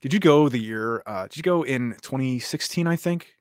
Did 0.01 0.15
you 0.15 0.21
go 0.21 0.49
the 0.49 0.59
year 0.59 1.03
uh 1.07 1.25
did 1.25 1.37
you 1.37 1.43
go 1.43 1.65
in 1.65 1.97
2016, 2.03 2.87
I 2.87 2.97
think? 2.97 3.35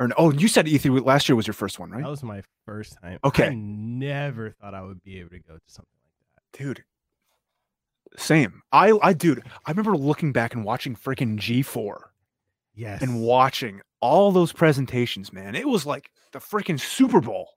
Or 0.00 0.08
no, 0.08 0.14
oh, 0.18 0.32
you 0.32 0.48
said 0.48 0.66
E3 0.66 1.04
last 1.04 1.28
year 1.28 1.36
was 1.36 1.46
your 1.46 1.54
first 1.54 1.78
one, 1.78 1.90
right? 1.90 2.02
That 2.02 2.10
was 2.10 2.22
my 2.22 2.42
first 2.66 2.98
time. 3.00 3.18
Okay. 3.24 3.48
I 3.48 3.54
never 3.54 4.50
thought 4.50 4.74
I 4.74 4.82
would 4.82 5.02
be 5.02 5.20
able 5.20 5.30
to 5.30 5.38
go 5.38 5.54
to 5.54 5.60
something 5.66 5.88
like 6.18 6.44
that. 6.52 6.58
dude 6.58 6.84
same 8.16 8.62
i 8.72 8.92
i 9.02 9.12
dude 9.12 9.42
i 9.66 9.70
remember 9.70 9.96
looking 9.96 10.32
back 10.32 10.54
and 10.54 10.64
watching 10.64 10.94
freaking 10.96 11.36
g4 11.38 11.96
Yes. 12.74 13.00
and 13.02 13.20
watching 13.22 13.80
all 14.00 14.32
those 14.32 14.52
presentations 14.52 15.32
man 15.32 15.54
it 15.54 15.66
was 15.68 15.86
like 15.86 16.10
the 16.32 16.38
freaking 16.38 16.78
super 16.80 17.20
bowl 17.20 17.50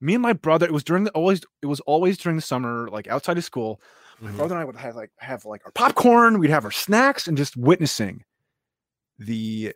me 0.00 0.14
and 0.14 0.22
my 0.22 0.32
brother 0.32 0.66
it 0.66 0.72
was 0.72 0.84
during 0.84 1.04
the 1.04 1.10
always 1.10 1.42
it 1.62 1.66
was 1.66 1.80
always 1.80 2.16
during 2.18 2.36
the 2.36 2.42
summer 2.42 2.88
like 2.90 3.06
outside 3.08 3.36
of 3.38 3.44
school 3.44 3.80
my 4.20 4.30
Mhm. 4.30 4.36
brother 4.36 4.54
and 4.54 4.62
i 4.62 4.64
would 4.64 4.76
have 4.76 4.96
like 4.96 5.10
have 5.18 5.44
like 5.44 5.62
our 5.66 5.72
popcorn 5.72 6.38
we'd 6.38 6.50
have 6.50 6.64
our 6.64 6.70
snacks 6.70 7.26
and 7.28 7.36
just 7.36 7.56
witnessing 7.56 8.24
the 9.18 9.74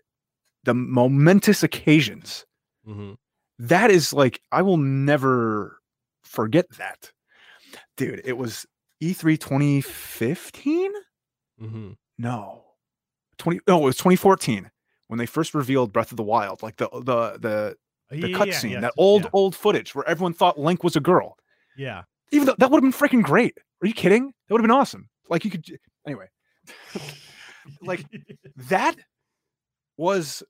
the 0.64 0.74
momentous 0.74 1.62
occasions 1.62 2.47
Mhm. 2.89 3.16
that 3.59 3.90
is 3.90 4.12
like 4.14 4.40
I 4.51 4.62
will 4.62 4.76
never 4.78 5.78
forget 6.22 6.66
that. 6.78 7.12
Dude, 7.97 8.22
it 8.24 8.36
was 8.39 8.66
E3 9.03 9.39
2015? 9.39 10.93
Mm-hmm. 11.61 11.91
No. 12.19 12.65
20 13.39 13.61
no, 13.66 13.81
it 13.83 13.85
was 13.85 13.97
2014 13.97 14.71
when 15.09 15.19
they 15.19 15.27
first 15.27 15.55
revealed 15.55 15.93
Breath 15.93 16.11
of 16.12 16.16
the 16.16 16.23
Wild, 16.23 16.62
like 16.62 16.77
the 16.77 16.89
the 16.93 17.39
the 17.39 17.77
Oh, 18.12 18.16
the 18.16 18.29
yeah, 18.29 18.37
cutscene, 18.39 18.65
yeah, 18.65 18.71
yes, 18.71 18.81
that 18.83 18.93
old 18.99 19.23
yeah, 19.25 19.31
old 19.33 19.57
footage 19.57 19.95
where 19.95 20.07
everyone 20.07 20.35
thought 20.35 20.59
Link 20.61 20.85
was 20.85 20.95
a 20.95 21.01
girl. 21.01 21.37
yeah. 21.77 22.03
Even 22.33 22.47
though 22.47 22.55
that 22.59 22.71
would 22.71 22.83
have 22.83 22.91
been 22.93 23.09
freaking 23.09 23.23
great. 23.23 23.57
Are 23.83 23.87
you 23.87 23.95
kidding? 23.95 24.27
That 24.27 24.55
would 24.55 24.61
have 24.61 24.65
been 24.65 24.77
awesome. 24.77 25.09
Like 25.29 25.45
you 25.45 25.51
could 25.51 25.65
anyway. 26.07 26.27
like 27.83 28.05
that 28.57 28.97
was 29.97 30.43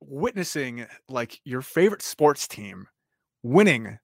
witnessing 0.00 0.86
like 1.08 1.40
your 1.44 1.62
favorite 1.62 2.02
sports 2.02 2.46
team 2.46 2.86
winning 3.42 3.98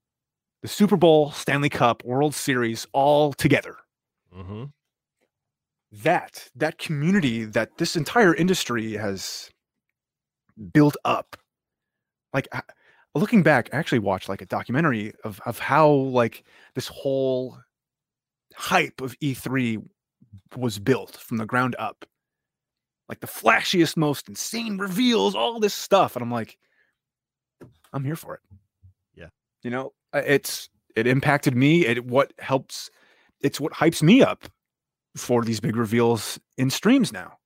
the 0.63 0.69
Super 0.69 0.97
Bowl, 0.97 1.33
Stanley 1.33 1.69
Cup, 1.69 2.05
World 2.05 2.35
Series 2.35 2.87
all 2.93 3.33
together. 3.33 3.77
hmm 4.33 4.65
That 5.91 6.49
that 6.55 6.79
community 6.79 7.45
that 7.45 7.77
this 7.79 7.97
entire 7.97 8.35
industry 8.35 8.93
has 8.93 9.51
built 10.73 10.97
up. 11.05 11.37
Like 12.33 12.49
looking 13.15 13.43
back, 13.43 13.69
I 13.73 13.77
actually 13.77 13.99
watched 13.99 14.29
like 14.29 14.41
a 14.41 14.47
documentary 14.47 15.13
of 15.25 15.41
of 15.45 15.59
how 15.59 15.91
like 15.91 16.45
this 16.75 16.89
whole 16.89 17.59
hype 18.55 19.01
of 19.01 19.19
E3 19.21 19.83
was 20.57 20.79
built 20.79 21.17
from 21.17 21.37
the 21.39 21.47
ground 21.47 21.77
up. 21.79 22.07
Like 23.09 23.21
the 23.21 23.27
flashiest, 23.27 23.97
most 23.97 24.29
insane 24.29 24.79
reveals, 24.79 25.35
all 25.35 25.61
this 25.61 25.75
stuff. 25.75 26.17
And 26.17 26.23
I'm 26.23 26.31
like, 26.31 26.57
I'm 27.93 28.05
here 28.05 28.17
for 28.17 28.35
it. 28.35 28.41
Yeah. 29.15 29.29
You 29.63 29.71
know, 29.71 29.93
Uh, 30.13 30.23
it's 30.27 30.69
it 30.97 31.07
impacted 31.07 31.57
me. 31.57 31.87
It 31.87 32.05
what 32.07 32.33
helps 32.39 32.91
it's 33.41 33.61
what 33.61 33.73
hypes 33.73 34.03
me 34.03 34.23
up 34.23 34.45
for 35.17 35.43
these 35.45 35.61
big 35.61 35.77
reveals 35.77 36.39
in 36.57 36.71
streams 36.71 37.13
now. 37.13 37.39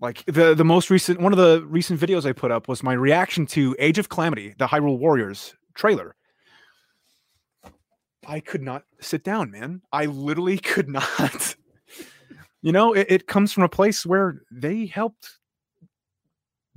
Like 0.00 0.24
the 0.26 0.54
the 0.54 0.64
most 0.64 0.90
recent 0.90 1.20
one 1.20 1.32
of 1.32 1.38
the 1.38 1.64
recent 1.66 2.00
videos 2.00 2.24
I 2.24 2.32
put 2.32 2.50
up 2.50 2.68
was 2.68 2.82
my 2.82 2.92
reaction 2.92 3.46
to 3.46 3.74
Age 3.78 3.98
of 3.98 4.08
Calamity, 4.08 4.54
the 4.58 4.66
Hyrule 4.66 4.98
Warriors 4.98 5.54
trailer. 5.74 6.14
I 8.26 8.40
could 8.40 8.62
not 8.62 8.84
sit 9.00 9.24
down, 9.24 9.50
man. 9.50 9.80
I 9.90 10.04
literally 10.04 10.58
could 10.72 10.88
not. 10.88 11.56
you 12.62 12.72
know, 12.72 12.92
it, 12.92 13.06
it 13.08 13.26
comes 13.26 13.52
from 13.52 13.64
a 13.64 13.68
place 13.68 14.04
where 14.04 14.42
they 14.50 14.86
helped 14.86 15.38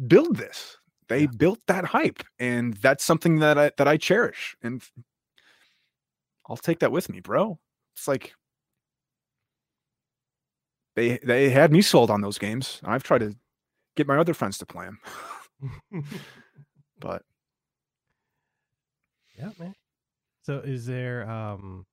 build 0.07 0.38
this. 0.38 0.77
They 1.11 1.23
Yeah. 1.23 1.27
built 1.27 1.59
that 1.67 1.85
hype, 1.88 2.23
and 2.39 2.75
that's 2.75 3.03
something 3.03 3.39
that 3.39 3.57
I 3.57 3.71
that 3.77 3.85
I 3.88 3.97
cherish, 3.97 4.55
and 4.61 4.81
I'll 6.47 6.57
take 6.57 6.79
that 6.79 6.91
with 6.91 7.09
me, 7.09 7.19
bro. 7.19 7.59
It's 7.95 8.07
like 8.07 8.33
they 10.95 11.17
they 11.19 11.49
had 11.49 11.71
me 11.71 11.81
sold 11.81 12.09
on 12.09 12.21
those 12.21 12.38
games. 12.38 12.79
I've 12.83 13.03
tried 13.03 13.19
to 13.19 13.35
get 13.95 14.07
my 14.07 14.17
other 14.17 14.33
friends 14.33 14.57
to 14.59 14.65
play 14.65 14.85
them, 14.85 14.99
but 16.99 17.23
yeah, 19.38 19.51
man. 19.59 19.73
So, 20.43 20.59
is 20.59 20.85
there 20.85 21.29
um, 21.29 21.85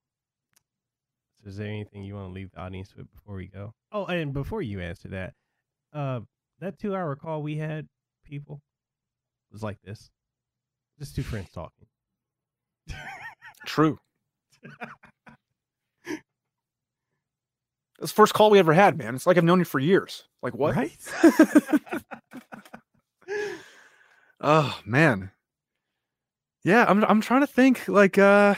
so 1.43 1.49
is 1.49 1.57
there 1.57 1.69
anything 1.69 2.05
you 2.05 2.15
want 2.15 2.29
to 2.29 2.33
leave 2.33 2.51
the 2.53 2.61
audience 2.61 2.95
with 2.97 3.11
before 3.13 3.37
we 3.37 3.49
go? 3.49 3.75
Oh, 3.93 4.07
and 4.07 4.33
before 4.33 4.63
you 4.63 4.81
answer 4.81 5.09
that, 5.09 5.35
uh, 5.93 6.21
that 6.61 6.79
two-hour 6.79 7.17
call 7.17 7.43
we 7.43 7.57
had, 7.57 7.89
people, 8.25 8.63
was 9.53 9.63
like 9.63 9.81
this, 9.83 10.11
just 10.99 11.15
two 11.17 11.23
friends 11.23 11.51
talking. 11.53 11.87
true. 13.67 13.99
That's 17.99 18.13
the 18.13 18.17
first 18.17 18.35
call 18.35 18.51
we 18.51 18.59
ever 18.61 18.73
had, 18.73 18.97
man. 18.97 19.15
It's 19.17 19.27
like 19.27 19.37
I've 19.37 19.45
known 19.45 19.59
you 19.59 19.65
for 19.65 19.81
years. 19.81 20.25
Like 20.43 20.55
what? 20.55 20.77
Right? 20.77 20.93
Oh 24.41 24.79
man. 24.85 25.33
Yeah, 26.65 26.85
I'm 26.89 27.05
I'm 27.05 27.21
trying 27.21 27.41
to 27.41 27.47
think 27.47 27.89
like 27.89 28.19
uh 28.19 28.55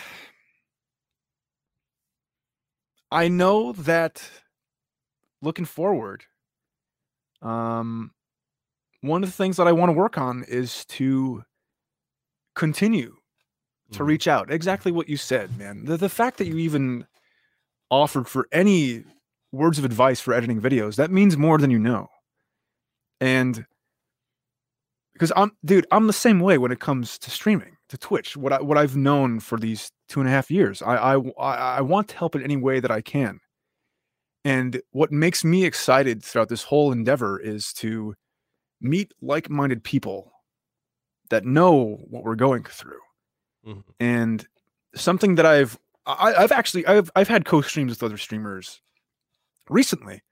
I 3.11 3.29
know 3.29 3.73
that 3.73 4.29
looking 5.43 5.65
forward 5.65 6.25
um 7.43 8.13
one 9.03 9.23
of 9.23 9.29
the 9.31 9.37
things 9.37 9.57
that 9.57 9.67
I 9.69 9.73
want 9.73 9.91
to 9.91 9.95
work 9.95 10.19
on 10.19 10.45
is 10.45 10.85
to 10.87 11.45
continue 12.55 13.17
to 13.93 14.05
Mhm. 14.05 14.07
reach 14.07 14.29
out. 14.29 14.53
Exactly 14.53 14.93
what 14.93 15.09
you 15.09 15.17
said, 15.17 15.59
man. 15.59 15.85
The 15.85 15.97
the 15.97 16.09
fact 16.09 16.39
that 16.39 16.47
you 16.47 16.59
even 16.59 17.07
offered 17.91 18.29
for 18.29 18.49
any 18.53 19.05
words 19.53 19.79
of 19.79 19.85
advice 19.85 20.21
for 20.21 20.35
editing 20.35 20.61
videos, 20.61 20.97
that 20.97 21.11
means 21.11 21.37
more 21.37 21.59
than 21.59 21.71
you 21.71 21.79
know. 21.79 22.09
And 23.21 23.67
because 25.13 25.33
I'm 25.37 25.53
dude, 25.65 25.87
I'm 25.91 26.07
the 26.07 26.13
same 26.13 26.41
way 26.41 26.59
when 26.59 26.73
it 26.73 26.81
comes 26.81 27.19
to 27.19 27.31
streaming, 27.31 27.77
to 27.89 27.99
Twitch. 27.99 28.37
What 28.37 28.53
I 28.53 28.61
what 28.61 28.79
I've 28.79 28.97
known 28.97 29.41
for 29.41 29.59
these 29.59 29.91
two 30.09 30.21
and 30.21 30.29
a 30.29 30.33
half 30.33 30.51
years. 30.51 30.83
I 30.83 30.97
I 30.97 31.17
I 31.39 31.81
want 31.81 32.09
to 32.09 32.17
help 32.17 32.35
in 32.35 32.43
any 32.43 32.57
way 32.57 32.81
that 32.81 32.91
I 32.91 33.01
can. 33.01 33.41
And 34.45 34.81
what 34.93 35.13
makes 35.13 35.45
me 35.45 35.65
excited 35.65 36.23
throughout 36.25 36.49
this 36.49 36.65
whole 36.65 36.93
endeavor 36.93 37.39
is 37.39 37.73
to 37.75 38.15
meet 38.81 39.13
like-minded 39.21 39.85
people 39.85 40.33
that 41.31 41.45
know 41.45 41.99
what 42.09 42.25
we're 42.25 42.35
going 42.35 42.65
through 42.65 43.01
Mhm. 43.67 43.85
and 44.01 44.47
something 44.95 45.35
that 45.37 45.47
I've 45.47 45.79
I, 46.07 46.35
I've 46.35 46.53
actually 46.53 46.87
I've 46.87 47.11
I've 47.15 47.29
had 47.29 47.45
co-streams 47.45 47.91
with 47.91 48.03
other 48.03 48.17
streamers 48.17 48.81
recently. 49.69 50.23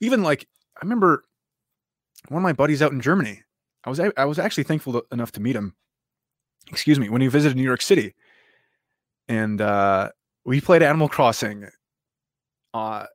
Even 0.00 0.22
like 0.22 0.46
I 0.76 0.80
remember 0.84 1.24
one 2.28 2.40
of 2.42 2.44
my 2.44 2.52
buddies 2.52 2.82
out 2.82 2.92
in 2.92 3.00
Germany. 3.00 3.42
I 3.84 3.90
was 3.90 4.00
I 4.00 4.24
was 4.26 4.38
actually 4.38 4.64
thankful 4.64 4.92
to, 4.92 5.04
enough 5.10 5.32
to 5.32 5.40
meet 5.40 5.56
him. 5.56 5.74
Excuse 6.70 6.98
me, 7.00 7.08
when 7.08 7.22
he 7.22 7.28
visited 7.28 7.56
New 7.56 7.62
York 7.64 7.80
City, 7.80 8.14
and 9.28 9.60
uh, 9.60 10.10
we 10.44 10.60
played 10.60 10.82
Animal 10.82 11.08
Crossing 11.08 11.66
uh, 12.74 13.06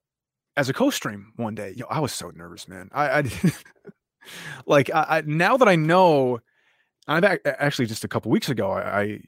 as 0.57 0.67
a 0.69 0.73
co-stream 0.73 1.33
one 1.35 1.53
day. 1.53 1.73
Yo, 1.77 1.85
I 1.89 1.99
was 1.99 2.11
so 2.13 2.31
nervous, 2.31 2.67
man. 2.67 2.89
I, 2.91 3.19
I 3.19 3.21
like 4.65 4.89
I, 4.93 5.05
I 5.09 5.21
now 5.25 5.57
that 5.57 5.67
I 5.67 5.75
know. 5.75 6.39
I've 7.05 7.25
ac- 7.25 7.41
actually 7.45 7.87
just 7.87 8.05
a 8.05 8.07
couple 8.07 8.31
weeks 8.31 8.47
ago. 8.47 8.71
I, 8.71 9.19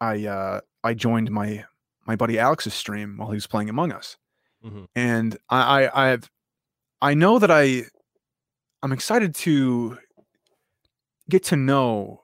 I 0.00 0.26
uh 0.26 0.60
I 0.82 0.92
joined 0.94 1.30
my 1.30 1.64
my 2.04 2.16
buddy 2.16 2.36
Alex's 2.38 2.74
stream 2.74 3.16
while 3.16 3.28
he 3.30 3.34
was 3.36 3.46
playing 3.46 3.68
Among 3.70 3.92
Us, 3.92 4.16
Mhm. 4.64 4.86
and 4.96 5.36
I, 5.48 5.86
I 5.86 6.12
I've 6.12 6.28
I 7.00 7.14
know 7.14 7.38
that 7.38 7.50
I 7.50 7.84
I'm 8.82 8.90
excited 8.92 9.36
to 9.36 9.98
get 11.30 11.44
to 11.44 11.56
know 11.56 12.22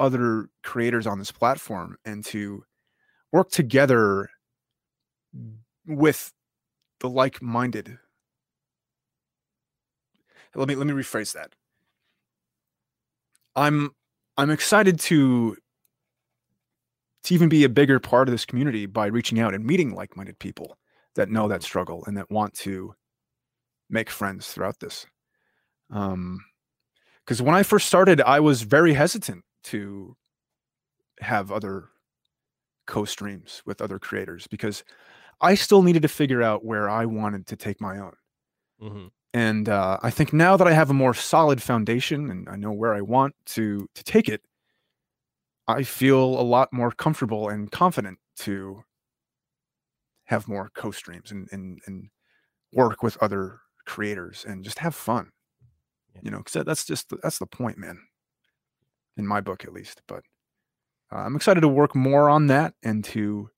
other 0.00 0.48
creators 0.62 1.06
on 1.06 1.18
this 1.18 1.30
platform 1.30 1.96
and 2.06 2.24
to 2.26 2.64
work 3.32 3.50
together 3.50 4.30
with 5.86 6.32
the 7.00 7.08
like-minded. 7.08 7.98
Let 10.56 10.66
me 10.68 10.74
let 10.74 10.86
me 10.88 10.92
rephrase 10.92 11.32
that. 11.34 11.54
I'm 13.54 13.90
I'm 14.36 14.50
excited 14.50 15.00
to 15.00 15.56
to 17.24 17.34
even 17.34 17.48
be 17.48 17.64
a 17.64 17.68
bigger 17.68 17.98
part 17.98 18.28
of 18.28 18.32
this 18.32 18.44
community 18.44 18.86
by 18.86 19.06
reaching 19.06 19.40
out 19.40 19.54
and 19.54 19.64
meeting 19.64 19.94
like-minded 19.94 20.38
people 20.38 20.78
that 21.14 21.28
know 21.30 21.48
that 21.48 21.62
struggle 21.62 22.04
and 22.06 22.16
that 22.16 22.30
want 22.30 22.54
to 22.54 22.94
make 23.90 24.10
friends 24.10 24.48
throughout 24.52 24.80
this. 24.80 25.06
Um 25.90 26.40
because 27.24 27.42
when 27.42 27.54
I 27.54 27.62
first 27.64 27.86
started, 27.88 28.20
I 28.22 28.40
was 28.40 28.62
very 28.62 28.94
hesitant 28.94 29.44
to 29.64 30.16
have 31.20 31.50
other 31.50 31.88
co-streams 32.86 33.62
with 33.66 33.80
other 33.82 33.98
creators 33.98 34.46
because 34.46 34.84
I 35.40 35.54
still 35.56 35.82
needed 35.82 36.02
to 36.02 36.08
figure 36.08 36.42
out 36.42 36.64
where 36.64 36.90
I 36.90 37.06
wanted 37.06 37.46
to 37.48 37.56
take 37.56 37.80
my 37.80 37.98
own. 37.98 38.14
Mhm. 38.80 39.10
And 39.36 39.68
uh, 39.68 39.98
I 40.02 40.08
think 40.08 40.32
now 40.32 40.56
that 40.56 40.66
I 40.66 40.72
have 40.72 40.88
a 40.88 40.94
more 40.94 41.12
solid 41.12 41.62
foundation 41.62 42.30
and 42.30 42.48
I 42.48 42.56
know 42.56 42.72
where 42.72 42.94
I 42.94 43.02
want 43.02 43.34
to 43.48 43.86
to 43.94 44.02
take 44.02 44.30
it, 44.30 44.40
I 45.68 45.82
feel 45.82 46.24
a 46.24 46.40
lot 46.40 46.72
more 46.72 46.90
comfortable 46.90 47.50
and 47.50 47.70
confident 47.70 48.18
to 48.38 48.82
have 50.24 50.48
more 50.48 50.70
co-streams 50.74 51.32
and 51.32 51.48
and 51.52 51.80
and 51.84 52.08
work 52.72 53.02
with 53.02 53.22
other 53.22 53.60
creators 53.84 54.46
and 54.48 54.64
just 54.64 54.78
have 54.78 54.94
fun. 54.94 55.30
Yeah. 56.14 56.20
You 56.24 56.30
know, 56.30 56.38
because 56.38 56.64
that's 56.64 56.86
just 56.86 57.12
that's 57.22 57.38
the 57.38 57.44
point, 57.44 57.76
man. 57.76 57.98
In 59.18 59.26
my 59.26 59.42
book, 59.42 59.64
at 59.64 59.72
least. 59.74 60.00
But 60.08 60.22
uh, 61.12 61.16
I'm 61.16 61.36
excited 61.36 61.60
to 61.60 61.68
work 61.68 61.94
more 61.94 62.30
on 62.30 62.46
that 62.46 62.72
and 62.82 63.04
to 63.04 63.50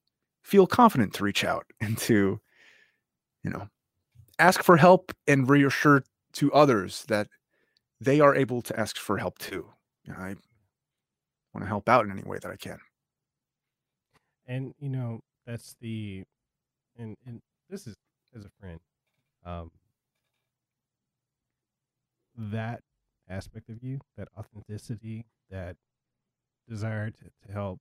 feel 0.42 0.66
confident 0.66 1.14
to 1.14 1.22
reach 1.22 1.44
out 1.44 1.66
and 1.80 1.96
to, 1.98 2.40
you 3.44 3.50
know, 3.50 3.68
ask 4.38 4.62
for 4.62 4.76
help 4.76 5.12
and 5.26 5.48
reassure 5.48 6.04
to 6.34 6.52
others 6.52 7.04
that 7.08 7.28
they 8.00 8.20
are 8.20 8.34
able 8.34 8.62
to 8.62 8.78
ask 8.78 8.96
for 8.96 9.18
help 9.18 9.38
too. 9.38 9.68
You 10.04 10.12
know, 10.12 10.18
I 10.18 10.36
want 11.52 11.62
to 11.64 11.66
help 11.66 11.88
out 11.88 12.04
in 12.04 12.10
any 12.12 12.22
way 12.22 12.38
that 12.40 12.50
I 12.50 12.56
can. 12.56 12.78
and 14.46 14.74
you 14.78 14.88
know 14.88 15.20
that's 15.46 15.76
the 15.80 16.24
and 16.98 17.16
and 17.26 17.40
this 17.70 17.86
is 17.86 17.96
as 18.36 18.44
a 18.44 18.50
friend 18.60 18.80
um 19.44 19.70
that 22.36 22.80
aspect 23.28 23.68
of 23.68 23.82
you, 23.82 24.00
that 24.16 24.28
authenticity, 24.38 25.26
that 25.50 25.76
desire 26.68 27.10
to, 27.10 27.24
to 27.46 27.52
help 27.52 27.80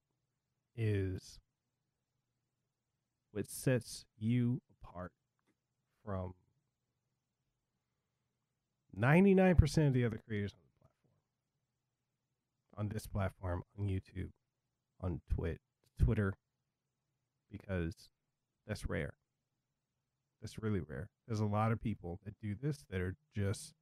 is 0.75 1.39
what 3.31 3.47
sets 3.47 4.05
you 4.17 4.61
apart 4.81 5.11
from 6.03 6.33
99% 8.99 9.87
of 9.87 9.93
the 9.93 10.05
other 10.05 10.19
creators 10.27 10.53
on 10.53 10.59
the 10.59 10.79
platform. 10.79 11.07
On 12.77 12.89
this 12.89 13.07
platform, 13.07 13.63
on 13.79 13.87
YouTube, 13.87 14.31
on 15.01 15.21
Twit, 15.33 15.59
Twitter, 15.99 16.33
because 17.51 18.09
that's 18.65 18.87
rare. 18.87 19.13
That's 20.41 20.61
really 20.61 20.81
rare. 20.81 21.09
There's 21.27 21.39
a 21.39 21.45
lot 21.45 21.71
of 21.71 21.81
people 21.81 22.19
that 22.25 22.35
do 22.41 22.55
this 22.59 22.85
that 22.89 23.01
are 23.01 23.15
just 23.35 23.73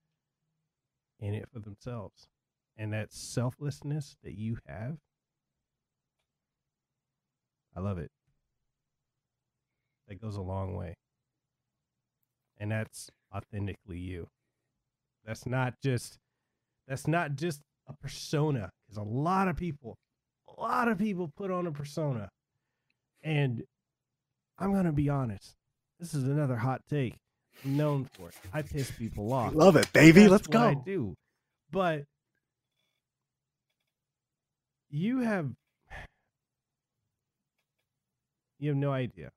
in 1.19 1.33
it 1.33 1.49
for 1.51 1.59
themselves. 1.59 2.27
And 2.77 2.91
that 2.93 3.13
selflessness 3.13 4.17
that 4.23 4.33
you 4.33 4.57
have, 4.67 4.97
I 7.75 7.79
love 7.79 7.97
it. 7.97 8.11
That 10.07 10.21
goes 10.21 10.35
a 10.35 10.41
long 10.41 10.75
way. 10.75 10.95
And 12.57 12.71
that's 12.71 13.09
authentically 13.33 13.99
you. 13.99 14.29
That's 15.25 15.45
not 15.45 15.75
just 15.83 16.17
that's 16.87 17.07
not 17.07 17.35
just 17.35 17.61
a 17.87 17.93
persona 17.93 18.69
because 18.85 18.97
a 18.97 19.09
lot 19.09 19.47
of 19.47 19.57
people 19.57 19.97
a 20.47 20.61
lot 20.61 20.87
of 20.87 20.97
people 20.97 21.31
put 21.35 21.51
on 21.51 21.67
a 21.67 21.71
persona. 21.71 22.29
And 23.23 23.63
I'm 24.57 24.71
going 24.71 24.85
to 24.85 24.91
be 24.91 25.09
honest. 25.09 25.55
This 25.99 26.13
is 26.13 26.23
another 26.25 26.55
hot 26.55 26.81
take. 26.89 27.15
I'm 27.63 27.77
known 27.77 28.07
for 28.13 28.29
it. 28.29 28.35
I 28.53 28.61
piss 28.61 28.91
people 28.91 29.31
off. 29.33 29.53
Love 29.55 29.75
it, 29.75 29.91
baby. 29.93 30.21
That's 30.21 30.31
Let's 30.31 30.47
what 30.47 30.57
I 30.57 30.73
do. 30.73 31.15
But 31.71 32.03
you 34.89 35.21
have 35.21 35.51
you 38.59 38.69
have 38.69 38.77
no 38.77 38.91
idea 38.91 39.31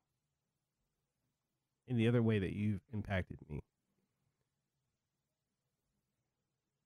in 1.86 1.96
the 1.96 2.08
other 2.08 2.22
way 2.22 2.38
that 2.38 2.52
you've 2.52 2.82
impacted 2.92 3.38
me. 3.48 3.60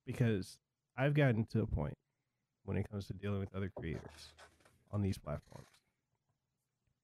Because 0.06 0.58
I've 0.96 1.14
gotten 1.14 1.44
to 1.46 1.62
a 1.62 1.66
point 1.66 1.94
when 2.64 2.76
it 2.76 2.88
comes 2.90 3.06
to 3.06 3.14
dealing 3.14 3.40
with 3.40 3.54
other 3.54 3.70
creators 3.76 4.32
on 4.90 5.02
these 5.02 5.18
platforms. 5.18 5.68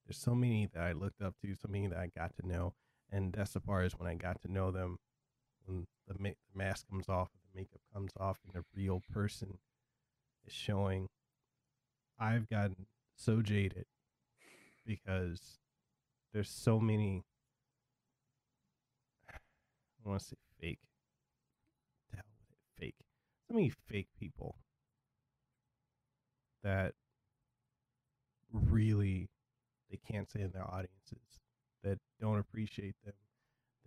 There's 0.05 0.17
so 0.17 0.33
many 0.35 0.67
that 0.73 0.81
I 0.81 0.91
looked 0.93 1.21
up 1.21 1.35
to, 1.41 1.55
so 1.55 1.67
many 1.69 1.87
that 1.87 1.97
I 1.97 2.09
got 2.17 2.35
to 2.37 2.47
know, 2.47 2.73
and 3.11 3.31
that's 3.33 3.53
the 3.53 3.59
part 3.59 3.85
is 3.85 3.93
when 3.93 4.09
I 4.09 4.15
got 4.15 4.41
to 4.41 4.51
know 4.51 4.71
them, 4.71 4.97
when 5.65 5.85
the, 6.07 6.15
ma- 6.17 6.29
the 6.29 6.57
mask 6.57 6.87
comes 6.89 7.07
off, 7.07 7.29
the 7.31 7.59
makeup 7.59 7.81
comes 7.93 8.11
off, 8.19 8.39
and 8.45 8.53
the 8.53 8.65
real 8.75 9.01
person 9.13 9.59
is 10.45 10.53
showing. 10.53 11.07
I've 12.19 12.49
gotten 12.49 12.87
so 13.15 13.41
jaded 13.41 13.85
because 14.85 15.59
there's 16.33 16.49
so 16.49 16.79
many. 16.79 17.23
I 19.29 20.09
want 20.09 20.21
to 20.21 20.27
say 20.27 20.37
fake. 20.59 20.79
To 22.09 22.15
hell 22.17 22.25
with 22.39 22.49
it, 22.49 22.85
fake. 22.85 22.95
So 23.49 23.55
many 23.55 23.71
fake 23.87 24.09
people 24.19 24.55
that 26.63 26.93
really 28.53 29.27
they 29.89 29.97
can't 30.07 30.29
say 30.29 30.41
in 30.41 30.51
their 30.51 30.67
audiences 30.67 31.39
that 31.83 31.97
don't 32.21 32.37
appreciate 32.37 32.95
them 33.03 33.15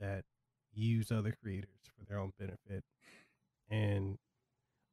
that 0.01 0.25
use 0.75 1.13
other 1.13 1.33
creators 1.41 1.69
for 1.97 2.05
their 2.07 2.19
own 2.19 2.33
benefit. 2.39 2.83
And 3.71 4.19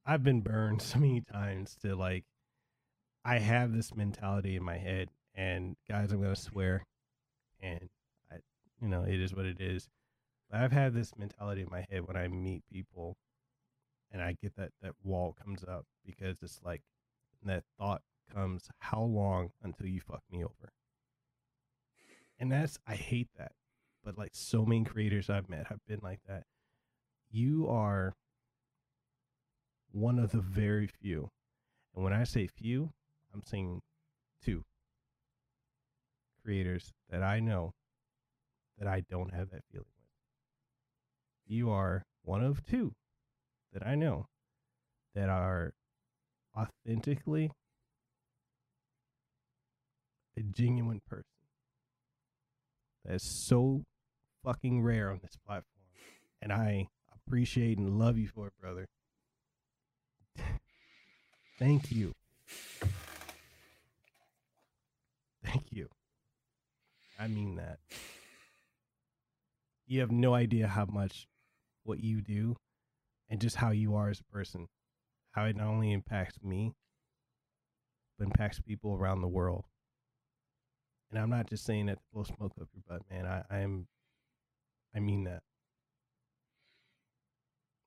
i've 0.06 0.24
been 0.24 0.42
burned 0.42 0.82
so 0.84 1.00
many 1.00 1.22
times 1.22 1.76
to 1.82 1.96
like 1.96 2.26
i 3.26 3.38
have 3.40 3.74
this 3.74 3.96
mentality 3.96 4.56
in 4.56 4.64
my 4.64 4.78
head 4.78 5.10
and 5.36 5.76
guys 5.90 6.12
i'm 6.12 6.22
gonna 6.22 6.36
swear 6.36 6.86
and 7.60 7.90
i 8.32 8.36
you 8.82 8.88
know 8.88 9.04
it 9.04 9.20
is 9.20 9.34
what 9.34 9.46
it 9.46 9.60
is. 9.60 9.88
But 10.50 10.62
i've 10.62 10.72
had 10.72 10.94
this 10.94 11.12
mentality 11.18 11.62
in 11.62 11.70
my 11.72 11.86
head 11.90 12.08
when 12.08 12.16
i 12.18 12.28
meet 12.28 12.64
people 12.72 13.18
and 14.12 14.22
i 14.22 14.36
get 14.42 14.56
that 14.56 14.72
that 14.82 14.94
wall 15.04 15.36
comes 15.44 15.64
up 15.64 15.86
because 16.06 16.38
it's 16.42 16.60
like 16.64 16.82
that 17.44 17.64
thought 17.78 18.02
comes 18.34 18.70
how 18.80 19.02
long 19.02 19.50
until 19.64 19.88
you 19.88 20.02
fuck 20.02 20.22
me 20.32 20.44
over? 20.44 20.72
And 22.40 22.52
that's 22.52 22.78
i 22.88 22.96
hate 22.96 23.30
that 23.38 23.52
but 24.04 24.18
like 24.18 24.32
so 24.34 24.66
many 24.66 24.84
creators 24.84 25.30
i've 25.30 25.50
met 25.50 25.68
have 25.68 25.80
been 25.88 26.00
like 26.02 26.22
that. 26.28 26.44
You 27.32 27.68
are 27.70 28.16
one 29.92 30.20
of 30.20 30.32
the 30.32 30.40
very 30.40 30.88
few 30.88 31.32
and 31.96 32.04
when 32.04 32.14
i 32.14 32.24
say 32.24 32.48
few 32.48 32.92
i'm 33.34 33.44
saying 33.44 33.82
two 34.44 34.64
creators 36.44 36.94
that 37.10 37.24
i 37.24 37.40
know 37.40 37.74
that 38.78 38.88
i 38.88 39.02
don't 39.10 39.34
have 39.34 39.50
that 39.50 39.64
feeling 39.72 39.86
with. 39.98 40.08
You 41.46 41.72
are 41.72 42.06
one 42.24 42.44
of 42.44 42.66
two 42.66 42.94
that 43.74 43.86
i 43.86 43.96
know 43.96 44.28
that 45.16 45.30
are 45.30 45.74
authentically 46.58 47.52
a 50.38 50.42
genuine 50.42 51.02
person. 51.08 51.26
That 53.06 53.16
is 53.16 53.24
so 53.24 53.84
fucking 54.44 54.82
rare 54.82 55.12
on 55.12 55.20
this 55.22 55.38
platform. 55.46 55.66
And 56.42 56.54
I 56.54 56.88
appreciate 57.14 57.78
and 57.78 58.00
love 58.00 58.18
you 58.18 58.28
for 58.28 58.48
it, 58.48 58.54
brother. 58.60 58.88
Thank 61.60 61.92
you. 61.92 62.14
Thank 65.44 65.72
you. 65.72 65.90
I 67.20 67.28
mean 67.28 67.56
that. 67.56 67.80
You 69.88 70.00
have 70.02 70.12
no 70.12 70.34
idea 70.34 70.68
how 70.68 70.86
much 70.86 71.28
what 71.84 72.00
you 72.00 72.22
do 72.22 72.56
and 73.30 73.40
just 73.40 73.58
how 73.58 73.72
you 73.72 73.96
are 73.96 74.10
as 74.10 74.20
a 74.20 74.34
person, 74.34 74.68
how 75.32 75.46
it 75.46 75.56
not 75.56 75.68
only 75.68 75.92
impacts 75.92 76.38
me, 76.44 76.74
but 78.18 78.26
impacts 78.26 78.60
people 78.60 78.96
around 78.96 79.22
the 79.22 79.28
world. 79.28 79.66
And 81.10 81.20
I'm 81.20 81.30
not 81.30 81.50
just 81.50 81.66
saying 81.66 81.88
that 81.88 81.98
to 81.98 82.04
blow 82.14 82.24
smoke 82.24 82.54
up 82.62 82.68
your 82.74 82.84
butt, 82.88 83.02
man. 83.10 83.26
I, 83.26 83.44
I 83.50 83.60
am, 83.60 83.88
I 84.96 85.00
mean 85.00 85.24
that. 85.24 85.42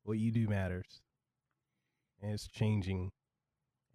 What 0.05 0.19
you 0.19 0.33
do 0.33 0.49
matters, 0.49 1.01
and 2.21 2.33
it's 2.33 2.49
changing, 2.49 3.13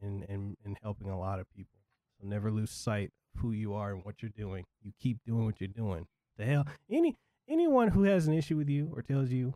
and 0.02 0.24
and 0.30 0.56
and 0.64 0.78
helping 0.82 1.10
a 1.10 1.20
lot 1.20 1.42
of 1.42 1.52
people. 1.54 1.80
So 2.18 2.28
never 2.28 2.50
lose 2.50 2.72
sight 2.72 3.12
of 3.36 3.42
who 3.42 3.52
you 3.52 3.74
are 3.74 3.92
and 3.92 4.06
what 4.06 4.22
you're 4.22 4.32
doing. 4.34 4.64
You 4.82 4.94
keep 5.02 5.18
doing 5.26 5.44
what 5.44 5.60
you're 5.60 5.68
doing. 5.68 6.08
The 6.38 6.46
hell, 6.46 6.66
any 6.90 7.18
anyone 7.50 7.90
who 7.90 8.04
has 8.04 8.26
an 8.26 8.34
issue 8.34 8.56
with 8.56 8.70
you 8.70 8.90
or 8.96 9.02
tells 9.02 9.32
you 9.32 9.54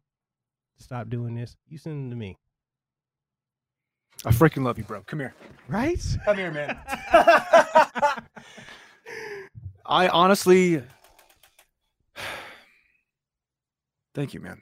stop 0.77 1.09
doing 1.09 1.35
this, 1.35 1.55
you 1.67 1.77
send 1.77 1.95
them 1.95 2.09
to 2.09 2.15
me. 2.15 2.37
I 4.23 4.29
freaking 4.29 4.63
love 4.63 4.77
you, 4.77 4.83
bro. 4.83 5.01
Come 5.01 5.19
here. 5.19 5.33
Right? 5.67 5.99
Come 6.25 6.37
here, 6.37 6.51
man. 6.51 6.77
I 9.85 10.07
honestly 10.09 10.83
thank 14.13 14.33
you, 14.33 14.39
man. 14.39 14.61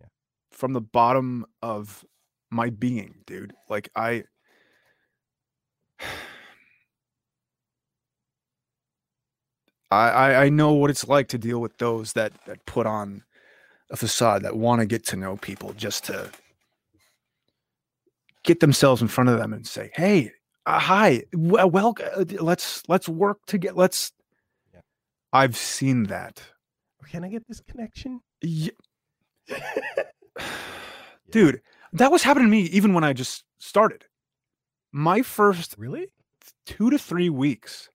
Yeah. 0.00 0.08
From 0.52 0.74
the 0.74 0.80
bottom 0.80 1.46
of 1.62 2.04
my 2.50 2.68
being, 2.70 3.22
dude. 3.26 3.54
Like 3.68 3.88
I 3.96 4.24
I, 9.90 10.08
I 10.10 10.44
I 10.44 10.48
know 10.50 10.74
what 10.74 10.90
it's 10.90 11.08
like 11.08 11.28
to 11.28 11.38
deal 11.38 11.60
with 11.60 11.78
those 11.78 12.12
that 12.12 12.32
that 12.46 12.66
put 12.66 12.86
on 12.86 13.24
a 13.90 13.96
facade 13.96 14.42
that 14.42 14.56
want 14.56 14.80
to 14.80 14.86
get 14.86 15.04
to 15.06 15.16
know 15.16 15.36
people 15.36 15.72
just 15.74 16.04
to 16.04 16.30
get 18.44 18.60
themselves 18.60 19.02
in 19.02 19.08
front 19.08 19.30
of 19.30 19.38
them 19.38 19.52
and 19.52 19.66
say, 19.66 19.90
"Hey, 19.94 20.32
uh, 20.66 20.78
hi, 20.78 21.24
well, 21.32 21.68
well, 21.70 21.94
uh, 22.16 22.24
let's 22.40 22.82
let's 22.88 23.08
work 23.08 23.38
to 23.46 23.58
get 23.58 23.76
let's." 23.76 24.12
Yeah. 24.72 24.80
I've 25.32 25.56
seen 25.56 26.04
that, 26.04 26.42
Can 27.08 27.24
I 27.24 27.28
get 27.28 27.46
this 27.48 27.60
connection? 27.60 28.20
Ye- 28.42 28.70
dude. 31.30 31.60
That 31.92 32.12
was 32.12 32.22
happening 32.22 32.46
to 32.46 32.50
me 32.52 32.62
even 32.66 32.94
when 32.94 33.02
I 33.02 33.12
just 33.12 33.42
started. 33.58 34.04
My 34.92 35.22
first 35.22 35.74
Really? 35.76 36.06
two 36.66 36.88
to 36.90 36.98
three 36.98 37.28
weeks, 37.30 37.88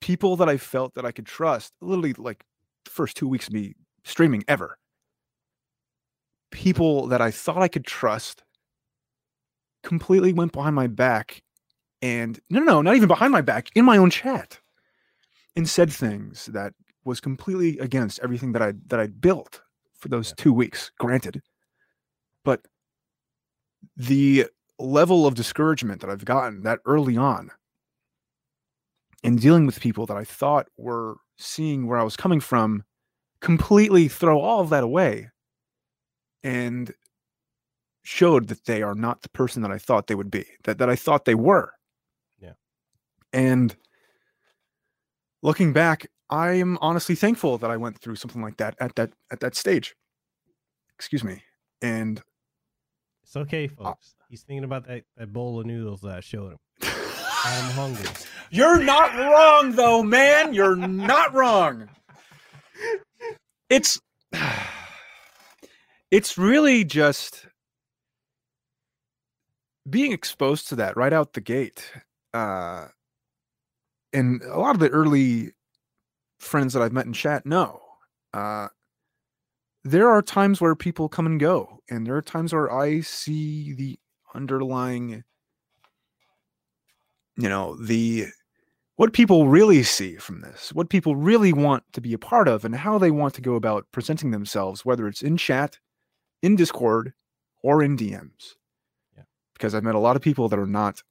people 0.00 0.36
that 0.36 0.48
I 0.48 0.56
felt 0.56 0.94
that 0.94 1.04
I 1.04 1.10
could 1.10 1.26
trust, 1.26 1.72
literally 1.80 2.12
like 2.12 2.44
the 2.84 2.90
first 2.92 3.16
two 3.16 3.26
weeks 3.28 3.48
of 3.48 3.54
me 3.54 3.74
streaming 4.04 4.44
ever, 4.46 4.78
people 6.50 7.06
that 7.08 7.20
I 7.20 7.30
thought 7.30 7.62
I 7.62 7.68
could 7.68 7.84
trust 7.84 8.42
completely 9.82 10.32
went 10.32 10.52
behind 10.52 10.74
my 10.74 10.86
back 10.86 11.42
and 12.02 12.38
no, 12.50 12.60
no, 12.60 12.66
no, 12.66 12.82
not 12.82 12.96
even 12.96 13.08
behind 13.08 13.32
my 13.32 13.40
back, 13.40 13.70
in 13.74 13.84
my 13.84 13.96
own 13.96 14.10
chat 14.10 14.60
and 15.56 15.68
said 15.68 15.92
things 15.92 16.46
that 16.46 16.74
was 17.04 17.20
completely 17.20 17.78
against 17.78 18.20
everything 18.22 18.52
that 18.52 18.62
I 18.62 18.74
that 18.86 19.00
I 19.00 19.06
built 19.08 19.60
for 19.94 20.08
those 20.08 20.28
Yeah. 20.30 20.34
two 20.44 20.52
weeks, 20.52 20.92
granted. 20.98 21.42
But 22.44 22.66
the 23.96 24.46
level 24.78 25.26
of 25.26 25.34
discouragement 25.34 26.00
that 26.00 26.10
I've 26.10 26.24
gotten 26.24 26.62
that 26.62 26.80
early 26.84 27.16
on 27.16 27.50
in 29.24 29.36
dealing 29.36 29.66
with 29.66 29.80
people 29.80 30.06
that 30.06 30.16
I 30.16 30.24
thought 30.24 30.68
were 30.76 31.16
seeing 31.36 31.86
where 31.86 31.98
I 31.98 32.04
was 32.04 32.16
coming 32.16 32.40
from 32.40 32.84
completely 33.40 34.06
throw 34.08 34.40
all 34.40 34.60
of 34.60 34.70
that 34.70 34.84
away 34.84 35.30
and 36.42 36.92
showed 38.02 38.48
that 38.48 38.64
they 38.64 38.82
are 38.82 38.94
not 38.94 39.22
the 39.22 39.28
person 39.28 39.62
that 39.62 39.70
I 39.70 39.78
thought 39.78 40.06
they 40.06 40.14
would 40.14 40.30
be, 40.30 40.46
that, 40.64 40.78
that 40.78 40.88
I 40.88 40.96
thought 40.96 41.24
they 41.24 41.34
were. 41.34 41.72
Yeah. 42.40 42.52
And 43.32 43.76
looking 45.42 45.72
back, 45.72 46.06
I 46.30 46.52
am 46.52 46.78
honestly 46.80 47.14
thankful 47.14 47.58
that 47.58 47.70
I 47.70 47.76
went 47.76 47.98
through 47.98 48.16
something 48.16 48.42
like 48.42 48.56
that 48.58 48.76
at 48.80 48.94
that 48.96 49.12
at 49.30 49.40
that 49.40 49.54
stage. 49.54 49.94
Excuse 50.98 51.22
me. 51.22 51.42
And 51.82 52.22
It's 53.22 53.36
okay, 53.36 53.66
folks. 53.68 54.14
He's 54.28 54.42
thinking 54.42 54.64
about 54.64 54.86
that, 54.88 55.04
that 55.16 55.32
bowl 55.32 55.60
of 55.60 55.66
noodles 55.66 56.00
that 56.02 56.16
I 56.16 56.20
showed 56.20 56.52
him. 56.52 56.58
I'm 56.82 57.70
hungry. 57.72 58.08
You're 58.50 58.82
not 58.82 59.14
wrong 59.14 59.72
though, 59.72 60.02
man. 60.02 60.54
You're 60.54 60.76
not 60.76 61.34
wrong. 61.34 61.88
It's 63.70 64.00
it's 66.10 66.38
really 66.38 66.84
just 66.84 67.46
being 69.88 70.12
exposed 70.12 70.68
to 70.68 70.76
that 70.76 70.96
right 70.96 71.12
out 71.12 71.32
the 71.32 71.40
gate. 71.40 71.90
Uh 72.34 72.88
and 74.12 74.42
a 74.42 74.58
lot 74.58 74.74
of 74.74 74.80
the 74.80 74.88
early 74.88 75.52
friends 76.38 76.72
that 76.72 76.82
I've 76.82 76.92
met 76.92 77.06
in 77.06 77.12
chat 77.12 77.46
know. 77.46 77.80
Uh 78.34 78.68
there 79.84 80.08
are 80.10 80.22
times 80.22 80.60
where 80.60 80.74
people 80.74 81.08
come 81.08 81.24
and 81.26 81.40
go, 81.40 81.78
and 81.88 82.06
there 82.06 82.16
are 82.16 82.22
times 82.22 82.52
where 82.52 82.70
I 82.72 83.00
see 83.00 83.72
the 83.74 83.98
underlying 84.34 85.24
you 87.36 87.48
know 87.48 87.76
the 87.76 88.26
what 88.96 89.12
people 89.12 89.48
really 89.48 89.82
see 89.82 90.16
from 90.16 90.40
this 90.40 90.72
what 90.74 90.90
people 90.90 91.16
really 91.16 91.52
want 91.52 91.84
to 91.92 92.00
be 92.00 92.12
a 92.12 92.18
part 92.18 92.48
of 92.48 92.64
and 92.64 92.74
how 92.74 92.98
they 92.98 93.10
want 93.10 93.34
to 93.34 93.40
go 93.40 93.54
about 93.54 93.86
presenting 93.92 94.30
themselves 94.30 94.84
whether 94.84 95.06
it's 95.08 95.22
in 95.22 95.36
chat 95.36 95.78
in 96.42 96.56
discord 96.56 97.12
or 97.62 97.82
in 97.82 97.96
dms 97.96 98.54
Yeah. 99.16 99.24
because 99.54 99.74
i've 99.74 99.84
met 99.84 99.94
a 99.94 100.00
lot 100.00 100.16
of 100.16 100.22
people 100.22 100.48
that 100.48 100.58
are 100.58 100.66
not 100.66 101.02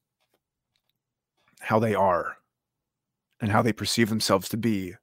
how 1.60 1.80
they 1.80 1.96
are 1.96 2.38
and 3.40 3.52
how 3.52 3.62
they 3.62 3.74
perceive 3.74 4.10
themselves 4.10 4.50
to 4.50 4.58
be 4.58 4.94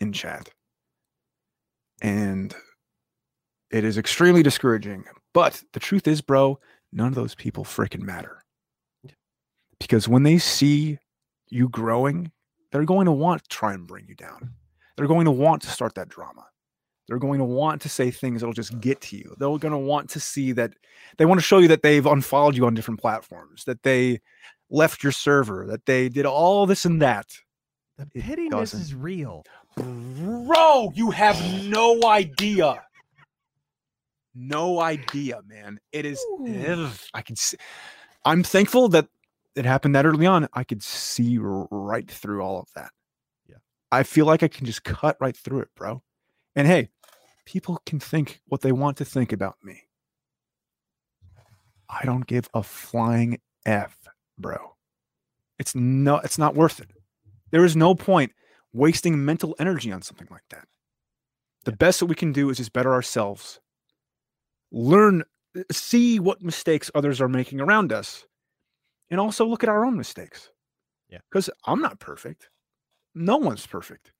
in 0.00 0.12
chat 0.12 0.50
and 2.00 2.54
it 3.70 3.84
is 3.84 3.98
extremely 3.98 4.42
discouraging 4.42 5.04
but 5.32 5.62
the 5.72 5.80
truth 5.80 6.06
is 6.06 6.20
bro 6.20 6.58
none 6.92 7.08
of 7.08 7.14
those 7.14 7.34
people 7.34 7.64
freaking 7.64 8.02
matter 8.02 8.44
because 9.80 10.08
when 10.08 10.24
they 10.24 10.38
see 10.38 10.98
you 11.50 11.68
growing, 11.68 12.32
they're 12.72 12.84
going 12.84 13.06
to 13.06 13.12
want 13.12 13.42
to 13.42 13.48
try 13.48 13.72
and 13.72 13.86
bring 13.86 14.06
you 14.08 14.14
down. 14.14 14.54
They're 14.96 15.06
going 15.06 15.24
to 15.26 15.30
want 15.30 15.62
to 15.62 15.68
start 15.68 15.94
that 15.94 16.08
drama. 16.08 16.46
They're 17.08 17.18
going 17.18 17.38
to 17.38 17.44
want 17.44 17.80
to 17.82 17.88
say 17.88 18.10
things 18.10 18.40
that'll 18.40 18.52
just 18.52 18.78
get 18.80 19.00
to 19.02 19.16
you. 19.16 19.34
They're 19.38 19.48
going 19.48 19.72
to 19.72 19.78
want 19.78 20.10
to 20.10 20.20
see 20.20 20.52
that 20.52 20.74
they 21.16 21.24
want 21.24 21.40
to 21.40 21.44
show 21.44 21.58
you 21.58 21.68
that 21.68 21.82
they've 21.82 22.04
unfollowed 22.04 22.56
you 22.56 22.66
on 22.66 22.74
different 22.74 23.00
platforms, 23.00 23.64
that 23.64 23.82
they 23.82 24.20
left 24.70 25.02
your 25.02 25.12
server, 25.12 25.64
that 25.66 25.86
they 25.86 26.08
did 26.10 26.26
all 26.26 26.66
this 26.66 26.84
and 26.84 27.00
that. 27.00 27.26
The 27.96 28.06
pettiness 28.20 28.74
is 28.74 28.94
real. 28.94 29.44
Bro, 29.76 30.92
you 30.94 31.10
have 31.10 31.42
no 31.64 32.00
idea. 32.04 32.82
No 34.34 34.80
idea, 34.80 35.40
man. 35.46 35.80
It 35.90 36.04
is. 36.04 36.24
Ugh, 36.46 36.92
I 37.14 37.22
can 37.22 37.34
see. 37.34 37.56
I'm 38.24 38.42
thankful 38.42 38.88
that 38.90 39.08
it 39.56 39.64
happened 39.64 39.94
that 39.96 40.06
early 40.06 40.26
on. 40.26 40.46
I 40.52 40.62
could 40.62 40.82
see 40.82 41.38
right 41.40 42.08
through 42.08 42.42
all 42.42 42.60
of 42.60 42.68
that. 42.76 42.90
Yeah. 43.48 43.56
I 43.90 44.04
feel 44.04 44.26
like 44.26 44.42
I 44.42 44.48
can 44.48 44.66
just 44.66 44.84
cut 44.84 45.16
right 45.20 45.36
through 45.36 45.60
it, 45.60 45.68
bro. 45.74 46.02
And 46.58 46.66
hey, 46.66 46.88
people 47.46 47.80
can 47.86 48.00
think 48.00 48.40
what 48.46 48.62
they 48.62 48.72
want 48.72 48.96
to 48.96 49.04
think 49.04 49.32
about 49.32 49.54
me. 49.62 49.84
I 51.88 52.04
don't 52.04 52.26
give 52.26 52.50
a 52.52 52.64
flying 52.64 53.38
F, 53.64 53.96
bro. 54.36 54.74
It's 55.60 55.76
no, 55.76 56.16
it's 56.16 56.36
not 56.36 56.56
worth 56.56 56.80
it. 56.80 56.90
There 57.52 57.64
is 57.64 57.76
no 57.76 57.94
point 57.94 58.32
wasting 58.72 59.24
mental 59.24 59.54
energy 59.60 59.92
on 59.92 60.02
something 60.02 60.26
like 60.32 60.42
that. 60.50 60.66
The 61.64 61.70
best 61.70 62.00
that 62.00 62.06
we 62.06 62.16
can 62.16 62.32
do 62.32 62.50
is 62.50 62.56
just 62.56 62.72
better 62.72 62.92
ourselves. 62.92 63.60
Learn, 64.72 65.22
see 65.70 66.18
what 66.18 66.42
mistakes 66.42 66.90
others 66.92 67.20
are 67.20 67.28
making 67.28 67.60
around 67.60 67.92
us, 67.92 68.26
and 69.10 69.20
also 69.20 69.46
look 69.46 69.62
at 69.62 69.70
our 69.70 69.84
own 69.84 69.96
mistakes. 69.96 70.50
Yeah. 71.08 71.18
Because 71.30 71.50
I'm 71.66 71.80
not 71.80 72.00
perfect. 72.00 72.50
No 73.14 73.36
one's 73.36 73.64
perfect. 73.64 74.10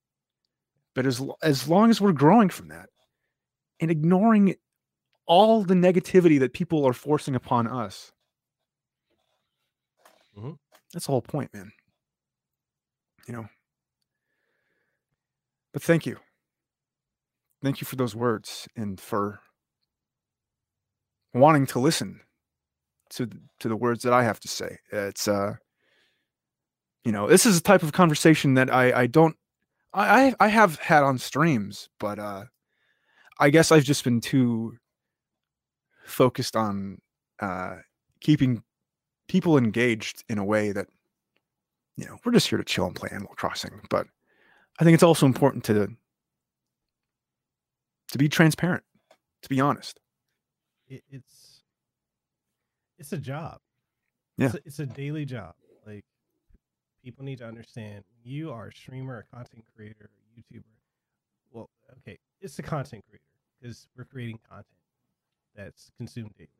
But 0.99 1.07
as 1.07 1.23
as 1.43 1.68
long 1.68 1.91
as 1.91 2.01
we're 2.01 2.10
growing 2.10 2.49
from 2.49 2.67
that 2.70 2.89
and 3.78 3.89
ignoring 3.89 4.57
all 5.27 5.62
the 5.62 5.75
negativity 5.75 6.41
that 6.41 6.52
people 6.52 6.85
are 6.85 6.93
forcing 6.93 7.36
upon 7.36 7.68
us, 7.68 8.10
Mhm. 10.36 10.59
that's 10.93 11.07
the 11.07 11.12
whole 11.12 11.23
point, 11.23 11.55
man. 11.55 11.70
You 13.28 13.35
know. 13.35 13.49
But 15.73 15.85
thank 15.85 16.05
you. 16.05 16.18
Thank 17.62 17.81
you 17.81 17.85
for 17.85 17.94
those 17.94 18.17
words 18.17 18.67
and 18.75 19.01
for 19.01 19.41
wanting 21.33 21.67
to 21.67 21.78
listen 21.78 22.23
to 23.10 23.31
to 23.60 23.68
the 23.68 23.77
words 23.77 24.02
that 24.02 24.12
I 24.12 24.25
have 24.25 24.41
to 24.41 24.49
say. 24.49 24.78
It's 24.91 25.28
uh 25.28 25.59
you 27.05 27.12
know, 27.12 27.28
this 27.28 27.47
is 27.47 27.57
a 27.57 27.62
type 27.62 27.85
of 27.85 27.93
conversation 27.93 28.55
that 28.55 28.68
I 28.68 29.02
I 29.02 29.07
don't 29.07 29.36
I 29.99 30.28
I, 30.28 30.35
I 30.41 30.49
have 30.49 30.78
had 30.78 31.02
on 31.02 31.18
streams, 31.18 31.89
but 31.99 32.18
uh 32.18 32.44
I 33.41 33.51
guess 33.51 33.70
I've 33.73 33.85
just 33.85 34.05
been 34.05 34.20
too 34.20 34.78
focused 36.05 36.57
on 36.57 36.99
uh 37.41 37.77
keeping 38.20 38.62
people 39.28 39.59
engaged 39.59 40.25
in 40.28 40.39
a 40.39 40.44
way 40.44 40.73
that 40.73 40.86
you 41.97 42.07
know, 42.07 42.17
we're 42.25 42.33
just 42.33 42.49
here 42.49 42.59
to 42.59 42.65
chill 42.65 42.86
and 42.86 42.94
play 42.94 43.09
Animal 43.10 43.35
Crossing, 43.36 43.81
but 43.91 44.07
I 44.78 44.85
think 44.85 44.94
it's 44.94 45.02
also 45.02 45.27
important 45.27 45.65
to 45.65 45.89
to 48.12 48.18
be 48.18 48.28
transparent, 48.28 48.85
to 49.43 49.49
be 49.49 49.60
honest. 49.60 49.99
It, 50.86 51.02
it's 51.10 51.62
it's 52.99 53.12
a 53.12 53.18
job. 53.18 53.60
Yeah. 54.36 54.47
It's 54.47 54.55
a, 54.55 54.60
it's 54.65 54.78
a 54.78 54.86
daily 54.86 55.25
job. 55.25 55.55
People 57.09 57.25
need 57.25 57.39
to 57.39 57.47
understand 57.47 58.05
you 58.23 58.51
are 58.53 58.67
a 58.67 58.73
streamer, 58.75 59.17
a 59.33 59.35
content 59.35 59.65
creator, 59.75 60.11
a 60.12 60.39
YouTuber. 60.39 60.61
Well, 61.51 61.70
okay, 62.01 62.19
it's 62.43 62.59
a 62.59 62.62
content 62.62 63.03
creator 63.09 63.23
because 63.59 63.89
we're 63.97 64.05
creating 64.05 64.41
content 64.47 64.67
that's 65.57 65.91
consumed 65.97 66.33
daily. 66.37 66.51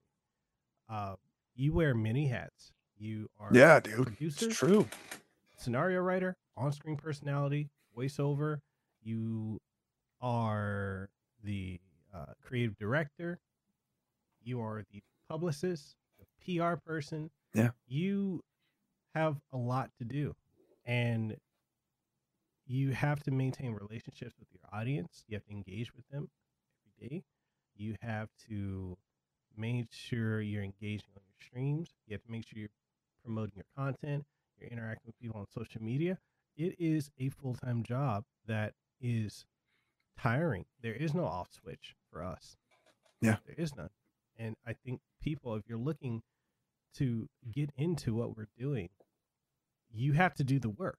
Uh, 0.89 1.17
you 1.55 1.75
wear 1.75 1.95
many 1.95 2.29
hats. 2.29 2.73
You 2.97 3.29
are 3.39 3.51
Yeah, 3.53 3.79
dude. 3.81 4.07
producer, 4.07 4.47
It's 4.47 4.57
true. 4.57 4.89
scenario 5.59 6.01
writer, 6.01 6.35
on-screen 6.57 6.97
personality, 6.97 7.69
voiceover. 7.95 8.61
You 9.03 9.61
are 10.23 11.11
the 11.45 11.79
uh, 12.15 12.25
creative 12.43 12.75
director. 12.79 13.39
You 14.43 14.63
are 14.63 14.83
the 14.91 15.03
publicist, 15.29 15.95
the 16.19 16.59
PR 16.59 16.77
person. 16.77 17.29
Yeah. 17.53 17.73
You 17.87 18.41
have 19.19 19.37
a 19.53 19.57
lot 19.57 19.91
to 19.99 20.05
do, 20.05 20.35
and 20.87 21.37
you 22.67 22.93
have 22.93 23.23
to 23.25 23.31
maintain 23.31 23.73
relationships 23.73 24.35
with 24.39 24.49
your 24.53 24.63
audience. 24.79 25.25
You 25.27 25.37
have 25.37 25.45
to 25.47 25.53
engage 25.53 25.95
with 25.95 26.07
them 26.09 26.29
every 27.01 27.09
day. 27.09 27.25
You 27.75 27.97
have 28.03 28.29
to 28.49 28.97
make 29.57 29.87
sure 29.91 30.41
you're 30.41 30.63
engaging 30.63 31.11
on 31.17 31.23
your 31.27 31.47
streams. 31.47 31.91
You 32.07 32.15
have 32.15 32.23
to 32.25 32.31
make 32.31 32.47
sure 32.47 32.59
you're 32.59 32.69
promoting 33.25 33.55
your 33.57 33.65
content. 33.77 34.25
You're 34.59 34.71
interacting 34.71 35.07
with 35.07 35.19
people 35.21 35.41
on 35.41 35.47
social 35.49 35.83
media. 35.83 36.19
It 36.57 36.75
is 36.79 37.11
a 37.19 37.29
full 37.29 37.55
time 37.55 37.83
job 37.83 38.25
that 38.47 38.75
is 39.01 39.47
tiring. 40.21 40.65
There 40.83 40.95
is 40.95 41.15
no 41.15 41.25
off 41.25 41.49
switch 41.53 41.95
for 42.11 42.23
us. 42.23 42.57
Yeah. 43.21 43.37
There 43.47 43.57
is 43.57 43.75
none. 43.77 43.91
And 44.37 44.57
I 44.67 44.73
think 44.73 45.01
people, 45.23 45.55
if 45.55 45.63
you're 45.69 45.79
looking 45.79 46.23
to 46.97 47.29
get 47.53 47.71
into 47.77 48.15
what 48.15 48.37
we're 48.37 48.49
doing, 48.59 48.89
you 49.91 50.13
have 50.13 50.35
to 50.35 50.45
do 50.45 50.59
the 50.59 50.71
work. 50.71 50.99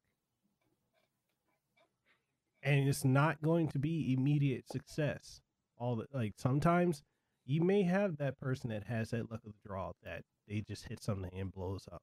And 2.62 2.88
it's 2.90 3.06
not 3.06 3.42
going 3.42 3.70
to 3.70 3.80
be 3.80 4.14
immediate 4.14 4.68
success. 4.70 5.42
All 5.78 5.96
the 5.96 6.08
like 6.14 6.34
sometimes 6.38 7.02
you 7.46 7.62
may 7.62 7.84
have 7.84 8.18
that 8.18 8.38
person 8.40 8.70
that 8.70 8.84
has 8.84 9.12
that 9.12 9.32
luck 9.32 9.42
of 9.46 9.54
the 9.54 9.68
draw 9.68 9.94
that 10.04 10.24
they 10.48 10.62
just 10.62 10.88
hit 10.90 11.02
something 11.02 11.32
and 11.38 11.52
blows 11.52 11.88
up. 11.92 12.02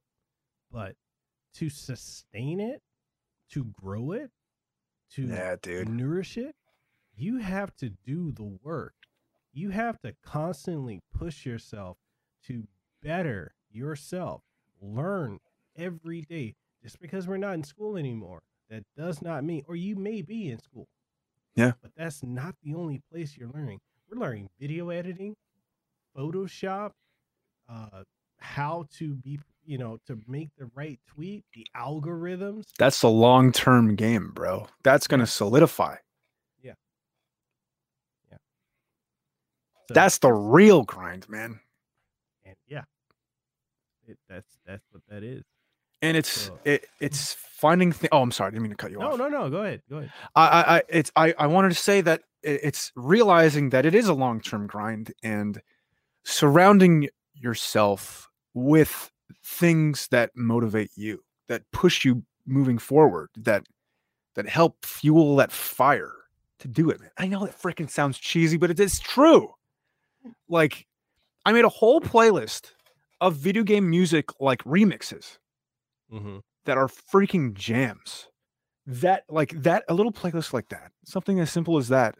But 0.72 0.94
to 1.54 1.68
sustain 1.68 2.58
it, 2.60 2.80
to 3.50 3.64
grow 3.64 4.12
it, 4.12 4.30
to 5.12 5.22
Yeah, 5.26 5.56
dude. 5.60 5.88
nourish 5.88 6.38
it, 6.38 6.54
you 7.14 7.38
have 7.38 7.74
to 7.76 7.90
do 7.90 8.32
the 8.32 8.58
work. 8.62 8.94
You 9.52 9.70
have 9.70 10.00
to 10.00 10.14
constantly 10.24 11.02
push 11.14 11.46
yourself 11.46 11.98
to 12.46 12.66
better 13.02 13.54
yourself. 13.70 14.42
Learn 14.80 15.38
every 15.76 16.22
day. 16.22 16.54
Just 16.86 17.00
because 17.00 17.26
we're 17.26 17.36
not 17.36 17.54
in 17.54 17.64
school 17.64 17.96
anymore, 17.96 18.42
that 18.70 18.84
does 18.96 19.20
not 19.20 19.42
mean, 19.42 19.64
or 19.66 19.74
you 19.74 19.96
may 19.96 20.22
be 20.22 20.52
in 20.52 20.60
school. 20.60 20.86
Yeah. 21.56 21.72
But 21.82 21.90
that's 21.96 22.22
not 22.22 22.54
the 22.62 22.76
only 22.76 23.02
place 23.10 23.36
you're 23.36 23.50
learning. 23.52 23.80
We're 24.08 24.20
learning 24.20 24.50
video 24.60 24.90
editing, 24.90 25.34
Photoshop, 26.16 26.92
uh, 27.68 28.04
how 28.38 28.86
to 28.98 29.14
be, 29.16 29.40
you 29.64 29.78
know, 29.78 29.98
to 30.06 30.16
make 30.28 30.50
the 30.56 30.70
right 30.76 31.00
tweet, 31.08 31.42
the 31.54 31.66
algorithms. 31.76 32.66
That's 32.78 33.02
a 33.02 33.08
long 33.08 33.50
term 33.50 33.96
game, 33.96 34.30
bro. 34.32 34.68
That's 34.84 35.08
gonna 35.08 35.26
solidify. 35.26 35.96
Yeah. 36.62 36.74
Yeah. 38.30 38.38
So, 39.88 39.94
That's 39.94 40.18
the 40.18 40.32
real 40.32 40.84
grind, 40.84 41.28
man. 41.28 41.58
and 42.44 42.54
yeah, 42.68 42.84
it, 44.06 44.18
that's 44.28 44.56
that's 44.64 44.84
what 44.92 45.02
that 45.08 45.24
is. 45.24 45.42
And 46.02 46.16
it's 46.16 46.30
So- 46.30 46.58
it 46.64 46.86
it's 47.00 47.32
finding. 47.34 47.92
Th- 47.92 48.08
oh, 48.12 48.22
I'm 48.22 48.30
sorry, 48.32 48.48
I 48.48 48.50
didn't 48.50 48.62
mean 48.64 48.70
to 48.70 48.76
cut 48.76 48.90
you 48.90 48.98
No, 48.98 49.12
off. 49.12 49.18
no, 49.18 49.28
no. 49.28 49.44
No. 49.44 49.50
Go 49.50 49.62
ahead. 49.62 49.82
Go 49.88 49.96
ahead. 49.98 50.12
I, 50.34 50.46
I, 50.48 50.76
I 50.78 50.82
it's 50.88 51.12
I, 51.16 51.34
I 51.38 51.46
wanted 51.46 51.70
to 51.70 51.74
say 51.74 52.00
that 52.02 52.22
it's 52.42 52.92
realizing 52.94 53.70
that 53.70 53.86
it 53.86 53.94
is 53.94 54.06
a 54.08 54.14
long 54.14 54.40
term 54.40 54.66
grind 54.66 55.12
and 55.22 55.60
surrounding 56.24 57.08
yourself 57.34 58.28
with 58.54 59.10
things 59.44 60.08
that 60.08 60.30
motivate 60.34 60.90
you, 60.96 61.22
that 61.48 61.62
push 61.72 62.04
you 62.04 62.22
moving 62.46 62.78
forward, 62.78 63.30
that 63.36 63.64
that 64.34 64.48
help 64.48 64.84
fuel 64.84 65.36
that 65.36 65.50
fire 65.52 66.12
to 66.58 66.68
do 66.68 66.90
it. 66.90 67.00
Man. 67.00 67.10
I 67.18 67.26
know 67.26 67.44
that 67.46 67.58
freaking 67.60 67.88
sounds 67.90 68.18
cheesy, 68.18 68.56
but 68.56 68.70
it 68.70 68.78
is 68.80 68.98
true. 69.00 69.52
Like, 70.48 70.86
I 71.44 71.52
made 71.52 71.64
a 71.64 71.68
whole 71.70 72.00
playlist 72.00 72.72
of 73.20 73.36
video 73.36 73.62
game 73.62 73.88
music 73.88 74.28
like 74.40 74.62
remixes 74.64 75.38
Mm-hmm. 76.12 76.38
that 76.66 76.78
are 76.78 76.88
freaking 76.88 77.54
jams. 77.54 78.28
That 78.86 79.24
like 79.28 79.50
that 79.62 79.82
a 79.88 79.94
little 79.94 80.12
playlist 80.12 80.52
like 80.52 80.68
that, 80.68 80.92
something 81.04 81.40
as 81.40 81.50
simple 81.50 81.76
as 81.76 81.88
that 81.88 82.14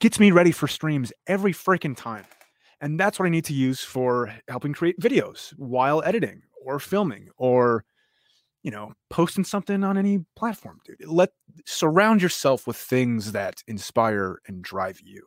gets 0.00 0.18
me 0.18 0.32
ready 0.32 0.50
for 0.50 0.66
streams 0.66 1.12
every 1.28 1.52
freaking 1.52 1.96
time. 1.96 2.24
And 2.80 2.98
that's 2.98 3.20
what 3.20 3.26
I 3.26 3.28
need 3.28 3.44
to 3.44 3.54
use 3.54 3.80
for 3.84 4.34
helping 4.48 4.72
create 4.72 4.98
videos 4.98 5.50
while 5.56 6.02
editing 6.04 6.42
or 6.64 6.80
filming 6.80 7.28
or 7.36 7.84
you 8.62 8.70
know, 8.70 8.92
posting 9.10 9.44
something 9.44 9.82
on 9.82 9.98
any 9.98 10.24
platform, 10.36 10.78
dude. 10.84 11.04
Let 11.04 11.30
surround 11.66 12.22
yourself 12.22 12.66
with 12.66 12.76
things 12.76 13.32
that 13.32 13.62
inspire 13.66 14.38
and 14.46 14.62
drive 14.62 15.00
you. 15.02 15.26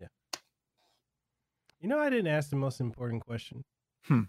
Yeah. 0.00 0.06
You 1.80 1.88
know, 1.88 1.98
I 1.98 2.08
didn't 2.08 2.28
ask 2.28 2.50
the 2.50 2.56
most 2.56 2.80
important 2.80 3.24
question. 3.24 3.64
Hmm. 4.04 4.22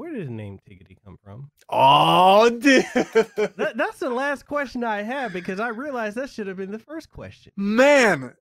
Where 0.00 0.12
did 0.14 0.28
the 0.28 0.32
name 0.32 0.58
Tigidy 0.66 0.96
come 1.04 1.18
from? 1.22 1.50
Oh, 1.68 2.48
dude. 2.58 2.86
That, 2.94 3.72
that's 3.76 3.98
the 3.98 4.08
last 4.08 4.46
question 4.46 4.82
I 4.82 5.02
had 5.02 5.30
because 5.34 5.60
I 5.60 5.68
realized 5.68 6.16
that 6.16 6.30
should 6.30 6.46
have 6.46 6.56
been 6.56 6.70
the 6.72 6.78
first 6.78 7.10
question. 7.10 7.52
Man. 7.54 8.32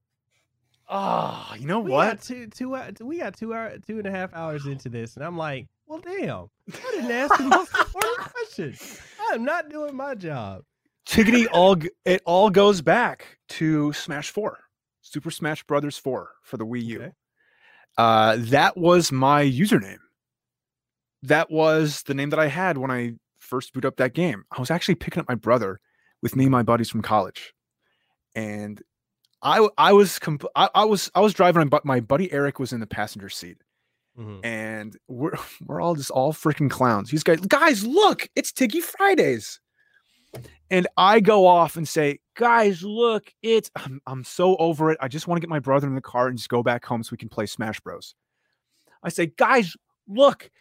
Ah, 0.87 1.53
you 1.55 1.67
know 1.67 1.81
We 1.81 1.91
what? 1.91 2.15
got 2.15 2.21
two, 2.21 2.47
two, 2.47 2.77
we 3.01 3.17
got 3.17 3.35
two 3.35 3.53
hour, 3.53 3.73
two 3.85 3.97
and 3.97 4.07
a 4.07 4.09
half 4.09 4.33
hours 4.33 4.67
into 4.67 4.87
this, 4.87 5.17
and 5.17 5.25
I'm 5.25 5.37
like, 5.37 5.67
well, 5.85 5.99
damn, 5.99 6.47
I 6.73 6.91
didn't 6.91 7.11
ask 7.11 7.37
the 7.37 7.43
most 7.43 7.75
important 7.77 8.31
question. 8.31 8.77
I 9.29 9.35
am 9.35 9.43
not 9.43 9.69
doing 9.69 9.97
my 9.97 10.15
job. 10.15 10.61
Tigidy 11.05 11.45
all 11.51 11.75
it 12.05 12.21
all 12.25 12.49
goes 12.49 12.81
back 12.81 13.37
to 13.49 13.91
Smash 13.91 14.29
4. 14.29 14.57
Super 15.01 15.29
Smash 15.29 15.65
Brothers 15.65 15.97
4 15.97 16.29
for 16.41 16.55
the 16.55 16.65
Wii 16.65 16.83
U. 16.85 17.01
Okay. 17.01 17.11
Uh 17.97 18.37
that 18.39 18.77
was 18.77 19.11
my 19.11 19.43
username. 19.43 19.97
That 21.23 21.51
was 21.51 22.03
the 22.03 22.13
name 22.13 22.29
that 22.29 22.39
I 22.39 22.47
had 22.47 22.77
when 22.77 22.91
I 22.91 23.13
first 23.39 23.73
boot 23.73 23.85
up 23.85 23.97
that 23.97 24.13
game. 24.13 24.43
I 24.55 24.59
was 24.59 24.71
actually 24.71 24.95
picking 24.95 25.19
up 25.21 25.27
my 25.27 25.35
brother 25.35 25.79
with 26.21 26.35
me 26.35 26.45
and 26.45 26.51
my 26.51 26.63
buddies 26.63 26.89
from 26.89 27.01
college. 27.01 27.53
And 28.35 28.81
I 29.41 29.67
I 29.77 29.93
was 29.93 30.19
comp- 30.19 30.45
I, 30.55 30.69
I 30.75 30.85
was 30.85 31.09
I 31.15 31.21
was 31.21 31.33
driving 31.33 31.67
but 31.69 31.85
my 31.85 31.99
buddy 31.99 32.31
Eric 32.31 32.59
was 32.59 32.73
in 32.73 32.79
the 32.79 32.87
passenger 32.87 33.29
seat 33.29 33.57
Mhm. 34.17 34.39
and 34.43 34.97
we're 35.07 35.31
we're 35.65 35.79
all 35.81 35.95
just 35.95 36.11
all 36.11 36.33
freaking 36.33 36.69
clowns. 36.69 37.09
He's 37.09 37.23
guys, 37.23 37.39
guys, 37.41 37.85
look, 37.85 38.27
it's 38.35 38.51
Tiggy 38.51 38.81
Fridays. 38.81 39.59
And 40.69 40.87
I 40.97 41.21
go 41.21 41.47
off 41.47 41.75
and 41.77 41.87
say, 41.87 42.19
guys, 42.35 42.83
look, 42.83 43.33
it's 43.41 43.71
I'm, 43.75 43.99
I'm 44.05 44.23
so 44.23 44.55
over 44.57 44.91
it. 44.91 44.97
I 45.01 45.07
just 45.07 45.27
want 45.27 45.37
to 45.37 45.41
get 45.41 45.49
my 45.49 45.59
brother 45.59 45.87
in 45.87 45.95
the 45.95 46.01
car 46.01 46.27
and 46.27 46.37
just 46.37 46.49
go 46.49 46.61
back 46.61 46.85
home 46.85 47.01
so 47.01 47.09
we 47.11 47.17
can 47.17 47.29
play 47.29 47.47
Smash 47.47 47.79
Bros. 47.79 48.13
I 49.01 49.09
say, 49.09 49.27
guys, 49.37 49.75
look, 50.07 50.51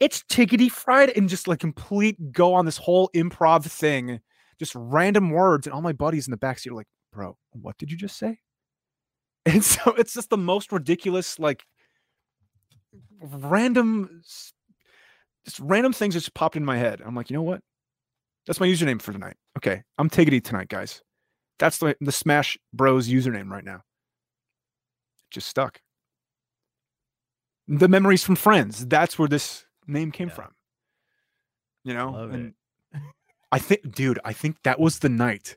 it's 0.00 0.22
Tigidy 0.24 0.70
Friday, 0.70 1.12
and 1.16 1.28
just 1.28 1.48
like 1.48 1.58
complete 1.58 2.32
go 2.32 2.54
on 2.54 2.64
this 2.64 2.76
whole 2.76 3.10
improv 3.14 3.64
thing, 3.64 4.20
just 4.58 4.72
random 4.74 5.30
words, 5.30 5.66
and 5.66 5.74
all 5.74 5.82
my 5.82 5.92
buddies 5.92 6.26
in 6.26 6.30
the 6.30 6.36
backseat 6.38 6.70
are 6.70 6.74
like, 6.74 6.88
bro, 7.12 7.36
what 7.52 7.76
did 7.78 7.90
you 7.90 7.96
just 7.96 8.18
say? 8.18 8.38
And 9.46 9.64
so 9.64 9.92
it's 9.92 10.12
just 10.12 10.28
the 10.28 10.36
most 10.36 10.72
ridiculous, 10.72 11.38
like 11.38 11.64
random 13.22 14.20
just 15.48 15.60
random 15.60 15.94
things 15.94 16.12
that 16.12 16.20
just 16.20 16.34
popped 16.34 16.56
in 16.56 16.64
my 16.64 16.76
head. 16.76 17.00
I'm 17.02 17.14
like, 17.14 17.30
you 17.30 17.34
know 17.34 17.42
what? 17.42 17.60
That's 18.46 18.60
my 18.60 18.66
username 18.66 19.00
for 19.00 19.12
tonight. 19.12 19.36
Okay. 19.56 19.82
I'm 19.96 20.10
Tigidy 20.10 20.44
tonight, 20.44 20.68
guys. 20.68 21.00
That's 21.58 21.78
the, 21.78 21.96
the 22.02 22.12
Smash 22.12 22.58
Bros 22.74 23.08
username 23.08 23.50
right 23.50 23.64
now. 23.64 23.80
Just 25.30 25.48
stuck. 25.48 25.80
The 27.66 27.88
memories 27.88 28.22
from 28.22 28.36
friends. 28.36 28.86
That's 28.86 29.18
where 29.18 29.28
this 29.28 29.64
name 29.88 30.12
came 30.12 30.28
Yeah. 30.28 30.34
from. 30.34 30.54
You 31.84 31.94
know? 31.94 32.10
Love 32.10 32.34
it. 32.34 32.54
I 33.50 33.58
think, 33.58 33.94
dude, 33.94 34.18
I 34.24 34.32
think 34.32 34.62
that 34.64 34.78
was 34.78 34.98
the 34.98 35.08
night 35.08 35.56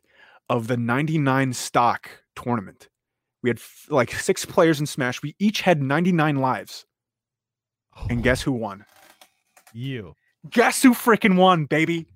of 0.50 0.68
the 0.68 0.78
99 0.78 1.54
stock 1.54 2.10
tournament. 2.36 2.88
We 3.44 3.50
had 3.50 3.58
f- 3.58 3.88
like 3.90 4.12
six 4.14 4.46
players 4.46 4.80
in 4.80 4.86
Smash. 4.86 5.22
We 5.22 5.36
each 5.40 5.62
had 5.62 5.82
99 5.82 6.38
lives. 6.38 6.86
And 8.10 8.20
oh. 8.20 8.24
guess 8.24 8.42
who 8.42 8.54
won? 8.54 8.86
you. 9.74 10.16
Guess 10.50 10.84
who 10.84 10.94
freaking 10.94 11.38
won, 11.38 11.66
baby? 11.66 12.08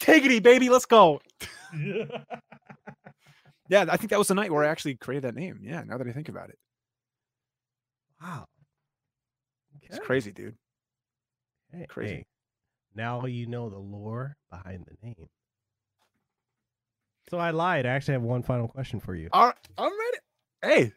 Tigidy, 0.00 0.42
baby, 0.42 0.68
let's 0.68 0.86
go. 0.86 1.20
Yeah, 3.70 3.86
I 3.88 3.96
think 3.96 4.10
that 4.10 4.18
was 4.18 4.26
the 4.26 4.34
night 4.34 4.50
where 4.50 4.64
I 4.64 4.68
actually 4.68 4.96
created 4.96 5.22
that 5.22 5.36
name. 5.36 5.60
Yeah, 5.62 5.84
now 5.86 5.96
that 5.96 6.06
I 6.06 6.10
think 6.10 6.28
about 6.28 6.50
it, 6.50 6.58
wow. 8.20 8.46
it's 9.80 10.00
crazy, 10.00 10.32
dude. 10.32 10.56
Hey, 11.72 11.86
Crazy. 11.88 12.14
hey, 12.14 12.26
now 12.94 13.24
you 13.26 13.46
know 13.46 13.70
the 13.70 13.78
lore 13.78 14.36
behind 14.50 14.86
the 14.86 14.96
name. 15.06 15.28
So 17.30 17.38
I 17.38 17.50
lied. 17.50 17.86
I 17.86 17.90
actually 17.90 18.14
have 18.14 18.22
one 18.22 18.42
final 18.42 18.66
question 18.68 18.98
for 19.00 19.14
you. 19.14 19.28
All 19.32 19.46
right, 19.46 19.54
I'm 19.78 19.92
ready. 19.92 20.18
Hey, 20.62 20.82
You 20.84 20.92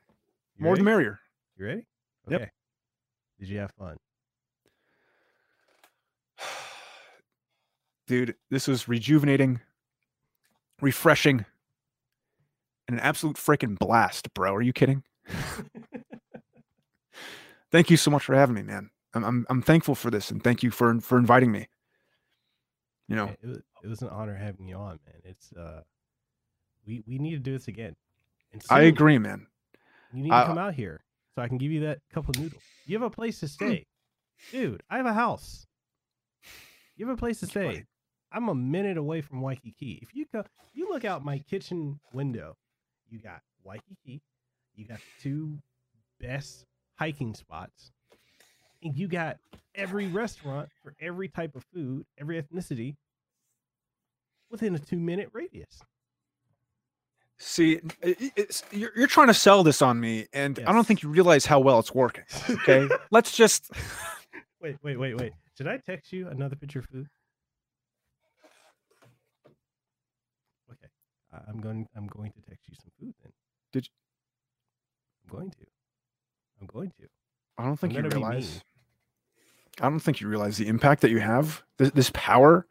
more 0.60 0.72
ready? 0.74 0.82
the 0.82 0.86
merrier. 0.86 1.20
You 1.58 1.66
ready? 1.66 1.86
Yep. 2.30 2.42
Okay. 2.42 2.52
Did 3.40 3.50
you 3.50 3.60
have 3.60 3.72
fun? 3.78 3.98
Dude, 8.08 8.36
this 8.50 8.68
was 8.68 8.88
rejuvenating, 8.88 9.60
refreshing, 10.82 11.46
and 12.88 12.98
an 12.98 13.04
absolute 13.04 13.38
freaking 13.38 13.78
blast, 13.78 14.34
bro. 14.34 14.54
Are 14.56 14.62
you 14.62 14.74
kidding? 14.74 15.04
Thank 17.72 17.90
you 17.90 17.98
so 17.98 18.12
much 18.12 18.24
for 18.24 18.36
having 18.36 18.56
me, 18.56 18.62
man. 18.64 18.90
I'm 19.14 19.24
I'm, 19.24 19.46
I'm 19.50 19.62
thankful 19.62 19.96
for 19.96 20.10
this, 20.10 20.32
and 20.32 20.44
thank 20.44 20.64
you 20.64 20.72
for 20.72 21.00
for 21.00 21.18
inviting 21.18 21.52
me. 21.52 21.68
You 23.08 23.16
know, 23.16 23.26
it 23.26 23.48
was, 23.48 23.58
it 23.84 23.88
was 23.88 24.02
an 24.02 24.10
honor 24.10 24.36
having 24.36 24.68
you 24.68 24.76
on, 24.76 25.00
man. 25.06 25.22
It's 25.24 25.52
uh, 25.54 25.82
we 26.86 27.04
we 27.06 27.18
need 27.18 27.32
to 27.32 27.40
do 27.40 27.54
this 27.54 27.68
again. 27.68 27.96
And 28.52 28.64
I 28.70 28.82
agree, 28.82 29.18
man. 29.18 29.48
You 30.14 30.24
need 30.24 30.30
to 30.30 30.36
I- 30.36 30.46
come 30.46 30.58
out 30.58 30.74
here 30.74 31.04
so 31.36 31.42
I 31.42 31.48
can 31.48 31.58
give 31.58 31.72
you 31.72 31.82
that 31.82 32.00
couple 32.14 32.34
noodles. 32.40 32.62
You 32.86 32.98
have 32.98 33.04
a 33.04 33.10
place 33.10 33.40
to 33.42 33.48
stay, 33.48 33.86
dude. 34.52 34.82
I 34.90 34.98
have 34.98 35.06
a 35.06 35.14
house. 35.14 35.66
You 36.96 37.08
have 37.08 37.18
a 37.18 37.20
place 37.20 37.40
to 37.40 37.48
stay. 37.48 37.86
I'm 38.32 38.50
a 38.50 38.56
minute 38.56 38.98
away 38.98 39.22
from 39.22 39.42
Waikiki. 39.42 40.00
If 40.02 40.10
you 40.14 40.26
go, 40.34 40.44
you 40.74 40.90
look 40.90 41.06
out 41.06 41.24
my 41.24 41.40
kitchen 41.40 42.00
window. 42.14 42.58
You 43.10 43.20
got 43.20 43.42
Waikiki. 43.64 44.22
You 44.76 44.88
got 44.88 45.00
two 45.22 45.60
best 46.20 46.66
hiking 46.96 47.36
spots, 47.36 47.92
and 48.84 48.96
you 48.98 49.08
got 49.08 49.38
every 49.76 50.08
restaurant 50.08 50.70
for 50.82 50.94
every 51.02 51.28
type 51.28 51.56
of 51.56 51.64
food, 51.74 52.06
every 52.20 52.42
ethnicity, 52.42 52.96
within 54.50 54.76
a 54.76 54.80
two 54.80 55.00
minute 55.00 55.30
radius. 55.34 55.82
See, 57.40 57.82
it's, 58.02 58.64
you're, 58.72 58.92
you're 58.96 59.08
trying 59.08 59.28
to 59.28 59.34
sell 59.34 59.64
this 59.64 59.82
on 59.82 60.00
me, 60.00 60.28
and 60.32 60.60
I 60.66 60.72
don't 60.72 60.86
think 60.86 61.04
you 61.04 61.10
realize 61.10 61.46
how 61.46 61.60
well 61.60 61.80
it's 61.80 61.94
working. 61.94 62.24
Okay, 62.50 62.88
let's 63.12 63.36
just. 63.36 63.72
Wait, 64.62 64.78
wait, 64.82 64.98
wait, 64.98 65.18
wait. 65.18 65.34
Should 65.58 65.68
I 65.68 65.78
text 65.78 66.14
you 66.14 66.30
another 66.30 66.56
picture 66.56 66.80
of 66.80 66.86
food? 66.86 67.08
Okay. 70.72 70.88
I'm 71.48 71.60
going 71.60 71.88
I'm 71.98 72.08
going 72.08 72.32
to 72.32 72.42
text 72.42 72.70
you 72.70 72.76
some 72.76 72.92
food 73.00 73.14
then. 73.22 73.34
Did 73.74 73.90
I'm 75.26 75.38
going 75.38 75.52
to. 75.52 75.66
I'm 76.62 76.68
going 76.68 76.92
to. 77.02 77.08
I 77.58 77.66
don't 77.66 77.78
think 77.78 77.98
I'm 77.98 78.06
you 78.06 78.10
realize. 78.10 78.64
I 79.82 79.90
don't 79.90 80.00
think 80.00 80.22
you 80.22 80.28
realize 80.28 80.58
the 80.58 80.68
impact 80.68 81.02
that 81.02 81.12
you 81.12 81.20
have. 81.20 81.64
This, 81.78 81.92
this 81.92 82.12
power 82.14 82.68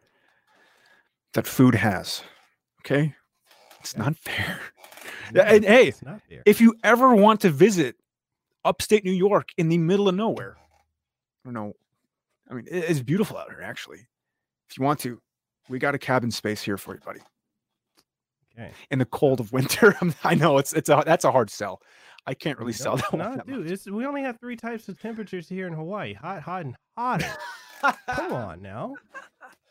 that 1.35 1.47
food 1.47 1.75
has. 1.75 2.23
Okay, 2.81 3.15
it's 3.81 3.95
Yeah. 3.95 4.05
not 4.05 4.17
fair. 4.19 4.61
No, 5.33 5.41
and 5.43 5.65
hey, 5.65 5.91
fair. 5.93 6.21
If 6.45 6.61
you 6.61 6.75
ever 6.85 7.15
want 7.15 7.41
to 7.41 7.51
visit 7.51 7.97
upstate 8.65 9.05
New 9.05 9.13
York 9.13 9.49
in 9.57 9.69
the 9.69 9.79
middle 9.79 10.09
of 10.09 10.15
nowhere, 10.15 10.57
I 10.59 10.65
don't 11.47 11.55
know. 11.55 11.73
I 12.51 12.55
mean, 12.55 12.67
it's 12.71 13.01
beautiful 13.01 13.39
out 13.39 13.49
here. 13.51 13.63
Actually, 13.63 14.07
if 14.69 14.79
you 14.79 14.85
want 14.85 15.01
to, 15.01 15.21
we 15.69 15.79
got 15.79 15.95
a 15.95 15.99
cabin 15.99 16.31
space 16.31 16.61
here 16.63 16.77
for 16.77 16.95
you, 16.95 17.01
buddy. 17.05 17.21
okay. 18.55 18.73
In 18.91 18.99
the 18.99 19.07
cold 19.07 19.41
of 19.41 19.53
winter, 19.53 19.97
I 20.25 20.35
know 20.35 20.59
it's 20.59 20.73
it's 20.73 20.89
a 20.89 21.03
that's 21.07 21.25
a 21.25 21.33
hard 21.33 21.51
sell. 21.51 21.81
I 22.27 22.35
can't 22.35 22.59
really 22.59 22.73
sell 22.73 22.97
that 22.99 23.13
one. 23.13 23.21
No, 23.21 23.43
dude, 23.45 23.71
much. 23.71 23.87
we 23.87 24.07
only 24.07 24.23
have 24.23 24.39
three 24.39 24.57
types 24.57 24.89
of 24.89 25.01
temperatures 25.01 25.49
here 25.49 25.67
in 25.67 25.73
Hawaii: 25.73 26.15
hot, 26.15 26.43
hot, 26.43 26.65
and 26.65 26.77
hotter. 26.97 27.31
Come 28.11 28.33
on 28.33 28.63
now, 28.63 28.95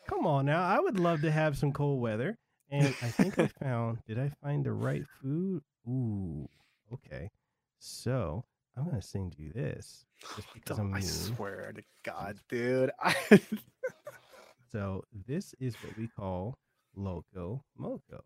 come 0.08 0.26
on 0.26 0.46
now. 0.46 0.62
I 0.62 0.78
would 0.78 0.98
love 1.00 1.22
to 1.22 1.30
have 1.30 1.56
some 1.56 1.72
cold 1.72 2.00
weather, 2.00 2.36
and 2.70 2.86
I 3.02 3.08
think 3.08 3.38
I 3.38 3.46
found. 3.62 3.98
Did 4.06 4.18
I 4.18 4.30
find 4.42 4.64
the 4.64 4.72
right 4.72 5.04
food? 5.22 5.62
Ooh, 5.88 6.48
okay. 6.92 7.30
So 7.78 8.44
I'm 8.76 8.84
gonna 8.84 9.02
send 9.02 9.34
you 9.38 9.52
this 9.52 10.04
just 10.36 10.48
because 10.54 10.78
oh, 10.78 10.82
I'm 10.82 10.90
Don't- 10.90 10.98
I 10.98 11.04
swear 11.04 11.72
to 11.74 11.82
God, 12.04 12.38
dude. 12.48 12.90
I, 13.00 13.14
So 14.70 15.04
this 15.26 15.54
is 15.60 15.76
what 15.82 15.98
we 15.98 16.08
call 16.08 16.54
loco 16.96 17.62
moco. 17.76 18.24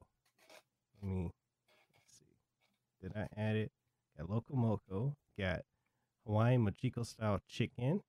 Let 1.03 1.11
me 1.11 1.31
see. 2.07 2.27
Did 3.03 3.13
I 3.17 3.27
add 3.37 3.57
it? 3.57 3.73
Got 4.19 4.31
loco 4.31 4.55
moco. 4.55 5.17
Got 5.39 5.63
Hawaiian 6.27 6.65
Mochiko 6.67 7.05
style 7.05 7.41
chicken. 7.49 8.01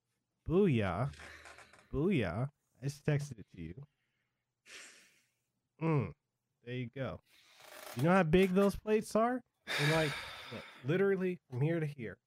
Booyah. 0.50 1.12
Booyah. 1.94 2.50
I 2.82 2.86
just 2.86 3.06
texted 3.06 3.40
it 3.40 3.46
to 3.56 3.62
you. 3.62 3.84
Mm. 5.82 6.12
There 6.66 6.76
you 6.76 6.90
go. 6.96 7.20
You 7.96 8.04
know 8.04 8.12
how 8.12 8.24
big 8.24 8.54
those 8.54 8.76
plates 8.76 9.16
are? 9.16 9.42
They're 9.80 9.96
like 9.96 10.12
look, 10.52 10.64
literally 10.86 11.40
from 11.50 11.62
here 11.62 11.80
to 11.80 11.86
here. 11.86 12.18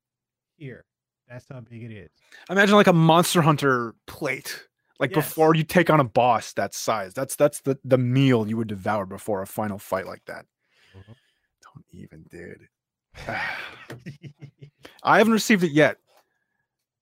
Here. 0.57 0.85
That's 1.29 1.47
how 1.49 1.61
big 1.61 1.85
it 1.85 1.93
is. 1.93 2.11
imagine 2.49 2.75
like 2.75 2.87
a 2.89 2.93
Monster 2.93 3.43
Hunter 3.43 3.95
plate. 4.07 4.67
Like 4.99 5.15
Yes. 5.17 5.25
before 5.27 5.55
you 5.55 5.65
take 5.65 5.89
on 5.89 5.99
a 6.01 6.05
boss 6.05 6.53
that 6.55 6.75
size. 6.75 7.15
That's 7.15 7.35
that's 7.37 7.61
the 7.63 7.79
the 7.85 7.99
meal 7.99 8.47
you 8.49 8.57
would 8.57 8.69
devour 8.69 9.07
before 9.07 9.41
a 9.43 9.47
final 9.47 9.79
fight 9.79 10.07
like 10.07 10.25
that. 10.27 10.45
Mhm. 10.95 11.15
Don't 11.63 11.85
even, 11.93 12.25
dude. 12.31 12.69
I 15.03 15.19
haven't 15.19 15.33
received 15.33 15.65
it 15.65 15.73
yet, 15.73 15.97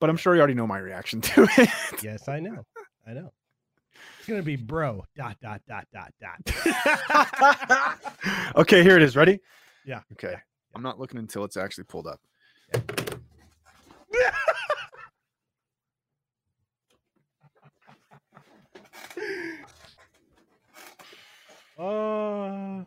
but 0.00 0.08
I'm 0.10 0.16
sure 0.16 0.34
you 0.34 0.40
already 0.40 0.54
know 0.54 0.66
my 0.66 0.78
reaction 0.78 1.20
to 1.20 1.46
it. 1.58 2.02
Yes, 2.02 2.28
I 2.28 2.40
know. 2.40 2.64
I 3.06 3.12
know. 3.12 3.32
It's 4.18 4.28
gonna 4.28 4.42
be 4.42 4.56
bro. 4.56 5.04
Dot 5.16 5.36
dot 5.40 5.62
dot 5.68 5.86
dot 5.92 6.12
dot. 6.20 6.38
okay, 8.56 8.82
here 8.82 8.96
it 8.96 9.02
is. 9.02 9.16
Ready? 9.16 9.40
Yeah, 9.84 10.00
Okay. 10.12 10.36
I'm 10.74 10.82
not 10.82 10.98
looking 11.00 11.18
until 11.18 11.44
it's 11.44 11.56
actually 11.56 11.84
pulled 11.84 12.06
up. 12.06 12.20
Uh, 21.78 22.82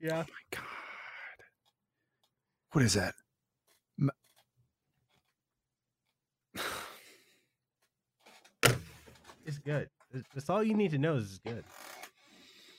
yeah. 0.00 0.16
my 0.16 0.24
God. 0.50 0.67
What 2.78 2.84
is 2.84 2.94
that? 2.94 3.16
It's 9.44 9.58
good. 9.58 9.90
That's- 10.12 10.48
all 10.48 10.62
you 10.62 10.74
need 10.74 10.92
to 10.92 10.98
know 10.98 11.16
is 11.16 11.24
it's 11.24 11.38
good. 11.38 11.64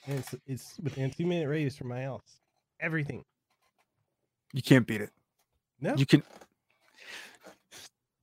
And 0.08 0.20
it's 0.20 0.36
it's 0.48 0.80
within 0.82 1.12
two 1.12 1.26
minute 1.26 1.50
radius 1.50 1.76
from 1.76 1.90
my 1.90 2.04
house. 2.04 2.40
Everything. 2.80 3.26
You 4.54 4.62
can't 4.62 4.88
beat 4.88 5.02
it. 5.02 5.10
No. 5.82 5.96
You 5.96 6.06
can. 6.06 6.24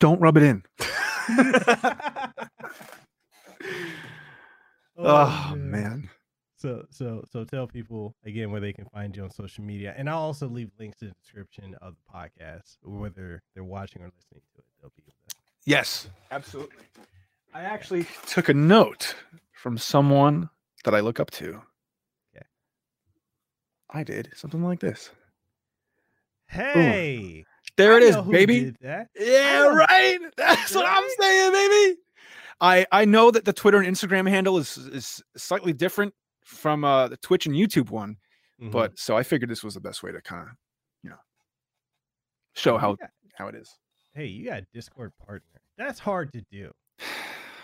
Don't 0.01 0.19
rub 0.19 0.39
it 0.39 0.45
in. 0.45 0.63
oh, 4.97 4.97
oh 4.97 5.55
man. 5.57 6.09
So 6.59 6.87
so 6.91 7.23
so 7.31 7.45
tell 7.45 7.67
people 7.67 8.15
again 8.25 8.51
where 8.51 8.61
they 8.61 8.73
can 8.73 8.87
find 8.87 9.15
you 9.15 9.25
on 9.25 9.31
social 9.31 9.63
media, 9.63 9.95
and 9.97 10.09
I'll 10.09 10.19
also 10.19 10.49
leave 10.49 10.71
links 10.79 11.03
in 11.03 11.09
the 11.09 11.15
description 11.23 11.75
of 11.83 11.95
the 11.95 12.19
podcast, 12.19 12.79
whether 12.83 13.43
they're 13.55 13.65
watching 13.65 14.01
or 14.03 14.07
listening 14.07 14.41
to 14.55 14.59
it. 14.61 14.65
They'll 14.81 14.93
be 14.97 15.03
able 15.07 15.15
to. 15.29 15.37
Yes, 15.67 16.09
absolutely. 16.31 16.77
I 17.53 17.61
actually 17.63 18.07
took 18.27 18.49
a 18.49 18.55
note 18.55 19.15
from 19.53 19.77
someone 19.77 20.49
that 20.85 20.95
I 20.95 21.01
look 21.01 21.21
up 21.21 21.31
to. 21.33 21.61
yeah 22.35 22.43
I 23.91 24.03
did 24.03 24.31
something 24.35 24.63
like 24.63 24.81
this. 24.81 25.11
Hey, 26.49 27.45
There 27.77 27.95
I 27.95 27.97
it 27.99 28.03
is, 28.05 28.17
baby. 28.17 28.73
Yeah, 28.81 29.67
right. 29.67 30.19
That's 30.37 30.75
what 30.75 30.87
I'm 30.89 31.09
saying, 31.21 31.53
baby. 31.53 31.99
I 32.61 32.87
I 32.91 33.05
know 33.05 33.31
that 33.31 33.45
the 33.45 33.53
Twitter 33.53 33.79
and 33.79 33.87
Instagram 33.95 34.29
handle 34.29 34.57
is 34.57 34.79
is 34.79 35.23
slightly 35.37 35.73
different 35.75 36.15
from 36.47 36.85
uh 36.85 37.09
the 37.09 37.17
Twitch 37.19 37.45
and 37.47 37.55
YouTube 37.55 37.91
one, 37.91 38.17
Mhm. 38.63 38.71
but 38.71 38.99
so 38.99 39.17
I 39.17 39.23
figured 39.23 39.51
this 39.51 39.63
was 39.65 39.75
the 39.75 39.81
best 39.81 40.03
way 40.03 40.13
to 40.13 40.21
kind 40.23 40.43
of, 40.49 40.55
you 41.03 41.11
know, 41.11 41.19
show 42.55 42.79
how 42.79 42.95
got- 42.95 43.11
how 43.35 43.49
it 43.49 43.55
is. 43.55 43.77
hey, 44.15 44.27
you 44.27 44.47
got 44.47 44.63
a 44.63 44.67
Discord 44.73 45.13
partner. 45.19 45.61
That's 45.77 45.99
hard 45.99 46.33
to 46.33 46.41
do. 46.51 46.73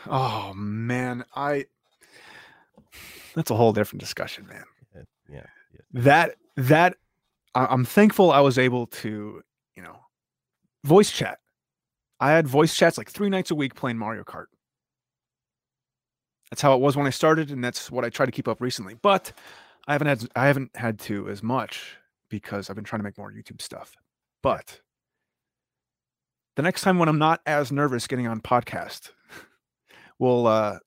Oh 0.07 0.53
man, 0.55 1.25
I 1.37 1.67
that's 3.35 3.53
a 3.53 3.55
whole 3.55 3.73
different 3.73 4.01
discussion, 4.01 4.47
man. 4.49 4.65
Yeah, 5.29 5.47
yeah. 5.73 5.81
That 5.93 6.35
that 6.57 6.97
I'm 7.55 7.85
thankful 7.85 8.33
I 8.33 8.41
was 8.41 8.59
able 8.59 8.89
to, 8.89 9.43
you 9.77 9.83
know, 9.83 10.01
voice 10.85 11.13
chat. 11.13 11.39
I 12.19 12.33
had 12.33 12.49
voice 12.49 12.75
chats 12.75 12.99
like 12.99 13.11
three 13.11 13.29
nights 13.29 13.53
a 13.53 13.55
week 13.55 13.77
playing 13.77 13.97
Mario 13.97 14.25
Kart. 14.25 14.47
That's 16.53 16.61
how 16.61 16.75
it 16.75 16.83
was 16.83 16.99
when 16.99 17.07
I 17.07 17.11
started, 17.11 17.51
and 17.51 17.65
that's 17.65 17.91
what 17.91 18.05
I 18.05 18.11
try 18.11 18.27
to 18.27 18.31
keep 18.31 18.47
up 18.47 18.61
recently. 18.61 18.93
But 18.93 19.33
I 19.89 19.93
haven't 19.95 20.09
had 20.09 20.29
I 20.37 20.49
haven't 20.49 20.77
had 20.77 20.99
to 21.01 21.31
as 21.31 21.43
much 21.43 21.97
because 22.29 22.69
I've 22.69 22.77
been 22.77 22.85
trying 22.85 23.01
to 23.01 23.05
make 23.05 23.17
more 23.17 23.33
YouTube 23.33 23.63
stuff. 23.63 23.97
But 24.43 24.83
the 26.57 26.61
next 26.61 26.83
time 26.83 26.99
when 26.99 27.09
I'm 27.09 27.19
not 27.19 27.41
as 27.47 27.73
nervous 27.73 28.07
getting 28.07 28.27
on 28.27 28.43
podcast, 28.43 29.13
we'll 30.19 30.47
uh 30.47 30.79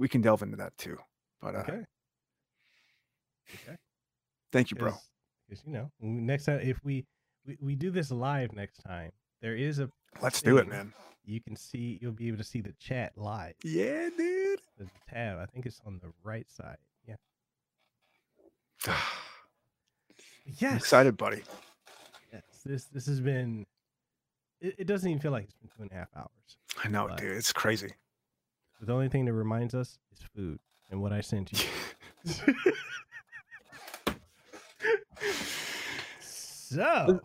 we 0.00 0.08
can 0.08 0.20
delve 0.20 0.42
into 0.42 0.56
that 0.56 0.76
too. 0.78 0.98
But 1.40 1.54
uh 1.54 1.58
Okay. 1.58 1.84
Okay. 3.54 3.76
thank 4.50 4.72
you, 4.72 4.76
bro. 4.76 4.94
Because 5.48 5.64
you 5.64 5.74
know, 5.74 5.92
next 6.00 6.46
time 6.46 6.58
if 6.60 6.82
we, 6.82 7.06
we 7.46 7.56
we 7.60 7.76
do 7.76 7.92
this 7.92 8.10
live 8.10 8.52
next 8.52 8.78
time, 8.78 9.12
there 9.40 9.54
is 9.54 9.78
a 9.78 9.88
Let's 10.20 10.42
do 10.42 10.56
it, 10.56 10.66
man. 10.66 10.92
you 11.24 11.40
can 11.40 11.54
see 11.54 12.00
you'll 12.02 12.10
be 12.10 12.26
able 12.26 12.38
to 12.38 12.42
see 12.42 12.62
the 12.62 12.74
chat 12.80 13.12
live. 13.14 13.54
Yeah, 13.62 14.08
dude. 14.18 14.43
There's 14.76 14.90
a 14.90 15.10
tab. 15.10 15.38
I 15.38 15.46
think 15.46 15.66
it's 15.66 15.80
on 15.86 16.00
the 16.02 16.12
right 16.22 16.46
side. 16.50 16.76
Yeah. 17.08 17.16
I'm 20.70 20.76
excited, 20.76 21.16
buddy. 21.16 21.42
Yes. 22.32 22.42
This 22.64 22.84
this 22.86 23.06
has 23.06 23.20
been. 23.20 23.66
It, 24.60 24.74
it 24.78 24.86
doesn't 24.86 25.08
even 25.08 25.20
feel 25.20 25.32
like 25.32 25.44
it's 25.44 25.54
been 25.54 25.68
two 25.76 25.82
and 25.82 25.92
a 25.92 25.94
half 25.94 26.08
hours. 26.16 26.28
I 26.82 26.88
know, 26.88 27.06
But- 27.08 27.18
dude. 27.18 27.36
It's 27.36 27.52
crazy. 27.52 27.92
The 28.80 28.92
only 28.92 29.08
thing 29.08 29.24
that 29.26 29.32
reminds 29.32 29.74
us 29.74 29.98
is 30.12 30.18
food 30.34 30.58
and 30.90 31.00
what 31.00 31.12
I 31.12 31.20
sent 31.22 31.52
you. 31.52 31.58
so 36.20 37.20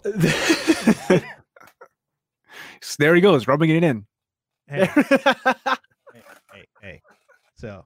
there 2.98 3.16
he 3.16 3.22
goes, 3.22 3.48
rubbing 3.48 3.69
it 3.72 3.84
in. 3.84 4.06
hey. 4.68 4.88
So, 7.60 7.86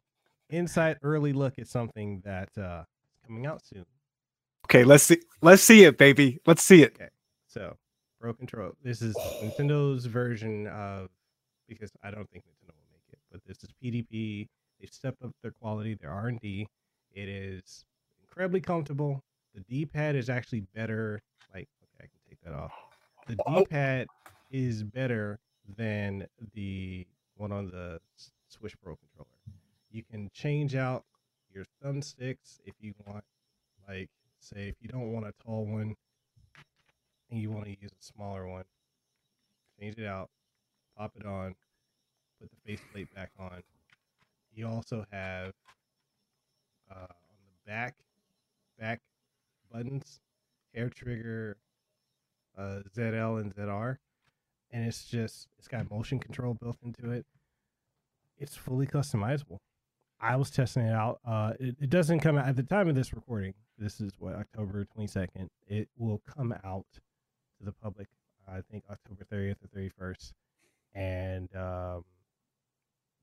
inside 0.51 0.97
early 1.01 1.33
look 1.33 1.57
at 1.57 1.67
something 1.67 2.21
that 2.23 2.49
uh 2.59 2.83
is 3.11 3.17
coming 3.25 3.47
out 3.47 3.65
soon. 3.65 3.85
okay, 4.65 4.83
let's 4.83 5.03
see. 5.03 5.17
Let's 5.41 5.63
see 5.63 5.83
it, 5.83 5.97
baby. 5.97 6.39
Let's 6.45 6.61
see 6.61 6.83
it. 6.83 6.95
So, 7.47 7.75
Pro 8.21 8.33
Control. 8.35 8.73
This 8.83 9.01
is 9.01 9.15
Nintendo's 9.41 10.05
version 10.05 10.67
of 10.67 11.09
because 11.67 11.91
I 12.03 12.11
don't 12.11 12.29
think 12.29 12.43
Nintendo 12.45 12.75
will 12.75 12.91
make 12.91 13.13
it, 13.13 13.19
but 13.31 13.41
this 13.47 13.63
is 13.63 13.69
PDP. 13.83 14.47
They've 14.79 14.93
stepped 14.93 15.23
up 15.23 15.31
their 15.41 15.51
quality, 15.51 15.95
their 15.95 16.11
R 16.11 16.27
and 16.27 16.39
D. 16.39 16.67
It 17.11 17.27
is 17.27 17.83
incredibly 18.21 18.61
comfortable. 18.61 19.23
The 19.55 19.61
D-pad 19.61 20.15
is 20.15 20.29
actually 20.29 20.65
better. 20.75 21.19
Like, 21.51 21.67
okay, 21.81 21.97
I 21.97 22.01
can 22.03 22.19
take 22.29 22.41
that 22.43 22.53
off. 22.53 22.71
The 23.27 23.37
D-pad 23.47 24.07
is 24.51 24.83
better 24.83 25.39
than 25.77 26.27
the 26.53 27.07
one 27.37 27.51
on 27.51 27.67
the 27.67 27.99
Switch 28.49 28.75
Pro 28.83 28.95
controller. 28.95 29.32
You 29.93 30.01
can 30.01 30.31
change 30.33 30.75
out 30.75 31.05
your 31.53 31.65
thumbsticks 31.83 32.59
if 32.65 32.73
you 32.81 32.95
want. 33.05 33.23
Like, 33.87 34.09
say, 34.39 34.67
if 34.67 34.75
you 34.81 34.89
don't 34.89 35.13
want 35.13 35.27
a 35.27 35.33
tall 35.45 35.65
one 35.67 35.95
and 37.29 37.39
you 37.39 37.51
want 37.51 37.65
to 37.65 37.77
use 37.79 37.91
a 37.91 38.03
smaller 38.03 38.47
one, 38.47 38.63
change 39.79 39.99
it 39.99 40.07
out, 40.07 40.31
pop 40.97 41.11
it 41.15 41.27
on, 41.27 41.53
put 42.41 42.49
the 42.49 42.57
faceplate 42.65 43.13
back 43.13 43.29
on. 43.37 43.61
You 44.51 44.67
also 44.67 45.05
have 45.11 45.53
uh, 46.89 46.95
on 46.95 47.37
the 47.45 47.71
back 47.71 47.93
back 48.79 48.99
buttons, 49.71 50.21
hair 50.73 50.89
trigger, 50.89 51.57
uh, 52.57 52.79
ZL 52.97 53.41
and 53.41 53.55
ZR, 53.55 53.97
and 54.71 54.85
it's 54.87 55.05
just 55.05 55.49
it's 55.59 55.67
got 55.67 55.91
motion 55.91 56.17
control 56.17 56.55
built 56.55 56.77
into 56.83 57.11
it. 57.11 57.27
It's 58.39 58.57
fully 58.57 58.87
customizable. 58.87 59.59
I 60.23 60.37
was 60.37 60.49
testing 60.49 60.83
it 60.83 60.93
out. 60.93 61.19
Uh, 61.27 61.51
it, 61.59 61.75
it 61.81 61.89
doesn't 61.89 62.21
come 62.21 62.37
out 62.37 62.47
at 62.47 62.55
the 62.55 62.63
time 62.63 62.87
of 62.87 62.95
this 62.95 63.13
recording. 63.13 63.53
This 63.77 63.99
is 63.99 64.13
what 64.17 64.35
October 64.35 64.85
twenty 64.85 65.07
second. 65.07 65.49
It 65.67 65.89
will 65.97 66.21
come 66.25 66.53
out 66.63 66.85
to 66.93 67.65
the 67.65 67.73
public. 67.73 68.07
I 68.47 68.61
think 68.71 68.85
October 68.89 69.25
thirtieth 69.29 69.57
or 69.61 69.67
thirty 69.67 69.89
first, 69.89 70.33
and 70.95 71.53
um, 71.57 72.05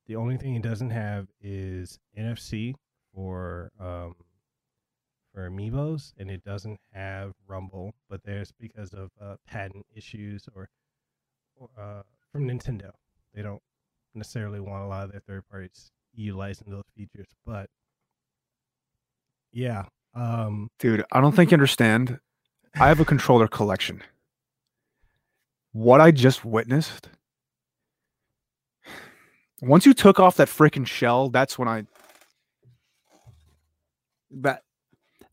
the 0.06 0.16
only 0.16 0.36
thing 0.36 0.56
it 0.56 0.62
doesn't 0.62 0.90
have 0.90 1.28
is 1.40 1.98
NFC 2.18 2.74
for 3.14 3.70
um, 3.80 4.14
for 5.32 5.48
amiibos, 5.48 6.12
and 6.18 6.30
it 6.30 6.44
doesn't 6.44 6.80
have 6.92 7.32
Rumble. 7.48 7.94
But 8.10 8.24
there's 8.24 8.52
because 8.52 8.92
of 8.92 9.10
uh, 9.18 9.36
patent 9.46 9.86
issues 9.96 10.50
or, 10.54 10.68
or 11.56 11.70
uh, 11.78 12.02
from 12.30 12.46
Nintendo, 12.46 12.90
they 13.34 13.40
don't 13.40 13.62
necessarily 14.14 14.60
want 14.60 14.84
a 14.84 14.86
lot 14.86 15.04
of 15.04 15.12
their 15.12 15.20
third 15.20 15.48
parties 15.48 15.92
utilizing 16.14 16.70
those 16.70 16.84
features. 16.96 17.28
But 17.46 17.68
yeah, 19.52 19.84
um, 20.14 20.68
Dude, 20.78 21.04
I 21.12 21.20
don't 21.20 21.34
think 21.34 21.50
you 21.50 21.54
understand. 21.54 22.18
I 22.74 22.88
have 22.88 23.00
a 23.00 23.04
controller 23.04 23.48
collection. 23.48 24.02
What 25.72 26.00
I 26.00 26.10
just 26.10 26.44
witnessed. 26.44 27.08
Once 29.62 29.86
you 29.86 29.94
took 29.94 30.18
off 30.18 30.36
that 30.36 30.48
freaking 30.48 30.86
shell, 30.86 31.28
that's 31.28 31.58
when 31.58 31.68
I 31.68 31.84
that 34.30 34.62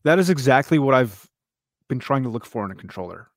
that 0.04 0.18
is 0.18 0.28
exactly 0.30 0.78
what 0.78 0.94
I've 0.94 1.28
been 1.88 1.98
trying 1.98 2.22
to 2.24 2.28
look 2.28 2.44
for 2.44 2.64
in 2.64 2.70
a 2.70 2.74
controller. 2.74 3.28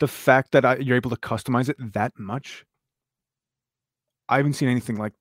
The 0.00 0.08
fact 0.08 0.52
that 0.52 0.64
I, 0.64 0.76
you're 0.76 0.96
able 0.96 1.10
to 1.10 1.16
customize 1.16 1.68
it 1.68 1.76
that 1.92 2.12
much. 2.18 2.64
I 4.28 4.38
haven't 4.38 4.54
seen 4.54 4.68
anything 4.68 4.96
like 4.96 5.12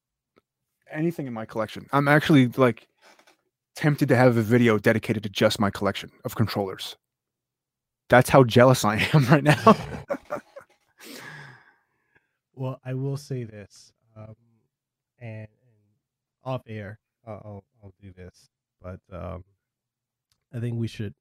anything 0.94 1.28
in 1.28 1.34
my 1.34 1.46
collection. 1.46 1.88
I'm 1.92 2.08
actually 2.08 2.48
like 2.48 2.88
tempted 3.76 4.08
to 4.10 4.16
have 4.16 4.38
a 4.38 4.42
video 4.42 4.78
dedicated 4.78 5.24
to 5.24 5.30
just 5.30 5.60
my 5.60 5.70
collection 5.70 6.12
of 6.26 6.36
controllers. 6.36 6.96
That's 8.10 8.30
how 8.30 8.44
jealous 8.44 8.86
I 8.86 9.08
am 9.14 9.26
right 9.26 9.44
now. 9.44 9.76
Well, 12.56 12.80
I 12.86 12.94
will 12.94 13.18
say 13.18 13.44
this, 13.46 13.92
um, 14.16 14.36
and, 15.20 15.48
and 15.48 15.50
off 16.44 16.62
air, 16.68 17.00
I'll, 17.26 17.42
I'll 17.44 17.64
I'll 17.84 17.94
do 18.00 18.14
this, 18.14 18.50
but 18.82 19.00
um, 19.12 19.44
I 20.54 20.60
think 20.60 20.78
we 20.78 20.88
should. 20.88 21.16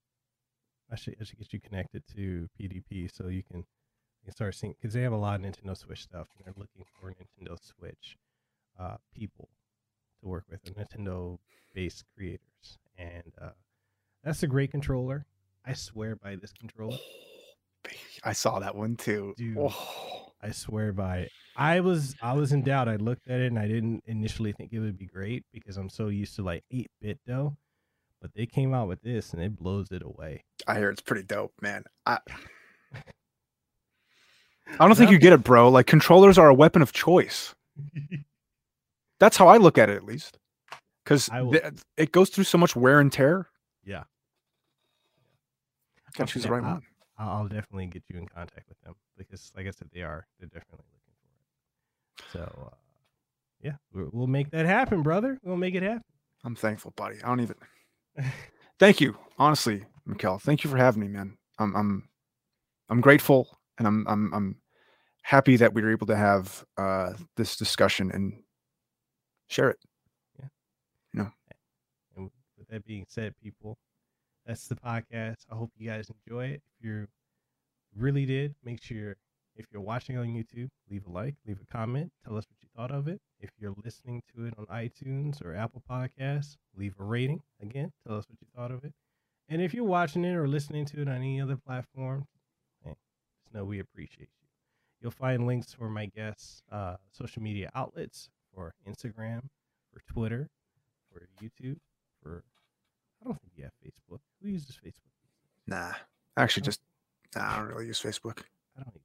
I 0.90 0.96
should 0.96 1.16
I 1.20 1.24
should 1.24 1.38
get 1.38 1.52
you 1.54 1.60
connected 1.60 2.02
to 2.14 2.48
PDP 2.60 3.08
so 3.10 3.28
you 3.28 3.42
can 3.42 3.58
you 3.60 4.24
can 4.26 4.32
start 4.32 4.54
seeing 4.54 4.74
because 4.78 4.92
they 4.92 5.00
have 5.02 5.12
a 5.12 5.16
lot 5.16 5.40
of 5.40 5.46
Nintendo 5.46 5.74
Switch 5.74 6.02
stuff 6.02 6.28
and 6.36 6.44
they're 6.44 6.54
looking 6.58 6.84
for 7.00 7.10
Nintendo 7.10 7.56
Switch 7.62 8.18
uh, 8.78 8.96
people 9.14 9.48
to 10.20 10.28
work 10.28 10.44
with, 10.50 10.60
and 10.66 10.76
Nintendo 11.02 11.38
based 11.74 12.04
creators, 12.16 12.78
and 12.98 13.32
uh, 13.40 13.50
that's 14.24 14.42
a 14.42 14.46
great 14.46 14.70
controller. 14.70 15.26
I 15.64 15.74
swear 15.74 16.16
by 16.16 16.36
this 16.36 16.52
controller. 16.52 16.98
I 18.24 18.32
saw 18.32 18.58
that 18.60 18.74
one 18.74 18.96
too. 18.96 19.34
Dude. 19.36 19.58
Oh. 19.58 20.32
I 20.42 20.50
swear 20.50 20.92
by 20.92 21.18
it. 21.18 21.32
I 21.56 21.80
was 21.80 22.16
I 22.20 22.32
was 22.32 22.52
in 22.52 22.62
doubt. 22.62 22.88
I 22.88 22.96
looked 22.96 23.28
at 23.28 23.40
it 23.40 23.46
and 23.46 23.58
I 23.58 23.68
didn't 23.68 24.02
initially 24.06 24.52
think 24.52 24.72
it 24.72 24.80
would 24.80 24.98
be 24.98 25.06
great 25.06 25.44
because 25.52 25.76
I'm 25.76 25.88
so 25.88 26.08
used 26.08 26.34
to 26.36 26.42
like 26.42 26.64
8 26.70 26.90
bit 27.00 27.20
though. 27.26 27.56
But 28.20 28.32
they 28.34 28.46
came 28.46 28.74
out 28.74 28.88
with 28.88 29.02
this 29.02 29.32
and 29.32 29.42
it 29.42 29.56
blows 29.56 29.92
it 29.92 30.02
away. 30.02 30.44
I 30.66 30.78
hear 30.78 30.90
it's 30.90 31.00
pretty 31.00 31.24
dope, 31.24 31.52
man. 31.60 31.84
I, 32.06 32.18
I 34.78 34.86
don't 34.86 34.96
think 34.96 35.10
you 35.10 35.18
get 35.18 35.32
it, 35.32 35.44
bro. 35.44 35.68
Like 35.68 35.86
controllers 35.86 36.38
are 36.38 36.48
a 36.48 36.54
weapon 36.54 36.82
of 36.82 36.92
choice. 36.92 37.54
That's 39.20 39.36
how 39.36 39.46
I 39.48 39.56
look 39.58 39.78
at 39.78 39.90
it, 39.90 39.96
at 39.96 40.04
least. 40.04 40.38
Because 41.04 41.28
will- 41.30 41.58
it 41.96 42.12
goes 42.12 42.30
through 42.30 42.44
so 42.44 42.58
much 42.58 42.76
wear 42.76 43.00
and 43.00 43.12
tear. 43.12 43.48
Yeah. 43.84 44.04
Gotta 46.14 46.32
choose 46.32 46.42
the 46.44 46.50
right 46.50 46.62
I'll- 46.62 46.74
one. 46.74 46.82
I'll, 47.18 47.46
definitely 47.46 47.86
get 47.86 48.02
you 48.08 48.18
in 48.18 48.26
contact 48.26 48.68
with 48.68 48.80
them 48.80 48.94
because, 49.16 49.52
like 49.56 49.66
I 49.66 49.70
said, 49.70 49.88
they 49.92 50.02
are 50.02 50.26
they're 50.38 50.48
definitely 50.48 50.86
looking 50.92 51.14
for 51.22 52.42
it. 52.42 52.48
So, 52.48 52.68
uh, 52.72 52.76
yeah, 53.60 53.76
we'll, 53.92 54.26
make 54.26 54.50
that 54.50 54.66
happen, 54.66 55.02
brother. 55.02 55.38
We'll 55.44 55.56
make 55.56 55.76
it 55.76 55.84
happen. 55.84 56.02
I'm 56.42 56.56
thankful, 56.56 56.92
buddy. 56.96 57.22
I 57.22 57.28
don't 57.28 57.40
even. 57.40 57.54
Thank 58.80 59.00
you, 59.00 59.16
honestly, 59.38 59.84
Mekel. 60.08 60.40
Thank 60.40 60.64
you 60.64 60.70
for 60.70 60.76
having 60.76 61.00
me, 61.00 61.08
man. 61.08 61.36
I'm 61.58 61.76
I'm 61.76 62.08
I'm 62.88 63.00
grateful, 63.00 63.56
and 63.78 63.86
I'm 63.86 64.04
I'm 64.08 64.34
I'm 64.34 64.56
happy 65.22 65.56
that 65.56 65.72
we 65.72 65.82
were 65.82 65.92
able 65.92 66.08
to 66.08 66.16
have 66.16 66.64
uh, 66.76 67.12
this 67.36 67.56
discussion 67.56 68.10
and 68.12 68.42
share 69.48 69.70
it. 69.70 69.78
That 72.72 72.84
being 72.84 73.04
said, 73.06 73.34
people, 73.40 73.76
that's 74.46 74.66
the 74.66 74.74
podcast. 74.74 75.44
I 75.50 75.54
hope 75.54 75.70
you 75.76 75.88
guys 75.88 76.10
enjoy 76.26 76.46
it. 76.46 76.62
If 76.80 76.86
you 76.86 77.06
really 77.94 78.26
did, 78.26 78.54
make 78.64 78.82
sure 78.82 79.16
if 79.54 79.66
you're 79.70 79.82
watching 79.82 80.16
on 80.16 80.28
YouTube, 80.28 80.70
leave 80.90 81.06
a 81.06 81.10
like, 81.10 81.34
leave 81.46 81.58
a 81.62 81.70
comment, 81.70 82.10
tell 82.24 82.36
us 82.36 82.46
what 82.48 82.56
you 82.62 82.68
thought 82.74 82.90
of 82.90 83.08
it. 83.08 83.20
If 83.38 83.50
you're 83.58 83.74
listening 83.84 84.22
to 84.34 84.46
it 84.46 84.54
on 84.58 84.64
iTunes 84.66 85.44
or 85.44 85.54
Apple 85.54 85.82
Podcasts, 85.88 86.56
leave 86.74 86.94
a 86.98 87.04
rating. 87.04 87.42
Again, 87.60 87.92
tell 88.06 88.16
us 88.16 88.24
what 88.28 88.40
you 88.40 88.46
thought 88.56 88.70
of 88.70 88.84
it. 88.84 88.94
And 89.50 89.60
if 89.60 89.74
you're 89.74 89.84
watching 89.84 90.24
it 90.24 90.34
or 90.34 90.48
listening 90.48 90.86
to 90.86 91.02
it 91.02 91.08
on 91.08 91.16
any 91.16 91.40
other 91.42 91.58
platform, 91.58 92.24
just 92.86 92.96
know 93.52 93.64
we 93.64 93.80
appreciate 93.80 94.30
you. 94.40 94.48
You'll 95.02 95.10
find 95.10 95.46
links 95.46 95.74
for 95.74 95.90
my 95.90 96.06
guests' 96.06 96.62
uh, 96.72 96.96
social 97.10 97.42
media 97.42 97.70
outlets 97.74 98.30
for 98.54 98.72
Instagram, 98.88 99.42
for 99.92 100.00
Twitter, 100.10 100.48
for 101.12 101.28
YouTube, 101.42 101.76
for 102.22 102.44
I 103.22 103.24
don't 103.24 103.40
think 103.40 103.52
you 103.56 103.64
have 103.64 103.72
Facebook. 103.84 104.18
Who 104.42 104.48
uses 104.48 104.76
Facebook? 104.84 105.12
Nah, 105.66 105.92
actually, 106.36 106.62
just 106.64 106.80
nah, 107.36 107.52
I 107.52 107.56
don't 107.58 107.68
really 107.68 107.86
use 107.86 108.00
Facebook. 108.02 108.40
I 108.76 108.82
don't 108.82 108.88
even. 108.94 109.00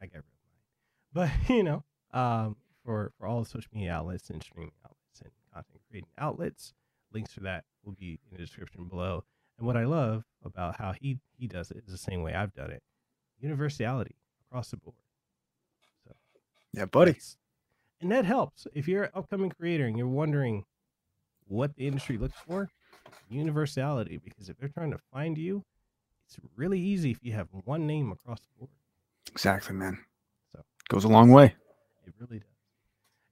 I, 0.00 0.04
I 0.04 0.06
got 0.06 0.14
rid 0.14 0.24
of 0.24 1.12
mine. 1.12 1.38
But 1.48 1.50
you 1.54 1.62
know, 1.64 1.82
um, 2.12 2.56
for 2.84 3.12
for 3.18 3.26
all 3.26 3.42
the 3.42 3.48
social 3.48 3.70
media 3.74 3.92
outlets 3.92 4.30
and 4.30 4.42
streaming 4.42 4.72
outlets 4.84 5.20
and 5.22 5.30
content 5.52 5.80
creating 5.90 6.08
outlets, 6.18 6.72
links 7.12 7.32
for 7.32 7.40
that 7.40 7.64
will 7.84 7.92
be 7.94 8.20
in 8.30 8.36
the 8.36 8.38
description 8.38 8.84
below. 8.84 9.24
And 9.58 9.66
what 9.66 9.76
I 9.76 9.84
love 9.84 10.22
about 10.44 10.76
how 10.76 10.92
he 10.92 11.18
he 11.36 11.48
does 11.48 11.70
it 11.72 11.78
is 11.84 11.90
the 11.90 11.98
same 11.98 12.22
way 12.22 12.34
I've 12.34 12.54
done 12.54 12.70
it, 12.70 12.82
universality 13.40 14.14
across 14.48 14.70
the 14.70 14.76
board. 14.76 14.96
So 16.06 16.14
Yeah, 16.72 16.84
buddy. 16.84 17.16
and 18.00 18.12
that 18.12 18.24
helps 18.24 18.66
if 18.74 18.86
you're 18.86 19.04
an 19.04 19.10
upcoming 19.14 19.50
creator 19.50 19.86
and 19.86 19.98
you're 19.98 20.06
wondering 20.06 20.64
what 21.48 21.74
the 21.74 21.86
industry 21.88 22.18
looks 22.18 22.36
for. 22.46 22.68
Universality, 23.28 24.18
because 24.22 24.48
if 24.48 24.56
they're 24.58 24.68
trying 24.68 24.90
to 24.92 24.98
find 25.12 25.36
you, 25.36 25.64
it's 26.26 26.38
really 26.56 26.80
easy 26.80 27.10
if 27.10 27.18
you 27.22 27.32
have 27.32 27.48
one 27.64 27.86
name 27.86 28.12
across 28.12 28.40
the 28.40 28.48
board. 28.58 28.70
Exactly, 29.30 29.74
man. 29.74 29.98
So. 30.52 30.62
goes 30.88 31.04
a 31.04 31.08
long 31.08 31.30
way. 31.30 31.54
It 32.06 32.14
really 32.18 32.38
does. 32.38 32.48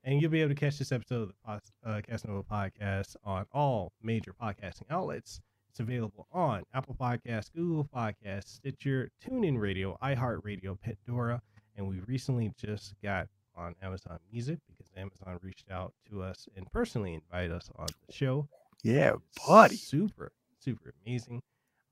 And 0.04 0.20
you'll 0.20 0.30
be 0.30 0.42
able 0.42 0.54
to 0.54 0.60
catch 0.60 0.78
this 0.78 0.92
episode 0.92 1.32
of 1.46 1.60
the 1.82 1.90
uh, 1.90 2.00
Kasanova 2.02 2.44
podcast 2.44 3.16
on 3.24 3.46
all 3.52 3.92
major 4.02 4.34
podcasting 4.40 4.90
outlets. 4.90 5.40
It's 5.70 5.80
available 5.80 6.28
on 6.30 6.62
Apple 6.74 6.94
Podcasts, 6.94 7.50
Google 7.52 7.88
Podcasts, 7.92 8.56
Stitcher, 8.56 9.10
TuneIn 9.24 9.58
Radio, 9.58 9.98
iHeartRadio, 10.02 10.78
Pandora, 10.80 11.40
and 11.76 11.88
we 11.88 12.00
recently 12.06 12.52
just 12.56 12.94
got 13.02 13.28
on 13.56 13.74
Amazon 13.82 14.18
Music 14.30 14.58
because 14.68 14.92
Amazon 14.96 15.38
reached 15.42 15.70
out 15.70 15.92
to 16.10 16.22
us 16.22 16.48
and 16.56 16.70
personally 16.70 17.14
invited 17.14 17.52
us 17.52 17.70
on 17.76 17.86
the 18.06 18.12
show. 18.12 18.46
Yeah, 18.82 19.14
buddy. 19.46 19.76
Super, 19.76 20.32
super 20.60 20.94
amazing. 21.04 21.42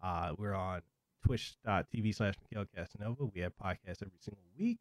Uh, 0.02 0.32
we're 0.36 0.54
on 0.54 0.82
twitch.tv 1.24 2.14
slash 2.14 2.34
Mekel 2.52 2.66
Kasanova. 2.76 3.32
We 3.32 3.40
have 3.40 3.52
podcasts 3.56 4.02
every 4.02 4.18
single 4.20 4.42
week 4.58 4.78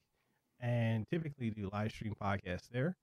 and 0.60 1.08
typically 1.10 1.50
do 1.50 1.70
live 1.72 1.92
stream 1.92 2.16
podcasts 2.22 2.70
there. 2.72 2.96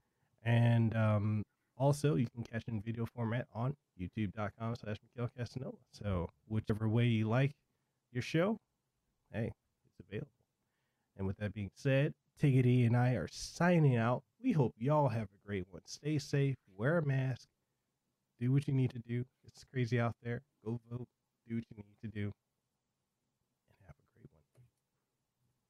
And 0.44 0.96
um, 0.96 1.42
also, 1.76 2.16
you 2.16 2.26
can 2.34 2.44
catch 2.44 2.64
in 2.68 2.80
video 2.80 3.06
format 3.06 3.46
on 3.54 3.76
youtube.com 4.00 4.76
slash 4.76 4.96
Mekel 5.16 5.28
Kasanova. 5.38 5.78
So, 5.92 6.30
whichever 6.46 6.88
way 6.88 7.06
you 7.06 7.28
like 7.28 7.52
your 8.12 8.22
show, 8.22 8.58
hey, 9.32 9.52
it's 9.86 10.06
available. 10.08 10.28
And 11.16 11.26
with 11.26 11.36
that 11.38 11.52
being 11.52 11.70
said, 11.74 12.14
Tigidy 12.40 12.86
and 12.86 12.96
I 12.96 13.12
are 13.12 13.28
signing 13.30 13.96
out. 13.96 14.22
We 14.40 14.52
hope 14.52 14.74
y'all 14.78 15.08
have 15.08 15.24
a 15.24 15.46
great 15.46 15.66
one. 15.70 15.82
Stay 15.84 16.18
safe, 16.18 16.56
wear 16.76 16.98
a 16.98 17.04
mask, 17.04 17.48
do 18.40 18.52
what 18.52 18.66
you 18.68 18.74
need 18.74 18.90
to 18.90 18.98
do. 18.98 19.24
It's 19.46 19.64
crazy 19.72 19.98
out 19.98 20.14
there. 20.22 20.42
Go 20.64 20.80
vote, 20.90 21.08
do 21.48 21.56
what 21.56 21.64
you 21.70 21.76
need 21.76 21.96
to 22.02 22.08
do, 22.08 22.32
and 23.68 23.76
have 23.86 23.94
a 23.96 24.18
great 24.18 24.28
one. 24.32 24.42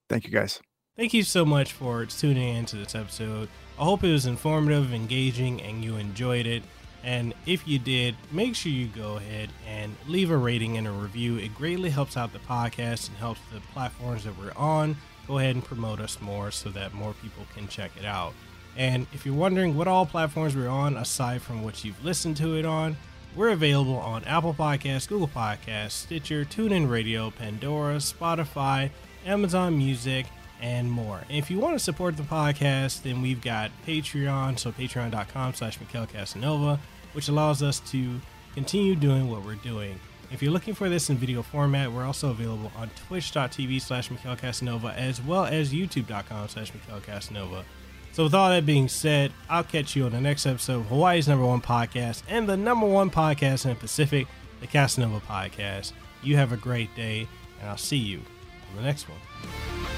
Thank 0.09 0.25
you, 0.25 0.31
guys. 0.31 0.61
thank 0.97 1.15
you 1.15 1.23
so 1.23 1.45
much 1.45 1.73
for 1.73 2.05
tuning 2.07 2.57
in 2.57 2.67
to 2.67 2.77
this 2.77 2.95
episode. 2.95 3.49
I 3.79 3.85
hope 3.85 4.05
it 4.05 4.13
was 4.13 4.27
informative, 4.27 4.93
engaging, 4.93 5.63
and 5.63 5.85
you 5.85 5.97
enjoyed 5.97 6.47
it. 6.47 6.63
And 7.05 7.33
if 7.47 7.67
you 7.67 7.79
did, 7.79 8.17
make 8.33 8.57
sure 8.57 8.73
you 8.73 8.89
go 8.89 9.17
ahead 9.17 9.51
and 9.67 9.95
leave 10.09 10.31
a 10.31 10.37
rating 10.37 10.77
and 10.77 10.87
a 10.87 10.91
review. 10.91 11.37
It 11.37 11.55
greatly 11.55 11.91
helps 11.91 12.17
out 12.17 12.33
the 12.33 12.41
podcast 12.41 13.09
and 13.09 13.17
helps 13.19 13.41
the 13.53 13.61
platforms 13.73 14.25
that 14.25 14.37
we're 14.37 14.53
on 14.57 14.97
go 15.29 15.39
ahead 15.39 15.55
and 15.55 15.65
promote 15.65 16.01
us 16.01 16.21
more 16.23 16.51
so 16.51 16.71
that 16.71 16.95
more 16.95 17.13
people 17.23 17.47
can 17.55 17.69
check 17.69 17.91
it 17.99 18.07
out. 18.07 18.33
And 18.79 19.09
if 19.13 19.27
you're 19.27 19.35
wondering 19.35 19.77
what 19.77 19.89
all 19.89 20.07
platforms 20.07 20.55
we're 20.55 20.69
on, 20.69 20.97
aside 20.97 21.43
from 21.43 21.65
what 21.65 21.85
you've 21.85 22.03
listened 22.05 22.37
to 22.37 22.57
it 22.57 22.65
on, 22.65 22.97
we're 23.35 23.51
available 23.51 23.97
on 23.97 24.23
Apple 24.25 24.55
Podcasts, 24.55 25.09
Google 25.09 25.29
Podcasts, 25.29 25.91
Stitcher, 25.91 26.45
TuneIn 26.45 26.89
Radio, 26.89 27.31
Pandora, 27.33 27.97
Spotify, 27.97 28.91
Amazon 29.27 29.77
Music, 29.77 30.27
and 30.61 30.91
more. 30.91 31.21
And 31.29 31.37
if 31.39 31.51
you 31.51 31.59
want 31.59 31.77
to 31.77 31.85
support 31.85 32.17
the 32.17 32.23
podcast, 32.23 33.03
then 33.03 33.21
we've 33.21 33.43
got 33.43 33.73
Patreon, 33.85 34.59
so 34.59 34.71
patreon.com 34.71 35.55
slash 35.55 35.79
Mekel 35.81 36.09
Kasanova, 36.09 36.79
which 37.15 37.29
allows 37.29 37.65
us 37.65 37.81
to 37.91 38.21
continue 38.55 38.95
doing 38.95 39.29
what 39.29 39.45
we're 39.45 39.57
doing. 39.57 39.99
If 40.31 40.41
you're 40.41 40.53
looking 40.53 40.75
for 40.75 40.89
this 40.89 41.11
in 41.11 41.17
video 41.17 41.43
format, 41.43 41.91
we're 41.91 42.05
also 42.05 42.31
available 42.31 42.71
on 42.77 42.91
twitch.tv 43.09 43.81
slash 43.81 44.09
Mekel 44.09 44.39
Kasanova 44.39 44.95
as 44.95 45.21
well 45.21 45.47
as 45.47 45.73
youtube.com 45.73 46.49
slash 46.49 46.73
Mekel 46.73 47.01
Kasanova. 47.01 47.65
So 48.19 48.25
with 48.25 48.35
all 48.35 48.51
that 48.51 48.67
being 48.67 48.89
said, 48.89 49.33
I'll 49.49 49.63
catch 49.63 49.95
you 49.95 50.07
on 50.07 50.11
the 50.11 50.21
next 50.21 50.45
episode 50.45 50.81
of 50.81 50.87
Hawaii's 50.87 51.29
number 51.29 51.47
one 51.47 51.61
podcast 51.61 52.25
and 52.27 52.49
the 52.49 52.57
number 52.57 52.85
one 52.85 53.11
podcast 53.11 53.65
in 53.65 53.69
the 53.69 53.77
Pacific, 53.77 54.27
the 54.61 54.67
Kasanova 54.67 55.21
Podcast. 55.23 55.93
You 56.21 56.35
have 56.35 56.51
a 56.51 56.57
great 56.57 56.93
day, 56.97 57.29
and 57.61 57.71
I'll 57.71 57.77
see 57.77 57.97
you 57.97 58.19
on 58.71 58.77
the 58.79 58.83
next 58.83 59.09
one. 59.09 59.98